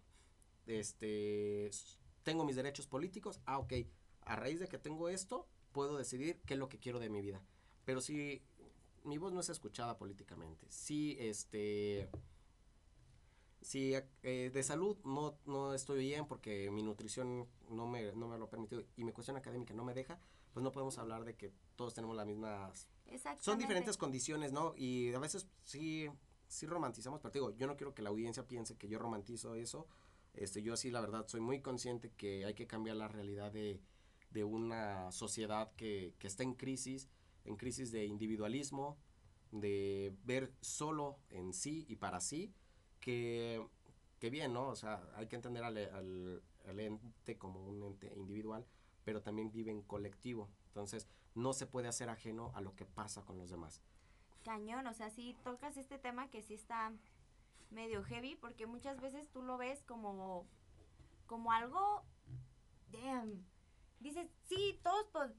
este, 0.66 1.70
tengo 2.24 2.46
mis 2.46 2.56
derechos 2.56 2.88
políticos, 2.88 3.42
ah, 3.46 3.60
ok, 3.60 3.74
a 4.22 4.36
raíz 4.36 4.60
de 4.60 4.68
que 4.68 4.78
tengo 4.78 5.10
esto, 5.10 5.48
puedo 5.72 5.98
decidir 5.98 6.42
qué 6.46 6.54
es 6.54 6.60
lo 6.60 6.70
que 6.70 6.80
quiero 6.80 7.00
de 7.00 7.10
mi 7.10 7.22
vida. 7.22 7.42
Pero 7.86 8.02
si 8.02 8.42
mi 9.04 9.18
voz 9.18 9.34
no 9.34 9.40
es 9.40 9.50
escuchada 9.50 9.98
políticamente, 9.98 10.66
si 10.70 11.18
este 11.20 12.10
si 13.64 13.94
eh, 14.24 14.52
de 14.54 14.64
salud 14.64 14.98
no, 15.06 15.38
no 15.46 15.74
estoy 15.74 16.00
bien 16.00 16.28
porque 16.28 16.70
mi 16.70 16.84
nutrición 16.84 17.48
no 17.70 17.88
me, 17.88 18.12
no 18.12 18.28
me 18.28 18.38
lo 18.38 18.50
permitido 18.50 18.84
y 18.98 19.04
mi 19.04 19.14
cuestión 19.14 19.38
académica 19.38 19.74
no 19.74 19.84
me 19.86 19.94
deja, 19.94 20.20
pues 20.54 20.64
no 20.64 20.72
podemos 20.72 20.98
hablar 20.98 21.24
de 21.24 21.36
que 21.36 21.52
todos 21.76 21.94
tenemos 21.94 22.16
las 22.16 22.28
mismas... 22.28 22.88
Son 23.40 23.58
diferentes 23.58 23.98
condiciones, 23.98 24.52
¿no? 24.52 24.74
Y 24.76 25.14
a 25.14 25.20
veces 25.20 25.48
sí, 25.64 26.10
sí 26.48 26.66
romantizamos, 26.66 27.20
pero 27.22 27.32
digo, 27.32 27.52
yo 27.52 27.68
no 27.68 27.78
quiero 27.78 27.94
que 27.94 28.02
la 28.02 28.10
audiencia 28.10 28.48
piense 28.48 28.76
que 28.76 28.88
yo 28.88 29.00
romantizo 29.00 29.56
eso. 29.56 29.88
Este, 30.34 30.62
yo 30.62 30.76
sí, 30.76 30.90
la 30.90 31.02
verdad, 31.02 31.28
soy 31.28 31.42
muy 31.42 31.62
consciente 31.62 32.12
que 32.12 32.46
hay 32.46 32.56
que 32.56 32.68
cambiar 32.68 32.98
la 32.98 33.08
realidad 33.08 33.52
de, 33.52 33.80
de 34.32 34.44
una 34.44 35.12
sociedad 35.12 35.72
que, 35.76 36.16
que 36.18 36.28
está 36.28 36.44
en 36.44 36.56
crisis, 36.56 37.08
en 37.46 37.56
crisis 37.56 37.92
de 37.92 38.06
individualismo, 38.06 38.98
de 39.52 40.16
ver 40.24 40.54
solo 40.62 41.20
en 41.30 41.54
sí 41.54 41.86
y 41.88 41.96
para 41.96 42.20
sí, 42.20 42.54
que, 43.00 43.66
que 44.20 44.30
bien, 44.30 44.54
¿no? 44.54 44.70
O 44.70 44.76
sea, 44.76 45.08
hay 45.16 45.28
que 45.28 45.36
entender 45.36 45.64
al, 45.64 45.78
al, 45.78 46.80
ente 46.80 47.38
como 47.38 47.68
un 47.68 47.84
ente 47.84 48.12
individual, 48.16 48.66
pero 49.04 49.22
también 49.22 49.52
vive 49.52 49.72
en 49.72 49.82
colectivo. 49.82 50.50
Entonces, 50.68 51.08
no 51.36 51.54
se 51.54 51.68
puede 51.68 51.88
hacer 51.88 52.10
ajeno 52.10 52.52
a 52.56 52.62
lo 52.62 52.76
que 52.76 52.86
pasa 52.86 53.24
con 53.24 53.38
los 53.38 53.50
demás. 53.50 53.82
Cañón, 54.44 54.88
o 54.88 54.94
sea, 54.94 55.10
si 55.10 55.36
tocas 55.44 55.78
este 55.78 56.00
tema 56.00 56.30
que 56.30 56.42
sí 56.42 56.54
está 56.54 56.94
medio 57.70 58.04
heavy, 58.04 58.36
porque 58.36 58.66
muchas 58.66 59.00
veces 59.02 59.30
tú 59.32 59.42
lo 59.42 59.58
ves 59.58 59.84
como, 59.84 60.46
como 61.28 61.52
algo, 61.52 62.04
damn, 62.92 63.46
dices, 64.00 64.30
sí, 64.44 64.80
todos, 64.84 65.32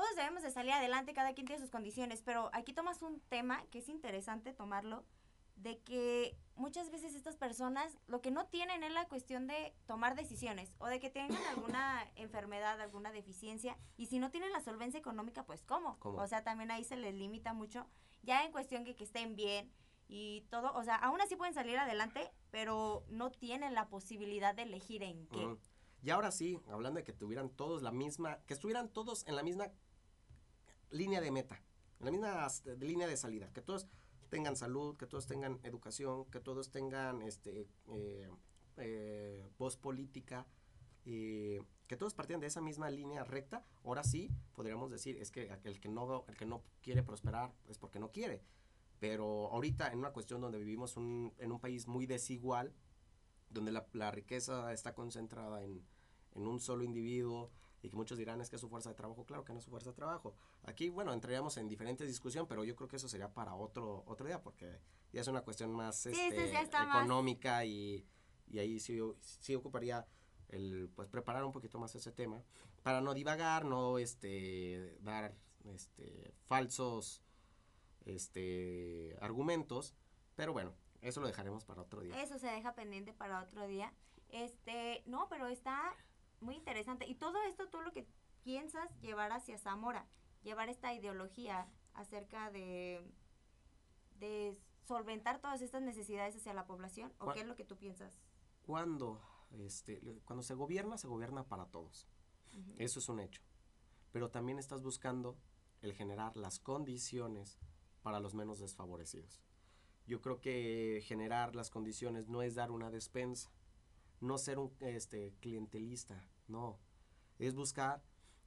todos 0.00 0.16
debemos 0.16 0.42
de 0.42 0.50
salir 0.50 0.72
adelante, 0.72 1.12
cada 1.12 1.34
quien 1.34 1.46
tiene 1.46 1.60
sus 1.60 1.70
condiciones, 1.70 2.22
pero 2.22 2.48
aquí 2.54 2.72
tomas 2.72 3.02
un 3.02 3.20
tema 3.28 3.62
que 3.70 3.80
es 3.80 3.88
interesante 3.90 4.54
tomarlo, 4.54 5.04
de 5.56 5.78
que 5.80 6.38
muchas 6.56 6.90
veces 6.90 7.14
estas 7.14 7.36
personas 7.36 7.98
lo 8.06 8.22
que 8.22 8.30
no 8.30 8.46
tienen 8.46 8.82
es 8.82 8.92
la 8.92 9.06
cuestión 9.08 9.46
de 9.46 9.74
tomar 9.86 10.14
decisiones 10.14 10.74
o 10.78 10.86
de 10.86 11.00
que 11.00 11.10
tengan 11.10 11.36
alguna 11.54 12.02
enfermedad, 12.14 12.80
alguna 12.80 13.12
deficiencia 13.12 13.76
y 13.98 14.06
si 14.06 14.18
no 14.18 14.30
tienen 14.30 14.52
la 14.52 14.62
solvencia 14.62 14.98
económica, 14.98 15.44
pues 15.44 15.62
¿cómo? 15.64 15.98
O 16.00 16.26
sea, 16.26 16.42
también 16.44 16.70
ahí 16.70 16.82
se 16.82 16.96
les 16.96 17.14
limita 17.14 17.52
mucho, 17.52 17.86
ya 18.22 18.46
en 18.46 18.52
cuestión 18.52 18.86
que, 18.86 18.96
que 18.96 19.04
estén 19.04 19.36
bien 19.36 19.70
y 20.08 20.46
todo, 20.48 20.72
o 20.76 20.82
sea, 20.82 20.96
aún 20.96 21.20
así 21.20 21.36
pueden 21.36 21.52
salir 21.52 21.76
adelante, 21.76 22.32
pero 22.50 23.04
no 23.10 23.30
tienen 23.30 23.74
la 23.74 23.90
posibilidad 23.90 24.54
de 24.54 24.62
elegir 24.62 25.02
en 25.02 25.26
qué. 25.26 25.58
Y 26.02 26.08
ahora 26.08 26.30
sí, 26.30 26.58
hablando 26.68 26.96
de 26.96 27.04
que 27.04 27.12
tuvieran 27.12 27.50
todos 27.50 27.82
la 27.82 27.92
misma, 27.92 28.38
que 28.46 28.54
estuvieran 28.54 28.88
todos 28.88 29.26
en 29.26 29.36
la 29.36 29.42
misma 29.42 29.70
línea 30.90 31.20
de 31.20 31.30
meta, 31.30 31.62
en 31.98 32.06
la 32.06 32.10
misma 32.10 32.48
línea 32.78 33.06
de 33.06 33.16
salida, 33.16 33.52
que 33.52 33.62
todos 33.62 33.86
tengan 34.28 34.56
salud, 34.56 34.96
que 34.96 35.06
todos 35.06 35.26
tengan 35.26 35.60
educación, 35.62 36.24
que 36.26 36.40
todos 36.40 36.70
tengan 36.70 37.22
este 37.22 37.68
eh, 37.88 38.30
eh, 38.76 39.48
voz 39.58 39.76
política, 39.76 40.46
que 41.02 41.96
todos 41.98 42.14
partieran 42.14 42.40
de 42.40 42.46
esa 42.46 42.60
misma 42.60 42.88
línea 42.88 43.24
recta, 43.24 43.64
ahora 43.84 44.04
sí 44.04 44.30
podríamos 44.54 44.92
decir 44.92 45.16
es 45.16 45.32
que 45.32 45.50
el 45.64 45.80
que 45.80 45.88
no, 45.88 46.24
el 46.28 46.36
que 46.36 46.46
no 46.46 46.62
quiere 46.82 47.02
prosperar 47.02 47.52
es 47.68 47.78
porque 47.78 47.98
no 47.98 48.12
quiere. 48.12 48.44
Pero 49.00 49.50
ahorita 49.50 49.90
en 49.90 49.98
una 49.98 50.12
cuestión 50.12 50.40
donde 50.40 50.58
vivimos 50.58 50.96
en 50.96 51.52
un 51.52 51.58
país 51.60 51.88
muy 51.88 52.06
desigual, 52.06 52.72
donde 53.48 53.72
la, 53.72 54.10
riqueza 54.12 54.72
está 54.72 54.94
concentrada 54.94 55.64
en, 55.64 55.82
en 56.36 56.46
un 56.46 56.60
solo 56.60 56.84
individuo, 56.84 57.50
y 57.82 57.88
que 57.88 57.96
muchos 57.96 58.18
dirán 58.18 58.40
es 58.40 58.50
que 58.50 58.56
es 58.56 58.60
su 58.60 58.68
fuerza 58.68 58.90
de 58.90 58.94
trabajo, 58.94 59.24
claro 59.24 59.44
que 59.44 59.52
no 59.52 59.58
es 59.58 59.64
su 59.64 59.70
fuerza 59.70 59.90
de 59.90 59.96
trabajo. 59.96 60.34
Aquí, 60.64 60.88
bueno, 60.88 61.12
entraríamos 61.12 61.56
en 61.56 61.68
diferentes 61.68 62.06
discusiones, 62.06 62.48
pero 62.48 62.64
yo 62.64 62.76
creo 62.76 62.88
que 62.88 62.96
eso 62.96 63.08
sería 63.08 63.32
para 63.32 63.54
otro, 63.54 64.04
otro 64.06 64.26
día, 64.26 64.42
porque 64.42 64.80
ya 65.12 65.20
es 65.20 65.28
una 65.28 65.42
cuestión 65.42 65.72
más 65.72 66.06
este, 66.06 66.60
económica 66.60 67.64
y, 67.64 68.06
y, 68.48 68.58
ahí 68.58 68.80
sí, 68.80 68.98
sí 69.20 69.54
ocuparía 69.54 70.06
el 70.48 70.90
pues 70.94 71.08
preparar 71.08 71.44
un 71.44 71.52
poquito 71.52 71.78
más 71.78 71.94
ese 71.94 72.10
tema 72.12 72.42
para 72.82 73.00
no 73.00 73.14
divagar, 73.14 73.64
no 73.64 73.98
este 73.98 74.98
dar 75.00 75.34
este 75.64 76.34
falsos 76.46 77.22
este 78.04 79.16
argumentos, 79.20 79.94
pero 80.34 80.52
bueno, 80.52 80.74
eso 81.02 81.20
lo 81.20 81.26
dejaremos 81.26 81.64
para 81.64 81.82
otro 81.82 82.00
día. 82.00 82.20
Eso 82.20 82.38
se 82.38 82.48
deja 82.48 82.74
pendiente 82.74 83.12
para 83.12 83.42
otro 83.42 83.66
día. 83.66 83.92
Este, 84.28 85.02
no, 85.06 85.28
pero 85.28 85.46
está 85.46 85.96
muy 86.40 86.56
interesante. 86.56 87.06
Y 87.06 87.14
todo 87.14 87.42
esto, 87.42 87.68
tú 87.68 87.80
lo 87.80 87.92
que 87.92 88.06
piensas 88.42 88.88
llevar 89.00 89.32
hacia 89.32 89.58
Zamora, 89.58 90.06
llevar 90.42 90.68
esta 90.68 90.94
ideología 90.94 91.68
acerca 91.94 92.50
de, 92.50 93.02
de 94.18 94.56
solventar 94.84 95.40
todas 95.40 95.62
estas 95.62 95.82
necesidades 95.82 96.36
hacia 96.36 96.54
la 96.54 96.66
población, 96.66 97.12
¿o 97.18 97.32
qué 97.32 97.40
es 97.40 97.46
lo 97.46 97.56
que 97.56 97.64
tú 97.64 97.76
piensas? 97.76 98.20
Cuando, 98.62 99.20
este, 99.52 100.00
cuando 100.24 100.42
se 100.42 100.54
gobierna, 100.54 100.98
se 100.98 101.08
gobierna 101.08 101.44
para 101.44 101.66
todos. 101.66 102.08
Eso 102.78 102.98
es 102.98 103.08
un 103.08 103.20
hecho. 103.20 103.42
Pero 104.10 104.30
también 104.30 104.58
estás 104.58 104.82
buscando 104.82 105.38
el 105.82 105.92
generar 105.92 106.36
las 106.36 106.58
condiciones 106.58 107.60
para 108.02 108.20
los 108.20 108.34
menos 108.34 108.58
desfavorecidos. 108.58 109.40
Yo 110.06 110.20
creo 110.20 110.40
que 110.40 111.02
generar 111.04 111.54
las 111.54 111.70
condiciones 111.70 112.28
no 112.28 112.42
es 112.42 112.54
dar 112.54 112.70
una 112.72 112.90
despensa, 112.90 113.52
no 114.20 114.38
ser 114.38 114.58
un 114.58 114.72
este, 114.80 115.34
clientelista, 115.40 116.28
no. 116.46 116.78
Es 117.38 117.54
buscar 117.54 118.02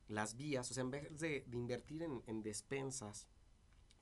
las 0.07 0.35
vías, 0.35 0.69
o 0.69 0.73
sea, 0.73 0.81
en 0.81 0.91
vez 0.91 1.19
de, 1.19 1.45
invertir 1.51 2.03
en, 2.03 2.43
despensas, 2.43 3.27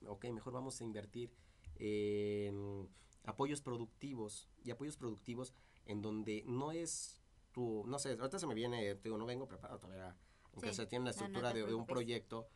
ok, 0.06 0.26
mejor 0.32 0.54
vamos 0.54 0.82
a 0.82 0.84
invertir 0.84 1.32
en 1.76 2.90
apoyos 3.24 3.62
productivos 3.62 4.50
y 4.64 4.72
apoyos 4.72 4.98
productivos 4.98 5.54
en 5.86 6.02
donde 6.02 6.44
no 6.46 6.72
es 6.72 7.22
tu, 7.52 7.84
no 7.88 8.00
sé, 8.00 8.12
ahorita 8.14 8.40
se 8.40 8.48
me 8.48 8.56
viene, 8.56 8.96
te 8.96 9.04
digo, 9.04 9.18
no 9.18 9.26
vengo 9.26 9.48
preparado 9.48 9.80
todavía, 9.80 10.16
aunque 10.54 10.74
se 10.74 10.86
tiene 10.88 11.06
la 11.06 11.12
estructura 11.12 11.54
de, 11.54 11.74
un 11.74 11.86
proyecto, 11.86 12.50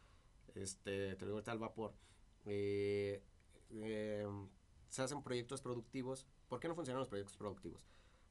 este, 0.55 1.15
te 1.15 1.25
digo 1.25 1.37
ahorita 1.37 1.51
al 1.51 1.59
vapor, 1.59 1.93
eh, 2.45 3.23
eh, 3.71 4.27
se 4.89 5.01
hacen 5.01 5.23
proyectos 5.23 5.61
productivos, 5.61 6.25
¿por 6.47 6.59
qué 6.59 6.67
no 6.67 6.75
funcionan 6.75 6.99
los 6.99 7.09
proyectos 7.09 7.37
productivos? 7.37 7.81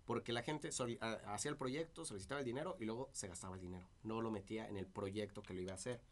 Porque 0.05 0.33
la 0.33 0.43
gente 0.43 0.69
hacía 0.69 1.51
el 1.51 1.57
proyecto, 1.57 2.05
solicitaba 2.05 2.41
el 2.41 2.45
dinero 2.45 2.77
y 2.79 2.85
luego 2.85 3.09
se 3.13 3.29
gastaba 3.29 3.55
el 3.55 3.61
dinero. 3.61 3.89
No 4.03 4.21
lo 4.21 4.31
metía 4.31 4.69
en 4.69 4.77
el 4.77 4.87
proyecto 4.87 5.43
que 5.43 5.55
lo 5.55 5.61
iba 5.61 5.73
a 5.73 5.77
hacer. 5.77 6.03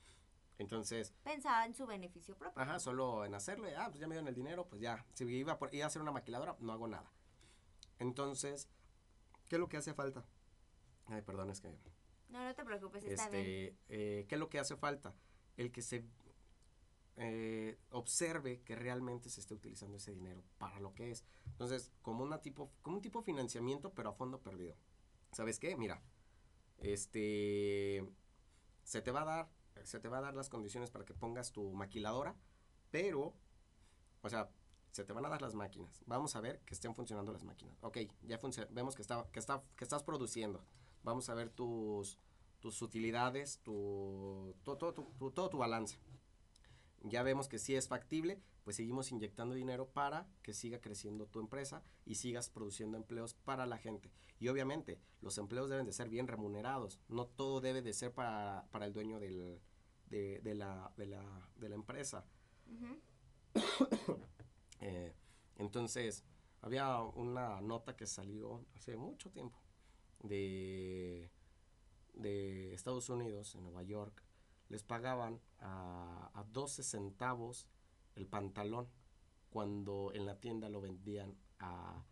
Entonces... 0.59 1.13
Pensaba 1.25 1.67
en 1.67 1.75
su 1.75 1.87
beneficio 1.87 2.37
propio. 2.37 2.61
Ajá, 2.61 2.79
solo 2.79 3.25
en 3.25 3.35
hacerle, 3.35 3.77
ah, 3.77 3.89
pues 3.89 4.01
ya 4.01 4.07
me 4.07 4.15
dieron 4.15 4.29
el 4.29 4.35
dinero, 4.35 4.67
pues 4.67 4.81
ya. 4.81 5.05
Si 5.15 5.25
iba, 5.25 5.59
por, 5.59 5.75
iba 5.75 5.85
a 5.85 5.89
hacer 5.89 6.01
una 6.01 6.13
maquiladora, 6.13 6.57
no 6.61 6.73
hago 6.73 6.89
nada. 6.89 7.11
Entonces, 7.99 8.69
¿qué 9.49 9.57
es 9.57 9.61
lo 9.61 9.69
que 9.69 9.77
hace 9.77 9.93
falta? 9.93 10.25
Ay, 11.07 11.23
perdón, 11.23 11.51
es 11.51 11.61
que... 11.61 11.69
No, 12.29 12.45
no 12.45 12.55
te 12.55 12.65
preocupes, 12.65 13.05
está 13.05 13.25
este, 13.25 13.43
bien. 13.43 13.79
Eh, 13.89 14.27
¿Qué 14.29 14.37
es 14.37 14.39
lo 14.39 14.49
que 14.49 14.59
hace 14.59 14.77
falta? 14.77 15.15
El 15.57 15.71
que 15.71 15.83
se 15.83 16.05
eh, 17.17 17.79
observe 17.91 18.63
que 18.63 18.75
realmente 18.75 19.29
se 19.29 19.41
esté 19.41 19.55
utilizando 19.55 19.97
ese 19.99 20.13
dinero 20.13 20.43
para 20.59 20.81
lo 20.81 20.95
que 20.95 21.11
es. 21.11 21.25
Entonces, 21.47 21.93
como, 22.03 22.25
una 22.25 22.41
tipo, 22.41 22.71
como 22.83 22.97
un 22.97 23.03
tipo 23.03 23.21
de 23.21 23.27
financiamiento, 23.27 23.93
pero 23.93 24.11
a 24.11 24.15
fondo 24.15 24.41
perdido. 24.41 24.77
¿Sabes 25.33 25.59
qué? 25.59 25.77
Mira, 25.77 26.03
este, 26.79 28.07
se 28.83 29.03
te 29.03 29.11
va 29.11 29.23
a 29.23 29.25
dar, 29.25 29.51
se 29.85 30.01
te 30.01 30.09
va 30.09 30.19
a 30.19 30.23
dar 30.23 30.35
las 30.35 30.49
condiciones 30.49 30.91
para 30.91 31.05
que 31.05 31.15
pongas 31.15 31.53
tu 31.53 31.73
maquiladora, 31.73 32.35
pero, 32.91 33.35
o 34.23 34.29
sea, 34.29 34.51
se 34.91 35.05
te 35.05 35.13
van 35.13 35.25
a 35.27 35.31
dar 35.31 35.43
las 35.43 35.55
máquinas. 35.55 36.03
Vamos 36.07 36.37
a 36.37 36.41
ver 36.41 36.61
que 36.61 36.75
estén 36.75 36.95
funcionando 36.95 37.33
las 37.33 37.45
máquinas. 37.45 37.77
Ok, 37.83 37.99
ya 38.23 38.41
vemos 38.71 38.95
que, 38.95 39.03
está, 39.03 39.27
que, 39.33 39.39
está, 39.39 39.63
que 39.77 39.85
estás 39.85 40.03
produciendo. 40.03 40.65
Vamos 41.03 41.29
a 41.29 41.35
ver 41.35 41.51
tus, 41.51 42.19
tus 42.61 42.81
utilidades, 42.83 43.61
tu, 43.63 44.55
todo, 44.63 44.77
todo, 44.77 44.93
todo 45.33 45.49
tu 45.49 45.59
balance 45.59 45.99
ya 47.05 47.23
vemos 47.23 47.49
que 47.49 47.59
sí 47.59 47.75
es 47.75 47.89
factible, 47.89 48.41
pues 48.65 48.77
seguimos 48.77 49.11
inyectando 49.11 49.55
dinero 49.55 49.89
para 49.89 50.29
que 50.43 50.53
siga 50.53 50.81
creciendo 50.81 51.27
tu 51.27 51.41
empresa 51.41 51.83
y 52.05 52.17
sigas 52.17 52.49
produciendo 52.49 52.97
empleos 52.97 53.35
para 53.35 53.67
la 53.67 53.79
gente. 53.79 54.11
Y 54.39 54.49
obviamente 54.49 55.01
los 55.21 55.39
empleos 55.39 55.69
deben 55.69 55.87
de 55.87 55.93
ser 55.93 56.09
bien 56.09 56.29
remunerados, 56.29 57.01
no 57.09 57.27
todo 57.27 57.61
debe 57.61 57.83
de 57.83 57.93
ser 57.93 58.13
para, 58.13 58.67
el 58.81 58.93
dueño 58.93 59.19
del, 59.19 59.61
de, 60.09 60.55
la, 60.55 60.93
de, 60.97 61.07
la, 61.07 61.75
empresa. 61.75 62.25
Eh, 64.85 65.15
entonces, 65.59 66.25
había 66.61 67.01
una 67.03 67.61
nota 67.61 67.95
que 67.95 68.05
salió 68.05 68.67
hace 68.75 68.97
mucho 68.97 69.31
tiempo 69.31 69.57
de, 70.25 71.31
de 72.15 72.75
Estados 72.75 73.09
Unidos, 73.09 73.55
en 73.55 73.63
Nueva 73.63 73.85
York, 73.85 74.25
les 74.73 74.83
pagaban 74.83 75.39
a, 75.61 76.31
a 76.33 76.45
12 76.45 76.83
centavos 76.83 77.69
el 78.17 78.27
pantalón 78.27 78.89
cuando 79.51 80.13
en 80.15 80.25
la 80.25 80.41
tienda 80.41 80.71
lo 80.71 80.81
vendían 80.81 81.37
a 81.59 82.03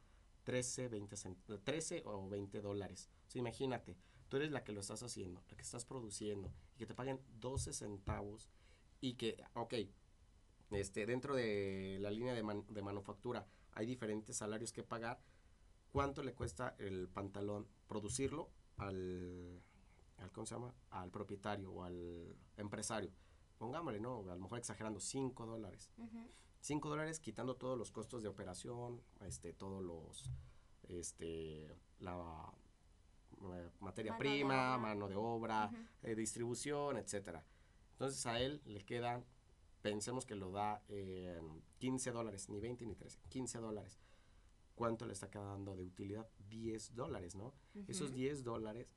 13, 0.44 0.88
20 0.88 1.16
13 1.64 2.02
o 2.04 2.28
20 2.28 2.60
dólares. 2.60 3.08
O 3.34 3.38
imagínate, 3.38 3.96
tú 4.28 4.36
eres 4.36 4.50
la 4.50 4.62
que 4.62 4.72
lo 4.72 4.80
estás 4.80 5.02
haciendo, 5.02 5.42
la 5.48 5.56
que 5.56 5.62
estás 5.62 5.86
produciendo, 5.86 6.52
y 6.74 6.80
que 6.80 6.86
te 6.86 6.94
paguen 6.94 7.18
12 7.40 7.72
centavos 7.72 8.50
y 9.00 9.14
que, 9.14 9.42
ok, 9.54 9.74
este, 10.72 11.06
dentro 11.06 11.34
de 11.34 11.96
la 12.02 12.10
línea 12.10 12.34
de, 12.34 12.42
de 12.42 12.82
manufactura 12.82 13.46
hay 13.72 13.86
diferentes 13.86 14.36
salarios 14.36 14.70
que 14.70 14.82
pagar. 14.82 15.18
¿Cuánto 15.92 16.22
le 16.22 16.34
cuesta 16.34 16.76
el 16.78 17.08
pantalón 17.08 17.66
producirlo 17.88 18.50
al, 18.76 19.62
al, 20.20 20.30
¿cómo 20.32 20.47
se 20.47 20.55
llama? 20.55 20.74
al 20.90 21.10
propietario 21.10 21.72
o 21.72 21.82
al 21.82 22.36
empresario? 22.56 23.10
Pongámosle, 23.59 24.01
¿no? 24.01 24.20
A 24.30 24.34
lo 24.34 24.40
mejor 24.40 24.59
exagerando, 24.59 25.01
5 25.01 25.47
dólares. 25.47 25.90
5 26.60 26.88
dólares 26.88 27.20
quitando 27.20 27.56
todos 27.56 27.76
los 27.76 27.90
costos 27.90 28.22
de 28.22 28.28
operación, 28.28 29.02
este, 29.20 29.52
todos 29.52 29.82
los, 29.82 30.30
este, 30.88 31.76
la 31.98 32.52
eh, 33.55 33.70
materia 33.80 34.16
prima, 34.16 34.76
mano 34.78 35.09
de 35.09 35.16
obra, 35.16 35.70
eh, 36.02 36.14
distribución, 36.14 36.97
etcétera. 36.97 37.44
Entonces 37.92 38.24
a 38.26 38.40
él 38.40 38.62
le 38.64 38.84
quedan, 38.84 39.24
pensemos 39.82 40.26
que 40.26 40.34
lo 40.34 40.51
da 40.51 40.82
en 40.88 41.62
15 41.78 42.12
dólares, 42.12 42.48
ni 42.48 42.60
20 42.60 42.86
ni 42.86 42.94
13, 42.94 43.20
15 43.28 43.59
dólares. 43.59 43.98
¿Cuánto 44.74 45.05
le 45.05 45.12
está 45.12 45.30
quedando 45.30 45.76
de 45.76 45.84
utilidad? 45.84 46.28
10 46.48 46.94
dólares, 46.94 47.34
¿no? 47.34 47.52
Esos 47.86 48.12
10 48.12 48.44
dólares 48.44 48.88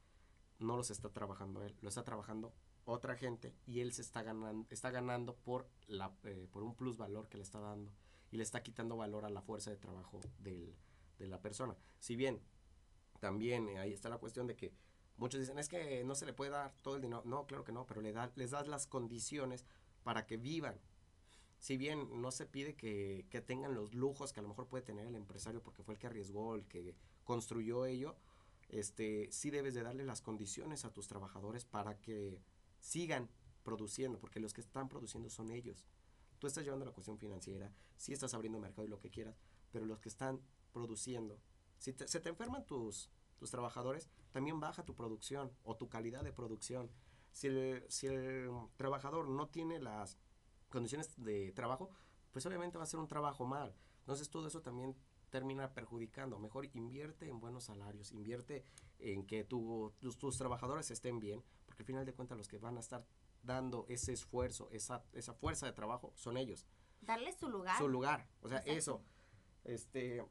no 0.59 0.77
los 0.77 0.91
está 0.91 1.09
trabajando 1.09 1.63
él, 1.63 1.75
lo 1.81 1.89
está 1.89 2.03
trabajando 2.03 2.53
otra 2.85 3.15
gente 3.15 3.55
y 3.65 3.79
él 3.79 3.93
se 3.93 4.01
está 4.01 4.23
ganando, 4.23 4.67
está 4.69 4.91
ganando 4.91 5.35
por, 5.35 5.67
la, 5.87 6.13
eh, 6.23 6.47
por 6.51 6.63
un 6.63 6.75
plus 6.75 6.97
valor 6.97 7.29
que 7.29 7.37
le 7.37 7.43
está 7.43 7.59
dando 7.59 7.91
y 8.31 8.37
le 8.37 8.43
está 8.43 8.63
quitando 8.63 8.97
valor 8.97 9.25
a 9.25 9.29
la 9.29 9.41
fuerza 9.41 9.69
de 9.71 9.77
trabajo 9.77 10.19
del, 10.39 10.75
de 11.19 11.27
la 11.27 11.41
persona. 11.41 11.75
Si 11.99 12.15
bien 12.15 12.41
también 13.19 13.77
ahí 13.77 13.93
está 13.93 14.09
la 14.09 14.17
cuestión 14.17 14.47
de 14.47 14.55
que 14.55 14.73
Muchos 15.17 15.39
dicen, 15.39 15.59
es 15.59 15.69
que 15.69 16.03
no 16.03 16.15
se 16.15 16.25
le 16.25 16.33
puede 16.33 16.51
dar 16.51 16.73
todo 16.81 16.95
el 16.95 17.01
dinero. 17.01 17.21
No, 17.25 17.45
claro 17.45 17.63
que 17.63 17.71
no, 17.71 17.85
pero 17.85 18.01
le 18.01 18.11
da, 18.11 18.31
les 18.35 18.51
das 18.51 18.67
las 18.67 18.87
condiciones 18.87 19.65
para 20.03 20.25
que 20.25 20.37
vivan. 20.37 20.79
Si 21.59 21.77
bien 21.77 22.21
no 22.21 22.31
se 22.31 22.45
pide 22.45 22.75
que, 22.75 23.25
que, 23.29 23.39
tengan 23.39 23.73
los 23.73 23.93
lujos 23.93 24.33
que 24.33 24.39
a 24.39 24.43
lo 24.43 24.49
mejor 24.49 24.67
puede 24.67 24.83
tener 24.83 25.05
el 25.07 25.15
empresario 25.15 25.61
porque 25.61 25.83
fue 25.83 25.93
el 25.93 25.99
que 25.99 26.07
arriesgó, 26.07 26.55
el 26.55 26.65
que 26.65 26.95
construyó 27.23 27.85
ello, 27.85 28.17
este, 28.73 29.31
sí 29.31 29.51
debes 29.51 29.73
de 29.73 29.83
darle 29.83 30.03
las 30.03 30.21
condiciones 30.21 30.83
a 30.83 30.91
tus 30.91 31.07
trabajadores 31.07 31.65
para 31.65 31.99
que 31.99 32.41
sigan 32.79 33.29
produciendo, 33.63 34.19
porque 34.19 34.39
los 34.39 34.53
que 34.53 34.61
están 34.61 34.89
produciendo 34.89 35.29
son 35.29 35.51
ellos. 35.51 35.85
Tú 36.39 36.47
estás 36.47 36.63
llevando 36.63 36.85
la 36.85 36.91
cuestión 36.91 37.17
financiera, 37.17 37.71
sí 37.97 38.13
estás 38.13 38.33
abriendo 38.33 38.59
mercado 38.59 38.85
y 38.85 38.89
lo 38.89 38.99
que 38.99 39.09
quieras, 39.09 39.39
pero 39.71 39.85
los 39.85 39.99
que 39.99 40.09
están 40.09 40.41
produciendo, 40.71 41.39
si 41.77 41.93
se 41.93 42.19
te 42.19 42.29
enferman 42.29 42.65
tus, 42.65 43.09
tus 43.37 43.51
trabajadores, 43.51 44.09
también 44.31 44.59
baja 44.59 44.83
tu 44.83 44.95
producción 44.95 45.51
o 45.63 45.77
tu 45.77 45.87
calidad 45.87 46.23
de 46.23 46.33
producción. 46.33 46.89
Si 47.31 47.47
el, 47.47 47.85
si 47.89 48.07
el 48.07 48.49
trabajador 48.75 49.29
no 49.29 49.47
tiene 49.49 49.79
las 49.79 50.17
condiciones 50.69 51.13
de 51.17 51.51
trabajo, 51.51 51.91
pues 52.31 52.45
obviamente 52.45 52.77
va 52.77 52.83
a 52.83 52.87
ser 52.87 52.99
un 52.99 53.07
trabajo 53.07 53.45
mal. 53.45 53.75
Entonces 53.99 54.29
todo 54.29 54.47
eso 54.47 54.61
también 54.61 54.95
termina 55.33 55.73
perjudicando. 55.73 56.37
Mejor 56.37 56.69
invierte 56.75 57.27
en 57.27 57.39
buenos 57.39 57.63
salarios, 57.63 58.11
invierte 58.11 58.63
en 58.99 59.25
que 59.25 59.43
tu, 59.43 59.91
tus, 59.99 60.19
tus, 60.19 60.37
trabajadores 60.37 60.91
estén 60.91 61.19
bien, 61.19 61.43
porque 61.65 61.81
al 61.81 61.87
final 61.87 62.05
de 62.05 62.13
cuentas 62.13 62.37
los 62.37 62.47
que 62.47 62.59
van 62.59 62.77
a 62.77 62.81
estar 62.81 63.03
dando 63.41 63.87
ese 63.89 64.13
esfuerzo, 64.13 64.69
esa, 64.69 65.03
esa 65.11 65.33
fuerza 65.33 65.65
de 65.65 65.73
trabajo, 65.73 66.13
son 66.15 66.37
ellos. 66.37 66.67
Darle 67.01 67.33
su 67.33 67.49
lugar. 67.49 67.79
Su 67.79 67.89
lugar. 67.89 68.29
O 68.41 68.47
sea, 68.47 68.59
eso. 68.59 69.01
Este, 69.63 70.23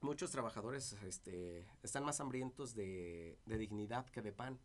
muchos 0.00 0.30
trabajadores 0.30 0.92
este, 1.02 1.66
están 1.82 2.04
más 2.04 2.20
hambrientos 2.20 2.72
de, 2.76 3.40
dignidad 3.46 4.06
que 4.10 4.22
de 4.22 4.32
pan 4.32 4.60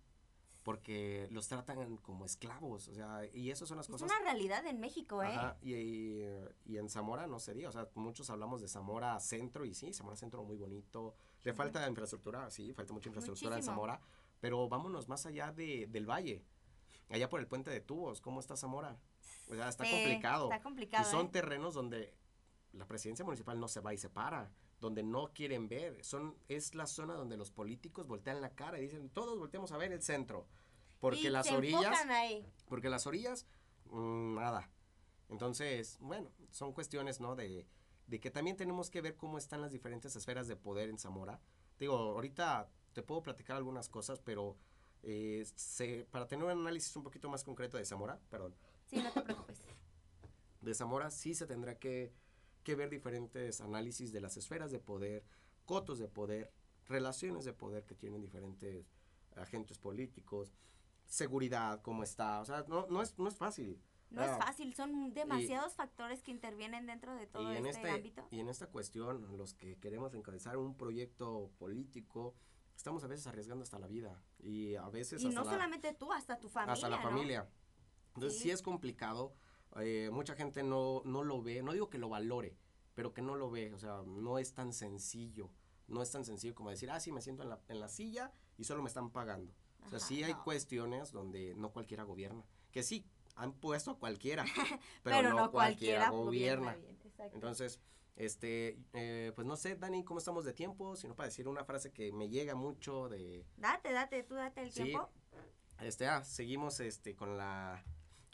porque 0.64 1.28
los 1.32 1.48
tratan 1.48 1.98
como 1.98 2.26
esclavos, 2.26 2.88
o 2.88 2.94
sea, 2.94 3.26
y 3.34 3.50
eso 3.50 3.66
son 3.66 3.78
las 3.78 3.88
cosas. 3.88 4.10
Es 4.10 4.16
una 4.16 4.24
realidad 4.24 4.66
en 4.66 4.80
México, 4.80 5.24
¿eh? 5.24 5.28
Ajá, 5.28 5.58
y, 5.62 5.74
y, 5.74 6.78
en 6.78 6.90
Zamora 6.90 7.26
no 7.26 7.40
sería, 7.40 7.70
o 7.70 7.72
sea, 7.72 7.88
muchos 7.96 8.30
hablamos 8.30 8.62
de 8.62 8.68
Zamora 8.68 9.20
Centro, 9.20 9.66
y 9.66 9.74
sí, 9.74 9.94
Zamora 9.94 10.16
Centro 10.16 10.44
muy 10.44 10.58
bonito, 10.58 11.16
le 11.44 11.54
falta 11.54 11.88
infraestructura, 11.88 12.50
sí, 12.52 12.74
falta 12.74 12.94
mucha 12.94 13.10
infraestructura 13.10 13.58
en 13.58 13.64
Zamora, 13.64 14.00
pero 14.40 14.70
vámonos 14.70 15.08
más 15.08 15.26
allá 15.26 15.52
de, 15.52 15.88
del 15.88 16.08
valle, 16.08 16.46
allá 17.10 17.28
por 17.28 17.40
el 17.40 17.48
puente 17.48 17.72
de 17.72 17.82
tubos, 17.82 18.22
¿cómo 18.22 18.40
está 18.40 18.56
Zamora? 18.56 19.00
O 19.50 19.56
sea, 19.56 19.68
está 19.68 19.84
complicado. 19.84 20.52
Está 20.52 20.62
complicado. 20.62 21.08
Y 21.08 21.12
son 21.12 21.26
¿eh? 21.26 21.30
terrenos 21.32 21.74
donde 21.74 22.14
la 22.74 22.86
presidencia 22.86 23.26
municipal 23.26 23.60
no 23.60 23.68
se 23.68 23.82
va 23.82 23.94
y 23.94 23.98
se 23.98 24.10
para 24.10 24.52
donde 24.82 25.04
no 25.04 25.32
quieren 25.34 25.70
ver. 25.70 26.04
Son, 26.04 26.36
es 26.50 26.76
la 26.76 26.88
zona 26.88 27.14
donde 27.14 27.38
los 27.38 27.52
políticos 27.52 28.08
voltean 28.08 28.42
la 28.42 28.50
cara 28.50 28.80
y 28.80 28.82
dicen, 28.82 29.10
todos 29.10 29.40
volteamos 29.40 29.72
a 29.72 29.78
ver 29.78 29.94
el 29.94 30.02
centro. 30.02 30.48
Porque 31.00 31.30
las 31.30 31.50
orillas. 31.52 32.06
Porque 32.68 32.90
las 32.90 33.08
orillas, 33.08 33.46
mm, 33.86 34.36
nada. 34.36 34.70
Entonces, 35.30 35.98
bueno, 36.02 36.32
son 36.52 36.74
cuestiones, 36.74 37.22
¿no? 37.22 37.36
De, 37.36 37.66
de 38.08 38.20
que 38.20 38.32
también 38.32 38.58
tenemos 38.58 38.90
que 38.90 39.02
ver 39.02 39.16
cómo 39.16 39.38
están 39.38 39.62
las 39.62 39.72
diferentes 39.72 40.16
esferas 40.16 40.48
de 40.48 40.56
poder 40.56 40.90
en 40.90 40.98
Zamora. 40.98 41.40
Digo, 41.80 41.96
ahorita 41.96 42.70
te 42.94 43.04
puedo 43.04 43.24
platicar 43.24 43.56
algunas 43.56 43.88
cosas, 43.88 44.20
pero 44.20 44.58
eh, 45.04 45.46
para 46.12 46.28
tener 46.28 46.46
un 46.46 46.52
análisis 46.52 46.96
un 46.96 47.04
poquito 47.04 47.30
más 47.30 47.44
concreto 47.44 47.78
de 47.78 47.86
Zamora, 47.86 48.20
perdón. 48.30 48.54
Sí, 48.86 49.02
no 49.02 49.12
te 49.12 49.22
preocupes. 49.22 49.62
De 50.62 50.74
Zamora 50.76 51.10
sí 51.10 51.34
se 51.34 51.48
tendrá 51.48 51.80
que 51.80 52.12
que 52.64 52.76
ver 52.76 52.90
diferentes 52.90 53.62
análisis 53.62 54.12
de 54.12 54.22
las 54.22 54.38
esferas 54.38 54.72
de 54.72 54.80
poder, 54.80 55.24
cotos 55.66 56.00
de 56.00 56.08
poder, 56.08 56.52
relaciones 56.88 57.46
de 57.46 57.54
poder 57.54 57.86
que 57.86 57.96
tienen 57.96 58.22
diferentes 58.22 58.86
agentes 59.36 59.78
políticos, 59.78 60.54
seguridad, 61.06 61.82
cómo 61.82 62.04
está, 62.04 62.42
o 62.42 62.46
sea, 62.46 62.66
no, 62.68 62.88
no, 62.88 63.02
es, 63.02 63.18
no 63.18 63.28
es 63.28 63.36
fácil. 63.36 63.82
No 64.10 64.24
es 64.24 64.38
fácil, 64.38 64.74
son 64.74 65.14
demasiados 65.14 65.74
factores 65.74 66.22
que 66.22 66.32
intervienen 66.32 66.86
dentro 66.86 67.16
de 67.16 67.28
todo 67.28 67.50
este, 67.54 67.70
este, 67.70 67.90
ámbito. 67.90 68.28
Y 68.30 68.42
en 68.42 68.50
esta 68.50 68.68
cuestión, 68.68 69.38
los 69.38 69.54
que 69.54 69.78
queremos 69.78 70.14
encabezar 70.14 70.58
un 70.58 70.76
proyecto 70.76 71.50
político, 71.58 72.36
estamos 72.76 73.06
a 73.06 73.08
veces 73.08 73.26
arriesgando 73.28 73.64
hasta 73.64 73.80
la 73.80 73.88
vida. 73.88 74.22
Y 74.40 74.76
a 74.76 74.90
veces... 74.90 75.24
Y 75.24 75.30
no 75.30 75.46
solamente 75.46 75.94
tú, 75.94 76.12
hasta 76.12 76.38
tu 76.40 76.50
familia. 76.50 76.74
Hasta 76.74 76.90
la 76.90 77.00
familia. 77.00 77.50
Entonces 78.16 78.40
sí 78.40 78.52
es 78.52 78.62
complicado 78.62 79.34
eh, 79.80 80.10
mucha 80.12 80.36
gente 80.36 80.64
no, 80.64 81.02
no 81.06 81.24
lo 81.24 81.42
ve, 81.42 81.64
no 81.64 81.74
digo 81.74 81.90
que 81.90 81.98
lo 81.98 82.10
valore, 82.10 82.58
pero 82.94 83.14
que 83.14 83.22
no 83.22 83.36
lo 83.36 83.50
ve, 83.50 83.74
o 83.74 83.80
sea, 83.80 84.04
no 84.06 84.38
es 84.38 84.54
tan 84.54 84.74
sencillo, 84.74 85.50
no 85.88 86.02
es 86.02 86.12
tan 86.12 86.26
sencillo 86.26 86.56
como 86.56 86.70
decir, 86.70 86.92
ah, 86.92 87.00
sí, 87.00 87.12
me 87.12 87.22
siento 87.22 87.44
en 87.44 87.50
la, 87.50 87.60
en 87.70 87.80
la 87.80 87.88
silla 87.88 88.34
y 88.58 88.66
solo 88.66 88.82
me 88.82 88.88
están 88.88 89.12
pagando. 89.12 89.54
o 89.86 89.90
sea, 89.90 90.00
sí 90.00 90.24
hay 90.24 90.34
cuestiones 90.34 91.12
donde 91.12 91.56
no 91.56 91.72
cualquiera 91.72 92.04
gobierna, 92.04 92.44
que 92.72 92.84
sí, 92.84 93.06
han 93.36 93.54
puesto 93.54 93.92
a 93.92 94.00
cualquiera, 94.00 94.46
pero, 95.04 95.34
no, 95.34 95.52
cualquiera, 95.52 96.10
gobierna. 96.10 96.78
Entonces, 97.34 97.80
este, 98.16 98.78
eh, 98.94 99.32
pues 99.36 99.48
no 99.48 99.56
sé, 99.56 99.76
Dani, 99.76 100.04
cómo 100.04 100.20
estamos 100.20 100.44
de 100.44 100.54
tiempo, 100.54 100.96
sino 100.96 101.16
para 101.16 101.28
decir 101.30 101.48
una 101.48 101.64
frase 101.64 101.92
que 101.92 102.12
me 102.12 102.30
llega 102.30 102.56
mucho 102.56 103.10
de... 103.10 103.46
Date, 103.58 103.94
date, 103.94 104.24
tú 104.24 104.36
date 104.36 104.62
el 104.62 104.74
tiempo. 104.74 105.10
Este, 105.80 106.08
ah, 106.08 106.24
seguimos 106.24 106.80
este, 106.80 107.16
con 107.16 107.38
la 107.38 107.84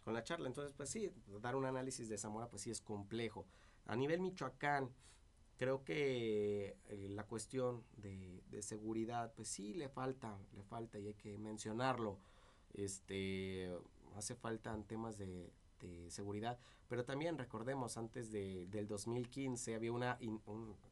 con 0.08 0.14
la 0.14 0.24
charla. 0.24 0.48
Entonces, 0.48 0.72
pues 0.72 0.90
sí, 0.90 1.12
dar 1.42 1.58
un 1.58 1.66
análisis 1.66 2.08
de 2.08 2.18
Zamora, 2.18 2.48
pues 2.48 2.62
sí 2.62 2.72
es 2.72 2.80
complejo. 2.80 3.46
A 3.88 3.96
nivel 3.98 4.22
Michoacán, 4.22 4.90
creo 5.58 5.84
que 5.84 6.78
eh, 6.86 7.08
la 7.10 7.26
cuestión 7.26 7.84
de, 7.98 8.42
seguridad, 8.62 9.34
pues 9.36 9.50
sí 9.50 9.74
le 9.74 9.90
falta, 9.90 10.40
le 10.56 10.64
falta 10.64 10.98
y 10.98 11.08
hay 11.08 11.14
que 11.16 11.38
mencionarlo. 11.38 12.20
Este, 12.74 13.70
hace 14.16 14.34
falta 14.34 14.74
en 14.74 14.86
temas 14.86 15.18
de, 15.18 15.52
seguridad, 16.08 16.58
pero 16.88 17.04
también 17.04 17.38
recordemos, 17.38 17.98
antes 17.98 18.32
de, 18.32 18.66
del 18.68 18.88
2015 18.88 19.76
había 19.76 19.92
una, 19.92 20.18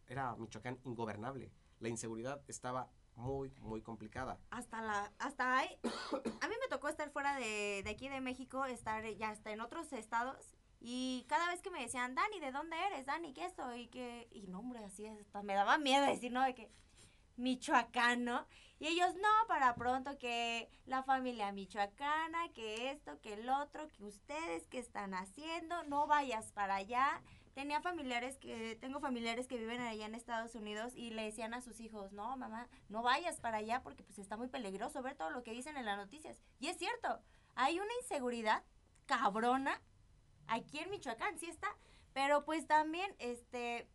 era 0.09 0.35
Michoacán 0.35 0.77
ingobernable. 0.83 1.53
La 1.79 1.87
inseguridad 1.87 2.41
estaba 2.49 2.89
muy, 3.15 3.51
muy 3.61 3.81
complicada. 3.81 4.39
Hasta 4.51 4.81
la, 4.81 5.11
hasta 5.19 5.57
ahí, 5.57 5.69
a 6.41 6.47
mí 6.47 6.55
me 6.61 6.67
tocó 6.69 6.89
estar 6.89 7.09
fuera 7.09 7.35
de, 7.35 7.81
de 7.83 7.89
aquí 7.89 8.09
de 8.09 8.21
México, 8.21 8.65
estar 8.65 9.05
ya 9.15 9.29
hasta 9.29 9.51
en 9.51 9.61
otros 9.61 9.91
estados 9.93 10.55
y 10.87 11.25
cada 11.27 11.47
vez 11.47 11.63
que 11.63 11.71
me 11.71 11.81
decían, 11.81 12.13
Dani, 12.13 12.39
¿de 12.39 12.51
dónde 12.51 12.75
eres? 12.85 13.07
Dani, 13.07 13.33
¿qué 13.33 13.45
esto? 13.45 13.75
Y 13.75 13.87
que, 13.87 14.27
y 14.31 14.45
no, 14.45 14.59
hombre, 14.59 14.83
así 14.85 15.05
es, 15.07 15.17
me 15.43 15.55
daba 15.55 15.79
miedo 15.79 16.05
decir, 16.05 16.31
¿no? 16.31 16.43
De 16.43 16.53
que, 16.53 16.69
michoacano. 17.37 18.45
Y 18.77 18.87
ellos, 18.87 19.15
no, 19.15 19.47
para 19.47 19.73
pronto 19.73 20.19
que 20.19 20.69
la 20.85 21.01
familia 21.01 21.51
michoacana, 21.51 22.49
que 22.53 22.91
esto, 22.91 23.19
que 23.21 23.33
el 23.33 23.49
otro, 23.49 23.87
que 23.93 24.05
ustedes, 24.05 24.67
que 24.67 24.77
están 24.77 25.15
haciendo? 25.15 25.83
No 25.85 26.05
vayas 26.05 26.51
para 26.51 26.75
allá. 26.75 27.19
Tenía 27.55 27.81
familiares 27.81 28.37
que, 28.37 28.77
tengo 28.79 28.99
familiares 28.99 29.47
que 29.47 29.57
viven 29.57 29.81
allá 29.81 30.05
en 30.05 30.13
Estados 30.13 30.53
Unidos 30.55 30.93
y 30.93 31.09
le 31.09 31.23
decían 31.23 31.53
a 31.53 31.61
sus 31.61 31.79
hijos, 31.79 32.11
no, 32.11 32.35
mamá, 32.37 32.67
no 32.89 33.01
vayas 33.01 33.39
para 33.39 33.57
allá 33.57 33.81
porque 33.81 34.03
pues 34.03 34.19
está 34.19 34.37
muy 34.37 34.49
peligroso 34.49 35.01
ver 35.01 35.15
todo 35.15 35.31
lo 35.31 35.41
que 35.41 35.53
dicen 35.53 35.77
en 35.77 35.85
las 35.85 35.97
noticias. 35.97 36.37
Y 36.59 36.67
es 36.67 36.77
cierto, 36.77 37.21
hay 37.55 37.79
una 37.79 37.93
inseguridad 38.01 38.63
cabrona 39.05 39.81
aquí 40.47 40.79
en 40.79 40.91
Michoacán, 40.91 41.39
sí 41.39 41.47
está, 41.47 41.69
pero 42.13 42.43
pues 42.43 42.67
también, 42.67 43.15
este, 43.19 43.87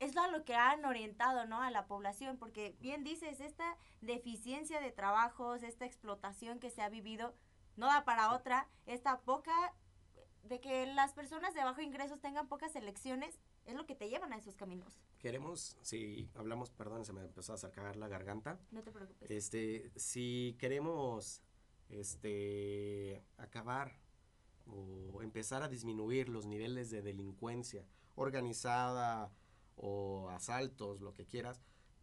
es 0.00 0.16
a 0.16 0.26
lo 0.26 0.44
que 0.44 0.56
han 0.56 0.84
orientado, 0.84 1.46
¿no? 1.46 1.62
A 1.62 1.70
la 1.70 1.86
población, 1.86 2.38
porque 2.38 2.76
bien 2.80 3.04
dices, 3.04 3.40
esta 3.40 3.76
deficiencia 4.00 4.80
de 4.80 4.90
trabajos, 4.90 5.62
esta 5.62 5.84
explotación 5.84 6.58
que 6.58 6.70
se 6.70 6.82
ha 6.82 6.88
vivido, 6.88 7.34
no 7.76 7.86
da 7.86 8.04
para 8.04 8.34
otra, 8.34 8.66
esta 8.86 9.20
poca, 9.20 9.74
de 10.44 10.60
que 10.60 10.86
las 10.86 11.12
personas 11.12 11.54
de 11.54 11.62
bajo 11.62 11.80
ingresos 11.80 12.20
tengan 12.20 12.48
pocas 12.48 12.74
elecciones, 12.76 13.38
es 13.66 13.74
lo 13.74 13.86
que 13.86 13.94
te 13.94 14.08
llevan 14.08 14.32
a 14.32 14.36
esos 14.36 14.56
caminos. 14.56 14.98
Queremos, 15.18 15.76
si 15.82 16.28
hablamos, 16.34 16.70
perdón, 16.70 17.04
se 17.04 17.12
me 17.12 17.22
empezó 17.22 17.52
a 17.52 17.58
sacar 17.58 17.96
la 17.96 18.08
garganta. 18.08 18.58
No 18.70 18.82
te 18.82 18.90
preocupes. 18.90 19.30
Este, 19.30 19.90
si 19.96 20.56
queremos, 20.58 21.42
este, 21.88 23.22
acabar 23.36 23.98
o 24.66 25.22
empezar 25.22 25.62
a 25.62 25.68
disminuir 25.68 26.28
los 26.28 26.46
niveles 26.46 26.90
de 26.90 27.02
delincuencia 27.02 27.84
organizada, 28.14 29.32
o 29.82 30.28
asaltos, 30.28 31.00
lo 31.00 31.14
que 31.14 31.26
quieras, 31.26 31.60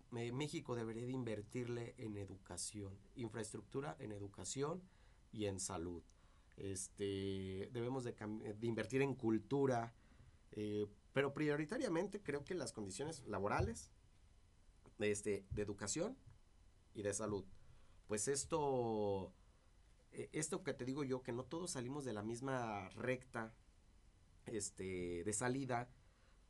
México 0.10 0.76
debería 0.76 1.06
de 1.06 1.12
invertirle 1.12 1.94
en 1.98 2.18
educación, 2.18 2.98
infraestructura 3.16 3.96
en 4.00 4.12
educación 4.12 4.82
y 5.32 5.46
en 5.46 5.60
salud. 5.60 6.02
Este, 6.58 7.70
debemos 7.72 8.04
de, 8.04 8.16
invertir 8.62 9.02
en 9.02 9.14
cultura, 9.14 9.94
eh, 10.52 10.88
pero 11.14 11.34
prioritariamente 11.34 12.22
creo 12.22 12.44
que 12.44 12.56
las 12.56 12.74
condiciones 12.74 13.24
laborales, 13.28 13.92
este, 15.00 15.46
de 15.52 15.62
educación 15.62 16.18
y 16.94 17.04
de 17.04 17.14
salud. 17.14 17.46
Pues 18.08 18.28
esto, 18.28 19.34
eh, 20.12 20.30
esto 20.34 20.64
que 20.64 20.74
te 20.74 20.86
digo 20.86 21.04
yo, 21.04 21.22
que 21.22 21.32
no 21.32 21.44
todos 21.44 21.72
salimos 21.72 22.06
de 22.06 22.14
la 22.14 22.24
misma 22.24 22.90
recta 22.90 23.54
este, 24.48 25.24
de 25.24 25.34
salida, 25.34 25.90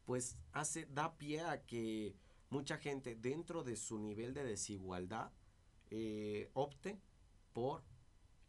pues 0.05 0.37
hace, 0.53 0.85
da 0.85 1.17
pie 1.17 1.41
a 1.41 1.65
que 1.65 2.15
mucha 2.49 2.77
gente 2.77 3.15
dentro 3.15 3.63
de 3.63 3.75
su 3.75 3.99
nivel 3.99 4.33
de 4.33 4.45
desigualdad 4.45 5.31
eh, 5.89 6.49
opte 6.53 6.97
por 7.51 7.83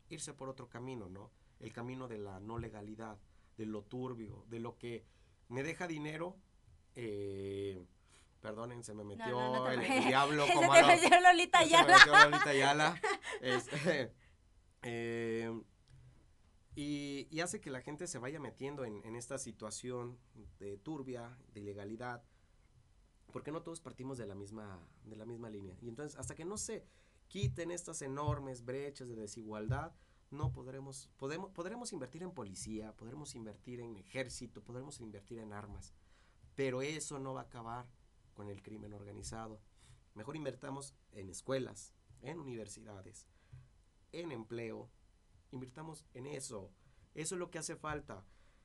irse 0.09 0.35
por 0.35 0.49
otro 0.49 0.69
camino, 0.69 1.09
¿no? 1.09 1.31
El 1.61 1.73
camino 1.73 2.09
de 2.09 2.19
la 2.19 2.41
no 2.41 2.59
legalidad, 2.59 3.19
de 3.57 3.67
lo 3.67 3.83
turbio, 3.83 4.45
de 4.49 4.61
lo 4.61 4.77
que 4.79 5.05
me 5.49 5.63
deja 5.63 5.87
dinero. 5.87 6.37
Eh, 6.95 7.85
perdonen, 8.41 8.85
se 8.85 8.95
me 8.95 9.05
metió 9.05 9.67
el, 9.69 9.81
diablo 10.07 10.47
como 10.55 10.75
se 10.75 10.83
metió 10.85 11.21
Lolita. 11.21 11.65
Se 11.65 11.77
me 11.77 11.93
metió 11.93 12.13
Lolita 12.13 12.55
Yala. 12.59 13.01
Este, 13.41 14.13
eh, 14.83 15.63
y, 16.75 17.41
hace 17.41 17.61
que 17.61 17.71
la 17.71 17.81
gente 17.81 18.07
se 18.07 18.19
vaya 18.19 18.39
metiendo 18.39 18.85
en, 18.85 19.17
esta 19.17 19.39
situación 19.39 20.17
de 20.61 20.77
turbia, 20.77 21.37
de 21.53 21.61
ilegalidad, 21.61 22.23
porque 23.33 23.51
no 23.51 23.63
todos 23.63 23.81
partimos 23.81 24.17
de 24.17 24.27
la 24.27 24.37
misma, 24.37 24.79
de 25.05 25.17
la 25.17 25.25
misma 25.25 25.51
línea. 25.51 25.77
Y 25.81 25.89
entonces, 25.89 26.17
hasta 26.19 26.37
que 26.37 26.45
no 26.45 26.57
se 26.57 26.85
quiten 27.27 27.73
estas 27.73 28.01
enormes 28.03 28.65
brechas 28.65 29.09
de 29.09 29.17
desigualdad, 29.17 29.93
no 30.31 30.53
podremos, 30.53 31.09
podemos, 31.17 31.51
podremos 31.51 31.93
invertir 31.93 32.23
en 32.23 32.33
policía, 32.33 32.93
podremos 32.93 33.35
invertir 33.35 33.81
en 33.81 33.97
ejército, 33.97 34.63
podremos 34.63 35.01
invertir 35.01 35.39
en 35.39 35.53
armas, 35.53 35.95
pero 36.55 36.83
eso 36.83 37.19
no 37.19 37.35
va 37.35 37.43
a 37.43 37.45
acabar 37.45 37.87
con 38.35 38.49
el 38.49 38.63
crimen 38.63 38.93
organizado. 38.93 39.61
Mejor 40.15 40.37
invertamos 40.37 40.95
en 41.13 41.29
escuelas, 41.29 41.95
en 42.23 42.39
universidades, 42.39 43.27
en 44.13 44.33
empleo, 44.33 44.91
invirtamos 45.53 46.05
en 46.15 46.27
eso. 46.27 46.71
Eso 47.15 47.35
es 47.35 47.39
lo 47.39 47.51
que 47.51 47.59
hace 47.59 47.77
falta. 47.77 48.25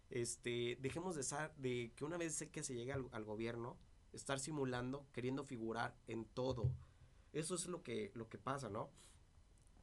Este, 0.10 0.78
dejemos 0.80 1.16
de, 1.16 1.50
de 1.58 1.92
que 1.96 2.06
una 2.06 2.18
vez 2.18 2.48
que 2.52 2.64
se 2.64 2.76
llegue 2.76 2.94
al, 2.94 3.24
gobierno, 3.24 3.78
estar 4.12 4.40
simulando, 4.40 5.08
queriendo 5.12 5.44
figurar 5.44 5.96
en 6.08 6.26
todo. 6.26 6.72
Eso 7.32 7.56
es 7.56 7.68
lo 7.68 7.82
que, 7.82 8.12
lo 8.14 8.30
que 8.30 8.38
pasa, 8.38 8.70
¿no? 8.70 8.92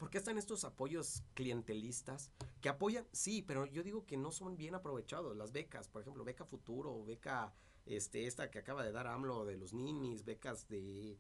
¿Por 0.01 0.09
qué 0.09 0.17
están 0.17 0.39
estos 0.39 0.65
apoyos 0.65 1.23
clientelistas 1.35 2.31
que 2.63 2.71
apoyan? 2.71 3.07
Sí, 3.13 3.43
pero 3.43 3.67
yo 3.67 3.83
digo 3.83 4.07
que 4.07 4.17
no 4.17 4.33
son 4.33 4.57
bien 4.57 4.75
aprovechados. 4.75 5.37
Las 5.37 5.53
becas, 5.53 5.89
por 5.89 6.01
ejemplo, 6.01 6.25
beca 6.25 6.47
futuro, 6.47 7.05
beca 7.05 7.53
este, 7.85 8.27
esta 8.27 8.51
que 8.51 8.59
acaba 8.59 8.83
de 8.83 8.93
dar 8.93 9.07
AMLO 9.07 9.45
de 9.45 9.59
los 9.59 9.75
ninis, 9.75 10.25
becas 10.25 10.67
de, 10.69 11.19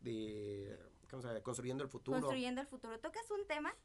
de 0.00 0.78
¿cómo 1.10 1.20
se 1.20 1.28
llama? 1.28 1.42
Construyendo 1.42 1.84
el 1.84 1.90
futuro. 1.90 2.20
Construyendo 2.20 2.62
el 2.62 2.66
futuro. 2.66 2.98
Tocas 3.00 3.30
un 3.30 3.46
tema 3.46 3.76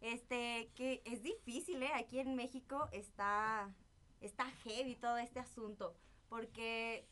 este, 0.00 0.72
que 0.74 1.00
es 1.04 1.22
difícil, 1.22 1.80
¿eh? 1.80 1.92
Aquí 1.94 2.18
en 2.18 2.34
México 2.34 2.88
está, 2.90 3.72
está 4.20 4.50
heavy 4.64 4.96
todo 4.96 5.18
este 5.18 5.38
asunto, 5.38 5.94
porque 6.28 7.06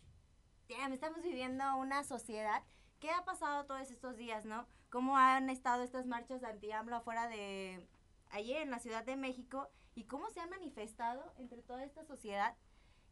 estamos 0.68 1.22
viviendo 1.22 1.76
una 1.76 2.02
sociedad 2.02 2.64
¿Qué 3.00 3.10
ha 3.10 3.24
pasado 3.24 3.66
todos 3.66 3.90
estos 3.90 4.16
días, 4.16 4.44
no? 4.44 4.66
¿Cómo 4.90 5.16
han 5.16 5.50
estado 5.50 5.82
estas 5.82 6.06
marchas 6.06 6.44
anti-AMLO 6.44 6.96
afuera 6.96 7.28
de, 7.28 7.88
ayer 8.30 8.62
en 8.62 8.70
la 8.70 8.78
Ciudad 8.78 9.04
de 9.04 9.16
México? 9.16 9.68
¿Y 9.94 10.04
cómo 10.04 10.30
se 10.30 10.40
han 10.40 10.50
manifestado 10.50 11.32
entre 11.36 11.62
toda 11.62 11.84
esta 11.84 12.04
sociedad? 12.04 12.56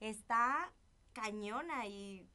Está 0.00 0.72
cañona 1.12 1.86
y 1.86 2.28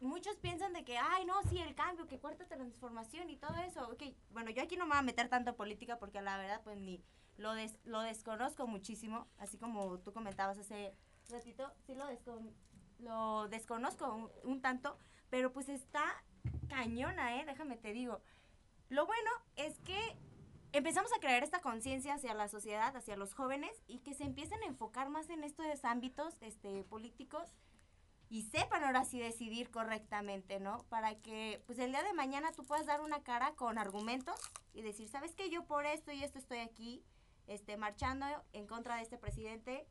muchos 0.00 0.36
piensan 0.38 0.72
de 0.72 0.84
que, 0.84 0.98
ay, 0.98 1.24
no, 1.24 1.42
sí, 1.44 1.60
el 1.60 1.74
cambio, 1.74 2.06
que 2.06 2.18
cuarta 2.18 2.46
transformación 2.46 3.30
y 3.30 3.36
todo 3.36 3.56
eso. 3.58 3.88
Ok, 3.90 4.02
bueno, 4.30 4.50
yo 4.50 4.62
aquí 4.62 4.76
no 4.76 4.86
me 4.86 4.92
voy 4.92 4.98
a 4.98 5.02
meter 5.02 5.28
tanto 5.28 5.56
política 5.56 5.98
porque 5.98 6.22
la 6.22 6.38
verdad, 6.38 6.60
pues 6.64 6.78
ni 6.78 7.02
lo, 7.36 7.52
lo 7.84 8.00
desconozco 8.00 8.66
muchísimo, 8.66 9.26
así 9.38 9.58
como 9.58 9.98
tú 9.98 10.12
comentabas 10.12 10.58
hace 10.58 10.94
ratito, 11.30 11.72
sí 11.86 11.94
lo, 11.94 12.06
lo 12.98 13.48
desconozco 13.48 14.30
un, 14.44 14.60
tanto, 14.60 14.98
pero 15.30 15.52
pues 15.52 15.68
está 15.68 16.22
cañona, 16.68 17.40
¿eh? 17.40 17.44
Déjame 17.46 17.76
te 17.76 17.92
digo. 17.92 18.20
Lo 18.88 19.06
bueno 19.06 19.30
es 19.56 19.78
que 19.80 20.16
empezamos 20.72 21.12
a 21.12 21.20
crear 21.20 21.42
esta 21.42 21.60
conciencia 21.60 22.14
hacia 22.14 22.34
la 22.34 22.48
sociedad, 22.48 22.94
hacia 22.96 23.16
los 23.16 23.34
jóvenes 23.34 23.70
y 23.86 24.00
que 24.00 24.14
se 24.14 24.24
empiecen 24.24 24.62
a 24.62 24.66
enfocar 24.66 25.08
más 25.08 25.30
en 25.30 25.44
estos 25.44 25.84
ámbitos 25.84 26.42
este, 26.42 26.84
políticos 26.84 27.48
y 28.28 28.42
sepan 28.42 28.84
ahora 28.84 29.04
sí 29.04 29.18
decidir 29.18 29.70
correctamente, 29.70 30.60
¿no? 30.60 30.84
Para 30.88 31.16
que 31.16 31.62
pues 31.66 31.80
el 31.80 31.90
día 31.90 32.04
de 32.04 32.12
mañana 32.12 32.52
tú 32.52 32.64
puedas 32.64 32.86
dar 32.86 33.00
una 33.00 33.22
cara 33.24 33.54
con 33.56 33.76
argumentos 33.76 34.38
y 34.72 34.82
decir, 34.82 35.08
¿sabes 35.08 35.34
qué? 35.34 35.50
Yo 35.50 35.64
por 35.66 35.84
esto 35.84 36.12
y 36.12 36.22
esto 36.22 36.38
estoy 36.38 36.58
aquí, 36.58 37.04
este, 37.48 37.76
marchando 37.76 38.26
en 38.52 38.68
contra 38.68 38.96
de 38.96 39.02
este 39.02 39.18
presidente, 39.18 39.84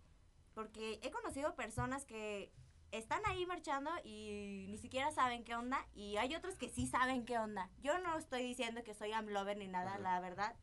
porque 0.54 1.00
he 1.04 1.12
conocido 1.12 1.56
personas 1.56 2.06
que 2.06 2.54
están 2.92 3.22
ahí 3.26 3.46
marchando 3.46 3.92
y 4.04 4.66
ni 4.70 4.78
siquiera 4.78 5.12
saben 5.12 5.44
qué 5.44 5.56
onda, 5.56 5.86
y 5.94 6.18
hay 6.18 6.36
otros 6.36 6.56
que 6.56 6.70
sí 6.70 6.88
saben 6.88 7.26
qué 7.26 7.38
onda. 7.38 7.70
Yo 7.82 8.00
no 8.00 8.18
estoy 8.18 8.44
diciendo 8.44 8.84
que 8.84 8.94
soy 8.94 9.12
amlover 9.12 9.58
ni 9.58 9.68
nada, 9.68 9.98
la 10.00 10.20
verdad. 10.20 10.56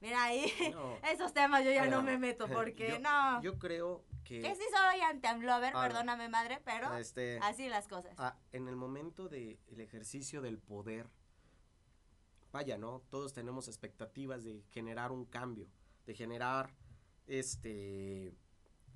Mira 0.00 0.24
ahí, 0.24 0.44
esos 1.12 1.32
temas 1.32 1.64
yo 1.64 1.72
ya 1.72 1.86
no 1.86 2.02
me 2.02 2.18
meto, 2.18 2.46
porque 2.48 2.98
no. 3.00 3.42
Yo 3.42 3.58
creo 3.58 4.04
que... 4.24 4.42
sí 4.54 4.62
soy 4.70 5.00
anti-Amlover, 5.00 5.72
perdóname 5.72 6.28
madre, 6.28 6.60
pero 6.64 6.96
este, 6.96 7.38
así 7.42 7.68
las 7.68 7.88
cosas. 7.88 8.14
Ah, 8.18 8.36
en 8.52 8.68
el 8.68 8.76
momento 8.76 9.28
del 9.28 9.58
ejercicio 9.76 10.40
del 10.40 10.58
poder, 10.58 11.08
vaya, 12.52 12.78
¿no? 12.78 13.02
Todos 13.10 13.32
tenemos 13.32 13.66
expectativas 13.66 14.44
de 14.44 14.62
generar 14.70 15.10
un 15.10 15.24
cambio, 15.24 15.68
de 16.06 16.14
generar, 16.14 16.70
este, 17.26 18.32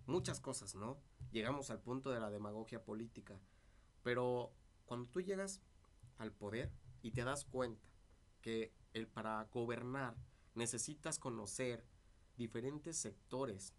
muchas 0.07 0.41
cosas, 0.41 0.77
¿no? 0.77 0.99
Llegamos 1.33 1.71
al 1.71 1.81
punto 1.81 2.11
de 2.11 2.21
la 2.21 2.31
demagogia 2.31 2.85
política, 2.85 3.41
pero 4.03 4.53
cuando 4.85 5.09
tú 5.09 5.21
llegas 5.21 5.63
al 6.19 6.33
poder 6.33 6.71
y 7.03 7.11
te 7.11 7.25
das 7.25 7.45
cuenta 7.45 7.89
que 8.43 8.73
el, 8.93 9.09
para 9.09 9.45
gobernar 9.53 10.15
necesitas 10.55 11.19
conocer 11.19 11.85
diferentes 12.37 12.97
sectores 12.99 13.75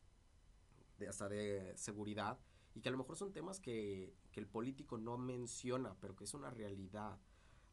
hasta 1.07 1.29
de 1.29 1.73
seguridad, 1.75 2.39
y 2.75 2.81
que 2.81 2.89
a 2.89 2.91
lo 2.91 2.97
mejor 2.97 3.15
son 3.15 3.31
temas 3.31 3.59
que, 3.59 4.13
el 4.33 4.47
político 4.47 4.97
no 4.97 5.17
menciona, 5.17 5.95
pero 5.99 6.15
que 6.15 6.23
es 6.23 6.33
una 6.33 6.49
realidad. 6.49 7.19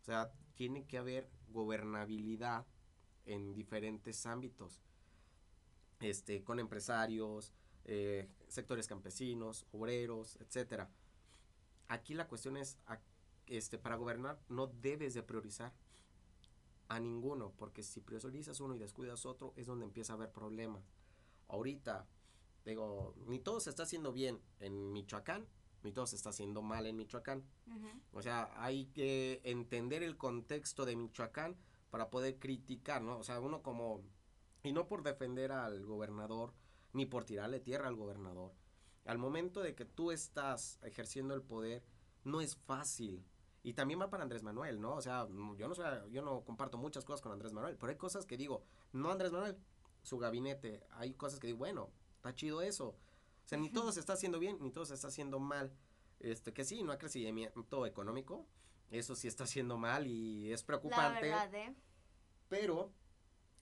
O 0.01 0.05
sea, 0.05 0.31
tiene 0.55 0.87
que 0.87 0.99
haber 0.99 1.31
gobernabilidad 1.49 2.67
en 3.25 3.55
diferentes 3.55 4.27
ámbitos, 4.27 4.83
este, 6.01 6.45
con 6.45 6.59
empresarios, 6.59 7.55
eh, 7.85 8.29
sectores 8.49 8.87
campesinos, 8.87 9.67
obreros, 9.73 10.37
etcétera. 10.41 10.91
Aquí 11.89 12.15
la 12.15 12.29
cuestión 12.29 12.57
es, 12.57 12.79
este, 13.47 13.79
para 13.79 13.97
gobernar 13.97 14.41
no 14.49 14.69
debes 14.69 15.15
de 15.15 15.23
priorizar 15.23 15.73
a 16.89 16.99
ninguno, 16.99 17.53
porque 17.57 17.83
si 17.83 18.01
priorizas 18.01 18.61
uno 18.61 18.75
y 18.75 18.79
descuidas 18.79 19.25
otro, 19.27 19.53
es 19.57 19.67
donde 19.67 19.85
empieza 19.85 20.13
a 20.13 20.17
haber 20.17 20.31
problemas. 20.33 20.83
Ahorita, 21.49 22.07
digo, 22.65 23.15
ni 23.27 23.39
todo 23.39 23.61
se 23.61 23.71
está 23.71 23.85
haciendo 23.85 24.13
bien 24.13 24.41
en 24.59 24.93
Michoacán, 24.93 25.47
ni 25.83 25.93
todo 25.93 26.07
se 26.07 26.17
está 26.17 26.31
haciendo 26.31 26.63
mal 26.63 26.87
en 26.87 26.97
Michoacán. 26.97 27.45
O 28.13 28.23
sea, 28.23 28.51
hay 28.57 28.87
que 28.87 29.41
entender 29.45 30.03
el 30.03 30.17
contexto 30.17 30.85
de 30.85 30.97
Michoacán 30.97 31.57
para 31.91 32.11
poder 32.11 32.39
criticar, 32.39 33.03
¿no? 33.03 33.19
O 33.19 33.25
sea, 33.25 33.41
uno 33.41 33.63
como, 33.63 34.03
y 34.63 34.73
no 34.73 34.87
por 34.89 35.03
defender 35.03 35.53
al 35.53 35.85
gobernador, 35.87 36.53
ni 36.93 37.07
por 37.07 37.25
tirarle 37.25 37.61
tierra 37.61 37.89
al 37.89 37.97
gobernador. 37.97 38.53
Al 39.05 39.19
momento 39.19 39.63
de 39.63 39.75
que 39.75 39.85
tú 39.85 40.11
estás 40.11 40.79
ejerciendo 40.83 41.35
el 41.35 41.43
poder, 41.43 41.83
no 42.25 42.41
es 42.41 42.57
fácil. 42.57 43.25
Y 43.63 43.75
también 43.75 44.01
va 44.01 44.11
para 44.11 44.23
Andrés 44.23 44.43
Manuel, 44.43 44.81
¿no? 44.81 44.95
O 44.95 45.03
sea, 45.03 45.27
yo 45.29 45.69
no, 45.69 46.07
yo 46.09 46.23
no 46.23 46.45
comparto 46.45 46.79
muchas 46.79 47.05
cosas 47.05 47.21
con 47.21 47.33
Andrés 47.33 47.53
Manuel, 47.53 47.77
pero 47.77 47.91
hay 47.91 47.97
cosas 47.99 48.25
que 48.25 48.37
digo, 48.37 48.65
no 48.93 49.11
Andrés 49.11 49.33
Manuel, 49.33 49.57
su 50.03 50.19
gabinete, 50.19 50.83
hay 50.91 51.15
cosas 51.15 51.41
que 51.41 51.47
digo, 51.47 51.59
bueno, 51.59 51.91
está 52.17 52.35
chido 52.35 52.63
eso. 52.63 52.89
O 52.89 53.49
sea, 53.51 53.59
ni 53.59 53.71
todo 53.71 53.93
se 53.93 54.01
está 54.01 54.15
haciendo 54.15 54.39
bien, 54.39 54.59
ni 54.61 54.71
todo 54.71 54.87
se 54.87 54.95
está 54.95 55.09
haciendo 55.09 55.39
mal. 55.39 55.73
Este, 56.21 56.53
que 56.53 56.65
sí, 56.65 56.83
no 56.83 56.93
hay 56.93 56.99
crecimiento 56.99 57.87
económico, 57.87 58.47
eso 58.91 59.15
sí 59.15 59.29
está 59.29 59.45
haciendo 59.45 59.79
mal 59.79 60.07
y 60.07 60.53
es 60.53 60.63
preocupante. 60.63 61.29
La 61.29 61.47
verdad, 61.47 61.55
¿eh? 61.55 61.75
Pero 62.49 62.93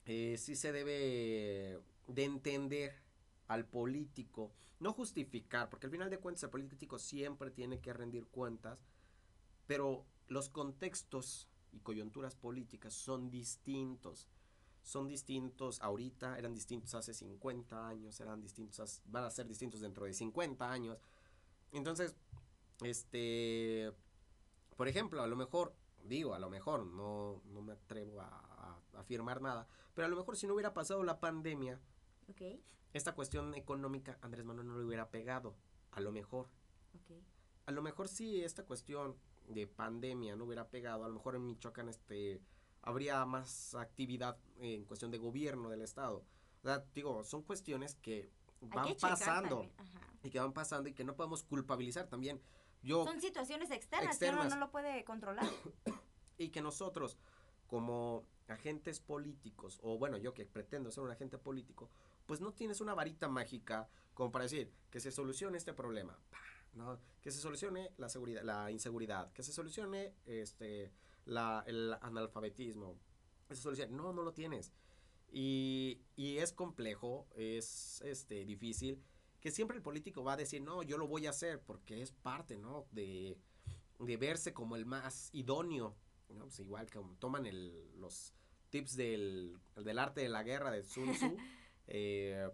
eh, 0.05 0.35
sí 0.37 0.55
se 0.55 0.71
debe 0.71 1.79
de 2.07 2.23
entender 2.23 2.95
al 3.49 3.65
político, 3.65 4.53
no 4.79 4.93
justificar, 4.93 5.69
porque 5.69 5.87
al 5.87 5.91
final 5.91 6.09
de 6.09 6.19
cuentas 6.19 6.43
el 6.43 6.49
político 6.49 6.97
siempre 6.97 7.51
tiene 7.51 7.81
que 7.81 7.91
rendir 7.91 8.25
cuentas, 8.27 8.79
pero 9.67 10.05
los 10.27 10.49
contextos 10.49 11.49
y 11.71 11.79
coyunturas 11.79 12.35
políticas 12.35 12.93
son 12.93 13.29
distintos. 13.29 14.27
Son 14.81 15.07
distintos 15.07 15.81
ahorita, 15.81 16.37
eran 16.39 16.53
distintos 16.53 16.95
hace 16.95 17.13
50 17.13 17.87
años, 17.87 18.19
eran 18.21 18.41
distintos, 18.41 19.01
van 19.05 19.25
a 19.25 19.29
ser 19.29 19.47
distintos 19.47 19.81
dentro 19.81 20.05
de 20.05 20.13
50 20.13 20.71
años. 20.71 20.97
Entonces, 21.73 22.15
este, 22.81 23.91
por 24.77 24.87
ejemplo, 24.87 25.21
a 25.21 25.27
lo 25.27 25.35
mejor, 25.35 25.73
digo, 26.03 26.33
a 26.33 26.39
lo 26.39 26.49
mejor, 26.49 26.85
no, 26.85 27.41
no 27.45 27.61
me 27.61 27.73
atrevo 27.73 28.21
a, 28.21 28.79
afirmar 28.93 29.41
nada, 29.41 29.67
pero 29.93 30.07
a 30.07 30.09
lo 30.09 30.17
mejor 30.17 30.35
si 30.35 30.45
no 30.45 30.53
hubiera 30.53 30.73
pasado 30.73 31.03
la 31.03 31.19
pandemia, 31.19 31.79
esta 32.93 33.13
cuestión 33.13 33.53
económica, 33.55 34.17
Andrés 34.21 34.45
Manuel 34.45 34.67
no 34.67 34.77
le 34.77 34.85
hubiera 34.85 35.09
pegado, 35.09 35.55
a 35.91 36.01
lo 36.01 36.11
mejor. 36.11 36.47
A 37.65 37.71
lo 37.71 37.81
mejor 37.81 38.07
si 38.07 38.43
esta 38.43 38.63
cuestión 38.63 39.15
de 39.47 39.67
pandemia 39.67 40.35
no 40.35 40.45
hubiera 40.45 40.67
pegado, 40.69 41.03
a 41.03 41.07
lo 41.07 41.13
mejor 41.13 41.35
en 41.35 41.45
Michoacán 41.45 41.89
este 41.89 42.41
habría 42.81 43.25
más 43.25 43.75
actividad 43.75 44.37
en 44.59 44.85
cuestión 44.85 45.11
de 45.11 45.17
gobierno 45.17 45.69
del 45.69 45.81
estado. 45.81 46.23
O 46.63 46.67
sea, 46.67 46.83
digo, 46.93 47.23
son 47.23 47.43
cuestiones 47.43 47.95
que 47.95 48.29
van 48.61 48.95
pasando 48.99 49.69
y 50.23 50.29
que 50.29 50.39
van 50.39 50.53
pasando 50.53 50.89
y 50.89 50.93
que 50.93 51.03
no 51.03 51.15
podemos 51.15 51.43
culpabilizar 51.43 52.07
también. 52.07 52.41
Yo, 52.81 53.05
son 53.05 53.21
situaciones 53.21 53.71
externas, 53.71 54.17
que 54.17 54.29
uno 54.29 54.45
no 54.45 54.55
lo 54.55 54.71
puede 54.71 55.03
controlar. 55.03 55.45
y 56.37 56.49
que 56.49 56.61
nosotros 56.61 57.17
como 57.67 58.25
agentes 58.47 58.99
políticos 58.99 59.79
o 59.83 59.97
bueno, 59.97 60.17
yo 60.17 60.33
que 60.33 60.45
pretendo 60.45 60.91
ser 60.91 61.03
un 61.03 61.11
agente 61.11 61.37
político, 61.37 61.89
pues 62.29 62.41
no 62.41 62.53
tienes 62.53 62.79
una 62.79 62.93
varita 62.93 63.27
mágica 63.27 63.89
como 64.13 64.31
para 64.31 64.43
decir 64.43 64.71
que 64.91 64.99
se 64.99 65.09
solucione 65.09 65.57
este 65.57 65.73
problema. 65.73 66.15
Que 67.21 67.31
se 67.31 67.39
solucione 67.39 67.91
la 67.97 68.07
seguridad, 68.07 68.43
la 68.43 68.69
inseguridad, 68.69 69.33
que 69.33 69.41
se 69.41 69.51
solucione 69.51 70.13
este 70.27 70.91
el 71.25 71.93
analfabetismo. 71.99 72.99
No, 73.89 74.13
no 74.13 74.21
lo 74.21 74.31
tienes. 74.31 74.71
Y, 75.31 76.03
y 76.15 76.37
es 76.37 76.53
complejo, 76.53 77.25
es 77.35 77.99
este 78.05 78.45
difícil, 78.45 79.01
que 79.41 79.49
siempre 79.49 79.77
el 79.77 79.81
político 79.81 80.23
va 80.23 80.33
a 80.33 80.37
decir, 80.37 80.61
no, 80.61 80.83
yo 80.83 80.99
lo 80.99 81.07
voy 81.07 81.25
a 81.25 81.31
hacer, 81.31 81.59
porque 81.59 82.03
es 82.03 82.11
parte, 82.11 82.59
¿no? 82.59 82.85
De, 82.91 83.39
de 83.97 84.17
verse 84.17 84.53
como 84.53 84.75
el 84.75 84.85
más 84.85 85.31
idóneo, 85.33 85.95
¿no? 86.29 86.43
Pues 86.45 86.59
igual 86.59 86.91
que 86.91 86.99
toman 87.17 87.47
el, 87.47 87.99
los 87.99 88.35
tips 88.69 88.95
del, 88.95 89.57
del 89.77 89.97
arte 89.97 90.21
de 90.21 90.29
la 90.29 90.43
guerra 90.43 90.69
de 90.69 90.83
Sun 90.83 91.11
Tzu, 91.13 91.35
eh, 91.89 92.49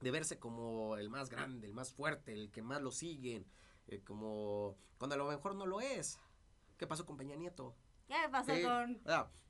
de 0.00 0.10
verse 0.10 0.38
como 0.38 0.96
el 0.96 1.10
más 1.10 1.30
grande, 1.30 1.66
el 1.66 1.74
más 1.74 1.92
fuerte, 1.92 2.32
el 2.32 2.50
que 2.50 2.62
más 2.62 2.82
lo 2.82 2.90
siguen, 2.90 3.46
eh, 3.86 4.02
como 4.02 4.76
cuando 4.98 5.14
a 5.14 5.18
lo 5.18 5.28
mejor 5.28 5.54
no 5.54 5.66
lo 5.66 5.80
es. 5.80 6.18
¿Qué 6.78 6.86
pasó 6.86 7.06
con 7.06 7.16
Peña 7.16 7.36
Nieto? 7.36 7.76
¿Qué 8.08 8.28
pasó 8.30 8.52
con...? 8.62 9.00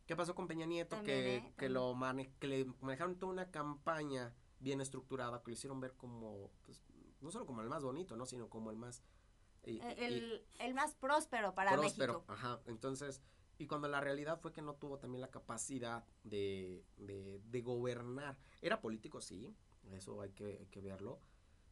¿Qué 0.06 0.16
pasó 0.16 0.34
con 0.34 0.48
Peña 0.48 0.66
Nieto? 0.66 1.00
que, 1.04 1.36
¿eh? 1.36 1.54
que, 1.56 1.68
lo 1.68 1.96
que 2.40 2.48
le 2.48 2.64
manejaron 2.80 3.18
toda 3.18 3.32
una 3.32 3.50
campaña 3.50 4.34
bien 4.58 4.80
estructurada, 4.80 5.42
que 5.42 5.52
lo 5.52 5.54
hicieron 5.54 5.80
ver 5.80 5.94
como, 5.94 6.50
pues, 6.64 6.82
no 7.20 7.30
solo 7.30 7.46
como 7.46 7.62
el 7.62 7.68
más 7.68 7.82
bonito, 7.84 8.16
¿no? 8.16 8.26
Sino 8.26 8.50
como 8.50 8.70
el 8.70 8.76
más... 8.76 9.02
el, 9.62 10.44
el, 10.58 10.74
más 10.74 10.94
próspero 10.96 11.54
para 11.54 11.72
próspero, 11.72 12.24
ajá. 12.26 12.60
Entonces, 12.66 13.22
y 13.62 13.66
cuando 13.68 13.86
la 13.86 14.00
realidad 14.00 14.40
fue 14.40 14.52
que 14.52 14.60
no 14.60 14.74
tuvo 14.74 14.98
también 14.98 15.20
la 15.20 15.30
capacidad 15.30 16.04
de, 16.24 16.84
de, 16.96 17.60
gobernar. 17.60 18.36
Era 18.60 18.80
político, 18.80 19.20
sí, 19.20 19.54
eso 19.92 20.20
hay 20.20 20.30
que, 20.30 20.80
verlo, 20.82 21.20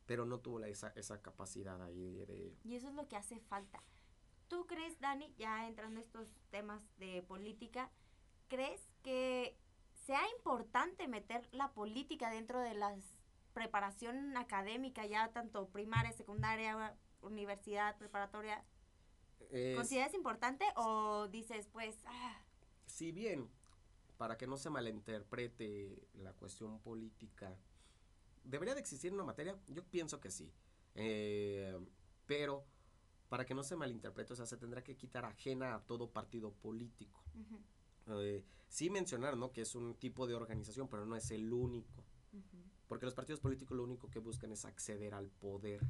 pero 0.07 0.25
no 0.25 0.39
tuvo 0.39 0.61
esa, 0.61 0.93
esa 0.95 1.21
capacidad 1.21 1.83
ahí 1.83 2.13
de... 2.13 2.57
Y 2.63 2.77
eso 2.77 2.89
es 2.89 2.95
lo 2.95 3.09
que 3.09 3.17
hace 3.17 3.41
falta. 3.41 3.83
¿Tú 4.47 4.69
crees, 4.69 5.01
Dani, 5.01 5.35
ya 5.37 5.67
entrando 5.67 5.99
en 5.99 6.07
estos 6.07 6.29
temas 6.51 6.81
de 6.99 7.23
política, 7.23 7.91
crees 8.47 8.89
que 9.03 9.57
sea 10.07 10.23
importante 10.37 11.09
meter 11.09 11.49
la 11.51 11.73
política 11.73 12.31
dentro 12.31 12.61
de 12.61 12.75
la 12.75 12.97
preparación 13.53 14.37
académica, 14.37 15.07
ya 15.07 15.33
tanto 15.33 15.69
primaria, 15.71 16.13
secundaria, 16.13 16.97
universidad, 17.21 17.99
preparatoria? 17.99 18.65
¿Consideras 19.77 20.15
importante 20.15 20.65
o 20.77 21.29
dices, 21.29 21.69
pues... 21.73 21.97
Ah? 22.07 22.43
Si 22.87 23.13
bien, 23.13 23.49
para 24.17 24.37
que 24.37 24.47
no 24.47 24.57
se 24.57 24.71
malinterprete 24.71 26.09
la 26.15 26.33
cuestión 26.33 26.81
política, 26.81 27.57
¿Debería 28.45 28.75
de 28.75 28.81
existir 28.81 29.13
una 29.13 29.25
materia? 29.25 29.59
Yo 29.69 29.85
pienso 29.85 30.21
que 30.21 30.31
sí. 30.31 30.53
Eh, 30.95 31.79
pero 32.27 32.65
para 33.29 33.45
que 33.45 33.55
no 33.55 33.63
se 33.63 33.77
malinterprete, 33.77 34.33
o 34.33 34.37
sea, 34.37 34.47
se 34.47 34.57
tendrá 34.57 34.83
que 34.83 34.97
quitar 34.97 35.25
ajena 35.25 35.75
a 35.75 35.81
todo 35.87 36.11
partido 36.11 36.53
político. 36.53 37.23
Eh, 38.09 38.45
sí 38.69 38.91
mencionar, 38.91 39.37
¿no? 39.37 39.53
Que 39.53 39.61
es 39.63 39.75
un 39.75 39.95
tipo 39.95 40.27
de 40.27 40.35
organización, 40.35 40.89
pero 40.89 41.07
no 41.07 41.17
es 41.17 41.31
el 41.31 41.53
único. 41.53 42.05
Porque 42.89 43.07
los 43.07 43.15
partidos 43.15 43.41
políticos 43.41 43.77
lo 43.77 43.85
único 43.85 44.11
que 44.11 44.19
buscan 44.19 44.51
es 44.53 44.65
acceder 44.65 45.15
al 45.15 45.29
poder. 45.29 45.81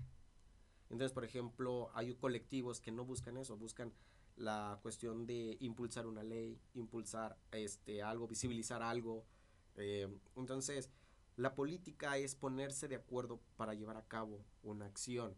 Entonces, 0.90 1.12
por 1.12 1.24
ejemplo, 1.24 1.90
hay 1.94 2.14
colectivos 2.14 2.80
que 2.80 2.90
no 2.90 3.04
buscan 3.04 3.36
eso, 3.36 3.56
buscan 3.56 3.92
la 4.36 4.78
cuestión 4.82 5.26
de 5.26 5.56
impulsar 5.60 6.06
una 6.06 6.22
ley, 6.22 6.60
impulsar 6.74 7.38
este 7.52 8.02
algo, 8.02 8.26
visibilizar 8.26 8.82
algo. 8.82 9.24
Eh, 9.76 10.08
entonces, 10.36 10.90
la 11.36 11.54
política 11.54 12.18
es 12.18 12.34
ponerse 12.34 12.88
de 12.88 12.96
acuerdo 12.96 13.40
para 13.56 13.74
llevar 13.74 13.96
a 13.96 14.06
cabo 14.06 14.44
una 14.62 14.86
acción, 14.86 15.34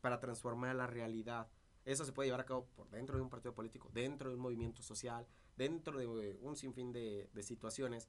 para 0.00 0.20
transformar 0.20 0.76
la 0.76 0.86
realidad. 0.86 1.48
Eso 1.84 2.04
se 2.04 2.12
puede 2.12 2.28
llevar 2.28 2.42
a 2.42 2.46
cabo 2.46 2.66
por 2.76 2.90
dentro 2.90 3.16
de 3.16 3.22
un 3.22 3.30
partido 3.30 3.54
político, 3.54 3.90
dentro 3.92 4.28
de 4.28 4.36
un 4.36 4.42
movimiento 4.42 4.82
social, 4.82 5.26
dentro 5.56 5.98
de 5.98 6.38
un 6.40 6.56
sinfín 6.56 6.92
de, 6.92 7.28
situaciones. 7.42 8.08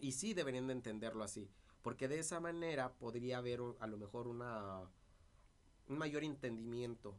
Y 0.00 0.12
sí 0.12 0.34
deberían 0.34 0.66
de 0.66 0.74
entenderlo 0.74 1.24
así, 1.24 1.50
porque 1.82 2.08
de 2.08 2.18
esa 2.18 2.40
manera 2.40 2.92
podría 2.94 3.38
haber 3.38 3.60
a 3.78 3.86
lo 3.86 3.96
mejor 3.98 4.26
una, 4.26 4.88
un 5.92 5.98
mayor 5.98 6.24
entendimiento 6.24 7.14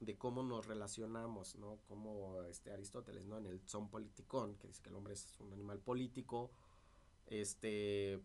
de 0.00 0.16
cómo 0.16 0.42
nos 0.42 0.66
relacionamos, 0.66 1.56
¿no? 1.56 1.78
Como 1.88 2.42
este 2.44 2.72
Aristóteles, 2.72 3.24
¿no? 3.24 3.38
En 3.38 3.46
el 3.46 3.60
Son 3.66 3.90
Politicón, 3.90 4.56
que 4.56 4.68
dice 4.68 4.82
que 4.82 4.90
el 4.90 4.96
hombre 4.96 5.14
es 5.14 5.38
un 5.40 5.52
animal 5.52 5.80
político, 5.80 6.50
este, 7.26 8.20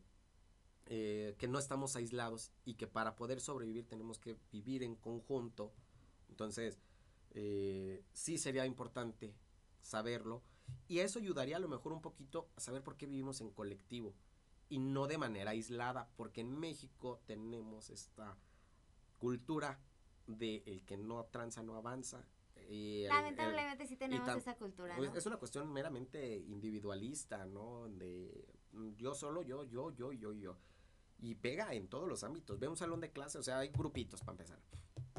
eh, 0.86 1.36
que 1.38 1.48
no 1.48 1.58
estamos 1.58 1.96
aislados 1.96 2.52
y 2.66 2.76
que 2.76 2.88
para 2.88 3.16
poder 3.16 3.40
sobrevivir 3.40 3.88
tenemos 3.88 4.20
que 4.20 4.38
vivir 4.52 4.84
en 4.84 4.96
conjunto. 4.96 5.74
Entonces, 6.30 6.78
eh, 7.32 8.04
sí 8.14 8.38
sería 8.38 8.66
importante 8.66 9.34
saberlo 9.82 10.44
y 10.88 11.00
eso 11.00 11.20
ayudaría 11.20 11.58
a 11.58 11.60
lo 11.60 11.70
mejor 11.70 11.94
un 11.94 12.02
poquito 12.02 12.50
a 12.56 12.60
saber 12.60 12.84
por 12.84 12.98
qué 12.98 13.08
vivimos 13.08 13.42
en 13.42 13.50
colectivo 13.50 14.14
y 14.70 14.80
no 14.80 15.08
de 15.08 15.18
manera 15.18 15.52
aislada, 15.52 16.10
porque 16.16 16.42
en 16.42 16.60
México 16.60 17.22
tenemos 17.26 17.90
esta 17.90 18.38
cultura 19.22 19.80
de 20.26 20.64
el 20.66 20.84
que 20.84 20.98
no 20.98 21.24
tranza 21.26 21.62
no 21.62 21.76
avanza. 21.76 22.26
Lamentablemente 22.68 23.86
sí 23.86 23.96
tenemos 23.96 24.28
esa 24.36 24.56
cultura. 24.56 24.96
Pues, 24.98 25.14
es 25.14 25.26
una 25.26 25.38
cuestión 25.38 25.72
meramente 25.72 26.38
individualista, 26.38 27.46
¿no? 27.46 27.88
De 27.88 28.48
yo 28.96 29.14
solo, 29.14 29.44
yo, 29.44 29.64
yo, 29.66 29.92
yo, 29.92 30.12
yo, 30.12 30.34
yo. 30.34 30.58
Y 31.20 31.36
pega 31.36 31.74
en 31.74 31.88
todos 31.88 32.08
los 32.08 32.24
ámbitos. 32.24 32.60
Ve 32.60 32.68
un 32.68 32.78
salón 32.78 33.00
de 33.00 33.12
clase, 33.12 33.38
o 33.38 33.44
sea, 33.44 33.60
hay 33.60 33.70
grupitos 33.70 34.22
para 34.22 34.32
empezar. 34.32 34.60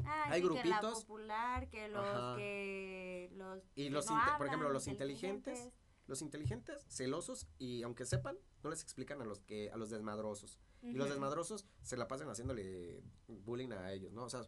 hay 0.03 0.41
grupitos. 0.41 0.63
Que 0.63 0.69
la 0.69 0.91
popular, 0.91 1.69
que 1.69 1.87
los 1.87 2.37
que 2.37 3.29
los 3.33 3.63
y 3.75 3.89
los 3.89 4.07
por 4.37 4.47
ejemplo, 4.47 4.69
los 4.69 4.87
inteligentes, 4.87 5.69
los 6.07 6.21
inteligentes, 6.21 6.85
celosos 6.89 7.47
y 7.59 7.83
aunque 7.83 8.05
sepan, 8.05 8.37
no 8.63 8.69
les 8.69 8.81
explican 8.81 9.21
a 9.21 9.25
los 9.25 9.39
que 9.39 9.71
a 9.71 9.77
los 9.77 9.89
desmadrosos. 9.91 10.59
Y 10.83 10.93
los 10.93 11.09
desmadrosos 11.09 11.65
se 11.81 11.97
la 11.97 12.07
pasan 12.07 12.29
haciéndole 12.29 13.01
bullying 13.27 13.71
a 13.71 13.91
ellos, 13.91 14.11
¿no? 14.11 14.23
O 14.25 14.29
sea, 14.29 14.41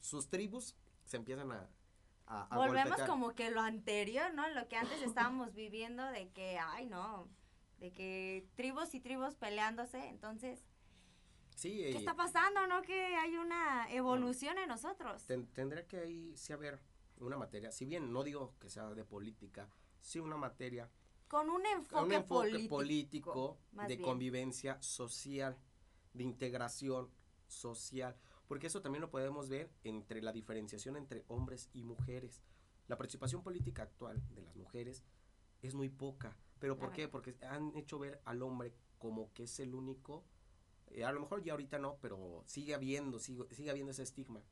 sus 0.00 0.28
tribus 0.28 0.76
se 1.04 1.16
empiezan 1.16 1.50
a... 1.52 1.68
a, 2.26 2.42
a 2.54 2.56
Volvemos 2.56 3.00
como 3.02 3.34
que 3.34 3.50
lo 3.50 3.60
anterior, 3.60 4.32
¿no? 4.34 4.48
Lo 4.50 4.68
que 4.68 4.76
antes 4.76 5.02
estábamos 5.02 5.52
viviendo 5.54 6.04
de 6.12 6.30
que, 6.30 6.58
ay, 6.58 6.86
no, 6.86 7.28
de 7.78 7.92
que 7.92 8.46
tribus 8.54 8.94
y 8.94 9.00
tribus 9.00 9.34
peleándose, 9.34 10.08
entonces, 10.08 10.64
Sí, 11.56 11.70
¿qué 11.78 11.90
y 11.92 11.96
está 11.96 12.14
pasando, 12.16 12.66
no? 12.66 12.82
Que 12.82 13.14
hay 13.16 13.36
una 13.36 13.88
evolución 13.90 14.58
en 14.58 14.68
nosotros. 14.68 15.24
ten- 15.26 15.46
tendría 15.52 15.86
que 15.86 15.98
ahí 15.98 16.36
sí 16.36 16.52
haber 16.52 16.80
una 17.18 17.36
materia, 17.36 17.70
si 17.70 17.84
bien 17.84 18.12
no 18.12 18.24
digo 18.24 18.54
que 18.58 18.68
sea 18.70 18.90
de 18.90 19.04
política, 19.04 19.68
sí 20.00 20.18
una 20.18 20.36
materia 20.36 20.90
Con 21.34 21.50
un 21.50 21.66
enfoque, 21.66 22.04
un 22.04 22.12
enfoque 22.12 22.68
político. 22.68 23.58
de 23.72 23.88
bien. 23.88 24.02
convivencia 24.02 24.80
social, 24.80 25.58
de 26.12 26.22
integración 26.22 27.10
social, 27.48 28.16
porque 28.46 28.68
eso 28.68 28.80
también 28.80 29.00
lo 29.00 29.10
podemos 29.10 29.48
ver 29.48 29.68
entre 29.82 30.22
la 30.22 30.30
diferenciación 30.30 30.96
entre 30.96 31.24
hombres 31.26 31.70
y 31.72 31.82
mujeres. 31.82 32.40
La 32.86 32.96
participación 32.96 33.42
política 33.42 33.82
actual 33.82 34.22
de 34.32 34.42
las 34.42 34.54
mujeres 34.54 35.02
es 35.60 35.74
muy 35.74 35.88
poca, 35.88 36.36
pero 36.60 36.78
¿por 36.78 36.92
qué? 36.92 37.08
Porque 37.08 37.34
han 37.42 37.76
hecho 37.76 37.98
ver 37.98 38.20
al 38.24 38.40
hombre 38.40 38.72
como 38.98 39.32
que 39.32 39.42
es 39.42 39.58
el 39.58 39.74
único, 39.74 40.22
eh, 40.86 41.04
a 41.04 41.10
lo 41.10 41.18
mejor 41.18 41.42
ya 41.42 41.54
ahorita 41.54 41.80
no, 41.80 41.96
pero 42.00 42.44
sigue 42.46 42.76
habiendo, 42.76 43.18
sigue, 43.18 43.52
sigue 43.52 43.70
habiendo 43.70 43.90
ese 43.90 44.04
estigma, 44.04 44.44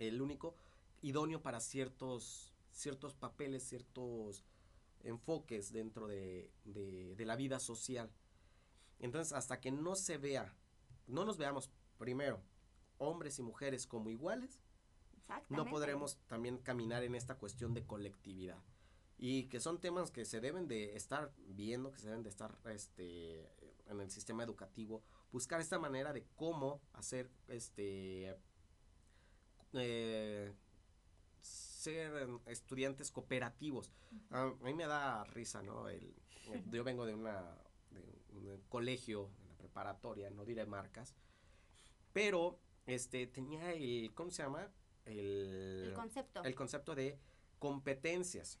el 0.00 0.20
único 0.20 0.56
idóneo 1.02 1.40
para 1.40 1.60
ciertos, 1.60 2.52
ciertos 2.72 3.14
papeles, 3.14 3.62
ciertos 3.62 4.44
enfoques 5.04 5.72
dentro 5.72 6.06
de, 6.06 6.50
de- 6.64 7.14
de 7.16 7.24
la 7.24 7.36
vida 7.36 7.58
social. 7.60 8.10
Entonces, 8.98 9.32
hasta 9.32 9.60
que 9.60 9.70
no 9.72 9.94
se 9.94 10.18
vea, 10.18 10.54
no 11.06 11.24
nos 11.24 11.38
veamos 11.38 11.70
primero 11.98 12.42
hombres 12.98 13.38
y 13.38 13.42
mujeres 13.42 13.86
como 13.86 14.10
iguales, 14.10 14.60
no 15.48 15.64
podremos 15.70 16.18
también 16.26 16.58
caminar 16.58 17.02
en 17.04 17.14
esta 17.14 17.36
cuestión 17.38 17.72
de 17.72 17.86
colectividad. 17.86 18.62
Y 19.16 19.44
que 19.48 19.60
son 19.60 19.80
temas 19.80 20.10
que 20.10 20.24
se 20.24 20.40
deben 20.40 20.66
de 20.66 20.96
estar 20.96 21.32
viendo, 21.36 21.92
que 21.92 21.98
se 21.98 22.06
deben 22.08 22.22
de 22.22 22.30
estar 22.30 22.58
este, 22.66 23.48
en 23.86 24.00
el 24.00 24.10
sistema 24.10 24.42
educativo, 24.44 25.02
buscar 25.30 25.60
esta 25.60 25.78
manera 25.78 26.12
de 26.12 26.26
cómo 26.36 26.80
hacer 26.94 27.30
este 27.48 28.34
eh, 29.74 30.52
ser 31.80 32.28
estudiantes 32.46 33.10
cooperativos. 33.10 33.92
A, 34.30 34.42
a 34.42 34.64
mí 34.64 34.74
me 34.74 34.86
da 34.86 35.24
risa, 35.24 35.62
¿no? 35.62 35.88
El, 35.88 36.14
el- 36.52 36.70
yo 36.70 36.84
vengo 36.84 37.06
de 37.06 37.14
una 37.14 37.56
de 37.90 38.54
un 38.54 38.60
colegio, 38.68 39.30
de 39.42 39.46
la 39.48 39.54
preparatoria, 39.58 40.30
no 40.30 40.44
diré 40.44 40.64
marcas, 40.66 41.14
pero 42.12 42.58
este 42.86 43.26
tenía 43.26 43.72
el 43.72 44.12
¿cómo 44.14 44.30
se 44.30 44.42
llama? 44.42 44.70
El, 45.04 45.84
El 45.88 45.92
concepto. 45.94 46.42
el 46.44 46.54
concepto 46.54 46.94
de 46.94 47.18
competencias. 47.58 48.58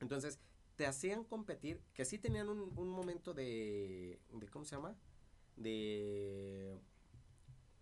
Entonces, 0.00 0.38
te 0.76 0.86
hacían 0.86 1.24
competir, 1.24 1.80
que 1.94 2.04
sí 2.04 2.18
tenían 2.18 2.48
un, 2.48 2.60
un 2.76 2.88
momento 2.88 3.34
de, 3.34 4.20
de, 4.32 4.48
¿cómo 4.48 4.64
se 4.64 4.76
llama? 4.76 4.96
De, 5.56 6.78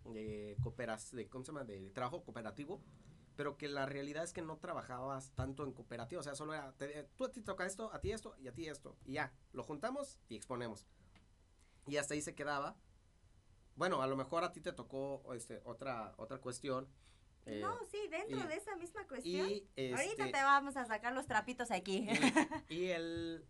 de 0.04 0.56
cooperas, 0.62 1.12
de, 1.12 1.28
¿cómo 1.28 1.44
se 1.44 1.52
llama? 1.52 1.64
De 1.64 1.90
trabajo 1.90 2.22
cooperativo, 2.24 2.80
pero 3.36 3.56
que 3.56 3.68
la 3.68 3.86
realidad 3.86 4.24
es 4.24 4.32
que 4.32 4.42
no 4.42 4.56
trabajabas 4.58 5.30
tanto 5.34 5.64
en 5.64 5.72
cooperativa, 5.72 6.20
o 6.20 6.24
sea, 6.24 6.34
solo 6.34 6.54
era, 6.54 6.72
te- 6.72 7.04
tú 7.16 7.24
a 7.26 7.32
ti 7.32 7.42
toca 7.42 7.66
esto, 7.66 7.92
a 7.92 8.00
ti 8.00 8.12
esto 8.12 8.34
y 8.38 8.48
a 8.48 8.52
ti 8.52 8.66
esto, 8.68 8.96
y 9.04 9.12
ya, 9.14 9.32
lo 9.52 9.62
juntamos 9.62 10.18
y 10.28 10.36
exponemos. 10.36 10.86
Y 11.86 11.98
hasta 11.98 12.14
ahí 12.14 12.22
se 12.22 12.34
quedaba. 12.34 12.76
Bueno, 13.76 14.02
a 14.02 14.06
lo 14.06 14.16
mejor 14.16 14.42
a 14.42 14.52
ti 14.52 14.60
te 14.60 14.72
tocó 14.72 15.32
este, 15.34 15.60
otra, 15.64 16.14
otra 16.16 16.38
cuestión. 16.38 16.88
eh, 17.44 17.60
no, 17.62 17.78
sí, 17.90 17.98
dentro 18.10 18.38
y- 18.40 18.46
de 18.48 18.56
esa 18.56 18.74
misma 18.76 19.06
cuestión. 19.06 19.48
y, 19.48 19.68
Ahorita 19.92 20.24
este, 20.24 20.32
te 20.32 20.42
vamos 20.42 20.76
a 20.76 20.84
sacar 20.86 21.12
los 21.12 21.26
trapitos 21.26 21.70
aquí. 21.70 22.08
y, 22.68 22.74
y 22.74 22.86
el 22.88 23.44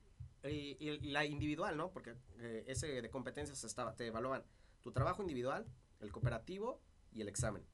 y, 0.44 0.76
y 0.80 0.98
la 1.10 1.24
individual, 1.24 1.76
¿no? 1.76 1.90
Porque 1.90 2.14
eh, 2.38 2.64
ese 2.68 3.00
de 3.00 3.10
competencias 3.10 3.64
estaba, 3.64 3.96
te 3.96 4.06
evaluaban 4.06 4.44
tu 4.82 4.92
trabajo 4.92 5.22
individual, 5.22 5.66
el 6.00 6.12
cooperativo 6.12 6.80
y 7.12 7.20
el 7.22 7.28
examen. 7.28 7.64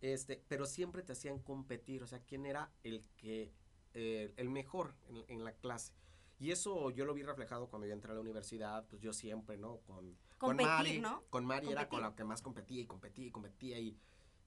Este, 0.00 0.42
pero 0.48 0.66
siempre 0.66 1.02
te 1.02 1.12
hacían 1.12 1.38
competir, 1.40 2.02
o 2.02 2.06
sea, 2.06 2.20
quién 2.20 2.46
era 2.46 2.70
el 2.84 3.04
que 3.16 3.52
eh, 3.94 4.32
el 4.36 4.48
mejor 4.48 4.94
en, 5.08 5.24
en 5.28 5.44
la 5.44 5.52
clase. 5.52 5.92
Y 6.38 6.52
eso 6.52 6.90
yo 6.90 7.04
lo 7.04 7.12
vi 7.12 7.22
reflejado 7.22 7.68
cuando 7.68 7.86
yo 7.86 7.92
entré 7.92 8.12
a 8.12 8.14
la 8.14 8.20
universidad, 8.20 8.86
pues 8.88 9.02
yo 9.02 9.12
siempre, 9.12 9.58
¿no? 9.58 9.78
Con, 9.80 10.16
con 10.38 10.56
Mari, 10.56 10.98
¿no? 11.00 11.22
con 11.28 11.44
Mari 11.44 11.70
era 11.70 11.88
con 11.88 12.00
la 12.00 12.14
que 12.14 12.24
más 12.24 12.40
competía 12.40 12.80
y 12.80 12.86
competía 12.86 13.26
y 13.26 13.30
competía 13.30 13.78
y, 13.78 13.98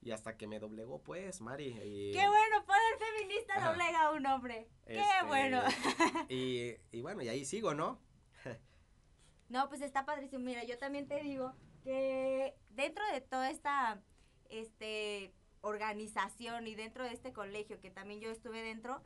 y 0.02 0.10
hasta 0.10 0.36
que 0.36 0.48
me 0.48 0.58
doblegó, 0.58 1.00
pues, 1.02 1.40
Mari. 1.40 1.66
y- 1.68 2.12
Qué 2.12 2.26
bueno, 2.26 2.64
poder 2.66 2.98
feminista 2.98 3.54
Ajá. 3.58 3.70
doblega 3.70 4.06
a 4.06 4.10
un 4.10 4.26
hombre. 4.26 4.66
Qué 4.86 4.98
este, 4.98 5.26
bueno. 5.28 5.62
Y, 6.28 6.72
y 6.90 7.00
bueno, 7.02 7.22
y 7.22 7.28
ahí 7.28 7.44
sigo, 7.44 7.74
¿no? 7.74 8.00
No, 9.48 9.68
pues 9.68 9.82
está 9.82 10.04
padrísimo. 10.04 10.42
Mira, 10.42 10.64
yo 10.64 10.78
también 10.78 11.06
te 11.06 11.22
digo 11.22 11.54
que 11.84 12.56
dentro 12.70 13.04
de 13.12 13.20
toda 13.20 13.50
esta 13.50 14.02
este, 14.48 15.32
organización 15.64 16.66
y 16.66 16.74
dentro 16.74 17.04
de 17.04 17.12
este 17.12 17.32
colegio 17.32 17.80
que 17.80 17.90
también 17.90 18.20
yo 18.20 18.30
estuve 18.30 18.62
dentro, 18.62 19.02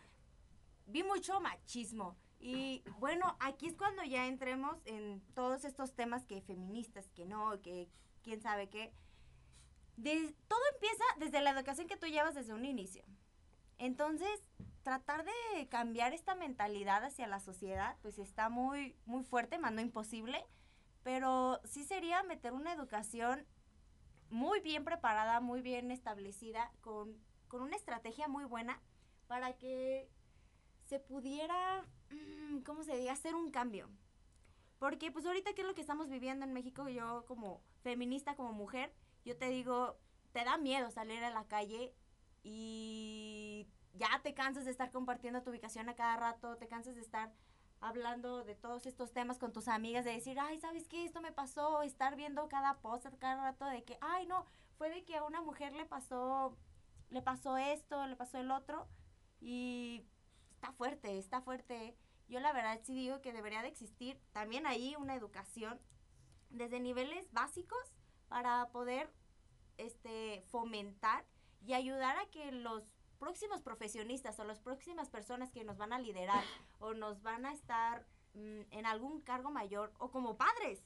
vi 0.86 1.02
mucho 1.02 1.40
machismo. 1.40 2.16
Y 2.40 2.84
bueno, 2.98 3.36
aquí 3.40 3.66
es 3.66 3.74
cuando 3.74 4.02
ya 4.04 4.26
entremos 4.26 4.76
en 4.84 5.20
todos 5.34 5.64
estos 5.64 5.94
temas 5.94 6.24
que 6.24 6.40
feministas, 6.42 7.08
que 7.10 7.24
no, 7.24 7.60
que 7.62 7.88
quién 8.22 8.40
sabe 8.40 8.68
qué. 8.68 8.92
De- 9.96 10.34
todo 10.46 10.60
empieza 10.74 11.04
desde 11.18 11.40
la 11.40 11.50
educación 11.50 11.88
que 11.88 11.96
tú 11.96 12.06
llevas 12.06 12.34
desde 12.34 12.54
un 12.54 12.64
inicio. 12.64 13.04
Entonces, 13.78 14.30
tratar 14.82 15.24
de 15.24 15.68
cambiar 15.68 16.12
esta 16.12 16.34
mentalidad 16.34 17.04
hacia 17.04 17.26
la 17.26 17.40
sociedad, 17.40 17.96
pues 18.02 18.18
está 18.18 18.48
muy, 18.48 18.96
muy 19.06 19.24
fuerte, 19.24 19.58
más 19.58 19.72
no 19.72 19.80
imposible, 19.80 20.44
pero 21.02 21.60
sí 21.64 21.84
sería 21.84 22.22
meter 22.22 22.52
una 22.52 22.72
educación 22.72 23.46
muy 24.30 24.60
bien 24.60 24.84
preparada, 24.84 25.40
muy 25.40 25.62
bien 25.62 25.90
establecida, 25.90 26.72
con, 26.80 27.16
con 27.48 27.62
una 27.62 27.76
estrategia 27.76 28.28
muy 28.28 28.44
buena 28.44 28.80
para 29.26 29.54
que 29.56 30.08
se 30.86 30.98
pudiera, 30.98 31.84
mm, 32.10 32.60
¿cómo 32.60 32.82
se 32.82 32.96
diga?, 32.96 33.12
hacer 33.12 33.34
un 33.34 33.50
cambio. 33.50 33.88
Porque 34.78 35.10
pues 35.10 35.26
ahorita 35.26 35.52
qué 35.54 35.62
es 35.62 35.66
lo 35.66 35.74
que 35.74 35.80
estamos 35.80 36.08
viviendo 36.08 36.44
en 36.44 36.52
México, 36.52 36.88
yo 36.88 37.24
como 37.26 37.62
feminista, 37.82 38.36
como 38.36 38.52
mujer, 38.52 38.94
yo 39.24 39.36
te 39.36 39.48
digo, 39.48 39.98
te 40.32 40.44
da 40.44 40.56
miedo 40.56 40.90
salir 40.90 41.22
a 41.24 41.30
la 41.30 41.46
calle 41.46 41.94
y 42.42 43.66
ya 43.94 44.20
te 44.22 44.34
cansas 44.34 44.64
de 44.64 44.70
estar 44.70 44.90
compartiendo 44.90 45.42
tu 45.42 45.50
ubicación 45.50 45.88
a 45.88 45.96
cada 45.96 46.16
rato, 46.16 46.56
te 46.56 46.68
cansas 46.68 46.94
de 46.94 47.00
estar 47.00 47.32
hablando 47.80 48.44
de 48.44 48.54
todos 48.54 48.86
estos 48.86 49.12
temas 49.12 49.38
con 49.38 49.52
tus 49.52 49.68
amigas, 49.68 50.04
de 50.04 50.12
decir, 50.12 50.38
ay, 50.40 50.58
¿sabes 50.58 50.88
qué? 50.88 51.04
Esto 51.04 51.20
me 51.20 51.32
pasó, 51.32 51.82
estar 51.82 52.16
viendo 52.16 52.48
cada 52.48 52.78
post 52.78 53.06
cada 53.18 53.42
rato 53.42 53.66
de 53.66 53.84
que, 53.84 53.98
ay, 54.00 54.26
no, 54.26 54.44
fue 54.76 54.90
de 54.90 55.04
que 55.04 55.16
a 55.16 55.24
una 55.24 55.40
mujer 55.40 55.72
le 55.74 55.84
pasó, 55.84 56.56
le 57.10 57.22
pasó 57.22 57.56
esto, 57.56 58.06
le 58.06 58.16
pasó 58.16 58.38
el 58.38 58.50
otro, 58.50 58.88
y 59.40 60.04
está 60.54 60.72
fuerte, 60.72 61.18
está 61.18 61.40
fuerte. 61.40 61.96
Yo 62.28 62.40
la 62.40 62.52
verdad 62.52 62.80
sí 62.82 62.94
digo 62.94 63.20
que 63.20 63.32
debería 63.32 63.62
de 63.62 63.68
existir 63.68 64.20
también 64.32 64.66
ahí 64.66 64.94
una 64.96 65.14
educación 65.14 65.80
desde 66.50 66.80
niveles 66.80 67.32
básicos 67.32 67.94
para 68.28 68.68
poder 68.70 69.10
este 69.76 70.42
fomentar 70.48 71.24
y 71.64 71.72
ayudar 71.72 72.16
a 72.18 72.26
que 72.26 72.52
los 72.52 72.84
próximos 73.18 73.62
profesionistas 73.62 74.38
o 74.38 74.44
las 74.44 74.60
próximas 74.60 75.10
personas 75.10 75.50
que 75.50 75.64
nos 75.64 75.76
van 75.76 75.92
a 75.92 75.98
liderar 75.98 76.44
o 76.78 76.94
nos 76.94 77.22
van 77.22 77.46
a 77.46 77.52
estar 77.52 78.06
mm, 78.34 78.60
en 78.70 78.86
algún 78.86 79.20
cargo 79.20 79.50
mayor 79.50 79.92
o 79.98 80.10
como 80.10 80.36
padres 80.36 80.82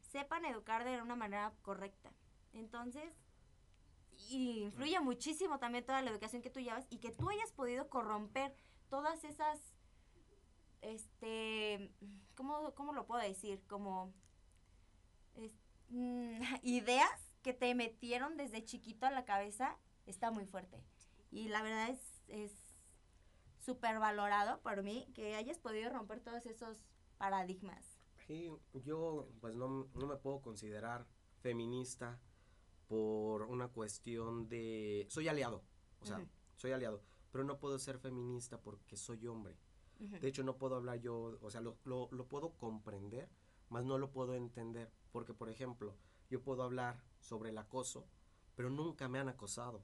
sepan 0.00 0.44
educar 0.44 0.84
de 0.84 1.00
una 1.00 1.16
manera 1.16 1.52
correcta. 1.62 2.12
Entonces, 2.52 3.14
y 4.28 4.60
influye 4.64 5.00
muchísimo 5.00 5.58
también 5.58 5.84
toda 5.84 6.02
la 6.02 6.10
educación 6.10 6.42
que 6.42 6.50
tú 6.50 6.60
llevas 6.60 6.86
y 6.90 6.98
que 6.98 7.10
tú 7.10 7.28
hayas 7.30 7.52
podido 7.52 7.88
corromper 7.88 8.54
todas 8.88 9.24
esas, 9.24 9.58
este, 10.82 11.90
¿cómo, 12.34 12.74
cómo 12.74 12.92
lo 12.92 13.06
puedo 13.06 13.22
decir? 13.22 13.62
Como 13.66 14.12
es- 15.34 15.52
mm, 15.88 16.40
ideas 16.62 17.32
que 17.42 17.52
te 17.52 17.74
metieron 17.74 18.36
desde 18.36 18.64
chiquito 18.64 19.06
a 19.06 19.10
la 19.10 19.24
cabeza, 19.24 19.76
está 20.06 20.30
muy 20.30 20.46
fuerte. 20.46 20.82
Y 21.32 21.48
la 21.48 21.62
verdad 21.62 21.88
es, 21.88 22.22
es 22.28 22.52
súper 23.58 23.98
valorado 23.98 24.60
por 24.60 24.82
mí 24.82 25.08
que 25.14 25.34
hayas 25.34 25.58
podido 25.58 25.90
romper 25.90 26.20
todos 26.20 26.44
esos 26.46 26.84
paradigmas. 27.16 27.98
Sí, 28.26 28.52
yo 28.84 29.28
pues 29.40 29.56
no, 29.56 29.88
no 29.94 30.06
me 30.06 30.16
puedo 30.16 30.42
considerar 30.42 31.06
feminista 31.40 32.20
por 32.86 33.42
una 33.42 33.68
cuestión 33.68 34.48
de... 34.48 35.06
Soy 35.08 35.28
aliado, 35.28 35.64
o 36.00 36.04
sea, 36.04 36.18
Ujú. 36.18 36.28
soy 36.56 36.72
aliado, 36.72 37.02
pero 37.30 37.44
no 37.44 37.58
puedo 37.58 37.78
ser 37.78 37.98
feminista 37.98 38.60
porque 38.60 38.96
soy 38.96 39.26
hombre. 39.26 39.56
Ujú. 40.00 40.18
De 40.18 40.28
hecho, 40.28 40.42
no 40.44 40.58
puedo 40.58 40.76
hablar 40.76 41.00
yo, 41.00 41.38
o 41.40 41.50
sea, 41.50 41.62
lo, 41.62 41.78
lo, 41.84 42.08
lo 42.12 42.28
puedo 42.28 42.52
comprender, 42.58 43.30
más 43.70 43.86
no 43.86 43.96
lo 43.96 44.10
puedo 44.10 44.34
entender. 44.34 44.92
Porque, 45.12 45.32
por 45.32 45.48
ejemplo, 45.48 45.96
yo 46.28 46.42
puedo 46.42 46.62
hablar 46.62 47.02
sobre 47.20 47.50
el 47.50 47.58
acoso, 47.58 48.06
pero 48.54 48.68
nunca 48.68 49.08
me 49.08 49.18
han 49.18 49.28
acosado. 49.28 49.82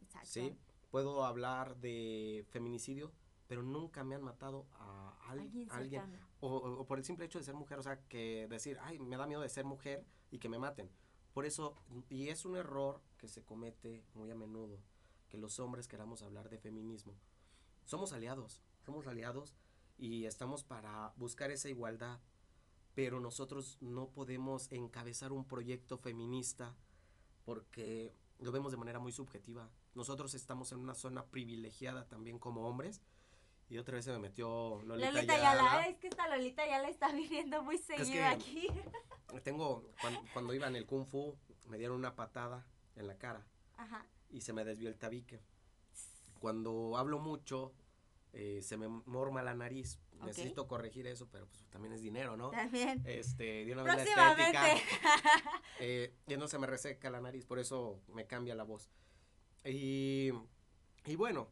Exacto. 0.00 0.28
¿sí? 0.28 0.58
Puedo 0.90 1.24
hablar 1.24 1.76
de 1.76 2.46
feminicidio, 2.50 3.12
pero 3.46 3.62
nunca 3.62 4.04
me 4.04 4.14
han 4.14 4.22
matado 4.22 4.66
a 4.72 5.16
al- 5.28 5.40
Alguien 5.70 6.00
o- 6.40 6.56
o 6.80 6.86
por 6.86 6.98
el 6.98 7.04
simple 7.04 7.26
hecho 7.26 7.38
de 7.38 7.44
ser 7.44 7.54
mujer, 7.54 7.78
o 7.78 7.82
sea, 7.82 8.00
que 8.08 8.46
decir, 8.48 8.78
ay, 8.80 8.98
me 8.98 9.16
da 9.16 9.26
miedo 9.26 9.40
de 9.42 9.48
ser 9.48 9.64
mujer 9.64 10.04
y 10.30 10.38
que 10.38 10.48
me 10.48 10.58
maten. 10.58 10.90
Por 11.34 11.44
eso, 11.44 11.76
y 12.08 12.28
es 12.28 12.44
un 12.44 12.56
error 12.56 13.00
que 13.18 13.28
se 13.28 13.42
comete 13.44 14.04
muy 14.14 14.30
a 14.30 14.34
menudo, 14.34 14.78
que 15.28 15.36
los 15.38 15.60
hombres 15.60 15.88
queramos 15.88 16.22
hablar 16.22 16.48
de 16.48 16.58
feminismo. 16.58 17.14
Somos 17.84 18.12
aliados, 18.12 18.60
somos 18.80 19.06
aliados 19.06 19.54
y 19.98 20.24
estamos 20.24 20.64
para 20.64 21.12
buscar 21.16 21.50
esa 21.50 21.68
igualdad, 21.68 22.20
pero 22.94 23.20
nosotros 23.20 23.76
no 23.80 24.08
podemos 24.08 24.70
encabezar 24.72 25.32
un 25.32 25.44
proyecto 25.44 25.98
feminista 25.98 26.74
porque 27.44 28.14
lo 28.38 28.52
vemos 28.52 28.72
de 28.72 28.78
manera 28.78 28.98
muy 28.98 29.12
subjetiva. 29.12 29.68
Nosotros 29.98 30.32
estamos 30.34 30.70
en 30.70 30.78
una 30.78 30.94
zona 30.94 31.24
privilegiada 31.26 32.06
también 32.06 32.38
como 32.38 32.68
hombres. 32.68 33.02
Y 33.68 33.78
otra 33.78 33.96
vez 33.96 34.04
se 34.04 34.12
me 34.12 34.20
metió 34.20 34.80
Lolita, 34.84 35.10
Lolita 35.10 35.34
Ayala. 35.34 35.62
Yala, 35.62 35.86
es 35.88 35.96
que 35.98 36.06
esta 36.06 36.28
Lolita 36.28 36.64
Yala 36.64 36.88
está 36.88 37.10
viniendo 37.12 37.64
muy 37.64 37.78
seguido 37.78 38.06
que- 38.12 38.24
aquí. 38.24 38.68
Tengo, 39.42 39.90
cuando, 40.00 40.20
cuando 40.32 40.54
iba 40.54 40.68
en 40.68 40.76
el 40.76 40.86
Kung 40.86 41.04
Fu, 41.04 41.36
me 41.66 41.78
dieron 41.78 41.96
una 41.96 42.14
patada 42.14 42.64
en 42.94 43.08
la 43.08 43.18
cara 43.18 43.44
Ajá. 43.76 44.06
y 44.30 44.40
se 44.42 44.52
me 44.52 44.64
desvió 44.64 44.88
el 44.88 44.96
tabique. 44.96 45.42
Cuando 46.38 46.96
hablo 46.96 47.18
mucho, 47.18 47.74
eh, 48.32 48.60
se 48.62 48.76
me 48.76 48.86
morma 48.86 49.42
la 49.42 49.54
nariz. 49.54 49.98
Necesito 50.24 50.68
corregir 50.68 51.08
eso, 51.08 51.28
pero 51.28 51.48
pues 51.48 51.64
también 51.70 51.92
es 51.92 52.02
dinero, 52.02 52.36
¿no? 52.36 52.50
También. 52.50 53.02
Este, 53.04 53.64
de 53.64 53.72
una 53.72 53.82
vez 53.82 53.96
la 54.16 54.30
estética. 54.30 54.64
Eh, 55.80 56.14
ya 56.28 56.36
no 56.36 56.46
se 56.48 56.58
me 56.58 56.66
reseca 56.68 57.10
la 57.10 57.20
nariz, 57.20 57.44
por 57.44 57.58
eso 57.58 58.00
me 58.08 58.26
cambia 58.28 58.54
la 58.54 58.62
voz. 58.64 58.90
Y, 59.64 60.30
y 61.06 61.16
bueno, 61.16 61.48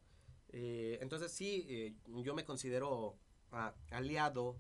eh, 0.51 0.99
entonces 1.01 1.33
sí, 1.33 1.67
eh, 1.69 1.95
yo 2.07 2.35
me 2.35 2.45
considero 2.45 3.17
ah, 3.53 3.75
aliado, 3.91 4.57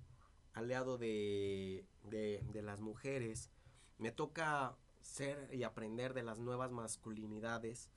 aliado 0.52 0.98
de, 0.98 1.86
de, 2.05 2.44
de 2.52 2.62
las 2.62 2.81
mujeres. 2.81 3.51
Me 3.98 4.12
toca 4.12 4.77
ser 5.01 5.48
y 5.55 5.62
aprender 5.62 6.12
de 6.14 6.23
las 6.23 6.39
nuevas 6.39 6.70
masculinidades, 6.70 7.90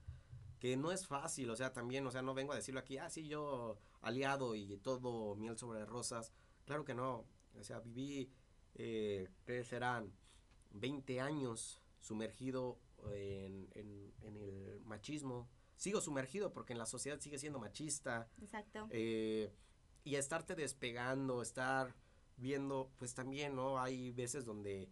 que 0.60 0.78
no 0.78 0.92
es 0.92 1.08
fácil, 1.08 1.50
o 1.50 1.56
sea, 1.56 1.74
también, 1.74 2.06
o 2.06 2.12
sea, 2.12 2.22
no 2.22 2.34
vengo 2.34 2.54
a 2.54 2.56
decirlo 2.56 2.80
aquí, 2.80 2.98
ah, 2.98 3.10
sí, 3.10 3.28
yo 3.28 3.78
aliado 4.02 4.56
y 4.56 4.78
todo 4.78 5.36
miel 5.36 5.58
sobre 5.58 5.86
rosas. 5.86 6.34
Claro 6.66 6.86
que 6.86 6.94
no, 6.94 7.26
o 7.58 7.64
sea, 7.64 7.80
viví, 7.80 8.32
eh, 8.76 9.30
¿qué 9.46 9.64
serán? 9.64 10.14
20 10.72 11.20
años 11.20 11.82
sumergido 12.00 12.80
en, 13.14 13.70
en- 13.76 14.14
en 14.22 14.38
el 14.38 14.82
machismo. 14.86 15.50
Sigo 15.76 16.02
sumergido 16.02 16.52
porque 16.52 16.74
en 16.74 16.80
la 16.80 16.86
sociedad 16.86 17.20
sigue 17.20 17.38
siendo 17.40 17.60
machista. 17.60 18.30
Exacto. 18.42 18.88
eh, 18.92 19.54
y 20.04 20.16
estarte 20.16 20.56
despegando, 20.56 21.42
estar 21.42 21.94
viendo, 22.38 22.92
pues 22.98 23.14
también, 23.14 23.56
¿no? 23.56 23.80
Hay 23.80 24.12
veces 24.12 24.46
donde 24.46 24.90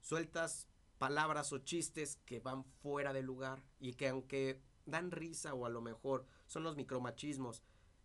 sueltas 0.00 0.68
palabras 0.98 1.52
o 1.52 1.58
chistes 1.58 2.16
que 2.26 2.40
van 2.40 2.64
fuera 2.64 3.12
de 3.12 3.22
lugar 3.22 3.62
y 3.78 3.94
que 3.94 4.08
aunque 4.08 4.60
dan 4.86 5.10
risa 5.10 5.54
o 5.54 5.64
a 5.66 5.70
lo 5.70 5.80
mejor 5.80 6.26
son 6.46 6.62
los 6.62 6.76
micromachismos 6.76 7.62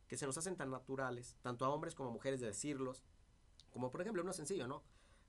que 0.07 0.17
se 0.17 0.25
nos 0.25 0.37
hacen 0.37 0.55
tan 0.55 0.69
naturales, 0.71 1.35
tanto 1.41 1.65
a 1.65 1.69
hombres 1.69 1.93
como 1.95 2.09
a 2.09 2.13
mujeres 2.13 2.39
de 2.39 2.47
decirlos, 2.47 3.03
como 3.71 3.91
por 3.91 4.01
ejemplo 4.01 4.23
uno 4.23 4.33
sencillo, 4.33 4.67
¿no? 4.67 4.83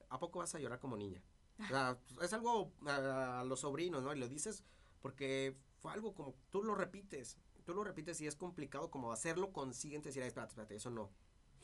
¿A 0.09 0.19
poco 0.21 0.39
vas 0.39 0.55
a 0.55 0.61
llorar 0.61 0.79
como 0.79 0.97
niña? 0.97 1.23
O 1.59 1.67
sea, 1.69 1.99
es 2.23 2.33
algo 2.33 2.73
a, 2.87 3.41
a 3.41 3.45
los 3.45 3.61
sobrinos, 3.61 4.03
¿no? 4.03 4.15
Y 4.15 4.19
lo 4.19 4.29
dices 4.29 4.65
porque 5.01 5.57
fue 5.79 5.93
algo 5.93 6.15
como, 6.15 6.35
tú 6.51 6.63
lo 6.63 6.75
repites, 6.75 7.39
tú 7.65 7.75
lo 7.75 7.85
repites 7.85 8.21
y 8.21 8.27
es 8.27 8.37
complicado 8.37 8.91
como 8.91 9.13
hacerlo 9.13 9.53
consciente, 9.53 10.09
decir, 10.09 10.23
"Ay, 10.23 10.29
espérate, 10.29 10.51
espérate, 10.53 10.77
eso 10.77 10.91
no. 10.91 11.11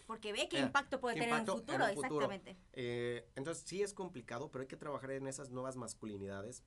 Porque 0.07 0.33
ve 0.33 0.49
qué 0.49 0.59
Eh, 0.59 0.63
impacto 0.63 1.01
puede 1.01 1.15
qué 1.15 1.21
tener 1.23 1.35
en 1.37 1.41
un 1.43 1.47
futuro. 1.47 1.87
exactamente. 1.87 2.57
Eh, 2.73 3.29
entonces 3.37 3.65
sí 3.67 3.83
es 3.83 3.95
complicado, 3.95 4.51
pero 4.51 4.63
hay 4.63 4.69
que 4.69 4.77
trabajar 4.77 5.11
en 5.13 5.27
esas 5.27 5.51
nuevas 5.51 5.77
masculinidades. 5.77 6.63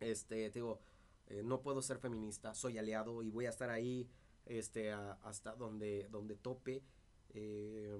Este, 0.00 0.48
te 0.50 0.58
digo, 0.58 0.80
eh, 1.26 1.42
no 1.44 1.60
puedo 1.62 1.82
ser 1.82 1.98
feminista, 1.98 2.54
soy 2.54 2.78
aliado 2.78 3.22
y 3.22 3.30
voy 3.30 3.46
a 3.46 3.50
estar 3.50 3.70
ahí 3.70 4.08
este, 4.46 4.90
a- 4.92 5.12
hasta 5.22 5.54
donde, 5.54 6.08
donde 6.10 6.34
tope, 6.36 6.82
eh, 7.30 7.96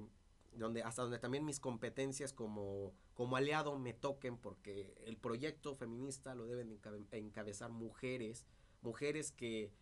donde, 0.54 0.82
hasta 0.82 1.02
donde 1.02 1.18
también 1.18 1.44
mis 1.44 1.60
competencias 1.60 2.32
como, 2.32 2.92
como 3.14 3.36
aliado 3.36 3.78
me 3.78 3.92
toquen, 3.94 4.36
porque 4.38 4.94
el 5.06 5.16
proyecto 5.16 5.74
feminista 5.76 6.34
lo 6.34 6.46
deben 6.46 6.70
encabe- 6.70 7.06
encabezar 7.12 7.70
mujeres, 7.70 8.46
mujeres 8.82 9.32
que 9.32 9.72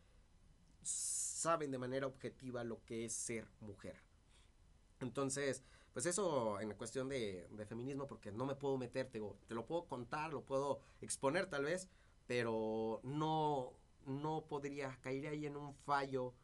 saben 0.82 1.70
de 1.70 1.78
manera 1.78 2.06
objetiva 2.06 2.64
lo 2.64 2.84
que 2.84 3.04
es 3.04 3.12
ser 3.12 3.46
mujer. 3.60 3.96
Entonces, 5.00 5.64
pues 5.92 6.06
eso 6.06 6.60
en 6.60 6.68
la 6.68 6.76
cuestión 6.76 7.08
de, 7.08 7.48
de 7.50 7.66
feminismo, 7.66 8.06
porque 8.06 8.30
no 8.32 8.46
me 8.46 8.54
puedo 8.54 8.76
meter, 8.78 9.08
te, 9.10 9.20
te 9.48 9.54
lo 9.54 9.66
puedo 9.66 9.86
contar, 9.86 10.32
lo 10.32 10.42
puedo 10.44 10.80
exponer 11.00 11.46
tal 11.46 11.64
vez, 11.64 11.88
pero 12.26 13.00
no, 13.02 13.72
no 14.06 14.44
podría, 14.48 14.98
caería 15.00 15.30
ahí 15.30 15.46
en 15.46 15.56
un 15.56 15.74
fallo 15.74 16.34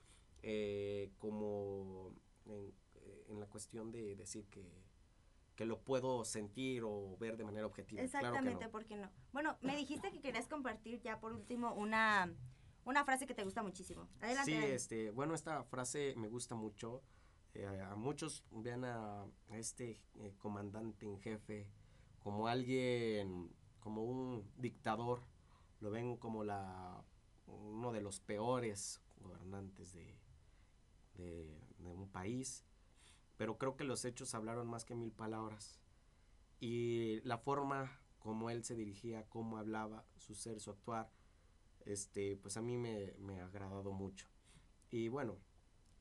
eh, 0.42 1.10
como 1.18 2.12
en 3.28 3.40
la 3.40 3.46
cuestión 3.46 3.92
de 3.92 4.16
decir 4.16 4.46
que, 4.48 4.84
que 5.54 5.64
lo 5.64 5.80
puedo 5.80 6.24
sentir 6.24 6.82
o 6.84 7.16
ver 7.18 7.36
de 7.36 7.44
manera 7.44 7.66
objetiva. 7.66 8.02
Claro 8.02 8.12
que 8.12 8.22
no. 8.22 8.28
Exactamente, 8.28 8.68
¿por 8.68 8.84
qué 8.84 8.96
no? 8.96 9.10
Bueno, 9.32 9.56
me 9.62 9.76
dijiste 9.76 10.10
que 10.10 10.20
querías 10.20 10.48
compartir 10.48 11.00
ya 11.00 11.18
por 11.18 11.32
último 11.32 11.74
una, 11.74 12.32
una 12.84 13.04
frase 13.04 13.26
que 13.26 13.34
te 13.34 13.44
gusta 13.44 13.62
muchísimo. 13.62 14.08
Adelante. 14.20 14.52
Sí, 14.52 14.58
este, 14.58 15.10
bueno, 15.10 15.34
esta 15.34 15.64
frase 15.64 16.14
me 16.16 16.28
gusta 16.28 16.54
mucho. 16.54 17.02
Eh, 17.54 17.66
a 17.66 17.96
muchos 17.96 18.44
vean 18.50 18.84
a, 18.84 19.22
a 19.22 19.58
este 19.58 20.02
eh, 20.16 20.34
comandante 20.38 21.06
en 21.06 21.18
jefe 21.18 21.70
como 22.18 22.48
alguien, 22.48 23.50
como 23.80 24.04
un 24.04 24.44
dictador. 24.56 25.22
Lo 25.80 25.90
ven 25.90 26.16
como 26.16 26.44
la 26.44 27.02
uno 27.46 27.92
de 27.92 28.00
los 28.02 28.20
peores 28.20 29.00
gobernantes 29.20 29.92
de, 29.94 30.18
de, 31.14 31.58
de 31.78 31.94
un 31.94 32.08
país. 32.10 32.64
Pero 33.36 33.58
creo 33.58 33.76
que 33.76 33.84
los 33.84 34.04
hechos 34.04 34.34
hablaron 34.34 34.68
más 34.68 34.84
que 34.84 34.94
mil 34.94 35.12
palabras. 35.12 35.80
Y 36.60 37.20
la 37.22 37.38
forma 37.38 38.00
como 38.20 38.50
él 38.50 38.64
se 38.64 38.74
dirigía, 38.76 39.26
cómo 39.28 39.58
hablaba, 39.58 40.04
su 40.16 40.34
ser, 40.34 40.60
su 40.60 40.70
actuar, 40.70 41.10
este, 41.86 42.36
pues 42.36 42.56
a 42.56 42.62
mí 42.62 42.76
me, 42.78 43.14
me 43.18 43.40
ha 43.40 43.46
agradado 43.46 43.92
mucho. 43.92 44.28
Y 44.90 45.08
bueno, 45.08 45.38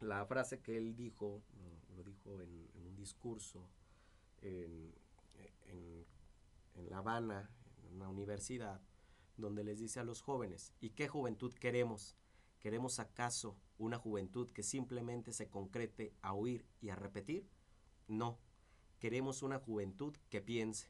la 0.01 0.25
frase 0.25 0.61
que 0.61 0.77
él 0.77 0.95
dijo, 0.95 1.43
mm, 1.53 1.97
lo 1.97 2.03
dijo 2.03 2.41
en, 2.41 2.69
en 2.75 2.87
un 2.87 2.95
discurso 2.95 3.69
en, 4.41 4.93
en- 5.67 6.05
en 6.75 6.89
La 6.89 6.99
Habana, 6.99 7.49
en 7.83 7.95
una 7.95 8.09
universidad, 8.09 8.81
donde 9.37 9.63
les 9.63 9.79
dice 9.79 9.99
a 9.99 10.03
los 10.03 10.21
jóvenes, 10.21 10.73
¿y 10.81 10.91
qué 10.91 11.07
juventud 11.07 11.53
queremos? 11.53 12.15
¿Queremos 12.65 12.97
acaso 12.97 13.55
una 13.77 13.99
juventud 13.99 14.49
que 14.49 14.63
simplemente 14.63 15.33
se 15.33 15.51
concrete 15.51 16.15
a 16.23 16.33
oír 16.33 16.65
y 16.81 16.89
a 16.89 16.95
repetir? 16.95 17.47
No, 18.07 18.39
queremos 18.97 19.43
una 19.43 19.59
juventud 19.59 20.17
que 20.31 20.41
piense, 20.41 20.89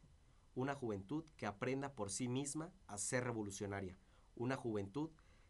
una 0.54 0.74
juventud 0.74 1.26
que 1.36 1.46
aprenda 1.46 1.94
por 1.94 2.12
sí 2.12 2.30
misma 2.30 2.72
a 2.88 2.98
ser 2.98 3.26
revolucionaria, 3.26 4.00
una 4.38 4.56
juventud 4.56 5.10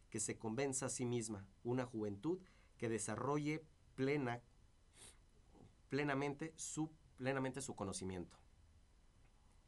que 0.10 0.20
se 0.20 0.40
convenza 0.40 0.88
a 0.88 0.90
sí 0.90 1.06
misma, 1.06 1.46
una 1.64 1.86
juventud 1.86 2.40
que 2.80 2.90
desarrolle 2.90 3.64
plena, 3.94 4.42
plenamente, 5.90 6.54
su, 6.56 6.90
plenamente 7.18 7.62
su 7.62 7.76
conocimiento. 7.76 8.36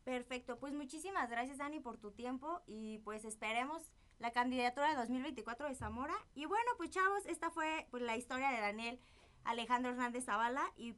Perfecto, 0.04 0.58
pues 0.58 0.74
muchísimas 0.74 1.30
gracias 1.30 1.60
Dani 1.60 1.82
por 1.82 2.00
tu 2.00 2.14
tiempo 2.14 2.64
y 2.66 2.98
pues 3.04 3.26
esperemos 3.26 3.84
la 4.20 4.32
candidatura 4.32 4.90
de 4.90 4.96
2024 4.96 5.68
de 5.68 5.76
Zamora. 5.76 6.16
Y 6.34 6.46
bueno, 6.46 6.72
pues 6.78 6.90
chavos, 6.90 7.26
esta 7.26 7.50
fue 7.50 7.88
pues, 7.92 8.04
la 8.04 8.18
historia 8.18 8.50
de 8.50 8.60
Daniel 8.60 9.00
Alejandro 9.44 9.92
Hernández 9.92 10.26
Zavala 10.26 10.64
y 10.76 10.96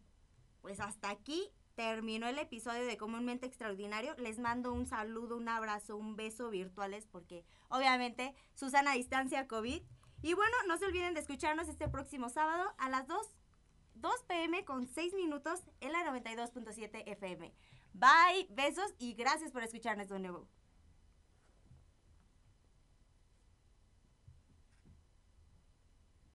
pues 0.61 0.79
hasta 0.79 1.09
aquí 1.09 1.51
terminó 1.75 2.27
el 2.27 2.39
episodio 2.39 2.85
de 2.85 2.97
Comúnmente 2.97 3.45
Extraordinario. 3.45 4.15
Les 4.17 4.39
mando 4.39 4.73
un 4.73 4.85
saludo, 4.85 5.37
un 5.37 5.47
abrazo, 5.47 5.95
un 5.95 6.15
beso 6.15 6.49
virtuales 6.49 7.07
porque 7.07 7.45
obviamente 7.69 8.33
Susana 8.53 8.93
distancia 8.93 9.47
COVID. 9.47 9.81
Y 10.21 10.33
bueno, 10.33 10.55
no 10.67 10.77
se 10.77 10.85
olviden 10.85 11.13
de 11.13 11.21
escucharnos 11.21 11.69
este 11.69 11.87
próximo 11.87 12.27
sábado 12.27 12.73
a 12.77 12.89
las 12.89 13.07
2, 13.07 13.25
2 13.95 14.13
pm 14.27 14.65
con 14.65 14.87
6 14.87 15.13
minutos 15.13 15.61
en 15.79 15.93
la 15.93 16.03
92.7 16.03 17.03
FM. 17.05 17.53
Bye, 17.93 18.47
besos 18.49 18.93
y 18.97 19.13
gracias 19.13 19.51
por 19.51 19.63
escucharnos 19.63 20.09
de 20.09 20.19
nuevo. 20.19 20.47